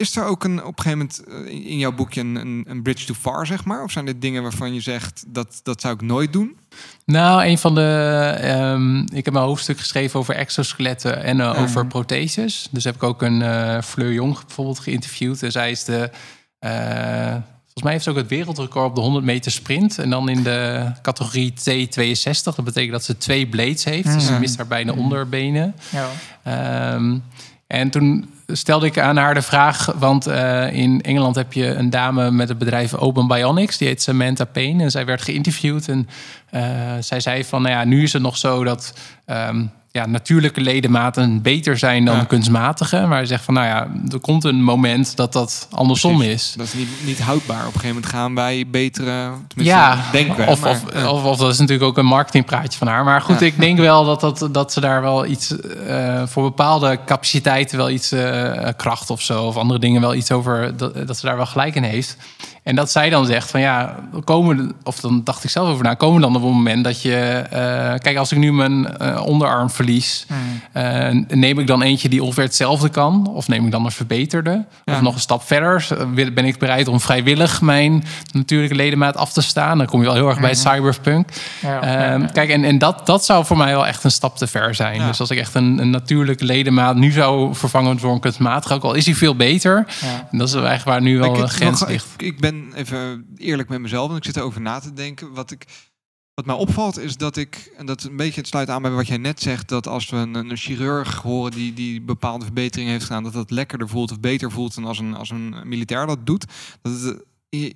Is 0.00 0.16
er 0.16 0.24
ook 0.24 0.44
een, 0.44 0.64
op 0.64 0.78
een 0.78 0.84
gegeven 0.84 0.98
moment 0.98 1.48
eh, 1.48 1.70
in 1.70 1.78
jouw 1.78 1.92
boekje 1.92 2.20
een, 2.20 2.34
een, 2.36 2.64
een 2.68 2.82
bridge 2.82 3.06
too 3.06 3.16
far, 3.20 3.46
zeg 3.46 3.64
maar? 3.64 3.82
Of 3.82 3.90
zijn 3.90 4.04
dit 4.04 4.20
dingen 4.20 4.42
waarvan 4.42 4.74
je 4.74 4.80
zegt, 4.80 5.24
dat, 5.28 5.60
dat 5.62 5.80
zou 5.80 5.94
ik 5.94 6.00
nooit 6.02 6.32
doen? 6.32 6.56
Nou, 7.04 7.44
een 7.44 7.58
van 7.58 7.74
de. 7.74 8.36
ehm, 8.40 8.98
ik 9.14 9.24
heb 9.24 9.34
een 9.34 9.40
hoofdstuk 9.40 9.78
geschreven 9.78 10.18
over 10.20 10.34
exoskeletten 10.34 11.22
en 11.22 11.40
eh, 11.40 11.52
Mhm. 11.52 11.62
over 11.62 11.86
protheses. 11.86 12.68
Dus 12.70 12.84
heb 12.84 12.94
ik 12.94 13.02
ook 13.02 13.22
een 13.22 13.42
eh 13.42 13.82
Fleur 13.82 14.12
Jong 14.12 14.38
bijvoorbeeld 14.46 14.78
geïnterviewd. 14.78 15.42
En 15.42 15.52
zij 15.52 15.70
is 15.70 15.84
de. 15.84 16.10
eh, 16.58 16.70
volgens 17.62 17.82
mij 17.82 17.92
heeft 17.92 18.04
ze 18.04 18.10
ook 18.10 18.16
het 18.16 18.28
wereldrecord 18.28 18.88
op 18.88 18.94
de 18.94 19.00
100 19.00 19.24
meter 19.24 19.52
sprint. 19.52 19.98
En 19.98 20.10
dan 20.10 20.28
in 20.28 20.42
de 20.42 20.90
categorie 21.02 21.52
T62. 21.52 22.54
Dat 22.54 22.64
betekent 22.64 22.92
dat 22.92 23.04
ze 23.04 23.16
twee 23.18 23.46
blades 23.46 23.84
heeft. 23.84 24.12
Dus 24.12 24.24
ze 24.24 24.30
Mhm. 24.30 24.40
mist 24.40 24.56
haar 24.56 24.66
beide 24.66 24.94
onderbenen. 24.96 25.74
Ja. 25.90 26.08
Ehm, 26.42 27.18
en 27.66 27.90
toen 27.90 28.30
stelde 28.52 28.86
ik 28.86 28.98
aan 28.98 29.16
haar 29.16 29.34
de 29.34 29.42
vraag, 29.42 29.92
want 29.98 30.26
eh, 30.26 30.72
in 30.72 31.00
Engeland 31.00 31.34
heb 31.34 31.52
je 31.52 31.66
een 31.66 31.90
dame 31.90 32.30
met 32.30 32.48
het 32.48 32.58
bedrijf 32.58 32.94
Open 32.94 33.26
Bionics, 33.26 33.78
die 33.78 33.88
heet 33.88 34.02
Samantha 34.02 34.44
Payne, 34.44 34.82
en 34.82 34.90
zij 34.90 35.04
werd 35.04 35.22
geïnterviewd 35.22 35.88
en 35.88 36.08
eh, 36.50 36.62
zij 37.00 37.20
zei 37.20 37.44
van, 37.44 37.62
nou 37.62 37.74
ja, 37.74 37.84
nu 37.84 38.02
is 38.02 38.12
het 38.12 38.22
nog 38.22 38.36
zo 38.36 38.64
dat 38.64 38.94
ehm, 39.24 39.64
ja, 39.92 40.06
natuurlijke 40.06 40.60
ledematen 40.60 41.42
beter 41.42 41.78
zijn 41.78 42.04
dan 42.04 42.16
Ja. 42.16 42.24
kunstmatige, 42.24 43.00
maar 43.06 43.16
hij 43.16 43.26
zegt 43.26 43.44
van, 43.44 43.54
nou 43.54 43.66
ja, 43.66 43.88
er 44.12 44.20
komt 44.20 44.44
een 44.44 44.62
moment 44.62 45.16
dat 45.16 45.32
dat 45.32 45.68
andersom 45.70 46.16
Precies. 46.16 46.34
is. 46.34 46.54
Dat 46.56 46.66
is 46.66 46.74
niet, 46.74 46.88
niet 47.04 47.20
houdbaar. 47.20 47.58
Op 47.60 47.64
een 47.74 47.80
gegeven 47.80 47.88
moment 47.94 48.06
gaan 48.06 48.34
wij 48.34 48.64
betere, 48.70 49.30
Ja, 49.54 49.98
denken 50.12 50.46
of, 50.48 50.60
maar, 50.60 50.70
of, 50.70 50.82
ja. 50.94 51.10
of, 51.10 51.24
of 51.24 51.36
dat 51.38 51.52
is 51.52 51.58
natuurlijk 51.58 51.88
ook 51.88 51.98
een 51.98 52.06
marketingpraatje 52.06 52.78
van 52.78 52.86
haar. 52.86 53.04
Maar 53.04 53.20
goed, 53.22 53.40
Ja. 53.40 53.46
ik 53.46 53.60
denk 53.60 53.78
wel 53.90 54.04
dat, 54.04 54.20
dat, 54.20 54.48
dat 54.52 54.72
ze 54.72 54.80
daar 54.80 55.02
wel 55.02 55.26
iets 55.26 55.60
eh, 55.60 56.22
voor 56.26 56.42
bepaalde 56.42 56.98
capaciteiten 57.06 57.76
wel 57.76 57.90
iets 57.90 58.12
eh, 58.12 58.68
kracht 58.76 59.10
of 59.10 59.20
zo, 59.22 59.44
of 59.44 59.56
andere 59.56 59.80
dingen 59.80 60.00
wel 60.00 60.14
iets 60.14 60.30
over 60.32 60.76
dat, 60.76 61.06
dat 61.06 61.18
ze 61.18 61.26
daar 61.26 61.36
wel 61.36 61.46
gelijk 61.46 61.74
in 61.74 61.82
heeft. 61.82 62.16
En 62.62 62.74
dat 62.76 62.90
zij 62.90 63.10
dan 63.10 63.26
zegt 63.26 63.50
van 63.50 63.60
ja, 63.60 63.94
we 64.12 64.22
komen, 64.22 64.72
of 64.82 65.00
dan 65.00 65.20
dacht 65.24 65.44
ik 65.44 65.50
zelf 65.50 65.68
over 65.68 65.84
na, 65.84 65.94
komen 65.94 66.20
dan 66.20 66.36
op 66.36 66.42
een 66.42 66.48
moment 66.48 66.84
dat 66.84 67.02
je, 67.02 67.16
eh, 67.50 67.58
kijk, 67.98 68.16
als 68.16 68.32
ik 68.32 68.38
nu 68.38 68.52
mijn 68.52 68.96
eh, 68.98 69.22
onderarm 69.26 69.70
verlies, 69.70 70.26
Hmm. 70.28 70.60
eh, 70.72 71.24
neem 71.38 71.58
ik 71.58 71.66
dan 71.66 71.82
eentje 71.82 72.08
die 72.08 72.22
ongeveer 72.22 72.44
hetzelfde 72.44 72.88
kan? 72.88 73.26
Of 73.34 73.48
neem 73.48 73.64
ik 73.64 73.70
dan 73.70 73.84
een 73.84 73.90
verbeterde? 73.90 74.64
Ja. 74.84 74.92
Of 74.94 75.00
nog 75.00 75.14
een 75.14 75.20
stap 75.20 75.42
verder? 75.42 75.86
Ben 76.14 76.44
ik 76.44 76.58
bereid 76.58 76.88
om 76.88 77.00
vrijwillig 77.00 77.60
mijn 77.60 78.04
natuurlijke 78.32 78.74
ledemaat 78.76 79.16
af 79.16 79.32
te 79.32 79.42
staan? 79.42 79.78
Dan 79.78 79.86
kom 79.86 80.00
je 80.00 80.06
wel 80.06 80.14
heel 80.14 80.28
erg 80.28 80.40
bij 80.40 80.54
cyberpunk. 80.54 81.28
Ja, 81.62 81.80
Ehm, 81.80 81.90
ja, 81.92 82.16
ja. 82.18 82.26
Kijk, 82.32 82.50
en, 82.50 82.64
en 82.64 82.78
dat, 82.78 83.06
dat 83.06 83.24
zou 83.24 83.44
voor 83.44 83.56
mij 83.56 83.70
wel 83.72 83.86
echt 83.86 84.04
een 84.04 84.10
stap 84.10 84.36
te 84.36 84.46
ver 84.46 84.74
zijn. 84.74 85.00
Ja. 85.00 85.06
Dus 85.06 85.20
als 85.20 85.30
ik 85.30 85.38
echt 85.38 85.54
een, 85.54 85.78
een 85.78 85.90
natuurlijke 85.90 86.44
ledemaat 86.44 86.96
nu 86.96 87.10
zou 87.10 87.54
vervangen 87.54 87.96
door 87.96 88.12
een 88.12 88.20
kunstmatige, 88.20 88.74
ook 88.74 88.82
al 88.84 88.94
is 88.94 89.06
hij 89.06 89.14
veel 89.14 89.34
beter. 89.36 89.86
Dat 90.30 90.48
is 90.48 90.54
eigenlijk 90.54 90.84
waar 90.84 91.00
nu 91.02 91.18
wel 91.18 91.30
Ik- 91.32 91.38
een 91.38 91.44
ik- 91.44 91.50
grens 91.50 91.80
nog- 91.80 91.88
ligt. 91.88 92.06
Ik, 92.16 92.22
ik 92.26 92.40
ben 92.40 92.49
even 92.74 93.26
eerlijk 93.36 93.68
met 93.68 93.80
mezelf 93.80 94.10
en 94.10 94.16
ik 94.16 94.24
zit 94.24 94.36
erover 94.36 94.60
na 94.60 94.78
te 94.78 94.92
denken. 94.92 95.32
Wat, 95.32 95.50
ik, 95.50 95.64
wat 96.34 96.46
mij 96.46 96.54
opvalt 96.54 96.98
is 96.98 97.16
dat 97.16 97.36
ik, 97.36 97.72
en 97.76 97.86
dat 97.86 98.02
een 98.02 98.16
beetje 98.16 98.40
het 98.40 98.48
sluit 98.48 98.68
aan 98.68 98.82
bij 98.82 98.90
wat 98.90 99.06
jij 99.06 99.16
net 99.16 99.40
zegt, 99.40 99.68
dat 99.68 99.86
als 99.86 100.10
we 100.10 100.16
een, 100.16 100.56
chirurg 100.56 101.22
horen 101.22 101.50
die, 101.50 101.72
die 101.72 102.00
bepaalde 102.00 102.44
verbeteringen 102.44 102.92
heeft 102.92 103.04
gedaan, 103.04 103.22
dat 103.22 103.32
dat 103.32 103.50
lekkerder 103.50 103.88
voelt 103.88 104.10
of 104.10 104.20
beter 104.20 104.50
voelt 104.50 104.74
dan 104.74 104.84
als 104.84 104.98
een, 104.98 105.14
als 105.14 105.30
een 105.30 105.68
militair 105.68 106.06
dat 106.06 106.26
doet. 106.26 106.44
Dat 106.82 107.00
het 107.00 107.24
je 107.48 107.74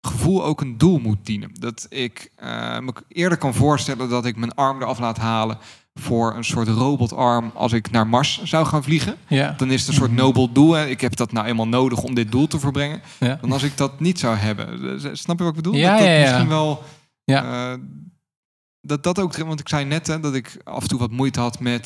gevoel 0.00 0.44
ook 0.44 0.60
een 0.60 0.78
doel 0.78 0.98
moet 0.98 1.26
dienen. 1.26 1.50
Dat 1.52 1.86
ik 1.88 2.30
eh, 2.36 2.78
me 2.78 2.92
eerder 3.08 3.38
kan 3.38 3.54
voorstellen 3.54 4.08
dat 4.08 4.26
ik 4.26 4.36
mijn 4.36 4.54
arm 4.54 4.82
eraf 4.82 4.98
laat 4.98 5.18
halen 5.18 5.58
voor 6.00 6.34
een 6.36 6.44
soort 6.44 6.68
robotarm 6.68 7.50
als 7.54 7.72
ik 7.72 7.90
naar 7.90 8.06
Mars 8.06 8.42
zou 8.42 8.66
gaan 8.66 8.82
vliegen. 8.82 9.16
Ja, 9.28 9.54
Dan 9.56 9.70
is 9.70 9.80
het 9.80 9.88
een 9.88 9.94
soort 9.94 10.12
nobel 10.12 10.52
doel. 10.52 10.72
Hè. 10.72 10.86
Ik 10.86 11.00
heb 11.00 11.16
dat 11.16 11.32
nou 11.32 11.46
eenmaal 11.46 11.68
nodig 11.68 12.02
om 12.02 12.14
dit 12.14 12.32
doel 12.32 12.46
te 12.46 12.58
volbrengen. 12.58 13.02
ja. 13.20 13.38
Dan 13.40 13.52
als 13.52 13.62
ik 13.62 13.76
dat 13.76 14.00
niet 14.00 14.18
zou 14.18 14.36
hebben. 14.36 15.00
Snap 15.16 15.38
je 15.38 15.44
wat 15.44 15.56
ik 15.56 15.62
bedoel? 15.62 15.74
Ja, 15.78 15.90
dat 15.90 15.98
dat 15.98 16.06
ja, 16.08 16.14
ja. 16.14 16.20
misschien 16.22 16.48
wel... 16.48 16.82
Ja. 17.24 17.72
eh, 17.72 17.78
dat 18.80 19.02
dat 19.02 19.18
ook... 19.18 19.36
Want 19.36 19.60
ik 19.60 19.68
zei 19.68 19.84
net 19.84 20.06
hè, 20.06 20.20
dat 20.20 20.34
ik 20.34 20.56
af 20.64 20.82
en 20.82 20.88
toe 20.88 20.98
wat 20.98 21.10
moeite 21.10 21.40
had 21.40 21.60
met... 21.60 21.84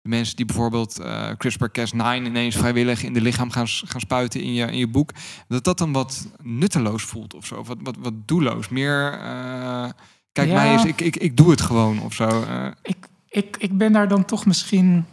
de 0.00 0.08
mensen 0.08 0.36
die 0.36 0.44
bijvoorbeeld 0.46 0.98
eh 0.98 1.28
CRISPR-Cas9 1.30 2.24
ineens 2.24 2.56
vrijwillig 2.56 3.02
in 3.02 3.12
de 3.12 3.20
lichaam 3.20 3.50
gaan, 3.50 3.68
gaan 3.68 4.00
spuiten 4.00 4.40
in 4.42 4.52
je, 4.52 4.66
in 4.66 4.78
je 4.78 4.88
boek. 4.88 5.10
Dat 5.48 5.64
dat 5.64 5.78
dan 5.78 5.92
wat 5.92 6.28
nutteloos 6.42 7.02
voelt 7.02 7.34
of 7.34 7.46
zo. 7.46 7.64
Wat, 7.64 7.76
wat, 7.82 7.96
wat 7.98 8.12
doelloos. 8.28 8.68
Meer... 8.68 9.12
eh, 9.12 9.88
kijk, 10.32 10.48
Ja. 10.48 10.54
mij 10.54 10.74
is... 10.74 10.84
Ik, 10.84 11.00
ik, 11.00 11.16
ik 11.16 11.36
doe 11.36 11.50
het 11.50 11.60
gewoon 11.60 12.00
of 12.02 12.14
zo. 12.14 12.44
ik, 12.82 12.96
ik 13.58 13.78
ben 13.78 13.92
daar 13.92 14.08
dan 14.08 14.24
toch 14.24 14.46
misschien 14.46 15.04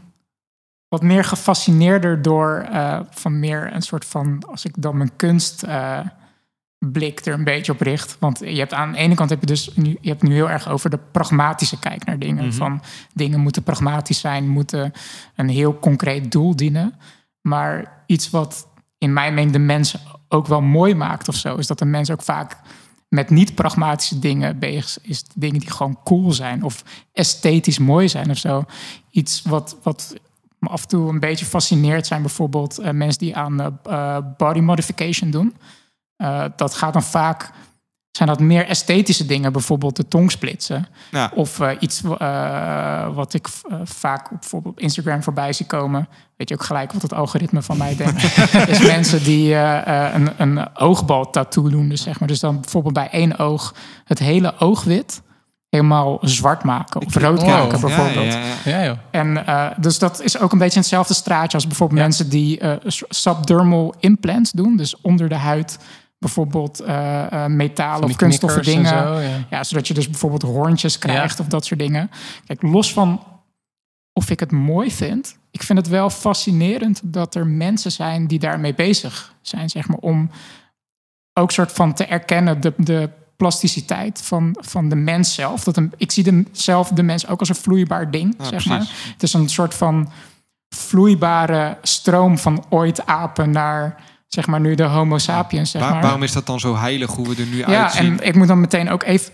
wat 0.87 1.01
meer 1.01 1.23
gefascineerder 1.23 2.21
door. 2.21 2.65
eh, 2.71 2.99
van 3.09 3.39
meer 3.39 3.73
een 3.73 3.81
soort 3.81 4.05
van. 4.05 4.43
Als 4.49 4.65
ik 4.65 4.73
dan 4.77 4.97
mijn 4.97 5.15
kunst. 5.15 5.63
eh, 5.63 5.99
blik 6.91 7.25
er 7.25 7.33
een 7.33 7.43
beetje 7.43 7.71
op 7.71 7.81
richt. 7.81 8.17
Want 8.19 8.39
je 8.39 8.57
hebt 8.57 8.73
aan 8.73 8.91
de 8.91 8.97
ene 8.97 9.15
kant 9.15 9.29
heb 9.29 9.39
je 9.39 9.45
dus 9.45 9.75
nu, 9.75 9.97
je 10.01 10.09
hebt 10.09 10.23
nu 10.23 10.33
heel 10.33 10.49
erg 10.49 10.69
over 10.69 10.89
de 10.89 10.99
pragmatische 11.11 11.79
kijk 11.79 12.05
naar 12.05 12.19
dingen. 12.19 12.53
Van 12.53 12.81
dingen 13.13 13.39
moeten 13.39 13.63
pragmatisch 13.63 14.19
zijn, 14.19 14.47
moeten 14.47 14.91
een 15.35 15.49
heel 15.49 15.79
concreet 15.79 16.31
doel 16.31 16.55
dienen. 16.55 16.93
Maar 17.41 18.03
iets 18.05 18.29
wat 18.29 18.67
in 18.97 19.13
mijn 19.13 19.33
mening 19.33 19.51
de 19.53 19.59
mensen 19.59 19.99
ook 20.27 20.47
wel 20.47 20.61
mooi 20.61 20.95
maakt 20.95 21.27
of 21.27 21.35
zo, 21.35 21.55
is 21.55 21.67
dat 21.67 21.79
de 21.79 21.85
mens 21.85 22.11
ook 22.11 22.21
vaak 22.21 22.57
met 23.07 23.29
niet-pragmatische 23.29 24.19
dingen 24.19 24.59
bezig 24.59 24.97
is. 25.01 25.23
Dingen 25.35 25.59
die 25.59 25.71
gewoon 25.71 25.99
cool 26.03 26.31
zijn 26.31 26.63
of 26.63 26.83
esthetisch 27.13 27.77
mooi 27.77 28.09
zijn 28.09 28.29
of 28.29 28.37
zo. 28.37 28.65
Iets 29.09 29.41
wat, 29.41 29.77
wat 29.83 30.15
me 30.59 30.69
af 30.69 30.81
en 30.81 30.87
toe 30.87 31.09
een 31.09 31.19
beetje 31.19 31.45
fascineert 31.45 32.07
zijn 32.07 32.21
bijvoorbeeld 32.21 32.77
eh, 32.77 32.91
mensen 32.91 33.19
die 33.19 33.35
aan 33.35 33.61
eh, 33.61 33.67
eh, 33.83 34.23
body 34.37 34.59
modification 34.59 35.31
doen. 35.31 35.55
Dat 36.55 36.73
gaat 36.73 36.93
dan 36.93 37.03
vaak, 37.03 37.51
zijn 38.15 38.29
dat 38.29 38.39
meer 38.39 38.67
esthetische 38.67 39.25
dingen, 39.25 39.51
bijvoorbeeld 39.51 39.95
de 39.95 40.07
tong 40.07 40.31
splitsen. 40.31 40.87
Ja. 41.11 41.31
Of 41.33 41.59
eh, 41.59 41.71
iets 41.79 42.01
eh, 42.17 43.15
wat 43.15 43.33
ik 43.33 43.47
eh, 43.69 43.77
vaak 43.83 44.31
op, 44.31 44.39
bijvoorbeeld 44.39 44.73
op 44.73 44.79
Instagram 44.79 45.23
voorbij 45.23 45.53
zie 45.53 45.65
komen. 45.65 46.07
Weet 46.37 46.49
je 46.49 46.55
ook 46.55 46.63
gelijk 46.63 46.91
wat 46.93 47.01
het 47.01 47.13
algoritme 47.13 47.61
van 47.61 47.77
mij 47.77 47.95
denkt. 47.95 48.23
is 48.73 48.79
mensen 48.79 49.23
die 49.23 49.53
eh, 49.53 50.05
eh, 50.05 50.13
een, 50.13 50.29
een 50.37 50.77
oogbal 50.77 51.29
tattoo 51.29 51.69
doen. 51.69 51.89
Dus, 51.89 52.01
zeg 52.01 52.19
maar. 52.19 52.27
dus 52.27 52.39
dan 52.39 52.59
bijvoorbeeld 52.61 52.93
bij 52.93 53.09
één 53.09 53.37
oog 53.37 53.75
het 54.05 54.19
hele 54.19 54.53
oogwit 54.59 55.21
helemaal 55.69 56.17
zwart 56.21 56.63
maken. 56.63 57.05
Of 57.05 57.15
rood 57.15 57.45
maken 57.45 57.79
Ja, 57.79 57.87
bijvoorbeeld. 57.87 58.33
ja, 58.33 58.39
ja. 58.39 58.79
Ja, 58.79 58.85
joh. 58.85 58.97
En 59.11 59.45
eh, 59.47 59.65
dus 59.77 59.99
dat 59.99 60.21
is 60.21 60.39
ook 60.39 60.51
een 60.51 60.57
beetje 60.57 60.79
hetzelfde 60.79 61.13
straatje 61.13 61.57
als 61.57 61.67
bijvoorbeeld 61.67 61.99
mensen 61.99 62.29
die 62.29 62.59
eh, 62.59 62.71
subdermal 63.09 63.95
implants 63.99 64.51
doen. 64.51 64.77
Dus 64.77 65.01
onder 65.01 65.29
de 65.29 65.35
huid 65.35 65.79
bijvoorbeeld 66.17 66.79
eh, 66.79 67.43
eh, 67.43 67.51
metalen 67.51 68.01
Van 68.01 68.09
of 68.09 68.15
kunststoffen 68.15 68.63
dingen. 68.63 68.85
zo, 68.85 69.19
ja. 69.19 69.45
Ja, 69.49 69.63
zodat 69.63 69.87
je 69.87 69.93
dus 69.93 70.09
bijvoorbeeld 70.09 70.41
hoorntjes 70.41 70.97
krijgt 70.97 71.39
of 71.39 71.47
dat 71.47 71.65
soort 71.65 71.79
dingen. 71.79 72.11
Kijk, 72.45 72.61
los 72.61 72.93
van 72.93 73.23
of 74.13 74.29
ik 74.29 74.39
het 74.39 74.51
mooi 74.51 74.91
vind, 74.91 75.37
ik 75.51 75.63
vind 75.63 75.79
het 75.79 75.87
wel 75.87 76.09
fascinerend 76.09 77.01
dat 77.03 77.35
er 77.35 77.47
mensen 77.47 77.91
zijn 77.91 78.27
die 78.27 78.39
daarmee 78.39 78.73
bezig 78.73 79.35
zijn, 79.41 79.69
zeg 79.69 79.87
maar, 79.87 79.97
om 79.97 80.29
ook 81.33 81.51
soort 81.51 81.71
van 81.71 81.93
te 81.93 82.05
erkennen 82.05 82.61
de, 82.61 82.73
de 82.77 83.09
plasticiteit 83.35 84.21
van, 84.21 84.57
van 84.59 84.89
de 84.89 84.95
mens 84.95 85.33
zelf. 85.33 85.63
Dat 85.63 85.77
een, 85.77 85.93
ik 85.97 86.11
zie 86.11 86.23
de, 86.23 86.45
zelf 86.51 86.89
de 86.89 87.03
mens 87.03 87.27
ook 87.27 87.39
als 87.39 87.49
een 87.49 87.55
vloeibaar 87.55 88.11
ding, 88.11 88.35
Ja, 88.37 88.43
zeg 88.43 88.49
precies. 88.49 88.69
maar. 88.69 89.11
Het 89.11 89.23
is 89.23 89.33
een 89.33 89.49
soort 89.49 89.73
van 89.73 90.11
vloeibare 90.75 91.77
stroom 91.81 92.37
van 92.37 92.65
ooit 92.69 93.05
apen 93.05 93.51
naar, 93.51 94.03
zeg 94.35 94.47
maar, 94.47 94.59
nu 94.59 94.75
de 94.75 94.83
homo 94.83 95.17
sapiens, 95.17 95.71
zeg 95.71 95.81
Waar- 95.81 95.91
maar. 95.91 96.01
waarom 96.01 96.23
is 96.23 96.31
dat 96.31 96.45
dan 96.45 96.59
zo 96.59 96.75
heilig 96.77 97.11
hoe 97.11 97.27
we 97.27 97.35
er 97.41 97.47
nu 97.47 97.57
Ja, 97.57 97.83
uitzien? 97.83 98.19
en 98.19 98.27
ik 98.27 98.35
moet 98.35 98.47
dan 98.47 98.59
meteen 98.59 98.89
ook 98.89 99.03
even, 99.03 99.31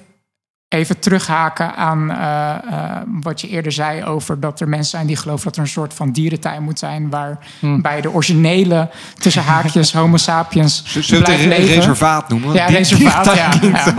even 0.68 1.00
terughaken 1.00 1.76
aan 1.76 2.12
eh, 2.12 2.50
eh, 2.50 3.02
wat 3.22 3.42
je 3.42 3.48
eerder 3.48 3.72
zei 3.72 4.04
over 4.04 4.40
dat 4.40 4.60
er 4.60 4.68
mensen 4.70 4.90
zijn 4.90 5.08
die 5.08 5.16
geloven 5.16 5.44
dat 5.46 5.56
er 5.56 5.62
een 5.62 5.68
soort 5.68 5.94
van 5.94 6.12
dierentuin 6.12 6.64
moet 6.64 6.80
zijn 6.80 7.10
waar 7.10 7.38
Hmm. 7.60 7.82
bij 7.82 8.02
de 8.02 8.12
originele 8.12 8.90
tussen 9.20 9.44
haakjes 9.44 9.94
homo 9.98 10.18
sapiens 10.18 10.84
Zullen 10.86 11.08
we 11.10 11.16
het 11.16 11.24
blijft 11.24 11.44
een 11.44 11.50
leven. 11.50 11.76
reservaat 11.76 12.30
noemen? 12.30 12.54
Ja, 12.54 12.66
reservaat, 12.66 13.26
ja, 13.36 13.50
ja. 13.62 13.94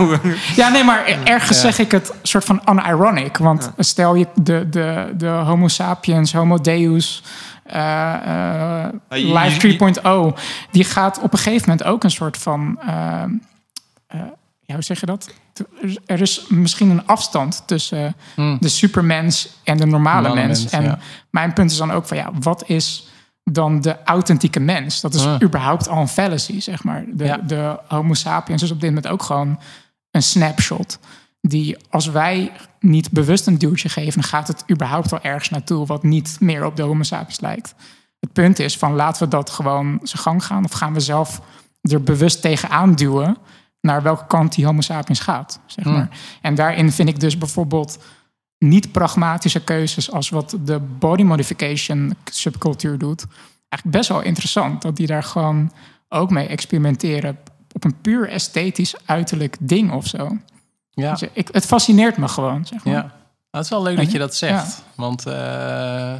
Ja, 0.55 0.69
nee, 0.69 0.83
maar 0.83 1.05
ergens 1.23 1.59
zeg 1.61 1.79
ik 1.79 1.91
het 1.91 2.13
soort 2.21 2.43
van 2.45 2.61
unironic. 2.69 3.37
Want 3.37 3.71
stel 3.77 4.15
je 4.15 4.27
de, 4.35 4.69
de, 4.69 5.13
de 5.17 5.27
homo 5.27 5.67
sapiens, 5.67 6.33
homo 6.33 6.61
deus, 6.61 7.23
eh, 7.63 8.83
eh, 8.83 8.89
je- 9.09 9.33
Life 9.33 9.59
3.0... 10.33 10.39
die 10.71 10.83
gaat 10.83 11.19
op 11.21 11.33
een 11.33 11.39
gegeven 11.39 11.69
moment 11.69 11.87
ook 11.87 12.03
een 12.03 12.11
soort 12.11 12.37
van... 12.37 12.79
eh, 12.81 13.23
eh, 14.07 14.19
ja, 14.61 14.73
hoe 14.73 14.83
zeg 14.83 14.99
je 14.99 15.05
dat? 15.05 15.29
Er 16.05 16.21
is 16.21 16.45
misschien 16.49 16.89
een 16.89 17.07
afstand 17.07 17.63
tussen 17.67 18.15
Hmm. 18.35 18.57
de 18.59 18.67
supermens 18.69 19.49
en 19.63 19.77
de 19.77 19.85
normale, 19.85 20.27
Normale 20.27 20.47
mens. 20.47 20.59
mens, 20.59 20.71
En 20.73 20.83
ja. 20.83 20.99
mijn 21.29 21.53
punt 21.53 21.71
is 21.71 21.77
dan 21.77 21.91
ook 21.91 22.05
van 22.05 22.17
ja, 22.17 22.29
wat 22.39 22.63
is 22.67 23.07
dan 23.43 23.81
de 23.81 23.95
authentieke 24.03 24.59
mens? 24.59 25.01
Dat 25.01 25.13
is 25.13 25.25
Ah. 25.25 25.41
überhaupt 25.41 25.87
al 25.87 25.97
een 26.01 26.07
fallacy, 26.07 26.59
zeg 26.59 26.83
maar. 26.83 27.03
De, 27.07 27.23
Ja. 27.25 27.37
de 27.37 27.79
Homo 27.87 28.13
sapiens 28.13 28.61
is 28.63 28.71
op 28.71 28.79
dit 28.79 28.89
moment 28.89 29.07
ook 29.07 29.23
gewoon 29.23 29.59
een 30.11 30.23
snapshot. 30.23 30.99
Die 31.47 31.77
als 31.89 32.05
wij 32.05 32.51
niet 32.79 33.11
bewust 33.11 33.47
een 33.47 33.57
duwtje 33.57 33.89
geven, 33.89 34.21
dan 34.21 34.29
gaat 34.29 34.47
het 34.47 34.63
überhaupt 34.71 35.09
wel 35.11 35.21
ergens 35.21 35.49
naartoe 35.49 35.85
wat 35.85 36.03
niet 36.03 36.37
meer 36.39 36.65
op 36.65 36.75
de 36.75 36.81
Homo 36.81 37.03
sapiens 37.03 37.39
lijkt. 37.39 37.75
Het 38.19 38.33
punt 38.33 38.59
is 38.59 38.77
van 38.77 38.93
laten 38.95 39.23
we 39.23 39.29
dat 39.29 39.49
gewoon 39.49 39.99
zijn 40.03 40.21
gang 40.21 40.45
gaan, 40.45 40.63
of 40.63 40.71
gaan 40.71 40.93
we 40.93 40.99
zelf 40.99 41.41
er 41.81 42.03
bewust 42.03 42.41
tegenaan 42.41 42.95
duwen 42.95 43.37
naar 43.81 44.01
welke 44.01 44.27
kant 44.27 44.55
die 44.55 44.65
Homo 44.65 44.81
sapiens 44.81 45.19
gaat, 45.19 45.59
zeg 45.65 45.85
Hmm. 45.85 45.93
maar. 45.93 46.09
En 46.41 46.55
daarin 46.55 46.91
vind 46.91 47.09
ik 47.09 47.19
dus 47.19 47.37
bijvoorbeeld 47.37 47.99
niet 48.57 48.91
pragmatische 48.91 49.63
keuzes 49.63 50.11
als 50.11 50.29
wat 50.29 50.57
de 50.63 50.79
body 50.79 51.23
modification 51.23 52.15
subcultuur 52.23 52.97
doet, 52.97 53.25
eigenlijk 53.69 53.97
best 53.97 54.09
wel 54.09 54.21
interessant. 54.21 54.81
Dat 54.81 54.95
die 54.95 55.07
daar 55.07 55.23
gewoon 55.23 55.71
ook 56.09 56.29
mee 56.29 56.47
experimenteren 56.47 57.37
op 57.71 57.83
een 57.83 58.01
puur 58.01 58.29
esthetisch 58.29 58.95
uiterlijk 59.05 59.57
ding 59.59 59.91
of 59.91 60.07
zo. 60.07 60.37
Ja. 60.93 61.17
Ik, 61.33 61.49
het 61.51 61.65
fascineert 61.65 62.17
me 62.17 62.27
gewoon, 62.27 62.65
zeg 62.65 62.83
maar. 62.83 62.93
Ja, 62.93 62.99
nou, 62.99 63.11
het 63.51 63.63
is 63.63 63.69
wel 63.69 63.83
leuk 63.83 63.97
En- 63.97 64.03
dat 64.03 64.11
je 64.11 64.17
dat 64.19 64.35
zegt. 64.35 64.83
Want 64.95 65.25
eh, 65.25 66.13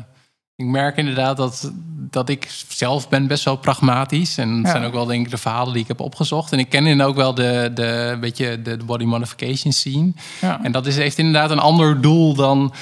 ik 0.55 0.65
merk 0.65 0.97
inderdaad 0.97 1.38
dat, 1.38 1.71
dat 2.09 2.30
ik 2.30 2.47
zelf 2.67 3.09
ben 3.09 3.28
best 3.28 3.43
wel 3.43 3.55
pragmatisch. 3.57 4.38
En 4.38 4.61
Ja. 4.63 4.69
zijn 4.69 4.84
ook 4.84 4.93
wel 4.93 5.05
denk 5.05 5.26
ik 5.26 5.32
de 5.32 5.38
verhalen 5.38 5.74
die 5.74 5.82
ik 5.82 5.88
heb 5.88 5.99
opgezocht. 5.99 6.51
En 6.51 6.59
ik 6.59 6.69
ken 6.69 6.86
in 6.88 7.01
ook 7.01 7.15
wel 7.15 7.34
de, 7.34 7.71
de, 7.74 8.17
beetje 8.19 8.61
de, 8.61 8.78
de 8.78 8.84
body 8.86 9.03
modification 9.05 9.74
scene. 9.74 10.11
Ja. 10.41 10.59
En 10.63 10.71
dat 10.71 10.86
is, 10.86 10.95
heeft 10.95 11.17
inderdaad 11.17 11.49
een 11.51 11.59
ander 11.59 12.01
doel 12.01 12.34
dan... 12.34 12.74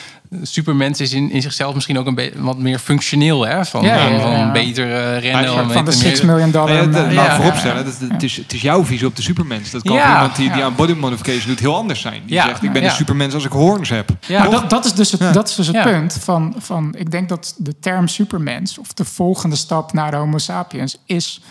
Supermens 0.41 0.99
is 0.99 1.13
in, 1.13 1.31
in 1.31 1.41
zichzelf 1.41 1.73
misschien 1.73 1.97
ook 1.97 2.05
een 2.05 2.15
beetje 2.15 2.41
wat 2.41 2.57
meer 2.57 2.79
functioneel. 2.79 3.45
Hè? 3.47 3.65
Van, 3.65 3.83
Ja, 3.83 3.95
ja, 3.95 4.01
van, 4.03 4.13
ja, 4.13 4.21
van 4.21 4.31
ja. 4.31 4.51
beter 4.51 5.17
rennen. 5.19 5.53
Van 5.53 5.67
de 5.67 5.91
meer- 5.91 5.93
6 5.93 6.21
miljoen 6.21 6.51
dollar. 6.51 6.73
Ja, 6.73 6.85
dat- 6.85 7.11
laat 7.13 7.35
vooropstellen, 7.35 7.77
ja. 7.77 7.83
dat, 7.83 7.99
het, 8.11 8.23
is, 8.23 8.37
het 8.37 8.53
is 8.53 8.61
jouw 8.61 8.83
visie 8.85 9.07
op 9.07 9.15
de 9.15 9.21
supermens. 9.21 9.71
Dat 9.71 9.81
kan 9.83 9.95
Ja, 9.95 10.03
voor 10.05 10.13
iemand 10.13 10.35
die, 10.35 10.49
die 10.49 10.57
ja. 10.57 10.65
aan 10.65 10.75
body 10.75 10.93
modification 10.93 11.47
doet 11.47 11.59
heel 11.59 11.75
anders 11.75 12.01
zijn. 12.01 12.21
Die 12.25 12.33
Ja, 12.35 12.45
zegt, 12.45 12.63
ik 12.63 12.71
ben 12.71 12.81
ja. 12.81 12.89
een 12.89 12.95
supermens 12.95 13.33
als 13.33 13.45
ik 13.45 13.51
hoorns 13.51 13.89
heb. 13.89 14.09
Ja, 14.19 14.47
dat, 14.47 14.69
dat 14.69 14.85
is 14.85 14.93
dus 14.93 15.11
het, 15.11 15.21
Ja. 15.21 15.31
dat 15.31 15.49
is 15.49 15.55
dus 15.55 15.67
het 15.67 15.75
Ja. 15.75 15.83
punt 15.83 16.13
van, 16.13 16.55
van... 16.57 16.95
Ik 16.97 17.11
denk 17.11 17.29
dat 17.29 17.55
de 17.57 17.79
term 17.79 18.07
supermens... 18.07 18.77
of 18.77 18.93
de 18.93 19.05
volgende 19.05 19.55
stap 19.55 19.93
naar 19.93 20.11
de 20.11 20.17
homo 20.17 20.37
sapiens... 20.37 20.97
is, 21.05 21.41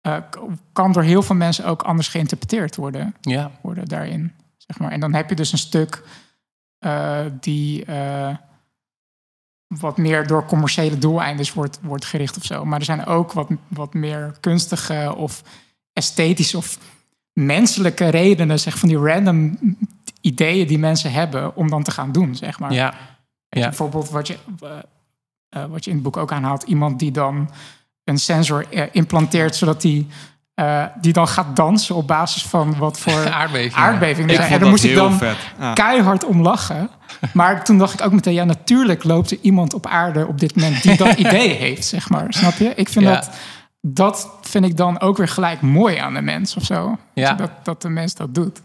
eh, 0.00 0.14
kan 0.72 0.92
door 0.92 1.02
heel 1.02 1.22
veel 1.22 1.36
mensen 1.36 1.64
ook 1.64 1.82
anders 1.82 2.08
geïnterpreteerd 2.08 2.76
worden, 2.76 3.14
ja. 3.20 3.50
worden 3.62 3.84
daarin. 3.88 4.32
Zeg 4.56 4.78
maar. 4.78 4.90
En 4.90 5.00
dan 5.00 5.14
heb 5.14 5.28
je 5.28 5.34
dus 5.34 5.52
een 5.52 5.58
stuk 5.58 6.02
eh, 6.82 7.24
die... 7.40 7.84
eh, 7.84 8.36
wat 9.80 9.96
meer 9.96 10.26
door 10.26 10.44
commerciële 10.46 10.98
doeleinden 10.98 11.46
wordt, 11.54 11.78
wordt 11.82 12.04
gericht 12.04 12.36
of 12.36 12.44
zo. 12.44 12.64
Maar 12.64 12.78
er 12.78 12.84
zijn 12.84 13.06
ook 13.06 13.32
wat, 13.32 13.48
wat 13.68 13.94
meer 13.94 14.34
kunstige 14.40 15.14
of 15.16 15.42
esthetische 15.92 16.56
of 16.56 16.78
menselijke 17.32 18.08
redenen, 18.08 18.58
zeg 18.60 18.78
van 18.78 18.88
die 18.88 18.98
random 18.98 19.58
ideeën 20.20 20.66
die 20.66 20.78
mensen 20.78 21.12
hebben 21.12 21.56
om 21.56 21.70
dan 21.70 21.82
te 21.82 21.90
gaan 21.90 22.12
doen, 22.12 22.36
zeg 22.36 22.58
maar. 22.58 22.72
ja. 22.72 22.90
Weet 22.90 22.98
je, 23.48 23.58
Ja. 23.58 23.66
Bijvoorbeeld 23.66 24.10
wat 24.10 24.26
je, 24.26 24.38
eh, 25.48 25.64
wat 25.64 25.84
je 25.84 25.90
in 25.90 25.96
het 25.96 26.04
boek 26.04 26.16
ook 26.16 26.32
aanhaalt, 26.32 26.62
iemand 26.62 26.98
die 26.98 27.10
dan 27.10 27.50
een 28.04 28.18
sensor 28.18 28.66
implanteert, 28.94 29.56
zodat 29.56 29.80
die, 29.80 30.06
eh, 30.66 30.84
die 31.00 31.12
dan 31.12 31.28
gaat 31.28 31.56
dansen 31.56 31.94
op 31.94 32.06
basis 32.06 32.44
van 32.44 32.76
wat 32.78 32.98
voor 32.98 33.30
Aardbeving. 33.32 33.74
aardbeving 33.74 34.30
er 34.30 34.34
vond 34.36 34.44
En 34.44 34.50
daar 34.50 34.58
dat 34.58 34.68
moest 34.68 34.84
ik 34.84 34.90
heel 34.90 34.98
dan 35.08 35.18
vet. 35.18 35.36
Ja. 35.58 35.72
keihard 35.72 36.24
om 36.24 36.42
lachen. 36.42 36.88
Maar 37.32 37.64
toen 37.64 37.78
dacht 37.78 37.92
ik 38.00 38.06
ook 38.06 38.12
meteen, 38.12 38.34
ja, 38.34 38.44
natuurlijk 38.44 39.04
loopt 39.04 39.30
er 39.30 39.38
iemand 39.40 39.74
op 39.74 39.86
aarde 39.86 40.26
op 40.26 40.40
dit 40.40 40.54
moment 40.56 40.82
die 40.82 40.96
dat 40.96 41.14
idee 41.26 41.48
heeft, 41.48 41.84
zeg 41.84 42.08
maar. 42.08 42.26
Snap 42.28 42.54
je? 42.56 42.72
Ik 42.74 42.88
vind 42.88 43.04
Ja. 43.04 43.14
dat, 43.14 43.30
dat 43.80 44.28
vind 44.42 44.64
ik 44.64 44.76
dan 44.76 45.00
ook 45.00 45.16
weer 45.16 45.28
gelijk 45.28 45.60
mooi 45.60 45.96
aan 45.96 46.14
de 46.14 46.20
mens 46.22 46.56
of 46.56 46.64
zo. 46.64 46.98
Ja. 47.14 47.32
Dat, 47.32 47.50
dat 47.62 47.82
de 47.82 47.88
mens 47.88 48.14
dat 48.14 48.34
doet. 48.34 48.60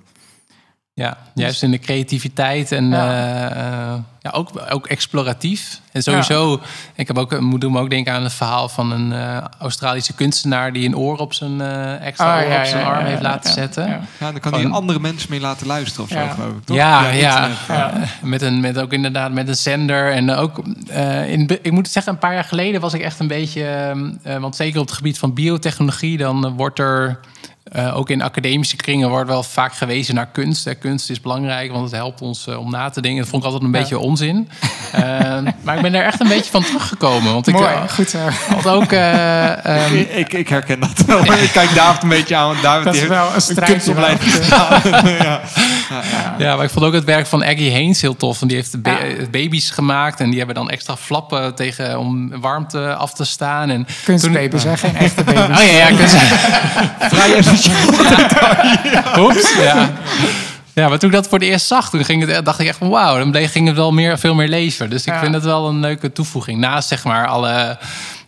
Ja, 0.97 1.17
juist 1.33 1.63
in 1.63 1.71
de 1.71 1.79
creativiteit 1.79 2.71
en 2.71 2.89
Ja. 2.89 3.11
ja. 3.13 4.03
ja, 4.21 4.29
ook, 4.31 4.49
ook 4.69 4.87
exploratief. 4.87 5.79
En 5.91 6.03
sowieso, 6.03 6.61
ik 6.95 7.07
heb 7.07 7.17
ook, 7.17 7.39
moet 7.39 7.61
doen 7.61 7.71
me 7.71 7.79
ook 7.79 7.89
denken 7.89 8.13
aan 8.13 8.23
het 8.23 8.33
verhaal 8.33 8.69
van 8.69 8.91
een 8.91 9.11
eh, 9.13 9.37
Australische 9.59 10.13
kunstenaar 10.13 10.73
die 10.73 10.85
een 10.87 10.97
oor 10.97 11.17
op 11.17 11.33
zijn 11.33 11.61
eh, 11.61 12.05
extra 12.05 12.37
Ah, 12.37 12.43
oor 12.45 12.51
ja, 12.51 12.59
op 12.59 12.65
zijn 12.65 12.81
ja, 12.81 12.87
arm 12.89 12.99
ja, 12.99 13.05
heeft 13.05 13.21
ja, 13.21 13.27
laten 13.29 13.49
ja, 13.49 13.55
zetten. 13.55 13.83
ja. 13.83 13.89
Ja, 13.89 14.01
Ja, 14.19 14.31
dan 14.31 14.39
kan 14.39 14.53
hij 14.53 14.61
Van- 14.61 14.71
andere 14.71 14.99
mensen 14.99 15.29
mee 15.29 15.39
laten 15.39 15.67
luisteren 15.67 16.03
of 16.03 16.09
zo, 16.11 16.19
Ja. 16.19 16.27
geloof 16.33 16.51
ik. 16.51 16.65
Toch? 16.65 16.75
ja, 16.77 17.09
internet. 17.09 18.09
Met, 18.21 18.41
een, 18.41 18.59
met 18.59 18.77
ook 18.79 18.93
inderdaad 18.93 19.31
met 19.31 19.47
een 19.47 19.55
zender. 19.55 20.11
En 20.11 20.31
ook, 20.31 20.61
eh, 20.89 21.31
in, 21.31 21.49
ik 21.61 21.71
moet 21.71 21.87
zeggen, 21.89 22.13
een 22.13 22.19
paar 22.19 22.33
jaar 22.33 22.43
geleden 22.43 22.81
was 22.81 22.93
ik 22.93 23.01
echt 23.01 23.19
een 23.19 23.27
beetje... 23.27 23.63
ehm, 23.67 24.09
eh, 24.23 24.37
want 24.37 24.55
zeker 24.55 24.79
op 24.79 24.85
het 24.87 24.95
gebied 24.95 25.19
van 25.19 25.33
biotechnologie, 25.33 26.17
dan 26.17 26.45
eh, 26.45 26.51
wordt 26.55 26.79
er 26.79 27.19
eh, 27.71 27.97
ook 27.97 28.09
in 28.09 28.21
academische 28.21 28.75
kringen 28.75 29.09
wordt 29.09 29.29
wel 29.29 29.43
vaak 29.43 29.73
gewezen 29.75 30.15
naar 30.15 30.27
kunst. 30.31 30.65
Hè. 30.65 30.75
Kunst 30.75 31.09
is 31.09 31.21
belangrijk, 31.21 31.71
want 31.71 31.83
het 31.83 31.93
helpt 31.93 32.21
ons 32.21 32.47
eh, 32.47 32.59
om 32.59 32.71
na 32.71 32.89
te 32.89 33.01
denken. 33.01 33.19
Dat 33.21 33.29
vond 33.29 33.43
ik 33.43 33.49
altijd 33.51 33.67
een 33.67 33.75
Ja. 33.75 33.79
beetje 33.81 33.99
onzin. 33.99 34.49
Eh, 34.91 35.01
maar 35.63 35.75
ik 35.75 35.81
ben 35.81 35.93
er 35.93 36.03
echt 36.05 36.19
een 36.19 36.27
beetje 36.27 36.51
van 36.51 36.63
teruggekomen. 36.63 37.33
Want 37.33 37.47
ik 37.47 37.53
Mooi, 37.53 37.73
goed 37.89 38.09
zo. 38.09 38.17
had 38.55 38.67
ook... 38.67 38.91
eh, 38.91 39.65
ehm, 39.85 39.95
Ik, 39.95 40.09
ik, 40.09 40.33
ik 40.33 40.47
herken 40.49 40.79
dat 40.79 41.05
wel. 41.05 41.19
Ik 41.33 41.49
kijk 41.53 41.75
David 41.75 42.03
een 42.03 42.09
beetje 42.09 42.35
aan. 42.35 42.47
want 42.47 42.61
David 42.61 42.83
Dat 42.85 42.93
is 42.93 42.99
heeft 42.99 43.11
wel 43.11 43.33
een 43.35 43.41
strijdje. 43.41 43.73
kunstopleiding 43.73 44.31
wel. 44.31 44.41
gedaan. 44.41 45.07
ja. 45.27 45.41
Ja, 46.37 46.55
maar 46.55 46.65
ik 46.65 46.71
vond 46.71 46.85
ook 46.85 46.93
het 46.93 47.03
werk 47.03 47.27
van 47.27 47.43
Aggie 47.43 47.71
Haynes 47.71 48.01
heel 48.01 48.15
tof. 48.15 48.39
Want 48.39 48.51
die 48.51 48.59
heeft 48.59 48.81
ba- 48.81 48.89
Ja. 48.91 49.27
baby's 49.31 49.69
gemaakt. 49.69 50.19
En 50.19 50.27
die 50.29 50.37
hebben 50.37 50.55
dan 50.55 50.69
extra 50.69 50.95
flappen 50.97 51.55
tegen 51.55 51.99
om 51.99 52.39
warmte 52.41 52.95
af 52.95 53.13
te 53.13 53.25
staan. 53.25 53.69
En 53.69 53.87
Kunstbaby's, 54.03 54.63
hè? 54.63 54.77
Geen 54.77 54.95
echte 54.95 55.23
baby's. 55.23 55.41
Oh 55.59 55.63
ja, 55.71 55.77
ja, 55.77 55.87
kunst. 55.87 56.15
Vrij. 57.13 57.43
Oeps, 59.23 59.55
ja. 59.61 59.89
Ja, 60.73 60.89
maar 60.89 60.99
toen 60.99 61.09
ik 61.09 61.15
dat 61.15 61.27
voor 61.27 61.39
het 61.39 61.47
eerst 61.47 61.65
zag, 61.67 61.89
toen 61.89 62.05
ging 62.05 62.27
het, 62.27 62.45
dacht 62.45 62.59
ik 62.59 62.67
echt 62.67 62.77
van 62.77 62.89
wauw, 62.89 63.31
dan 63.31 63.47
ging 63.49 63.67
het 63.67 63.75
wel 63.75 63.91
meer, 63.91 64.17
veel 64.19 64.35
meer 64.35 64.47
leven. 64.47 64.89
Dus 64.89 65.05
ik 65.05 65.13
Ja. 65.13 65.19
vind 65.19 65.33
het 65.33 65.43
wel 65.43 65.67
een 65.67 65.79
leuke 65.79 66.11
toevoeging. 66.11 66.59
Naast 66.59 66.87
zeg 66.87 67.03
maar 67.03 67.27
alle, 67.27 67.77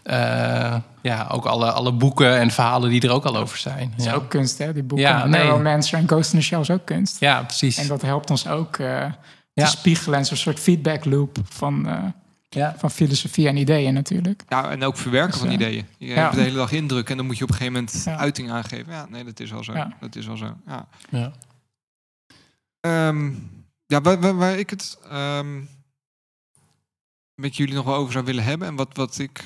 eh, 0.04 0.74
ja, 1.10 1.28
ook 1.32 1.46
alle, 1.46 1.72
alle 1.72 1.92
boeken 1.94 2.38
en 2.40 2.52
verhalen 2.52 2.90
die 2.90 3.02
er 3.02 3.12
ook 3.12 3.26
al 3.26 3.38
over 3.38 3.58
zijn. 3.58 3.90
Dat 3.90 4.00
is 4.00 4.06
Ja, 4.06 4.14
ook 4.14 4.30
kunst, 4.30 4.58
hè? 4.58 4.74
Die 4.74 4.84
boeken. 4.84 5.08
Ja, 5.08 5.26
nee. 5.26 5.44
Neuromancer 5.44 5.98
en 6.00 6.08
Ghost 6.08 6.34
in 6.34 6.40
the 6.40 6.46
Shell 6.46 6.60
is 6.60 6.70
ook 6.72 6.86
kunst. 6.86 7.20
ja 7.20 7.44
precies. 7.44 7.78
En 7.78 7.88
dat 7.88 8.02
helpt 8.02 8.30
ons 8.30 8.48
ook 8.48 8.78
eh, 8.78 9.06
te 9.06 9.12
Ja. 9.54 9.66
spiegelen 9.66 10.20
en 10.20 10.26
zo'n 10.26 10.38
soort 10.38 10.60
feedback 10.60 11.06
loop 11.06 11.38
van, 11.44 11.88
eh, 11.88 12.04
Ja. 12.50 12.76
van 12.78 12.92
filosofie 12.92 13.48
en 13.48 13.58
ideeën 13.58 13.94
natuurlijk. 13.94 14.44
Ja, 14.50 14.70
en 14.72 14.84
ook 14.84 14.98
verwerken 14.98 15.40
van 15.40 15.48
Dus, 15.50 15.58
eh, 15.58 15.66
ideeën. 15.68 15.86
Je 15.98 16.08
ja. 16.08 16.14
hebt 16.22 16.36
de 16.36 16.42
hele 16.42 16.56
dag 16.58 16.72
indruk 16.72 17.10
en 17.10 17.18
dan 17.18 17.26
moet 17.26 17.38
je 17.38 17.44
op 17.44 17.50
een 17.50 17.56
gegeven 17.56 17.80
moment 17.80 18.04
Ja. 18.06 18.18
uiting 18.18 18.52
aangeven. 18.52 18.94
Ja, 18.94 19.06
nee, 19.10 19.24
dat 19.24 19.40
is 19.40 19.52
wel 19.52 19.64
zo. 19.64 19.74
Ja. 19.74 19.94
Dat 20.00 20.16
is 20.16 20.26
wel 20.26 20.38
zo. 20.38 20.56
Ja. 20.68 20.88
Ja. 21.10 21.32
Ehm, 22.80 23.32
ja, 23.86 24.02
waar, 24.02 24.20
waar, 24.20 24.36
waar 24.38 24.58
ik 24.60 24.70
het 24.70 24.98
ehm, 25.10 25.60
met 27.36 27.56
jullie 27.56 27.74
nog 27.74 27.86
wel 27.86 27.96
over 27.96 28.12
zou 28.12 28.26
willen 28.26 28.44
hebben 28.44 28.68
en 28.68 28.76
wat, 28.76 28.90
wat 28.94 29.20
ik, 29.20 29.44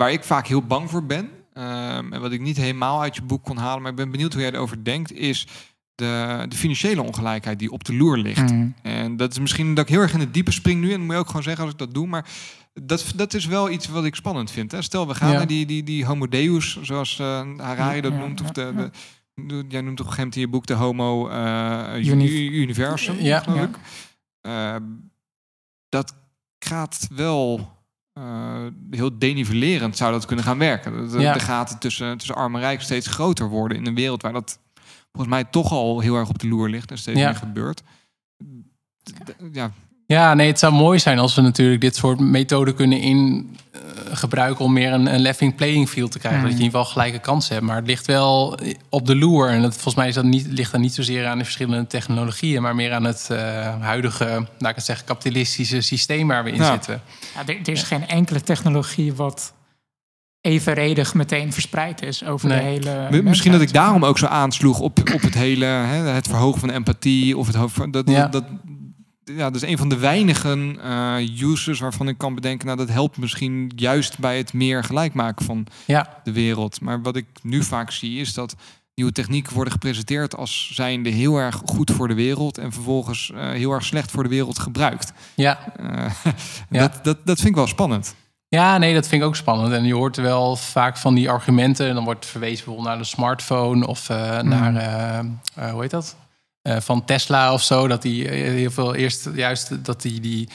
waar 0.00 0.12
ik 0.12 0.24
vaak 0.24 0.46
heel 0.46 0.62
bang 0.62 0.90
voor 0.90 1.04
ben 1.04 1.30
ehm, 1.52 2.12
en 2.12 2.20
wat 2.20 2.32
ik 2.32 2.40
niet 2.40 2.56
helemaal 2.56 3.02
uit 3.02 3.14
je 3.16 3.22
boek 3.22 3.44
kon 3.44 3.56
halen, 3.56 3.82
maar 3.82 3.90
ik 3.90 3.96
ben 3.96 4.10
benieuwd 4.10 4.32
hoe 4.32 4.42
jij 4.42 4.52
erover 4.52 4.84
denkt, 4.84 5.12
is 5.12 5.46
de, 5.94 6.44
de 6.48 6.56
financiële 6.56 7.02
ongelijkheid 7.02 7.58
die 7.58 7.70
op 7.70 7.84
de 7.84 7.94
loer 7.94 8.18
ligt. 8.18 8.50
Mm. 8.52 8.74
En 8.82 9.16
dat 9.16 9.32
is 9.32 9.38
misschien 9.38 9.74
dat 9.74 9.84
ik 9.84 9.90
heel 9.90 10.00
erg 10.00 10.12
in 10.12 10.20
het 10.20 10.34
diepe 10.34 10.50
spring 10.52 10.80
nu. 10.80 10.86
En 10.92 10.96
dat 10.96 11.00
moet 11.06 11.14
je 11.14 11.20
ook 11.20 11.26
gewoon 11.26 11.42
zeggen 11.42 11.62
als 11.64 11.72
ik 11.72 11.78
dat 11.78 11.94
doe. 11.94 12.06
Maar 12.06 12.26
dat, 12.74 13.12
dat 13.16 13.34
is 13.34 13.46
wel 13.46 13.70
iets 13.70 13.88
wat 13.88 14.04
ik 14.04 14.14
spannend 14.14 14.50
vind. 14.50 14.72
Hè? 14.72 14.82
Stel, 14.82 15.08
we 15.08 15.14
gaan 15.14 15.30
Ja. 15.30 15.36
naar 15.36 15.46
die, 15.46 15.66
die, 15.66 15.82
die 15.82 16.04
homo 16.04 16.28
deus, 16.28 16.78
zoals 16.82 17.18
eh, 17.18 17.42
Harari 17.56 18.00
dat 18.00 18.12
Ja, 18.12 18.18
noemt. 18.18 18.40
Of 18.40 18.50
de, 18.50 18.90
de, 19.34 19.64
jij 19.68 19.80
noemt 19.80 20.00
op 20.00 20.06
een 20.06 20.12
gegeven 20.12 20.16
moment 20.16 20.34
in 20.34 20.40
je 20.40 20.48
boek 20.48 20.66
de 20.66 20.74
homo 20.74 21.28
Uni- 21.94 22.10
uni- 22.10 22.46
universum, 22.60 23.16
Ja. 23.20 23.40
geloof 23.40 23.58
Ja. 23.58 23.64
ik. 23.64 23.76
Eh, 24.40 24.76
dat 25.88 26.14
gaat 26.58 27.08
wel... 27.14 27.78
eh, 28.20 28.66
heel 28.90 29.18
denivelerend 29.18 29.96
zou 29.96 30.12
dat 30.12 30.24
kunnen 30.26 30.44
gaan 30.44 30.58
werken. 30.58 31.08
De, 31.10 31.18
Ja. 31.18 31.32
de 31.32 31.40
gaten 31.40 31.78
tussen, 31.78 32.16
tussen 32.18 32.34
arm 32.36 32.54
en 32.54 32.60
rijk 32.60 32.80
steeds 32.80 33.06
groter 33.06 33.48
worden 33.48 33.76
in 33.78 33.86
een 33.86 33.94
wereld 33.94 34.22
waar 34.22 34.32
dat 34.32 34.58
volgens 35.12 35.34
mij 35.34 35.44
toch 35.44 35.70
al 35.72 36.00
heel 36.00 36.16
erg 36.16 36.28
op 36.28 36.38
de 36.38 36.48
loer 36.48 36.68
ligt 36.68 36.90
en 36.90 36.98
steeds 36.98 37.18
Ja. 37.18 37.26
meer 37.26 37.36
gebeurt. 37.38 37.82
D- 39.24 39.34
Ja, 39.52 39.72
Ja, 40.10 40.34
nee, 40.34 40.46
het 40.46 40.58
zou 40.58 40.72
mooi 40.72 40.98
zijn 40.98 41.18
als 41.18 41.34
we 41.34 41.40
natuurlijk 41.40 41.80
dit 41.80 41.96
soort 41.96 42.20
methoden 42.20 42.74
kunnen 42.74 43.00
in 43.00 43.50
eh, 43.72 43.80
gebruiken 44.12 44.64
om 44.64 44.72
meer 44.72 44.92
een, 44.92 45.14
een 45.14 45.20
leveling 45.20 45.54
playing 45.54 45.88
field 45.88 46.12
te 46.12 46.18
krijgen. 46.18 46.40
Mm. 46.40 46.46
Dat 46.46 46.56
je 46.56 46.58
in 46.58 46.64
ieder 46.66 46.80
geval 46.80 46.92
gelijke 46.92 47.18
kansen 47.18 47.54
hebt. 47.54 47.66
Maar 47.66 47.76
het 47.76 47.86
ligt 47.86 48.06
wel 48.06 48.58
op 48.88 49.06
de 49.06 49.16
loer. 49.16 49.48
En 49.48 49.62
dat, 49.62 49.72
volgens 49.72 49.94
mij 49.94 50.08
is 50.08 50.14
dat 50.14 50.24
niet, 50.24 50.46
ligt 50.46 50.72
dat 50.72 50.80
niet 50.80 50.94
zozeer 50.94 51.26
aan 51.26 51.38
de 51.38 51.44
verschillende 51.44 51.86
technologieën, 51.86 52.62
maar 52.62 52.74
meer 52.74 52.92
aan 52.92 53.04
het 53.04 53.28
eh, 53.30 53.38
huidige, 53.80 54.24
laat 54.58 54.70
ik 54.70 54.76
het 54.76 54.84
zeggen, 54.84 55.06
kapitalistische 55.06 55.80
systeem 55.80 56.28
waar 56.28 56.44
we 56.44 56.50
in 56.50 56.56
Ja. 56.56 56.70
zitten. 56.72 57.00
Ja, 57.34 57.40
er, 57.46 57.58
er 57.60 57.68
is 57.72 57.82
geen 57.82 58.06
enkele 58.08 58.40
technologie 58.40 59.14
wat 59.14 59.52
evenredig 60.40 61.14
meteen 61.14 61.52
verspreid 61.52 62.02
is 62.02 62.24
over 62.24 62.48
de 62.48 62.54
hele. 62.54 63.06
M- 63.10 63.22
Misschien 63.24 63.52
dat 63.52 63.60
ik 63.60 63.72
daarom 63.72 64.04
ook 64.04 64.18
zo 64.18 64.26
aansloeg 64.26 64.80
op, 64.80 64.98
op 65.14 65.20
het 65.20 65.34
hele, 65.34 65.64
hè, 65.64 65.96
het 66.10 66.28
verhogen 66.28 66.60
van 66.60 66.70
empathie. 66.70 67.36
Of 67.36 67.46
het 67.46 67.56
hoog 67.56 67.72
van- 67.72 67.90
dat, 67.90 68.10
Ja. 68.10 68.26
dat, 68.26 68.44
ja, 69.24 69.50
dat 69.50 69.62
is 69.62 69.68
een 69.68 69.78
van 69.78 69.88
de 69.88 69.98
weinigen 69.98 70.80
eh 70.82 71.40
uses 71.40 71.80
waarvan 71.80 72.08
ik 72.08 72.18
kan 72.18 72.34
bedenken, 72.34 72.66
nou 72.66 72.78
dat 72.78 72.88
helpt 72.88 73.16
misschien 73.16 73.72
juist 73.76 74.18
bij 74.18 74.36
het 74.38 74.52
meer 74.52 74.84
gelijk 74.84 75.14
maken 75.14 75.44
van 75.44 75.66
Ja, 75.86 76.20
de 76.24 76.32
wereld. 76.32 76.80
Maar 76.80 77.02
wat 77.02 77.16
ik 77.16 77.26
nu 77.42 77.62
vaak 77.62 77.90
zie 77.90 78.20
is 78.20 78.34
dat 78.34 78.54
nieuwe 78.94 79.12
technieken 79.12 79.54
worden 79.54 79.72
gepresenteerd 79.72 80.36
als 80.36 80.70
zijnde 80.74 81.10
heel 81.10 81.36
erg 81.36 81.62
goed 81.64 81.90
voor 81.90 82.08
de 82.08 82.14
wereld 82.14 82.58
en 82.58 82.72
vervolgens 82.72 83.30
eh, 83.34 83.50
heel 83.50 83.72
erg 83.72 83.84
slecht 83.84 84.10
voor 84.10 84.22
de 84.22 84.28
wereld 84.28 84.58
gebruikt. 84.58 85.12
ja. 85.34 85.58
Eh, 85.76 86.10
Ja. 86.70 86.80
dat, 86.80 87.04
dat, 87.04 87.18
dat 87.24 87.36
vind 87.36 87.48
ik 87.48 87.54
wel 87.54 87.66
spannend. 87.66 88.14
Ja, 88.48 88.78
nee, 88.78 88.94
dat 88.94 89.08
vind 89.08 89.22
ik 89.22 89.28
ook 89.28 89.36
spannend. 89.36 89.72
En 89.72 89.84
je 89.84 89.94
hoort 89.94 90.16
wel 90.16 90.56
vaak 90.56 90.96
van 90.96 91.14
die 91.14 91.30
argumenten. 91.30 91.88
En 91.88 91.94
dan 91.94 92.04
wordt 92.04 92.26
verwezen 92.26 92.56
bijvoorbeeld 92.56 92.88
naar 92.88 92.98
de 92.98 93.04
smartphone 93.04 93.86
of 93.86 94.08
naar, 94.42 94.74
eh, 95.54 95.70
hoe 95.72 95.80
heet 95.80 95.90
dat? 95.90 96.16
Eh, 96.62 96.76
van 96.80 97.04
Tesla 97.04 97.52
of 97.52 97.62
zo. 97.62 97.88
Dat 97.88 98.02
die 98.02 98.28
eh, 98.28 98.50
heel 98.52 98.70
veel 98.70 98.94
eerst 98.94 99.28
juist 99.34 99.84
dat 99.84 100.02
die, 100.02 100.20
die 100.20 100.48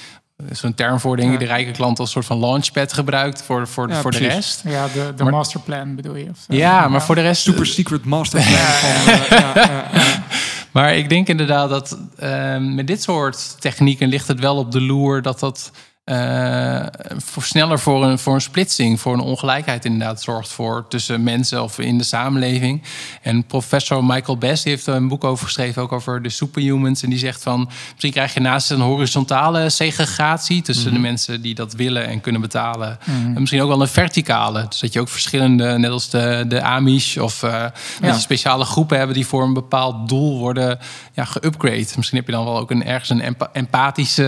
is 0.49 0.59
zo'n 0.59 0.73
term 0.73 0.99
voor, 0.99 1.15
denk 1.17 1.27
ik, 1.33 1.39
Ja. 1.39 1.45
de 1.45 1.51
rijke 1.53 1.71
klant 1.71 1.99
als 1.99 2.11
soort 2.11 2.25
van 2.25 2.39
launchpad 2.39 2.93
gebruikt 2.93 3.41
voor, 3.41 3.67
voor, 3.67 3.89
Ja, 3.89 4.01
voor 4.01 4.11
de 4.11 4.17
rest. 4.17 4.61
Ja, 4.65 4.87
de, 4.93 5.13
de 5.15 5.23
Maar- 5.23 5.33
masterplan 5.33 5.95
bedoel 5.95 6.15
je? 6.15 6.29
Of, 6.29 6.37
zo? 6.47 6.55
Ja, 6.55 6.87
maar 6.87 7.01
voor 7.01 7.15
de 7.15 7.21
rest. 7.21 7.41
Super 7.41 7.65
secret 7.65 8.05
masterplan 8.05 8.53
van... 8.53 9.13
eh, 9.13 9.29
ja, 9.29 9.51
ja, 9.55 9.89
ja. 9.93 10.23
Maar 10.73 10.95
ik 10.95 11.09
denk 11.09 11.27
inderdaad 11.27 11.69
dat 11.69 11.97
eh, 12.17 12.57
met 12.57 12.87
dit 12.87 13.01
soort 13.03 13.61
technieken 13.61 14.07
ligt 14.07 14.27
het 14.27 14.39
wel 14.39 14.57
op 14.57 14.71
de 14.71 14.81
loer 14.81 15.21
dat 15.21 15.39
dat 15.39 15.71
eh, 16.05 16.85
voor 17.17 17.43
sneller 17.43 17.79
voor 17.79 18.03
een, 18.03 18.19
voor 18.19 18.33
een 18.33 18.41
splitsing, 18.41 19.01
voor 19.01 19.13
een 19.13 19.19
ongelijkheid 19.19 19.85
inderdaad 19.85 20.21
zorgt 20.21 20.49
voor 20.49 20.85
tussen 20.89 21.23
mensen 21.23 21.63
of 21.63 21.79
in 21.79 21.97
de 21.97 22.03
samenleving. 22.03 22.83
En 23.21 23.45
professor 23.45 24.03
Michael 24.03 24.37
Bess 24.37 24.63
die 24.63 24.71
heeft 24.71 24.87
er 24.87 24.95
een 24.95 25.07
boek 25.07 25.23
over 25.23 25.45
geschreven, 25.45 25.81
ook 25.81 25.91
over 25.91 26.21
de 26.21 26.29
superhumans. 26.29 27.03
En 27.03 27.09
die 27.09 27.19
zegt 27.19 27.43
van 27.43 27.69
misschien 27.91 28.11
krijg 28.11 28.33
je 28.33 28.39
naast 28.39 28.71
een 28.71 28.79
horizontale 28.79 29.69
segregatie 29.69 30.61
tussen 30.61 30.93
de 30.93 30.99
mensen 30.99 31.41
die 31.41 31.55
dat 31.55 31.73
willen 31.73 32.07
en 32.07 32.21
kunnen 32.21 32.41
betalen, 32.41 32.99
en 33.05 33.39
misschien 33.39 33.61
ook 33.61 33.67
wel 33.69 33.81
een 33.81 33.87
verticale. 33.87 34.65
Dus 34.69 34.79
dat 34.79 34.93
je 34.93 34.99
ook 34.99 35.09
verschillende, 35.09 35.77
net 35.77 35.91
als 35.91 36.09
de, 36.09 36.45
de 36.47 36.61
Amish 36.61 37.17
of 37.17 37.43
eh, 37.43 37.61
dat 38.01 38.15
je 38.15 38.21
speciale 38.21 38.65
groepen 38.65 38.97
hebben 38.97 39.15
die 39.15 39.27
voor 39.27 39.43
een 39.43 39.53
bepaald 39.53 40.09
doel 40.09 40.37
worden 40.39 40.79
ja, 41.13 41.25
geupgrade. 41.25 41.85
Misschien 41.95 42.17
heb 42.17 42.27
je 42.27 42.33
dan 42.33 42.45
wel 42.45 42.59
ook 42.59 42.71
een, 42.71 42.85
ergens 42.85 43.09
een 43.09 43.21
empa- 43.21 43.49
empathische 43.53 44.23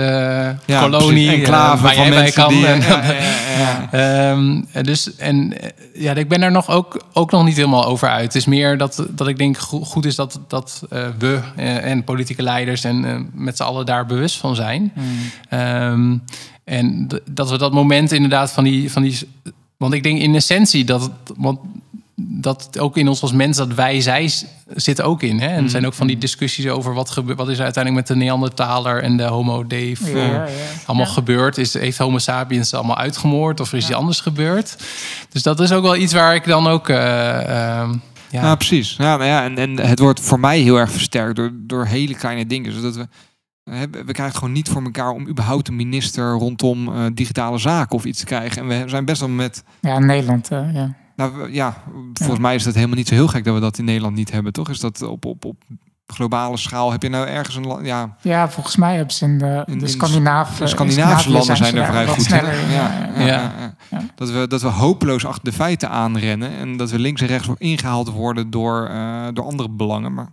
Ja, 0.65 0.80
kolonie 0.82 1.28
precies. 1.28 1.45
Waar 1.76 1.93
van 1.95 2.09
mensen 2.09 2.34
kan. 2.34 2.49
die... 2.49 2.65
Ehm, 3.91 4.61
dus 4.82 5.15
en 5.15 5.61
eh, 5.61 5.70
ja, 6.01 6.13
ik 6.13 6.28
ben 6.28 6.41
er 6.43 6.51
nog 6.51 6.70
ook, 6.70 7.01
ook 7.13 7.32
nog 7.32 7.43
niet 7.45 7.55
helemaal 7.55 7.86
over 7.86 8.07
uit. 8.09 8.24
Het 8.24 8.36
is 8.36 8.45
meer 8.45 8.78
dat, 8.78 9.05
dat 9.09 9.28
ik 9.28 9.38
denk 9.38 9.57
go- 9.57 9.84
goed 9.84 10.05
is 10.05 10.15
dat, 10.15 10.39
dat 10.47 10.84
eh, 10.89 11.05
we 11.18 11.39
eh, 11.55 11.86
en 11.91 12.03
politieke 12.03 12.41
leiders 12.43 12.84
en 12.84 13.30
met 13.34 13.57
z'n 13.57 13.63
allen 13.63 13.86
daar 13.86 14.05
bewust 14.05 14.38
van 14.38 14.55
zijn. 14.55 14.93
Ehm, 15.49 16.15
en 16.63 17.07
dat 17.30 17.49
we 17.49 17.57
dat 17.57 17.74
moment 17.74 18.11
inderdaad 18.11 18.51
van 18.51 18.63
die, 18.63 18.91
van 18.91 19.01
die. 19.01 19.20
Want 19.78 19.93
ik 19.93 20.03
denk 20.03 20.20
in 20.20 20.36
essentie 20.36 20.84
dat. 20.86 21.01
het- 21.01 21.11
Want 21.38 21.59
dat 22.22 22.80
ook 22.80 22.97
in 22.97 23.07
ons 23.07 23.22
als 23.22 23.32
mens 23.32 23.57
dat 23.57 23.74
wij 23.74 24.01
zij 24.01 24.32
zitten 24.76 25.05
ook 25.05 25.22
in. 25.24 25.39
Hè? 25.39 25.47
En 25.47 25.63
er 25.63 25.70
zijn 25.70 25.86
ook 25.86 25.93
van 25.93 26.07
die 26.07 26.18
discussies 26.18 26.68
over 26.68 26.93
wat, 26.93 27.09
gebe- 27.09 27.36
wat 27.36 27.49
is 27.49 27.57
er 27.57 27.63
uiteindelijk 27.63 28.07
met 28.07 28.18
de 28.18 28.24
Neandertaler 28.26 29.03
en 29.03 29.18
de 29.18 29.24
Homo 29.24 29.68
Dave 29.68 30.11
Ja, 30.11 30.18
ja, 30.26 30.32
ja. 30.34 30.45
allemaal 30.86 31.05
Ja. 31.05 31.11
gebeurd? 31.11 31.57
Is, 31.57 31.74
heeft 31.74 31.97
Homo 31.97 32.18
sapiens 32.18 32.74
allemaal 32.74 32.97
uitgemoord 32.97 33.59
of 33.59 33.74
is 33.74 33.84
iets 33.86 33.93
anders 33.93 34.20
gebeurd? 34.20 34.76
Dus 35.30 35.43
dat 35.43 35.59
is 35.59 35.72
ook 35.72 35.84
wel 35.84 35.95
iets 35.95 36.13
waar 36.13 36.36
ik 36.36 36.45
dan 36.45 36.68
ook. 36.68 36.89
eh, 36.89 37.80
ehm, 37.80 37.91
ja, 38.30 38.41
Ja, 38.41 38.55
precies. 38.55 38.95
Ja, 38.97 39.18
nou 39.18 39.30
ja, 39.30 39.43
en, 39.43 39.57
en 39.57 39.80
het 39.88 39.99
wordt 39.99 40.20
voor 40.20 40.39
mij 40.39 40.59
heel 40.59 40.76
erg 40.78 40.91
versterkt 40.91 41.36
door, 41.36 41.51
door 41.53 41.86
hele 41.86 42.15
kleine 42.15 42.45
dingen. 42.45 42.74
Zodat 42.74 42.95
we, 42.95 43.07
we 43.63 43.76
hebben- 43.76 43.99
we 43.99 44.11
krijgen 44.11 44.26
het 44.26 44.38
gewoon 44.38 44.53
niet 44.53 44.70
voor 44.70 44.84
elkaar 44.84 45.09
om 45.09 45.28
überhaupt 45.28 45.68
een 45.68 45.76
minister 45.76 46.32
rondom 46.32 46.88
eh, 46.95 47.05
digitale 47.13 47.57
zaken 47.57 47.95
of 47.95 48.05
iets 48.05 48.20
te 48.20 48.26
krijgen. 48.26 48.61
En 48.61 48.68
we 48.84 48.89
zijn 48.89 49.05
best 49.05 49.20
wel 49.20 49.30
met. 49.30 49.63
Ja, 49.82 49.95
in 49.95 50.05
Nederland, 50.05 50.51
eh, 50.51 50.74
ja. 50.74 50.95
Nou, 51.18 51.51
ja, 51.53 51.78
volgens 52.13 52.39
mij 52.39 52.55
is 52.55 52.63
dat 52.63 52.74
helemaal 52.74 52.95
niet 52.95 53.07
zo 53.07 53.13
heel 53.13 53.28
gek 53.28 53.43
dat 53.43 53.53
we 53.53 53.59
dat 53.59 53.78
in 53.78 53.86
Nederland 53.86 54.15
niet 54.15 54.32
hebben, 54.32 54.53
toch? 54.53 54.70
Is 54.70 54.80
dat 54.80 55.01
op, 55.01 55.26
op, 55.26 55.45
op 55.45 55.63
globale 56.07 56.57
schaal? 56.57 56.91
Heb 56.91 57.01
je 57.03 57.09
nou 57.09 57.28
ergens 57.28 57.55
een 57.55 57.68
land? 57.68 57.86
Ja, 57.86 58.15
Ja, 58.22 58.49
volgens 58.49 58.76
mij 58.76 58.95
hebben 58.95 59.13
ze 59.13 59.26
in 59.26 59.38
de, 59.38 59.63
In- 59.65 59.78
de 59.80 59.86
in 59.86 59.91
Scandinavische... 59.91 60.63
de 60.63 60.70
Scandinavische 60.70 61.32
landen 61.32 61.57
zijn 61.57 61.76
er 61.76 61.86
vrij 61.86 62.07
goed 62.07 62.24
sneller. 62.24 62.53
Ja, 62.59 62.70
Ja, 62.70 63.09
ja, 63.15 63.20
ja. 63.20 63.26
Ja. 63.26 63.36
ja, 63.36 63.76
Ja. 63.89 64.03
Dat, 64.15 64.30
we, 64.32 64.47
dat 64.47 64.61
we 64.61 64.68
hopeloos 64.68 65.26
achter 65.26 65.43
de 65.43 65.51
feiten 65.51 65.89
aanrennen 65.89 66.51
en 66.51 66.78
dat 66.78 66.91
we 66.91 66.99
links 66.99 67.22
en 67.22 67.28
rechts 67.28 67.47
ingehaald 67.57 68.09
worden 68.11 68.49
door, 68.49 68.86
eh, 68.88 69.28
door 69.34 69.45
andere 69.45 69.70
belangen. 69.70 70.13
Maar 70.13 70.28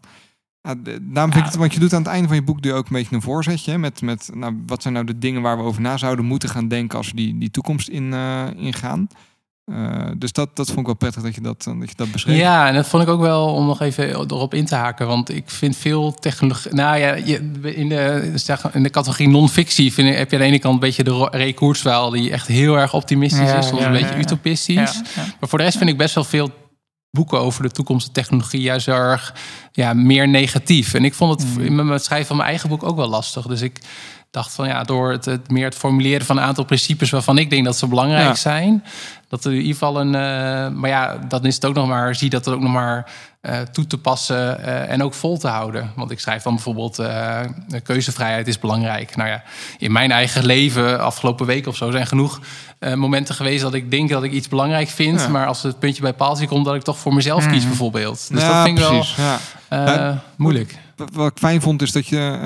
ja, 0.60 0.74
daarom 1.02 1.32
vind 1.32 1.44
ik 1.44 1.50
het, 1.50 1.54
want 1.56 1.74
je 1.74 1.80
doet 1.80 1.92
aan 1.92 2.02
het 2.02 2.10
einde 2.10 2.26
van 2.28 2.36
je 2.36 2.42
boek 2.42 2.62
doe 2.62 2.72
je 2.72 2.78
ook 2.78 2.86
een 2.86 2.92
beetje 2.96 3.14
een 3.14 3.22
voorzetje 3.22 3.78
met, 3.78 4.02
met 4.02 4.30
nou, 4.34 4.62
wat 4.66 4.82
zijn 4.82 4.94
nou 4.94 5.06
de 5.06 5.18
dingen 5.18 5.42
waar 5.42 5.56
we 5.56 5.62
over 5.62 5.80
na 5.82 5.96
zouden 5.96 6.24
moeten 6.24 6.48
gaan 6.48 6.68
denken 6.68 6.98
als 6.98 7.08
we 7.10 7.16
die, 7.16 7.38
die 7.38 7.50
toekomst 7.50 7.88
in, 7.88 8.12
eh, 8.12 8.42
ingaan. 8.56 9.06
Eh, 9.64 10.06
dus 10.16 10.32
dat, 10.32 10.56
dat 10.56 10.66
vond 10.66 10.78
ik 10.78 10.86
wel 10.86 10.94
prettig 10.94 11.22
dat 11.22 11.34
je 11.34 11.40
dat, 11.40 11.62
dat, 11.62 11.88
je 11.88 11.94
dat 11.96 12.12
beschreef. 12.12 12.38
Ja, 12.38 12.68
en 12.68 12.74
dat 12.74 12.86
vond 12.88 13.02
ik 13.02 13.08
ook 13.08 13.20
wel 13.20 13.46
om 13.46 13.66
nog 13.66 13.80
even 13.80 14.08
erop 14.08 14.54
in 14.54 14.64
te 14.64 14.74
haken. 14.74 15.06
Want 15.06 15.28
ik 15.34 15.50
vind 15.50 15.76
veel 15.76 16.14
technologie. 16.14 16.72
Nou 16.72 16.98
ja, 16.98 17.14
je, 17.14 17.50
in, 17.62 17.88
de, 17.88 18.32
zeg, 18.34 18.74
in 18.74 18.82
de 18.82 18.90
categorie 18.90 19.28
non-fictie 19.28 19.92
vind 19.92 20.08
ik, 20.08 20.16
heb 20.16 20.30
je 20.30 20.36
aan 20.36 20.42
de 20.42 20.48
ene 20.48 20.58
kant 20.58 20.74
een 20.74 20.80
beetje 20.80 21.04
de 21.04 21.28
Ray 21.30 21.52
Kurzweil, 21.52 22.10
die 22.10 22.30
echt 22.30 22.46
heel 22.46 22.78
erg 22.78 22.94
optimistisch 22.94 23.48
Ja, 23.50 23.58
is, 23.58 23.66
soms 23.68 23.80
ja, 23.80 23.86
een 23.86 23.92
ja, 23.92 23.98
beetje 24.00 24.14
ja. 24.14 24.20
utopistisch. 24.20 24.74
Ja, 24.74 25.22
ja. 25.22 25.22
Maar 25.40 25.48
voor 25.48 25.58
de 25.58 25.64
rest 25.64 25.78
vind 25.78 25.90
ik 25.90 25.96
best 25.96 26.14
wel 26.14 26.24
veel 26.24 26.50
boeken 27.10 27.40
over 27.40 27.62
de 27.62 27.70
toekomst 27.70 28.04
van 28.04 28.14
technologie 28.14 28.60
juist 28.60 28.86
heel 28.86 28.94
erg 28.94 29.34
ja, 29.72 29.92
meer 29.92 30.28
negatief. 30.28 30.94
En 30.94 31.04
ik 31.04 31.14
vond 31.14 31.40
het 31.40 31.56
Mm. 31.56 31.80
in 31.80 31.88
het 31.88 32.04
schrijven 32.04 32.26
van 32.26 32.36
mijn 32.36 32.48
eigen 32.48 32.68
boek 32.68 32.82
ook 32.82 32.96
wel 32.96 33.08
lastig. 33.08 33.46
Dus 33.46 33.60
ik 33.60 33.80
dacht 34.34 34.52
van 34.54 34.66
ja, 34.68 34.82
door 34.82 35.10
het, 35.10 35.24
het 35.24 35.50
meer 35.50 35.64
het 35.64 35.74
formuleren 35.74 36.26
van 36.26 36.36
een 36.36 36.42
aantal 36.42 36.64
principes 36.64 37.10
waarvan 37.10 37.38
ik 37.38 37.50
denk 37.50 37.64
dat 37.64 37.76
ze 37.78 37.86
belangrijk 37.86 38.26
Ja. 38.26 38.34
zijn, 38.34 38.84
dat 39.28 39.44
er 39.44 39.50
in 39.50 39.56
ieder 39.56 39.72
geval 39.72 40.00
een. 40.00 40.14
eh, 40.14 40.68
maar 40.68 40.90
ja, 40.90 41.18
dan 41.28 41.44
is 41.44 41.54
het 41.54 41.64
ook 41.64 41.74
nog 41.74 41.86
maar, 41.88 42.14
zie 42.14 42.30
dat 42.30 42.44
het 42.44 42.54
ook 42.54 42.60
nog 42.60 42.72
maar 42.72 43.10
eh, 43.40 43.60
toe 43.60 43.86
te 43.86 43.98
passen 43.98 44.64
eh, 44.64 44.90
en 44.92 45.02
ook 45.02 45.14
vol 45.14 45.38
te 45.38 45.48
houden. 45.48 45.90
Want 45.96 46.10
ik 46.10 46.20
schrijf 46.20 46.42
dan 46.42 46.54
bijvoorbeeld, 46.54 47.00
keuzevrijheid 47.82 48.48
is 48.48 48.58
belangrijk. 48.58 49.16
Nou 49.16 49.28
ja, 49.28 49.42
in 49.78 49.92
mijn 49.92 50.10
eigen 50.10 50.44
leven, 50.46 51.00
afgelopen 51.00 51.46
week 51.46 51.66
of 51.66 51.76
zo, 51.76 51.90
zijn 51.90 52.06
genoeg 52.06 52.40
momenten 52.94 53.34
geweest 53.34 53.62
dat 53.62 53.74
ik 53.74 53.90
denk 53.90 54.08
dat 54.10 54.22
ik 54.22 54.32
iets 54.32 54.48
belangrijk 54.48 54.88
vind. 54.88 55.20
Ja. 55.20 55.28
Maar 55.28 55.46
als 55.46 55.62
het 55.62 55.78
puntje 55.78 56.02
bij 56.02 56.12
paaltje 56.12 56.46
komt, 56.46 56.64
dat 56.64 56.74
ik 56.74 56.82
toch 56.82 56.98
voor 56.98 57.14
mezelf 57.14 57.46
kies, 57.46 57.58
Mhm. 57.60 57.68
bijvoorbeeld. 57.68 58.28
Dus 58.32 58.42
Ja, 58.42 58.48
dat 58.54 58.64
vind 58.64 58.78
ik 58.78 58.84
precies. 58.86 59.14
Wel 59.68 60.18
moeilijk. 60.36 60.74
Wat- 60.96 61.10
Wat 61.12 61.30
ik 61.30 61.38
fijn 61.38 61.60
vond 61.60 61.82
is 61.82 61.92
dat 61.92 62.06
je, 62.06 62.38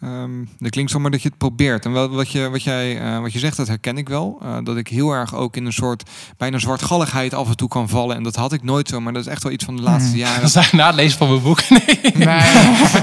ehm, 0.00 0.30
dat 0.58 0.70
klinkt 0.70 0.90
zomaar 0.90 1.10
dat 1.10 1.22
je 1.22 1.28
het 1.28 1.38
probeert. 1.38 1.84
En 1.84 1.92
wel, 1.92 2.08
wat, 2.08 2.30
je, 2.30 2.48
wat, 2.50 2.62
jij, 2.62 3.00
eh, 3.00 3.20
wat 3.20 3.32
je 3.32 3.38
zegt, 3.38 3.56
dat 3.56 3.68
herken 3.68 3.98
ik 3.98 4.08
wel. 4.08 4.38
Eh, 4.42 4.56
dat 4.64 4.76
ik 4.76 4.88
heel 4.88 5.10
erg 5.12 5.34
ook 5.34 5.56
in 5.56 5.66
een 5.66 5.72
soort 5.72 6.02
bijna 6.36 6.58
zwartgalligheid 6.58 7.34
af 7.34 7.48
en 7.48 7.56
toe 7.56 7.68
kan 7.68 7.88
vallen. 7.88 8.16
En 8.16 8.22
dat 8.22 8.36
had 8.36 8.52
ik 8.52 8.62
nooit 8.62 8.88
zo, 8.88 9.00
maar 9.00 9.12
dat 9.12 9.22
is 9.26 9.28
echt 9.28 9.42
wel 9.42 9.52
iets 9.52 9.64
van 9.64 9.76
de 9.76 9.82
laatste 9.82 10.10
Hmm. 10.10 10.18
jaren. 10.18 10.40
Dat 10.52 10.56
is 10.56 10.70
na 10.72 10.86
het 10.86 10.94
lezen 10.94 11.18
van 11.18 11.28
mijn 11.28 11.42
boek. 11.42 11.60
Nee. 11.68 12.00
Nee. 12.14 12.40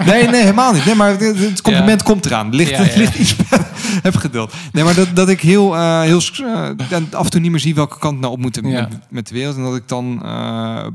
Nee, 0.05 0.27
nee, 0.27 0.41
helemaal 0.41 0.73
niet. 0.73 0.85
Nee, 0.85 0.95
maar 0.95 1.09
het, 1.09 1.39
het 1.39 1.61
compliment 1.61 2.03
komt 2.03 2.25
eraan. 2.25 2.55
Ligt, 2.55 2.69
Ja, 2.69 2.81
ja, 2.81 2.97
ligt 2.97 3.15
iets. 3.19 3.35
heb 4.07 4.15
geduld. 4.15 4.53
Nee, 4.71 4.83
maar 4.83 4.95
dat, 4.95 5.15
dat 5.15 5.29
ik 5.29 5.41
heel, 5.41 5.75
heel 6.01 6.21
af 7.11 7.23
en 7.23 7.29
toe 7.29 7.39
niet 7.41 7.51
meer 7.51 7.59
zie 7.59 7.75
welke 7.75 7.99
kant 7.99 8.19
nou 8.19 8.33
op 8.33 8.39
moet 8.39 8.61
met, 8.61 8.87
met 9.09 9.27
de 9.27 9.33
wereld. 9.33 9.55
En 9.55 9.63
dat 9.63 9.75
ik 9.75 9.87
dan 9.87 10.23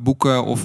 boeken 0.02 0.44
of 0.44 0.64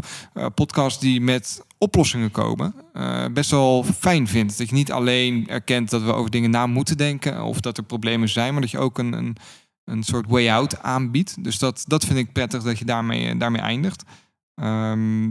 podcasts 0.56 1.00
die 1.00 1.22
met 1.22 1.62
oplossingen 1.78 2.32
komen, 2.32 2.74
eh, 2.94 3.26
best 3.34 3.52
wel 3.52 3.84
fijn 4.00 4.28
vind. 4.28 4.58
Dat 4.58 4.70
je 4.70 4.76
niet 4.76 4.92
alleen 4.92 5.48
erkent 5.48 5.90
dat 5.90 6.02
we 6.02 6.14
over 6.14 6.32
dingen 6.32 6.50
na 6.50 6.68
moeten 6.68 6.98
denken 6.98 7.44
of 7.44 7.60
dat 7.60 7.78
er 7.78 7.84
problemen 7.84 8.30
zijn, 8.30 8.52
maar 8.54 8.62
dat 8.62 8.72
je 8.72 8.78
ook 8.80 8.98
een, 8.98 9.14
een, 9.14 9.36
een 9.86 10.04
soort 10.04 10.26
way 10.28 10.50
out 10.50 10.82
aanbiedt. 10.84 11.44
Dus 11.44 11.60
dat, 11.60 11.84
dat 11.88 12.06
vind 12.06 12.18
ik 12.20 12.32
prettig 12.34 12.64
dat 12.64 12.80
je 12.80 12.86
daarmee, 12.86 13.38
daarmee 13.38 13.62
eindigt. 13.62 14.04
Ehm, 14.56 15.26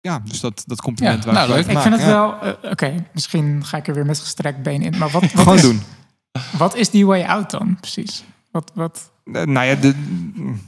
ja, 0.00 0.18
dus 0.24 0.40
dat, 0.40 0.62
dat 0.66 0.80
compliment. 0.80 1.24
Ja, 1.24 1.32
nou, 1.32 1.48
ik 1.50 1.54
leuk. 1.54 1.66
wel 1.66 1.76
Ik 1.76 1.82
vind 1.82 1.94
het. 1.94 2.04
Ja. 2.04 2.10
wel... 2.10 2.40
eh, 2.62 2.70
Oké, 2.70 3.06
misschien 3.12 3.64
ga 3.64 3.76
ik 3.76 3.88
er 3.88 3.94
weer 3.94 4.06
met 4.06 4.18
gestrekt 4.18 4.62
been 4.62 4.82
in. 4.82 4.98
Maar 4.98 5.10
wat, 5.10 5.22
wat, 5.22 5.30
Gewoon 5.30 5.54
is, 5.54 5.62
doen. 5.62 5.80
wat 6.58 6.74
is 6.74 6.90
die 6.90 7.06
way 7.06 7.22
out 7.24 7.50
dan 7.50 7.76
precies? 7.80 8.24
Wat, 8.50 8.70
wat, 8.74 9.09
Eh, 9.09 9.09
nou 9.24 9.66
ja, 9.66 9.74
de, 9.74 9.94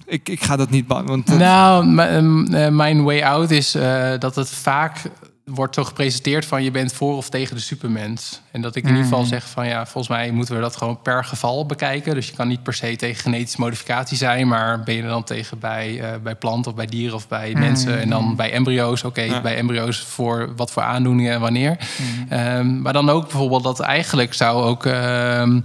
ik, 0.07 0.29
ik 0.29 0.43
ga 0.43 0.57
dat 0.57 0.71
niet... 0.71 0.85
Want 0.87 1.27
dat- 1.27 1.39
Nou, 1.39 1.99
eh, 1.99 2.69
mijn 2.69 3.03
way 3.03 3.23
out 3.23 3.51
is 3.51 3.75
eh, 3.75 4.11
dat 4.19 4.35
het 4.35 4.51
vaak 4.51 4.97
wordt 5.45 5.75
zo 5.75 5.85
gepresenteerd 5.85 6.47
van 6.47 6.63
je 6.63 6.71
bent 6.71 6.93
voor 6.93 7.17
of 7.17 7.29
tegen 7.29 7.55
de 7.57 7.63
supermens. 7.63 8.41
En 8.53 8.61
dat 8.61 8.77
ik 8.77 8.83
in 8.83 8.89
ieder 8.89 9.05
geval 9.05 9.21
Mhm. 9.21 9.29
zeg 9.29 9.49
van 9.49 9.67
ja, 9.67 9.83
volgens 9.87 10.09
mij 10.09 10.31
moeten 10.31 10.55
we 10.55 10.61
dat 10.61 10.77
gewoon 10.77 11.03
per 11.03 11.25
geval 11.25 11.67
bekijken. 11.67 12.15
Dus 12.15 12.27
je 12.27 12.35
kan 12.37 12.49
niet 12.49 12.63
per 12.63 12.75
se 12.75 12.97
tegen 12.97 13.23
genetische 13.23 13.61
modificatie 13.61 14.17
zijn, 14.17 14.49
maar 14.49 14.83
ben 14.83 14.95
je 14.95 15.03
er 15.03 15.09
dan 15.09 15.25
tegen 15.25 15.59
bij, 15.59 16.01
eh, 16.01 16.09
bij 16.23 16.35
planten 16.35 16.71
of 16.71 16.77
bij 16.77 16.87
dieren 16.87 17.15
of 17.15 17.29
bij 17.29 17.51
Mhm. 17.51 17.61
mensen. 17.61 18.01
En 18.01 18.09
dan 18.11 18.37
bij 18.37 18.53
embryo's, 18.53 19.05
oké, 19.05 19.21
Ja. 19.23 19.41
bij 19.41 19.57
embryo's 19.57 19.99
voor 20.01 20.53
wat 20.57 20.71
voor 20.71 20.83
aandoeningen 20.83 21.33
en 21.33 21.41
wanneer. 21.41 21.77
Mhm. 21.79 22.33
Ehm, 22.33 22.81
maar 22.83 22.93
dan 22.93 23.09
ook 23.11 23.23
bijvoorbeeld 23.29 23.63
dat 23.63 23.81
eigenlijk 23.81 24.35
zou 24.35 24.63
ook 24.65 24.87
ehm, 24.87 25.61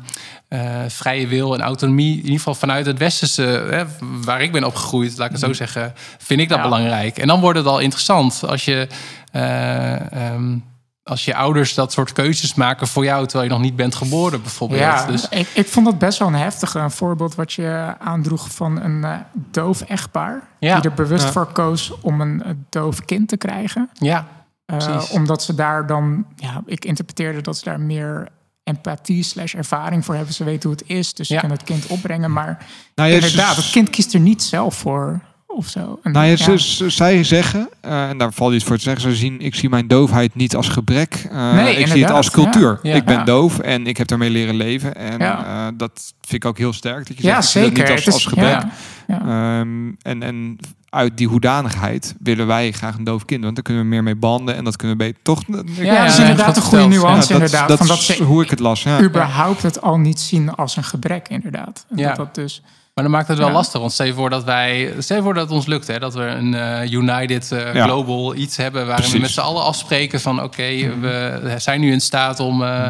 eh, 0.47 0.81
vrije 0.87 1.27
wil 1.27 1.53
en 1.53 1.61
autonomie, 1.61 2.11
in 2.11 2.21
ieder 2.21 2.37
geval 2.37 2.55
vanuit 2.55 2.85
het 2.85 2.97
westerse, 2.97 3.41
hè, 3.69 3.83
waar 4.23 4.41
ik 4.41 4.51
ben 4.51 4.63
opgegroeid, 4.63 5.17
laat 5.17 5.25
ik 5.27 5.31
het 5.31 5.41
zo 5.41 5.53
zeggen, 5.53 5.93
vind 6.17 6.39
ik 6.39 6.49
dat 6.49 6.57
Ja. 6.57 6.63
belangrijk. 6.63 7.17
En 7.17 7.27
dan 7.27 7.39
wordt 7.39 7.57
het 7.57 7.67
al 7.67 7.79
interessant 7.79 8.43
als 8.47 8.65
je. 8.65 8.87
eh, 9.31 10.11
ehm, 10.31 10.57
als 11.03 11.25
je 11.25 11.35
ouders 11.35 11.73
dat 11.73 11.91
soort 11.91 12.11
keuzes 12.13 12.53
maken 12.53 12.87
voor 12.87 13.03
jou 13.03 13.25
terwijl 13.27 13.49
je 13.49 13.55
nog 13.55 13.63
niet 13.65 13.75
bent 13.75 13.95
geboren, 13.95 14.41
bijvoorbeeld. 14.41 14.79
ja, 14.81 15.05
Dus, 15.05 15.29
ik, 15.29 15.47
ik 15.53 15.67
vond 15.67 15.85
dat 15.85 15.97
best 15.99 16.19
wel 16.19 16.27
een 16.27 16.33
heftige. 16.33 16.79
Een 16.79 16.91
voorbeeld 16.91 17.35
wat 17.35 17.53
je 17.53 17.93
aandroeg 17.99 18.51
van 18.51 18.81
een 18.81 19.03
eh, 19.03 19.13
doof 19.51 19.81
echtpaar. 19.81 20.41
Ja. 20.59 20.75
Die 20.79 20.89
er 20.89 20.95
bewust 20.95 21.23
Ja. 21.25 21.31
voor 21.31 21.45
koos 21.51 21.93
om 22.01 22.21
een 22.21 22.43
eh, 22.43 22.51
doof 22.69 23.05
kind 23.05 23.27
te 23.27 23.37
krijgen. 23.37 23.89
ja, 23.93 24.27
Eh, 24.65 24.77
Precies. 24.77 25.09
omdat 25.09 25.43
ze 25.43 25.55
daar 25.55 25.87
dan, 25.87 26.25
ja, 26.35 26.61
ik 26.65 26.85
interpreteerde 26.85 27.41
dat 27.41 27.57
ze 27.57 27.63
daar 27.63 27.79
meer 27.79 28.27
empathie 28.67 29.23
slash 29.23 29.55
ervaring 29.55 30.05
voor 30.05 30.15
hebben. 30.15 30.33
Ze 30.33 30.43
weten 30.43 30.69
hoe 30.69 30.77
het 30.79 30.89
is, 30.89 31.13
dus 31.13 31.27
ze 31.27 31.33
Ja. 31.33 31.39
kunnen 31.39 31.57
het 31.57 31.67
kind 31.67 31.85
opbrengen. 31.87 32.31
Maar 32.31 32.65
nou 32.95 33.11
inderdaad, 33.11 33.55
ze- 33.55 33.61
het 33.61 33.69
kind 33.71 33.89
kiest 33.89 34.13
er 34.13 34.19
niet 34.19 34.43
zelf 34.43 34.75
voor 34.75 35.21
of 35.57 35.67
zo. 35.67 35.99
En, 36.03 36.11
Nou 36.11 36.25
ja, 36.25 36.31
ja. 36.31 36.37
ze- 36.37 36.59
ze- 36.59 36.89
zij 36.89 37.23
zeggen, 37.23 37.69
eh, 37.81 38.09
en 38.09 38.17
daar 38.17 38.33
valt 38.33 38.53
iets 38.53 38.63
voor 38.63 38.75
te 38.77 38.81
zeggen, 38.81 39.01
ze 39.11 39.15
zien, 39.17 39.41
ik 39.41 39.55
zie 39.55 39.69
mijn 39.69 39.87
doofheid 39.87 40.35
niet 40.35 40.55
als 40.55 40.67
gebrek. 40.69 41.27
eh, 41.31 41.53
Nee, 41.53 41.75
ik 41.75 41.87
zie 41.87 42.01
het 42.03 42.11
als 42.13 42.31
cultuur. 42.31 42.79
ja. 42.83 42.95
Ik 42.95 43.05
ben 43.05 43.15
Ja. 43.17 43.23
doof 43.23 43.59
en 43.59 43.87
ik 43.87 43.97
heb 43.97 44.07
daarmee 44.07 44.29
leren 44.29 44.55
leven. 44.55 44.95
En 44.95 45.19
Ja. 45.19 45.45
eh, 45.67 45.73
dat 45.77 46.13
vind 46.21 46.43
ik 46.43 46.49
ook 46.49 46.57
heel 46.57 46.73
sterk. 46.73 47.07
Dat 47.07 47.17
je 47.17 47.23
ja, 47.23 47.41
zegt, 47.41 47.53
dat 47.53 47.63
zeker. 47.63 47.83
niet 47.83 47.91
als, 47.91 48.05
Het 48.05 48.13
als 48.13 48.25
gebrek. 48.25 48.49
ja, 48.49 48.69
ja. 49.07 49.19
Ehm, 49.59 49.91
en, 50.01 50.23
en 50.23 50.57
uit 50.89 51.17
die 51.17 51.27
hoedanigheid 51.27 52.15
willen 52.19 52.47
wij 52.47 52.71
graag 52.71 52.97
een 52.97 53.03
doof 53.03 53.25
kind. 53.25 53.43
Want 53.43 53.55
daar 53.55 53.63
kunnen 53.63 53.83
we 53.83 53.89
meer 53.89 54.03
mee 54.03 54.15
banden 54.15 54.55
en 54.55 54.63
dat 54.63 54.75
kunnen 54.75 54.97
we 54.97 55.03
beter 55.03 55.19
toch... 55.23 55.41
Ja, 55.47 55.83
ja, 55.83 56.03
dat 56.03 56.13
is 56.13 56.19
inderdaad 56.19 56.55
een 56.55 56.61
goede 56.61 56.87
nuance. 56.87 57.27
dat, 57.27 57.29
inderdaad, 57.41 57.67
dat 57.67 57.77
van 57.77 57.87
dat 57.87 57.97
ze 57.99 58.23
hoe 58.23 58.43
ik 58.43 58.49
het 58.49 58.59
las. 58.59 58.83
Ja. 58.83 59.01
überhaupt 59.01 59.61
het 59.61 59.81
al 59.81 59.97
niet 59.99 60.19
zien 60.19 60.49
als 60.55 60.75
een 60.77 60.83
gebrek, 60.83 61.27
inderdaad. 61.29 61.85
En 61.89 61.97
Ja. 61.97 62.07
Dat 62.07 62.17
dat 62.17 62.35
dus, 62.35 62.61
maar 62.97 63.05
dan 63.05 63.15
maakt 63.15 63.27
het 63.27 63.37
wel 63.37 63.47
Ja. 63.47 63.53
lastig. 63.53 63.79
Want 63.79 63.91
stel 63.91 64.05
je 64.05 64.13
voor 64.13 64.29
dat 64.29 64.43
wij, 64.43 64.93
stel 64.99 65.17
je 65.17 65.23
voor 65.23 65.33
dat 65.33 65.43
het 65.43 65.51
ons 65.51 65.65
lukt, 65.65 65.87
hè, 65.87 65.99
dat 65.99 66.13
we 66.13 66.21
een 66.21 66.53
eh, 66.53 66.91
United 66.91 67.51
eh, 67.51 67.73
Ja. 67.73 67.83
Global 67.83 68.35
iets 68.35 68.57
hebben 68.57 68.87
waarin 68.87 69.11
we 69.11 69.19
met 69.19 69.29
z'n 69.29 69.39
allen 69.39 69.63
afspreken 69.63 70.21
van 70.21 70.43
oké, 70.43 70.63
we 71.01 71.53
zijn 71.57 71.79
nu 71.81 71.91
in 71.91 72.01
staat 72.01 72.39
om 72.39 72.63
eh, 72.63 72.87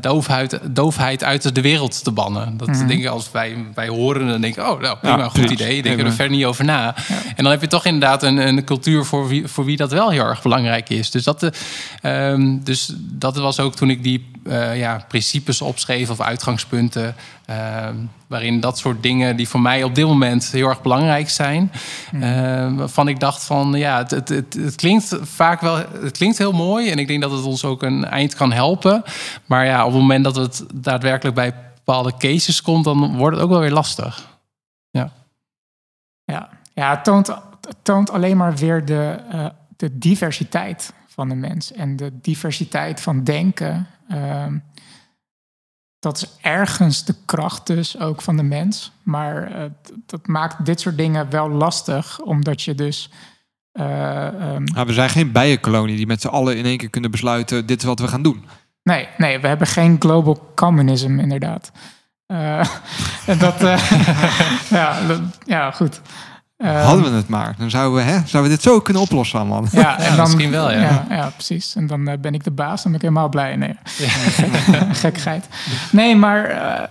doofheid, 0.00 0.58
doofheid 0.70 1.24
uit 1.24 1.54
de 1.54 1.60
wereld 1.60 2.04
te 2.04 2.10
bannen. 2.10 2.56
Dat 2.56 2.68
Mhm. 2.68 2.86
denk 2.86 3.00
ik 3.00 3.06
als 3.06 3.30
wij, 3.30 3.56
wij 3.74 3.88
horen, 3.88 4.28
dan 4.28 4.40
denk 4.40 4.56
ik, 4.56 4.62
oh, 4.68 4.80
nou, 4.80 4.96
prima, 4.98 5.16
Ja, 5.18 5.22
goed 5.24 5.32
precies. 5.32 5.50
idee. 5.50 5.72
Denken 5.82 5.92
Even- 5.92 6.06
er 6.06 6.12
verder 6.12 6.36
niet 6.36 6.44
over 6.44 6.64
na. 6.64 6.94
En 7.36 7.42
dan 7.42 7.50
heb 7.52 7.60
je 7.60 7.66
toch 7.66 7.84
inderdaad 7.84 8.22
een, 8.22 8.36
een 8.36 8.64
cultuur 8.64 9.04
voor 9.04 9.28
wie, 9.28 9.46
voor 9.46 9.64
wie 9.64 9.76
dat 9.76 9.90
wel 9.92 10.10
heel 10.10 10.24
erg 10.24 10.42
belangrijk 10.42 10.88
is. 10.88 11.10
Dus 11.10 11.24
dat, 11.24 11.50
ehm, 12.02 12.58
dus 12.62 12.92
dat 12.96 13.36
was 13.36 13.60
ook 13.60 13.74
toen 13.76 13.90
ik 13.90 14.02
die 14.02 14.34
ja, 14.74 15.04
principes 15.08 15.60
opschreef 15.62 16.10
of 16.10 16.20
uitgangspunten. 16.20 17.14
Ehm, 17.46 17.96
waarin 18.26 18.60
dat 18.60 18.78
soort 18.78 19.02
dingen 19.02 19.36
die 19.36 19.48
voor 19.48 19.60
mij 19.60 19.82
op 19.82 19.94
dit 19.94 20.06
moment 20.06 20.50
heel 20.50 20.68
erg 20.68 20.82
belangrijk 20.82 21.30
zijn. 21.30 21.72
eh, 22.12 22.20
waarvan 22.76 23.08
ik 23.08 23.20
dacht 23.20 23.44
van 23.44 23.72
ja, 23.72 23.98
het, 23.98 24.10
het, 24.10 24.28
het, 24.28 24.54
het 24.54 24.74
klinkt 24.74 25.18
vaak 25.22 25.60
wel, 25.60 25.76
het 25.76 26.16
klinkt 26.16 26.38
heel 26.38 26.52
mooi. 26.52 26.90
En 26.90 26.98
ik 26.98 27.06
denk 27.06 27.22
dat 27.22 27.30
het 27.30 27.44
ons 27.44 27.64
ook 27.64 27.82
een 27.82 28.04
eind 28.04 28.34
kan 28.34 28.52
helpen. 28.52 29.02
Maar 29.46 29.66
ja, 29.66 29.84
op 29.86 29.92
het 29.92 30.00
moment 30.00 30.24
dat 30.24 30.36
het 30.36 30.64
daadwerkelijk 30.74 31.36
bij 31.36 31.54
bepaalde 31.74 32.16
cases 32.18 32.62
komt, 32.62 32.84
dan 32.84 33.16
wordt 33.16 33.36
het 33.36 33.44
ook 33.44 33.50
wel 33.50 33.60
weer 33.60 33.72
lastig. 33.72 34.38
ja, 36.24 36.48
ja 36.74 36.90
het, 36.90 37.04
toont, 37.04 37.26
het 37.26 37.76
toont 37.82 38.10
alleen 38.10 38.36
maar 38.36 38.56
weer 38.56 38.84
de, 38.84 39.18
eh, 39.30 39.46
de 39.76 39.98
diversiteit 39.98 40.92
van 41.06 41.28
de 41.28 41.34
mens. 41.34 41.72
En 41.72 41.96
de 41.96 42.12
diversiteit 42.20 43.00
van 43.00 43.24
denken. 43.24 43.86
ehm, 44.08 44.56
dat 46.06 46.16
is 46.16 46.28
ergens 46.40 47.04
de 47.04 47.14
kracht 47.24 47.66
dus 47.66 47.98
ook 47.98 48.22
van 48.22 48.36
de 48.36 48.42
mens. 48.42 48.92
Maar 49.02 49.52
eh, 49.52 49.64
dat 50.06 50.26
maakt 50.26 50.64
dit 50.64 50.80
soort 50.80 50.96
dingen 50.96 51.30
wel 51.30 51.48
lastig. 51.50 52.20
Omdat 52.20 52.62
je 52.62 52.74
dus... 52.74 53.10
Nou, 53.72 54.86
we 54.86 54.92
zijn 54.92 55.08
geen 55.10 55.32
bijenkolonie 55.32 55.96
die 55.96 56.06
met 56.06 56.20
z'n 56.20 56.28
allen 56.28 56.56
in 56.56 56.64
één 56.64 56.76
keer 56.78 56.90
kunnen 56.90 57.10
besluiten... 57.10 57.66
dit 57.66 57.78
is 57.78 57.84
wat 57.84 57.98
we 57.98 58.08
gaan 58.08 58.22
doen. 58.22 58.44
Nee, 58.82 59.08
nee, 59.16 59.38
we 59.38 59.48
hebben 59.48 59.66
geen 59.66 59.96
global 59.98 60.52
communism, 60.54 61.18
inderdaad. 61.18 61.72
Eh, 62.26 62.58
en 63.30 63.38
dat, 63.38 63.60
ja, 64.78 65.06
dat- 65.06 65.20
ja, 65.46 65.70
goed. 65.70 66.00
Eh, 66.56 66.84
Hadden 66.84 67.10
we 67.10 67.16
het 67.16 67.28
maar. 67.28 67.54
Dan 67.58 67.70
zouden 67.70 67.94
we, 68.04 68.10
hè, 68.10 68.12
zouden 68.12 68.42
we 68.42 68.48
dit 68.48 68.62
zo 68.62 68.80
kunnen 68.80 69.02
oplossen 69.02 69.38
allemaal. 69.38 69.64
ja, 69.72 69.98
en 69.98 70.16
dan, 70.16 70.24
misschien 70.24 70.50
wel, 70.50 70.70
ja. 70.70 70.80
ja. 70.80 71.06
ja, 71.10 71.28
precies. 71.30 71.74
En 71.74 71.86
dan 71.86 72.08
eh, 72.08 72.18
ben 72.18 72.34
ik 72.34 72.44
de 72.44 72.50
baas, 72.50 72.82
dan 72.82 72.92
ben 72.92 73.00
ik 73.00 73.06
helemaal 73.06 73.28
blij. 73.28 73.56
Nee, 73.56 73.78
gekkigheid. 75.02 75.48
Nee, 75.92 76.16
maar 76.16 76.44
eh, 76.44 76.88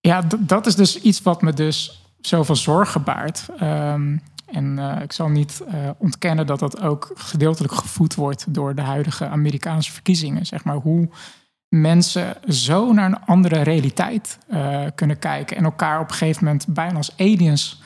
ja, 0.00 0.22
dat 0.38 0.66
is 0.66 0.74
dus 0.74 1.00
iets 1.00 1.22
wat 1.22 1.42
me 1.42 1.52
dus 1.52 2.06
zoveel 2.20 2.56
zorgen 2.56 3.02
baart. 3.02 3.46
Ehm, 3.58 4.16
en 4.52 4.78
eh, 4.78 5.02
ik 5.02 5.12
zal 5.12 5.28
niet 5.28 5.62
eh, 5.68 5.74
ontkennen 5.98 6.46
dat 6.46 6.58
dat 6.58 6.80
ook 6.80 7.10
gedeeltelijk 7.14 7.74
gevoed 7.74 8.14
wordt 8.14 8.54
door 8.54 8.74
de 8.74 8.82
huidige 8.82 9.28
Amerikaanse 9.28 9.92
verkiezingen. 9.92 10.46
Zeg 10.46 10.64
maar 10.64 10.76
hoe 10.76 11.08
mensen 11.68 12.36
zo 12.48 12.92
naar 12.92 13.06
een 13.06 13.24
andere 13.26 13.62
realiteit 13.62 14.38
eh, 14.48 14.80
kunnen 14.94 15.18
kijken 15.18 15.56
en 15.56 15.64
elkaar 15.64 16.00
op 16.00 16.08
een 16.08 16.14
gegeven 16.14 16.44
moment 16.44 16.66
bijna 16.68 16.96
als 16.96 17.12
aliens 17.16 17.81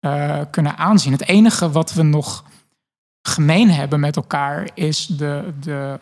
eh, 0.00 0.40
kunnen 0.50 0.76
aanzien. 0.76 1.12
Het 1.12 1.28
enige 1.28 1.70
wat 1.70 1.92
we 1.94 2.02
nog 2.02 2.44
gemeen 3.22 3.70
hebben 3.70 4.00
met 4.00 4.16
elkaar 4.16 4.68
is 4.74 5.06
de, 5.06 5.52
de, 5.60 6.00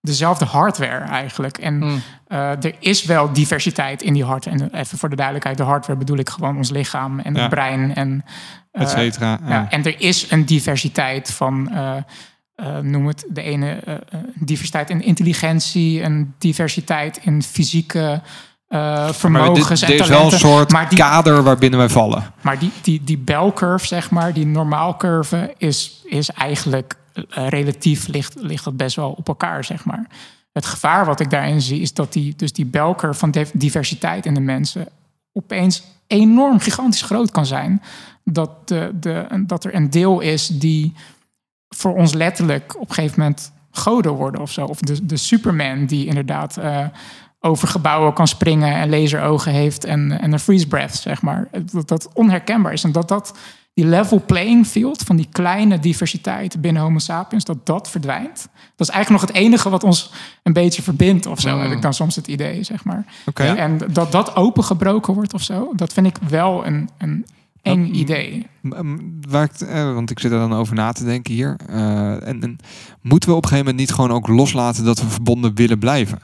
dezelfde 0.00 0.44
hardware 0.44 1.04
eigenlijk. 1.04 1.58
En 1.58 1.76
Mm. 1.78 2.02
eh, 2.26 2.50
er 2.64 2.74
is 2.78 3.04
wel 3.04 3.32
diversiteit 3.32 4.02
in 4.02 4.12
die 4.12 4.24
hardware. 4.24 4.58
En 4.58 4.74
even 4.74 4.98
voor 4.98 5.08
de 5.08 5.16
duidelijkheid, 5.16 5.56
de 5.56 5.62
hardware 5.62 5.98
bedoel 5.98 6.16
ik 6.18 6.28
gewoon 6.28 6.56
ons 6.56 6.70
lichaam 6.70 7.18
en 7.18 7.34
Ja. 7.34 7.40
het 7.40 7.50
brein. 7.50 7.94
En, 7.94 8.24
eh, 8.70 8.82
Et 8.82 8.88
cetera. 8.90 9.38
ja, 9.42 9.48
Ja. 9.48 9.70
en 9.70 9.84
er 9.84 10.00
is 10.00 10.30
een 10.30 10.44
diversiteit 10.44 11.32
van, 11.32 11.70
noem 12.82 13.06
het 13.06 13.24
de 13.28 13.42
ene, 13.42 13.70
eh, 13.70 13.94
diversiteit 14.34 14.90
in 14.90 15.02
intelligentie, 15.02 16.02
een 16.02 16.34
diversiteit 16.38 17.16
in 17.22 17.42
fysieke 17.42 18.20
eh, 18.68 18.78
Maar 18.80 19.14
vermogens 19.14 19.80
dit, 19.80 19.88
en 19.88 19.94
er 19.94 20.00
is 20.02 20.08
wel 20.08 20.22
een 20.22 20.30
talenten. 20.30 20.38
soort 20.48 20.70
maar 20.72 20.88
die, 20.88 20.98
kader 20.98 21.42
waarbinnen 21.42 21.78
wij 21.78 21.88
vallen. 21.88 22.32
maar 22.40 22.58
die, 22.58 22.70
die, 22.82 23.04
die 23.04 23.18
belcurve, 23.18 23.86
zeg 23.86 24.10
maar, 24.10 24.32
die 24.32 24.46
normaalcurve, 24.46 25.54
is, 25.58 26.02
is 26.04 26.30
eigenlijk 26.30 26.96
eh, 27.12 27.48
relatief 27.48 28.06
ligt, 28.06 28.34
ligt 28.40 28.64
dat 28.64 28.76
best 28.76 28.96
wel 28.96 29.10
op 29.10 29.28
elkaar, 29.28 29.64
zeg 29.64 29.84
maar. 29.84 30.06
Het 30.52 30.66
gevaar 30.66 31.04
wat 31.06 31.20
ik 31.20 31.30
daarin 31.30 31.60
zie, 31.60 31.80
is 31.80 31.94
dat 31.94 32.12
die, 32.12 32.34
dus 32.36 32.52
die 32.52 32.64
belcurve 32.66 33.18
van 33.18 33.30
div- 33.30 33.50
diversiteit 33.52 34.26
in 34.26 34.34
de 34.34 34.40
mensen 34.40 34.88
opeens 35.32 35.82
enorm 36.06 36.58
gigantisch 36.60 37.02
groot 37.02 37.30
kan 37.30 37.46
zijn. 37.46 37.82
Dat, 38.24 38.68
de, 38.68 38.90
de, 39.00 39.44
dat 39.46 39.64
er 39.64 39.74
een 39.74 39.90
deel 39.90 40.20
is 40.20 40.46
die 40.46 40.92
voor 41.68 41.94
ons 41.94 42.12
letterlijk 42.12 42.74
op 42.80 42.88
een 42.88 42.94
gegeven 42.94 43.20
moment 43.20 43.52
goden 43.70 44.12
worden 44.12 44.40
of 44.40 44.50
zo. 44.52 44.64
Of 44.64 44.78
de, 44.80 45.06
de 45.06 45.16
Superman 45.16 45.86
die 45.86 46.06
inderdaad 46.06 46.56
eh, 46.56 46.84
over 47.46 47.68
gebouwen 47.68 48.12
kan 48.12 48.26
springen 48.28 48.74
en 48.74 48.90
laserogen 48.90 49.52
heeft 49.52 49.84
en, 49.84 50.20
en 50.20 50.32
een 50.32 50.38
freeze 50.40 50.66
breath, 50.66 50.94
zeg 50.96 51.22
maar. 51.22 51.48
Dat 51.72 51.88
dat 51.88 52.08
onherkenbaar 52.14 52.72
is. 52.72 52.84
En 52.84 52.92
dat 52.92 53.08
dat 53.08 53.34
die 53.74 53.86
level 53.86 54.22
playing 54.26 54.66
field 54.66 55.02
van 55.02 55.16
die 55.16 55.28
kleine 55.32 55.78
diversiteit 55.78 56.60
binnen 56.60 56.82
Homo 56.82 56.98
sapiens, 56.98 57.44
dat 57.44 57.66
dat 57.66 57.90
verdwijnt. 57.90 58.48
Dat 58.76 58.88
is 58.88 58.94
eigenlijk 58.94 59.22
nog 59.22 59.30
het 59.34 59.44
enige 59.44 59.68
wat 59.70 59.84
ons 59.84 60.12
een 60.42 60.52
beetje 60.52 60.82
verbindt 60.82 61.26
of 61.26 61.40
zo, 61.40 61.54
Mm. 61.56 61.62
heb 61.62 61.70
ik 61.72 61.82
dan 61.82 61.94
soms 61.94 62.16
het 62.16 62.26
idee, 62.26 62.62
zeg 62.62 62.84
maar. 62.84 63.04
En 63.34 63.78
dat 63.92 64.12
dat 64.12 64.36
opengebroken 64.36 65.14
wordt 65.14 65.34
of 65.34 65.42
zo, 65.42 65.72
dat 65.74 65.92
vind 65.92 66.06
ik 66.06 66.16
wel 66.28 66.66
een, 66.66 66.88
een 66.98 67.26
eng 67.62 67.86
Dat- 67.86 67.96
idee. 67.96 68.46
Waar 69.28 69.44
ik, 69.44 69.60
eh, 69.60 69.94
want 69.94 70.10
ik 70.10 70.18
zit 70.18 70.32
er 70.32 70.38
dan 70.38 70.52
over 70.52 70.74
na 70.74 70.92
te 70.92 71.04
denken 71.04 71.32
hier. 71.34 71.56
Eh, 71.68 72.28
en, 72.28 72.42
en 72.42 72.58
moeten 73.00 73.28
we 73.28 73.34
op 73.34 73.42
een 73.42 73.48
gegeven 73.48 73.70
moment 73.70 73.76
niet 73.76 73.92
gewoon 73.96 74.12
ook 74.12 74.28
loslaten 74.28 74.84
dat 74.84 75.00
we 75.00 75.06
verbonden 75.08 75.54
willen 75.54 75.78
blijven? 75.78 76.18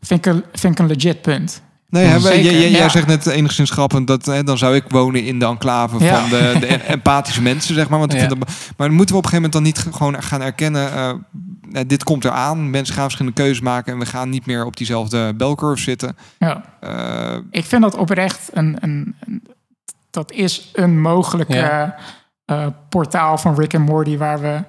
Vind 0.00 0.26
ik 0.26 0.32
een, 0.34 0.44
vind 0.52 0.72
ik 0.72 0.78
een 0.78 0.86
legit 0.96 1.22
punt. 1.22 1.62
Nee, 1.90 2.04
hè, 2.06 2.20
Zeker, 2.20 2.42
jij, 2.42 2.52
jij- 2.52 2.70
jij 2.70 2.80
ja. 2.80 2.88
zegt 2.88 3.06
net 3.06 3.26
enigszins 3.26 3.70
grappend 3.70 4.06
dat 4.06 4.26
hè, 4.26 4.44
dan 4.44 4.58
zou 4.58 4.74
ik 4.74 4.84
wonen 4.88 5.24
in 5.24 5.38
de 5.38 5.44
enclave 5.46 6.04
Ja. 6.04 6.20
van 6.20 6.28
de, 6.30 6.56
de 6.60 6.66
empathische 6.94 7.42
mensen, 7.42 7.74
zeg 7.74 7.88
maar. 7.88 7.98
Want 7.98 8.12
ik 8.12 8.20
Ja. 8.20 8.26
vind 8.26 8.38
dat, 8.40 8.50
maar 8.76 8.92
moeten 8.92 9.14
we 9.14 9.20
op 9.20 9.24
een 9.24 9.30
gegeven 9.30 9.50
moment 9.50 9.52
dan 9.52 9.62
niet 9.62 9.78
ge- 9.78 9.98
gewoon 9.98 10.22
gaan 10.22 10.42
erkennen, 10.42 10.92
eh, 10.92 11.80
dit 11.86 12.04
komt 12.04 12.24
eraan, 12.24 12.70
mensen 12.70 12.94
gaan 12.94 13.02
verschillende 13.02 13.42
keuzes 13.42 13.60
maken 13.60 13.92
en 13.92 13.98
we 13.98 14.06
gaan 14.06 14.28
niet 14.30 14.46
meer 14.46 14.64
op 14.64 14.76
diezelfde 14.76 15.34
belcurve 15.34 15.82
zitten. 15.82 16.16
Ja. 16.38 16.64
Eh, 16.80 17.36
Ik 17.50 17.64
vind 17.64 17.82
dat 17.82 17.96
oprecht 17.96 18.50
een, 18.52 18.76
een, 18.80 19.14
een- 19.26 19.42
dat 20.10 20.32
is 20.32 20.70
een 20.72 21.00
mogelijke 21.00 21.54
Ja. 21.56 21.96
eh, 22.44 22.66
portaal 22.88 23.38
van 23.38 23.54
Rick 23.54 23.72
en 23.72 23.82
Morty 23.82 24.16
waar 24.16 24.40
we 24.40 24.62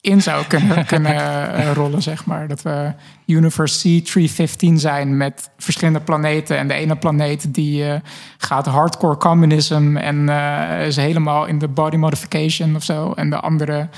in 0.00 0.22
zou 0.22 0.44
kunnen, 0.46 0.86
kunnen 0.92 1.14
eh, 1.54 1.72
rollen, 1.72 2.02
zeg 2.02 2.24
maar. 2.24 2.48
Dat 2.48 2.62
we 2.62 2.92
Universe 3.26 4.02
C315 4.02 4.74
zijn 4.74 5.16
met 5.16 5.50
verschillende 5.58 6.00
planeten. 6.00 6.58
En 6.58 6.68
de 6.68 6.74
ene 6.74 6.96
planeet 6.96 7.54
die 7.54 7.84
eh, 7.84 8.00
gaat 8.38 8.66
hardcore 8.66 9.16
communism 9.16 9.96
en 9.96 10.28
eh, 10.28 10.86
is 10.86 10.96
helemaal 10.96 11.46
in 11.46 11.58
de 11.58 11.68
body 11.68 11.96
modification 11.96 12.76
of 12.76 12.82
zo. 12.84 13.12
En 13.12 13.30
de 13.30 13.40
andere 13.40 13.88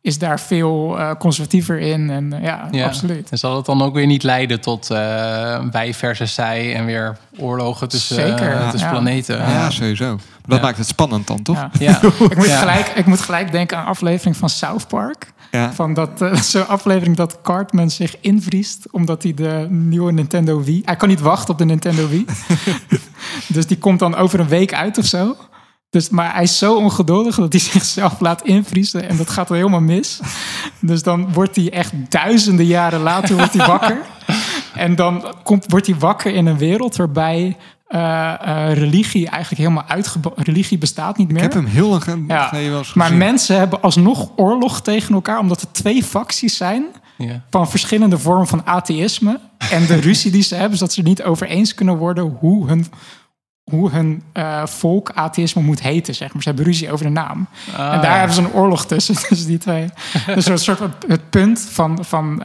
is 0.00 0.18
daar 0.18 0.40
veel 0.40 0.98
eh, 0.98 1.10
conservatiever 1.18 1.78
in. 1.78 2.10
En 2.10 2.34
ja, 2.42 2.68
Ja. 2.70 2.84
absoluut. 2.86 3.30
En 3.30 3.38
zal 3.38 3.56
het 3.56 3.66
dan 3.66 3.82
ook 3.82 3.94
weer 3.94 4.06
niet 4.06 4.22
leiden 4.22 4.60
tot 4.60 4.90
eh, 4.90 4.98
wij 5.70 5.94
versus 5.94 6.34
zij 6.34 6.74
en 6.74 6.84
weer 6.84 7.16
oorlogen 7.38 7.88
tussen, 7.88 8.14
Zeker, 8.16 8.60
tussen 8.70 8.88
ja. 8.88 8.98
planeten? 8.98 9.38
ja, 9.38 9.70
sowieso. 9.70 10.18
Dat 10.46 10.58
Ja. 10.58 10.64
maakt 10.64 10.78
het 10.78 10.86
spannend 10.86 11.26
dan, 11.26 11.42
toch? 11.42 11.56
Ja. 11.56 11.70
Ja. 11.78 12.00
Ik 12.30 12.36
moet, 12.36 12.46
Ja. 12.46 12.58
gelijk, 12.58 12.86
ik 12.94 13.06
moet 13.06 13.20
gelijk 13.20 13.52
denken 13.52 13.76
aan 13.76 13.82
een 13.82 13.88
aflevering 13.88 14.36
van 14.36 14.48
South 14.48 14.88
Park. 14.88 15.32
Ja. 15.52 15.72
Van 15.72 15.94
dat, 15.94 16.20
eh, 16.20 16.34
zo'n 16.52 16.68
aflevering 16.68 17.16
dat 17.16 17.38
Cartman 17.42 17.90
zich 17.90 18.16
invriest 18.20 18.86
omdat 18.90 19.22
hij 19.22 19.34
de 19.34 19.66
nieuwe 19.70 20.12
Nintendo 20.12 20.62
Wii... 20.62 20.82
Hij 20.84 20.96
kan 20.96 21.08
niet 21.08 21.20
wachten 21.20 21.52
op 21.52 21.58
de 21.58 21.64
Nintendo 21.64 22.08
Wii. 22.08 22.24
dus 23.54 23.66
die 23.66 23.78
komt 23.78 23.98
dan 23.98 24.14
over 24.14 24.40
een 24.40 24.48
week 24.48 24.74
uit 24.74 24.98
of 24.98 25.04
zo. 25.04 25.36
Dus, 25.90 26.08
maar 26.08 26.34
hij 26.34 26.42
is 26.42 26.58
zo 26.58 26.76
ongeduldig 26.76 27.36
dat 27.36 27.52
hij 27.52 27.60
zichzelf 27.72 28.20
laat 28.20 28.42
invriezen. 28.42 29.08
En 29.08 29.16
dat 29.16 29.30
gaat 29.30 29.48
dan 29.48 29.56
helemaal 29.56 29.80
mis. 29.80 30.20
Dus 30.80 31.02
dan 31.02 31.32
wordt 31.32 31.56
hij 31.56 31.72
echt 31.72 31.92
duizenden 32.08 32.66
jaren 32.66 33.00
later 33.00 33.36
wordt 33.36 33.54
hij 33.54 33.66
wakker. 33.66 33.98
En 34.74 34.94
dan 34.94 35.34
komt, 35.42 35.64
wordt 35.68 35.86
hij 35.86 35.98
wakker 35.98 36.34
in 36.34 36.46
een 36.46 36.58
wereld 36.58 36.96
waarbij 36.96 37.56
eh, 37.92 38.32
eh, 38.40 38.72
religie 38.72 39.28
eigenlijk 39.28 39.62
helemaal 39.62 39.84
uitgebouwd... 39.88 40.38
Religie 40.38 40.78
bestaat 40.78 41.16
niet 41.16 41.28
meer. 41.28 41.36
Ik 41.36 41.42
heb 41.42 41.52
hem 41.52 41.64
heel 41.64 41.88
lang 41.88 42.24
Ja, 42.28 42.46
geleden 42.46 42.84
Maar 42.94 43.14
mensen 43.14 43.58
hebben 43.58 43.82
alsnog 43.82 44.30
oorlog 44.36 44.82
tegen 44.82 45.14
elkaar, 45.14 45.38
omdat 45.38 45.62
er 45.62 45.72
twee 45.72 46.02
facties 46.02 46.56
zijn 46.56 46.84
Ja. 47.18 47.42
van 47.50 47.70
verschillende 47.70 48.18
vormen 48.18 48.46
van 48.46 48.66
atheïsme. 48.66 49.40
En 49.70 49.86
de 49.86 49.94
ruzie 50.08 50.30
die 50.30 50.42
ze 50.42 50.54
hebben, 50.54 50.72
is 50.72 50.78
dat 50.78 50.92
ze 50.92 51.02
niet 51.02 51.22
over 51.22 51.46
eens 51.46 51.74
kunnen 51.74 51.96
worden 51.96 52.36
hoe 52.40 52.66
hun, 52.68 52.86
hoe 53.70 53.90
hun 53.90 54.22
eh, 54.32 54.66
volk 54.66 55.10
atheïsme 55.14 55.62
moet 55.62 55.82
heten. 55.82 56.14
Zeg 56.14 56.32
maar. 56.32 56.42
Ze 56.42 56.48
hebben 56.48 56.66
ruzie 56.66 56.92
over 56.92 57.04
de 57.04 57.12
naam. 57.12 57.46
Ah, 57.76 57.94
en 57.94 58.00
daar 58.00 58.10
ja. 58.10 58.16
hebben 58.16 58.34
ze 58.34 58.42
een 58.42 58.52
oorlog 58.52 58.86
tussen, 58.86 59.14
tussen 59.28 59.46
die 59.48 59.58
twee. 59.58 59.88
Dus 60.34 60.46
een 60.46 60.58
soort 60.58 60.80
het 61.06 61.30
punt 61.30 61.60
van, 61.60 62.04
van 62.04 62.42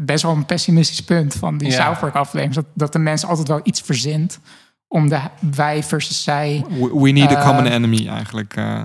best 0.00 0.22
wel 0.22 0.32
een 0.32 0.46
pessimistisch 0.46 1.02
punt 1.02 1.34
van 1.34 1.58
die 1.58 1.70
Ja. 1.70 1.98
Aflevering. 2.12 2.54
Dat, 2.54 2.66
dat 2.74 2.92
de 2.92 2.98
mens 2.98 3.26
altijd 3.26 3.48
wel 3.48 3.60
iets 3.62 3.80
verzint 3.80 4.40
om 4.94 5.08
de 5.08 5.20
wij 5.40 5.82
versus 5.82 6.22
zij 6.22 6.64
We, 6.68 6.98
we 7.00 7.10
need 7.10 7.30
a 7.30 7.34
Eh, 7.36 7.46
common 7.46 7.66
enemy 7.66 8.08
eigenlijk. 8.08 8.56
eh. 8.56 8.84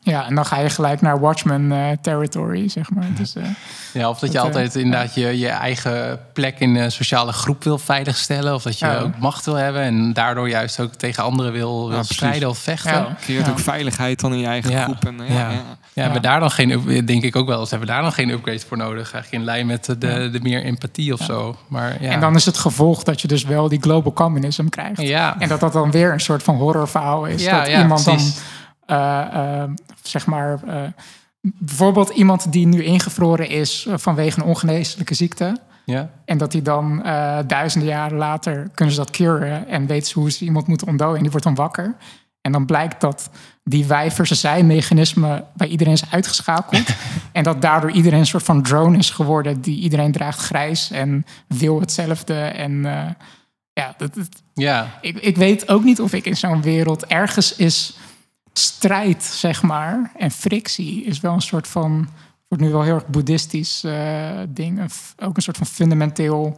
Ja, 0.00 0.26
en 0.26 0.34
dan 0.34 0.46
ga 0.46 0.58
je 0.58 0.70
gelijk 0.70 1.00
naar 1.00 1.20
Watchmen 1.20 1.72
eh, 1.72 1.86
territory, 2.00 2.68
zeg 2.68 2.90
maar. 2.90 3.06
Dus, 3.16 3.34
eh, 3.36 3.42
Ja, 3.92 4.08
of 4.08 4.18
dat 4.18 4.32
je 4.32 4.36
Dat, 4.38 4.46
eh, 4.46 4.54
altijd 4.54 4.74
inderdaad 4.74 5.14
je, 5.14 5.38
je 5.38 5.48
eigen 5.48 6.20
plek 6.32 6.58
in 6.58 6.74
een 6.76 6.92
sociale 6.92 7.32
groep 7.32 7.64
wil 7.64 7.78
veiligstellen. 7.78 8.54
Of 8.54 8.62
dat 8.62 8.78
je 8.78 8.86
Ja. 8.86 8.98
ook 8.98 9.18
macht 9.18 9.44
wil 9.44 9.54
hebben 9.54 9.82
en 9.82 10.12
daardoor 10.12 10.48
juist 10.48 10.80
ook 10.80 10.94
tegen 10.94 11.22
anderen 11.22 11.52
wil, 11.52 11.92
strijden 12.02 12.48
of 12.48 12.58
vechten. 12.58 12.92
ja, 12.92 13.16
creëert 13.20 13.44
ja. 13.46 13.50
ook 13.52 13.58
veiligheid 13.58 14.20
dan 14.20 14.32
in 14.32 14.38
je 14.38 14.46
eigen 14.46 14.70
Ja. 14.70 14.84
groep. 14.84 15.04
En, 15.04 15.16
Ja. 15.28 15.34
ja, 15.34 15.50
ja. 15.50 16.02
hebben 16.02 16.22
we 16.22 16.26
daar 16.28 16.40
dan 16.40 16.50
geen, 16.50 17.02
denk 17.06 17.22
ik 17.22 17.36
ook 17.36 17.46
wel 17.46 17.60
eens, 17.60 17.70
hebben 17.70 17.88
we 17.88 17.94
daar 17.94 18.02
dan 18.02 18.12
geen 18.12 18.30
upgrade 18.30 18.58
voor 18.68 18.76
nodig? 18.76 19.12
Eigenlijk 19.12 19.32
in 19.32 19.44
lijn 19.44 19.66
met 19.66 19.84
de, 19.84 19.98
de, 19.98 20.28
de 20.32 20.40
meer 20.42 20.64
empathie 20.64 21.12
of 21.12 21.20
zo. 21.22 21.56
Maar 21.68 21.96
ja. 22.02 22.10
En 22.10 22.20
dan 22.20 22.34
is 22.34 22.44
het 22.44 22.58
gevolg 22.58 23.02
dat 23.02 23.20
je 23.20 23.28
dus 23.28 23.44
wel 23.44 23.68
die 23.68 23.80
global 23.80 24.12
communism 24.12 24.66
krijgt. 24.68 25.00
ja. 25.00 25.36
En 25.38 25.48
dat 25.48 25.60
dat 25.60 25.72
dan 25.72 25.90
weer 25.90 26.12
een 26.12 26.20
soort 26.20 26.42
van 26.42 26.56
horrorverhaal 26.56 27.24
is. 27.26 27.42
Ja, 27.44 27.58
dat 27.58 27.68
ja, 27.68 27.80
iemand 27.80 28.04
precies. 28.04 28.34
dan, 28.34 28.42
zeg 30.02 30.26
maar, 30.26 30.60
eh, 30.66 30.82
bijvoorbeeld 31.40 32.08
iemand 32.08 32.52
die 32.52 32.66
nu 32.66 32.84
ingevroren 32.84 33.48
is 33.48 33.86
eh, 33.86 33.94
vanwege 33.96 34.40
een 34.40 34.46
ongeneeslijke 34.46 35.14
ziekte. 35.14 35.56
ja. 35.84 36.10
En 36.24 36.38
dat 36.38 36.52
die 36.52 36.62
dan 36.62 37.02
eh, 37.04 37.38
duizenden 37.46 37.88
jaren 37.88 38.18
later 38.18 38.68
kunnen 38.74 38.94
ze 38.94 39.00
dat 39.00 39.10
curen 39.10 39.68
en 39.68 39.86
weten 39.86 40.08
ze 40.08 40.18
hoe 40.18 40.30
ze 40.30 40.44
iemand 40.44 40.66
moeten 40.66 40.86
ontdooien. 40.86 41.16
En 41.16 41.22
die 41.22 41.30
wordt 41.30 41.46
dan 41.46 41.54
wakker. 41.54 41.94
En 42.40 42.52
dan 42.52 42.66
blijkt 42.66 43.00
dat 43.00 43.30
die 43.64 43.86
wij 43.86 44.10
versus 44.10 44.40
zij 44.40 44.62
mechanisme 44.62 45.44
bij 45.56 45.68
iedereen 45.68 45.92
is 45.92 46.10
uitgeschakeld. 46.10 46.88
en 47.32 47.42
dat 47.42 47.62
daardoor 47.62 47.90
iedereen 47.90 48.18
een 48.18 48.26
soort 48.26 48.42
van 48.42 48.62
drone 48.62 48.98
is 48.98 49.10
geworden. 49.10 49.60
Die 49.60 49.80
iedereen 49.80 50.12
draagt 50.12 50.38
grijs 50.40 50.90
en 50.90 51.26
wil 51.46 51.80
hetzelfde. 51.80 52.34
En 52.34 52.84
eh, 52.86 53.10
ja, 53.72 53.94
dat, 53.96 54.14
dat- 54.14 54.42
ja. 54.54 54.98
ik, 55.00 55.16
ik 55.18 55.36
weet 55.36 55.68
ook 55.68 55.84
niet 55.84 56.00
of 56.00 56.12
ik 56.12 56.24
in 56.26 56.36
zo'n 56.36 56.62
wereld 56.62 57.06
ergens 57.06 57.56
is 57.56 57.96
strijd, 58.58 59.22
zeg 59.24 59.62
maar. 59.62 60.10
En 60.16 60.30
frictie 60.30 61.04
is 61.04 61.20
wel 61.20 61.32
een 61.32 61.40
soort 61.40 61.68
van, 61.68 62.08
wordt 62.48 62.64
nu 62.64 62.70
wel 62.70 62.82
heel 62.82 62.94
erg 62.94 63.06
boeddhistisch 63.06 63.84
eh, 63.84 64.28
ding. 64.48 64.80
Ook 65.18 65.36
een 65.36 65.42
soort 65.42 65.56
van 65.56 65.66
fundamenteel 65.66 66.56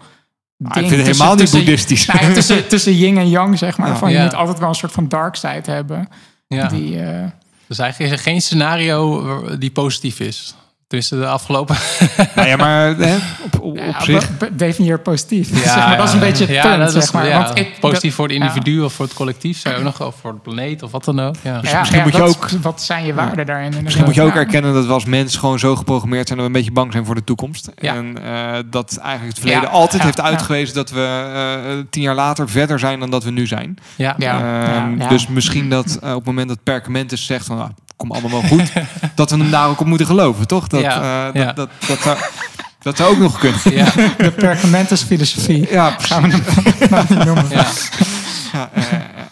Ah, 0.64 0.72
ding. 0.74 0.74
ik 0.74 0.74
vind 0.74 0.90
het 0.90 0.90
tussen- 0.90 1.12
helemaal 1.12 1.31
niet 1.35 1.39
tussen- 1.39 1.59
boeddhistisch. 1.59 2.06
nou 2.20 2.32
tussen, 2.32 2.68
tussen 2.68 2.94
yin 2.97 3.18
en 3.18 3.28
yang, 3.28 3.59
zeg 3.59 3.78
maar. 3.78 3.89
Ja. 3.89 3.97
van, 3.97 4.10
je 4.10 4.16
Ja. 4.16 4.22
moet 4.24 4.35
altijd 4.35 4.59
wel 4.59 4.68
een 4.68 4.74
soort 4.74 4.93
van 4.93 5.09
dark 5.09 5.36
side 5.36 5.70
hebben. 5.70 6.09
ja. 6.47 6.66
Die, 6.68 7.01
eh, 7.02 7.24
Dus 7.66 7.78
eigenlijk 7.78 8.12
is 8.12 8.18
er 8.18 8.24
geen 8.24 8.40
scenario 8.40 9.56
die 9.59 9.70
positief 9.70 10.20
is. 10.20 10.55
Tussen 10.90 11.18
de 11.20 11.26
afgelopen... 11.26 11.76
nou 12.34 12.48
ja, 12.48 12.56
maar 12.56 12.96
hè, 12.96 13.16
op, 13.44 13.60
op, 13.60 13.76
Ja, 13.76 13.88
op 13.88 13.94
zich... 14.00 14.30
definieer 14.52 14.98
positief. 15.00 15.48
zeg 15.62 15.76
maar, 15.86 15.96
dat 15.96 16.08
is 16.08 16.12
een 16.14 16.20
beetje 16.20 16.44
het 16.46 16.54
ja, 16.54 16.62
punt, 16.62 16.76
dat 16.78 16.94
is, 16.94 17.02
zeg 17.02 17.12
maar. 17.12 17.26
ja, 17.28 17.42
Want 17.44 17.58
ik, 17.58 17.80
positief 17.80 18.14
voor 18.14 18.28
het 18.28 18.36
ja. 18.36 18.40
individu 18.42 18.80
of 18.80 18.92
voor 18.92 19.04
het 19.04 19.14
collectief. 19.14 19.58
Zou 19.58 19.74
je 19.74 19.80
ook 19.80 19.86
nog, 19.86 20.02
of 20.08 20.14
voor 20.20 20.32
de 20.32 20.38
planeet 20.38 20.82
of 20.82 20.90
wat 20.90 21.04
dan 21.04 21.20
ook. 21.20 21.34
Ja. 21.42 21.60
Ja, 21.62 21.78
misschien 21.78 21.98
ja, 21.98 22.04
moet 22.04 22.16
je 22.16 22.22
ook- 22.22 22.44
is- 22.46 22.60
Wat 22.60 22.82
zijn 22.82 23.04
je 23.04 23.14
waarden 23.14 23.46
daarin? 23.46 23.74
Misschien 23.82 24.04
moet 24.04 24.14
je 24.14 24.22
ook 24.22 24.34
Ja. 24.34 24.38
erkennen 24.38 24.74
dat 24.74 24.86
we 24.86 24.92
als 24.92 25.04
mens 25.04 25.36
gewoon 25.36 25.58
zo 25.58 25.76
geprogrammeerd 25.76 26.26
zijn 26.26 26.38
dat 26.38 26.48
we 26.48 26.54
een 26.54 26.58
beetje 26.60 26.74
bang 26.80 26.92
zijn 26.92 27.04
voor 27.04 27.14
de 27.14 27.24
toekomst. 27.24 27.70
Ja. 27.76 27.94
En 27.94 28.24
eh, 28.24 28.58
dat 28.70 28.96
eigenlijk 28.96 29.28
het 29.36 29.38
verleden 29.38 29.62
Ja, 29.70 29.74
altijd 29.76 29.98
ja, 30.00 30.04
heeft 30.06 30.18
ja. 30.18 30.24
uitgewezen 30.24 30.74
dat 30.74 30.90
we 30.90 31.30
eh, 31.34 31.72
tien 31.90 32.02
jaar 32.02 32.14
later 32.14 32.48
verder 32.48 32.78
zijn 32.78 33.00
dan 33.00 33.10
dat 33.10 33.24
we 33.24 33.30
nu 33.30 33.46
zijn. 33.46 33.76
Ja. 33.96 34.14
Ja, 34.18 34.38
ja, 34.38 34.90
ja. 34.98 35.08
Dus 35.08 35.26
misschien 35.28 35.68
dat 35.70 35.98
eh, 36.02 36.10
op 36.10 36.16
het 36.16 36.24
moment 36.26 36.48
dat 36.48 36.62
Perkamentus 36.62 37.26
zegt 37.26 37.46
van 37.46 37.56
nou, 37.56 37.70
kom 38.01 38.10
allemaal 38.12 38.31
wel 38.31 38.43
goed, 38.51 38.72
dat 39.14 39.31
we 39.31 39.36
hem 39.36 39.51
daar 39.51 39.68
ook 39.68 39.81
op 39.81 39.86
moeten 39.86 40.06
geloven, 40.06 40.47
toch? 40.47 40.66
Dat, 40.66 40.81
Ja, 40.81 41.28
eh, 41.28 41.35
ja. 41.43 41.52
dat, 41.52 41.56
dat, 41.56 41.89
dat, 41.89 41.98
zou, 42.01 42.18
dat 42.82 42.97
zou 42.97 43.10
ook 43.12 43.18
nog 43.18 43.39
kunnen. 43.39 43.60
Ja. 43.64 43.85
De 44.16 44.31
perkamentus 44.36 45.02
filosofie. 45.02 45.66
Ja, 45.70 45.94
Gaan 45.98 46.22
we 46.22 46.28
hem 46.31 47.05
niet 47.09 47.24
noemen. 47.24 47.47
Ja. 47.51 47.66
ja, 48.52 48.70
eh, 48.74 48.82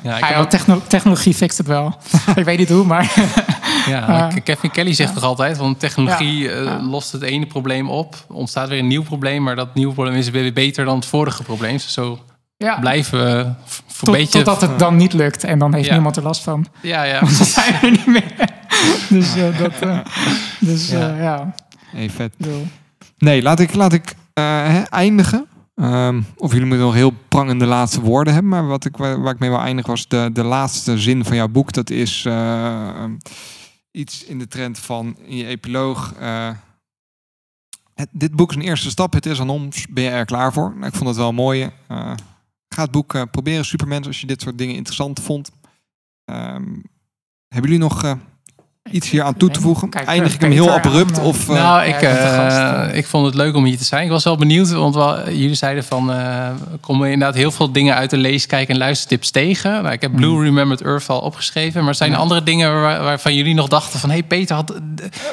Ja, 0.02 0.16
ik 0.16 0.22
Ah, 0.24 0.30
joh, 0.30 0.46
techno- 0.46 0.82
technologie 0.86 1.34
fixt 1.34 1.58
het 1.58 1.66
wel. 1.66 1.98
ik 2.34 2.44
weet 2.44 2.58
niet 2.58 2.68
hoe, 2.68 2.84
maar... 2.84 3.12
ja, 3.86 4.28
Eh, 4.30 4.36
Kevin 4.44 4.70
Kelly 4.70 4.92
zegt 4.94 5.14
toch 5.14 5.22
altijd, 5.22 5.56
want 5.56 5.80
technologie 5.80 6.38
Ja. 6.42 6.50
eh, 6.50 6.64
Ja. 6.64 6.80
lost 6.82 7.12
het 7.12 7.22
ene 7.22 7.46
probleem 7.46 7.90
op. 7.90 8.16
Ontstaat 8.28 8.68
weer 8.68 8.78
een 8.78 8.86
nieuw 8.86 9.02
probleem, 9.02 9.42
maar 9.42 9.56
dat 9.56 9.74
nieuwe 9.74 9.92
probleem 9.94 10.14
is 10.16 10.30
weer 10.30 10.52
beter 10.52 10.84
dan 10.84 10.94
het 10.96 11.06
vorige 11.06 11.42
probleem. 11.42 11.72
Dus 11.72 11.92
zo 11.92 12.18
ja, 12.56 12.78
blijven 12.80 13.24
we 13.24 13.44
voor 13.86 14.06
tot, 14.06 14.08
een 14.08 14.14
beetje... 14.20 14.42
totdat 14.42 14.60
het 14.60 14.78
dan 14.78 14.96
niet 14.96 15.12
lukt. 15.12 15.44
En 15.44 15.58
dan 15.58 15.74
heeft 15.74 15.86
Ja. 15.86 15.92
niemand 15.92 16.16
er 16.16 16.22
last 16.22 16.42
van. 16.42 16.66
Ja, 16.82 17.02
ja. 17.02 17.20
Dan 17.20 17.28
zijn 17.28 17.74
we 17.80 17.86
er 17.86 17.90
niet 17.90 18.06
meer. 18.06 18.32
dus 19.08 19.36
eh, 19.36 19.58
dat... 19.58 19.72
eh, 19.80 19.98
dus 20.60 20.90
Ja. 20.90 20.98
ja, 21.08 21.22
ja 21.22 21.54
hey, 21.86 22.10
vet. 22.10 22.34
Nee, 23.18 23.42
laat 23.42 23.60
ik, 23.60 23.74
laat 23.74 23.92
ik 23.92 24.14
eh, 24.32 24.44
hè, 24.44 24.82
eindigen. 24.82 25.46
Ehm, 25.74 26.22
of 26.36 26.50
jullie 26.52 26.66
moeten 26.66 26.84
nog 26.86 26.94
heel 26.94 27.12
prangende 27.28 27.66
laatste 27.66 28.00
woorden 28.00 28.32
hebben. 28.32 28.50
Maar 28.50 28.66
wat 28.66 28.84
ik, 28.84 28.96
waar, 28.96 29.20
waar 29.20 29.32
ik 29.34 29.38
mee 29.38 29.50
wil 29.50 29.58
eindigen 29.60 29.90
was 29.90 30.08
de, 30.08 30.30
de 30.32 30.44
laatste 30.44 30.98
zin 30.98 31.24
van 31.24 31.36
jouw 31.36 31.48
boek. 31.48 31.72
Dat 31.72 31.90
is 31.90 32.24
eh, 32.24 32.88
ehm, 32.88 33.12
iets 33.90 34.24
in 34.24 34.38
de 34.38 34.48
trend 34.48 34.78
van 34.78 35.16
in 35.24 35.36
je 35.36 35.46
epiloog. 35.46 36.14
eh, 36.18 36.50
het, 37.94 38.08
dit 38.12 38.32
boek 38.36 38.50
is 38.50 38.56
een 38.56 38.62
eerste 38.62 38.90
stap. 38.90 39.12
Het 39.12 39.26
is 39.26 39.40
aan 39.40 39.50
ons. 39.50 39.86
Ben 39.90 40.04
je 40.04 40.10
er 40.10 40.24
klaar 40.24 40.52
voor? 40.52 40.72
Nou, 40.74 40.86
ik 40.86 40.94
vond 40.94 41.08
het 41.08 41.18
wel 41.18 41.32
mooi. 41.32 41.70
Eh, 41.88 42.12
ga 42.68 42.82
het 42.82 42.90
boek 42.90 43.14
eh, 43.14 43.22
proberen, 43.30 43.64
Supermens, 43.64 44.06
als 44.06 44.20
je 44.20 44.26
dit 44.26 44.40
soort 44.42 44.58
dingen 44.58 44.74
interessant 44.74 45.20
vond. 45.20 45.50
Ehm, 46.24 46.64
hebben 47.48 47.70
jullie 47.70 47.78
nog 47.78 48.04
eh, 48.04 48.12
iets 48.90 49.10
hier 49.10 49.22
aan 49.22 49.36
toe 49.36 49.50
te 49.50 49.60
voegen? 49.60 49.88
Kijk, 49.88 50.06
Eindig 50.06 50.34
ik 50.34 50.40
hem 50.40 50.50
heel 50.50 50.70
abrupt? 50.70 51.18
Of, 51.18 51.48
eh, 51.48 51.54
nou, 51.54 51.84
ik, 51.84 51.94
eh, 52.02 52.86
ik 52.92 53.06
vond 53.06 53.26
het 53.26 53.34
leuk 53.34 53.54
om 53.54 53.64
hier 53.64 53.78
te 53.78 53.84
zijn. 53.84 54.04
Ik 54.04 54.10
was 54.10 54.24
wel 54.24 54.36
benieuwd, 54.36 54.70
want 54.70 54.94
wel, 54.94 55.30
jullie 55.30 55.54
zeiden 55.54 55.84
van... 55.84 56.10
eh, 56.10 56.16
er 56.46 56.54
komen 56.80 57.10
inderdaad 57.10 57.36
heel 57.36 57.50
veel 57.50 57.72
dingen 57.72 57.94
uit 57.94 58.10
de 58.10 58.16
lees, 58.16 58.46
kijk 58.46 58.68
en 58.68 58.78
luistertips 58.78 59.30
tegen. 59.30 59.70
Nou, 59.70 59.90
ik 59.92 60.00
heb 60.00 60.14
Blue 60.14 60.42
Remembered 60.42 60.82
Earth 60.86 61.08
al 61.08 61.20
opgeschreven. 61.20 61.84
Maar 61.84 61.94
zijn 61.94 62.12
er 62.12 62.18
andere 62.18 62.42
dingen 62.42 62.80
waar- 62.80 63.02
waarvan 63.02 63.34
jullie 63.34 63.54
nog 63.54 63.68
dachten 63.68 63.98
van... 64.00 64.08
hé, 64.10 64.14
hey, 64.16 64.24
Peter 64.24 64.54
had... 64.56 64.74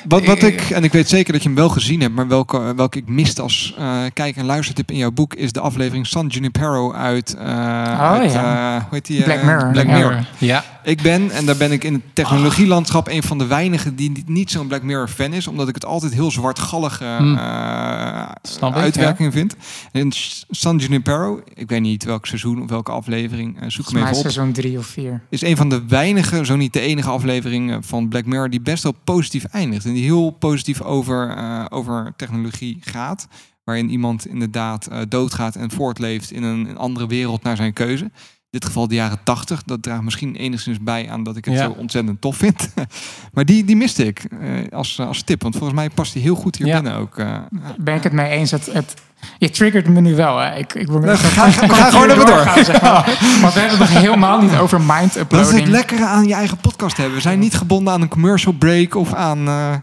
Wat, 0.07 0.25
wat 0.25 0.41
ik, 0.43 0.61
en 0.69 0.83
ik 0.83 0.91
weet 0.91 1.09
zeker 1.09 1.33
dat 1.33 1.41
je 1.41 1.47
hem 1.47 1.57
wel 1.57 1.69
gezien 1.69 2.01
hebt, 2.01 2.13
maar 2.15 2.27
welke, 2.27 2.73
welke 2.75 2.97
ik 2.97 3.07
miste 3.07 3.41
als 3.41 3.73
eh, 3.77 3.97
kijk- 4.13 4.35
en 4.35 4.45
luistertip 4.45 4.91
in 4.91 4.97
jouw 4.97 5.11
boek, 5.11 5.33
is 5.33 5.51
de 5.51 5.59
aflevering 5.59 6.07
San 6.07 6.27
Junipero 6.27 6.93
uit, 6.93 7.35
eh 7.39 7.99
uit, 8.01 8.31
ja. 8.33 8.75
eh, 8.75 8.81
hoe 8.81 8.87
heet 8.91 9.05
die? 9.05 9.17
eh, 9.19 9.23
Black 9.23 9.43
Mirror. 9.43 9.71
Black 9.71 9.85
Ja. 9.87 9.93
Mirror. 9.93 10.25
Ja, 10.37 10.63
Ik 10.83 11.01
ben, 11.01 11.31
en 11.31 11.45
daar 11.45 11.57
ben 11.57 11.71
ik 11.71 11.83
in 11.83 11.93
het 11.93 12.01
technologielandschap, 12.13 13.07
een 13.07 13.23
van 13.23 13.37
de 13.37 13.44
weinigen 13.47 13.95
die 13.95 14.23
niet- 14.25 14.51
zo'n 14.51 14.67
Black 14.67 14.83
Mirror 14.83 15.07
fan 15.07 15.33
is, 15.33 15.47
omdat 15.47 15.67
ik 15.67 15.75
het 15.75 15.85
altijd 15.85 16.13
heel 16.13 16.31
zwartgallige 16.31 17.03
Hmm. 17.17 17.37
eh, 17.37 18.31
Snap 18.41 18.69
ik, 18.75 18.81
uitwerkingen 18.81 19.31
vind. 19.31 19.55
En 19.91 20.11
San 20.49 20.77
Junipero, 20.77 21.41
ik 21.53 21.69
weet 21.69 21.81
niet 21.81 22.03
welk 22.03 22.25
seizoen 22.25 22.61
of 22.61 22.69
welke 22.69 22.91
aflevering, 22.91 23.61
eh, 23.61 23.69
zoek 23.69 23.85
hem 23.89 23.97
even 23.97 24.09
op 24.09 24.21
seizoen 24.21 24.51
drie 24.51 24.77
of 24.77 24.85
vier. 24.85 25.21
is 25.29 25.41
een 25.41 25.57
van 25.57 25.69
de 25.69 25.85
weinige, 25.87 26.45
zo 26.45 26.55
niet 26.55 26.73
de 26.73 26.79
enige 26.79 27.09
aflevering 27.09 27.71
eh, 27.71 27.77
van 27.81 28.07
Black 28.07 28.25
Mirror 28.25 28.49
die 28.49 28.61
best 28.61 28.83
wel 28.83 28.95
positief 29.03 29.43
eindigt. 29.43 29.85
En 29.85 29.93
die 29.93 30.03
heel 30.03 30.29
positief 30.31 30.81
over, 30.81 31.35
over 31.71 32.13
technologie 32.17 32.77
gaat. 32.81 33.27
Waarin 33.63 33.89
iemand 33.89 34.27
inderdaad 34.27 34.87
doodgaat 35.09 35.55
en 35.55 35.71
voortleeft 35.71 36.31
in 36.31 36.43
een, 36.43 36.69
een 36.69 36.77
andere 36.77 37.07
wereld 37.07 37.43
naar 37.43 37.55
zijn 37.55 37.73
keuze. 37.73 38.11
In 38.55 38.61
dit 38.61 38.69
geval 38.69 38.87
de 38.87 38.95
jaren 38.95 39.19
80. 39.23 39.63
Dat 39.63 39.83
draagt 39.83 40.01
misschien 40.01 40.35
enigszins 40.35 40.79
bij 40.79 41.09
aan 41.09 41.23
dat 41.23 41.37
ik 41.37 41.45
het 41.45 41.53
Ja. 41.53 41.63
zo 41.63 41.71
ontzettend 41.77 42.21
tof 42.21 42.37
vind. 42.37 42.69
maar 43.33 43.45
die, 43.45 43.63
die 43.65 43.75
miste 43.75 44.05
ik 44.05 44.23
eh, 44.23 44.49
als, 44.71 44.99
als 44.99 45.21
tip. 45.21 45.41
Want 45.41 45.55
volgens 45.55 45.79
mij 45.79 45.89
past 45.89 46.13
die 46.13 46.21
heel 46.21 46.35
goed 46.35 46.55
hier 46.55 46.67
Ja. 46.67 46.73
binnen 46.81 46.99
ook. 46.99 47.17
eh. 47.17 47.37
Ben 47.77 47.95
ik 47.95 48.03
het 48.03 48.13
mee 48.13 48.29
eens. 48.29 48.51
Het, 48.51 48.65
het, 48.65 48.93
je 49.37 49.49
triggert 49.49 49.87
me 49.87 50.01
nu 50.01 50.15
wel. 50.15 50.37
Hè. 50.37 50.55
Ik, 50.57 50.73
ik 50.73 50.87
wil 50.87 50.99
Nou, 50.99 51.17
ga- 51.17 51.49
ga- 51.51 51.67
ga 51.67 51.89
gewoon 51.89 52.09
even 52.09 52.25
door. 52.25 52.63
zeg 52.65 52.81
maar. 52.81 53.05
Want 53.41 53.53
we 53.53 53.59
hebben 53.59 53.79
het 53.79 53.89
nog 53.89 54.01
helemaal 54.01 54.41
niet 54.41 54.55
over 54.55 54.81
mind 54.81 54.89
Dat 54.89 55.05
is 55.13 55.13
het 55.13 55.23
uploading. 55.33 55.67
lekkere 55.67 56.05
aan 56.05 56.27
je 56.27 56.33
eigen 56.33 56.57
podcast 56.57 56.97
hebben. 56.97 57.15
We 57.15 57.21
zijn 57.21 57.39
niet 57.39 57.55
gebonden 57.55 57.93
aan 57.93 58.01
een 58.01 58.07
commercial 58.07 58.53
break 58.53 58.95
of 58.95 59.13
aan... 59.13 59.47
eh, 59.47 59.75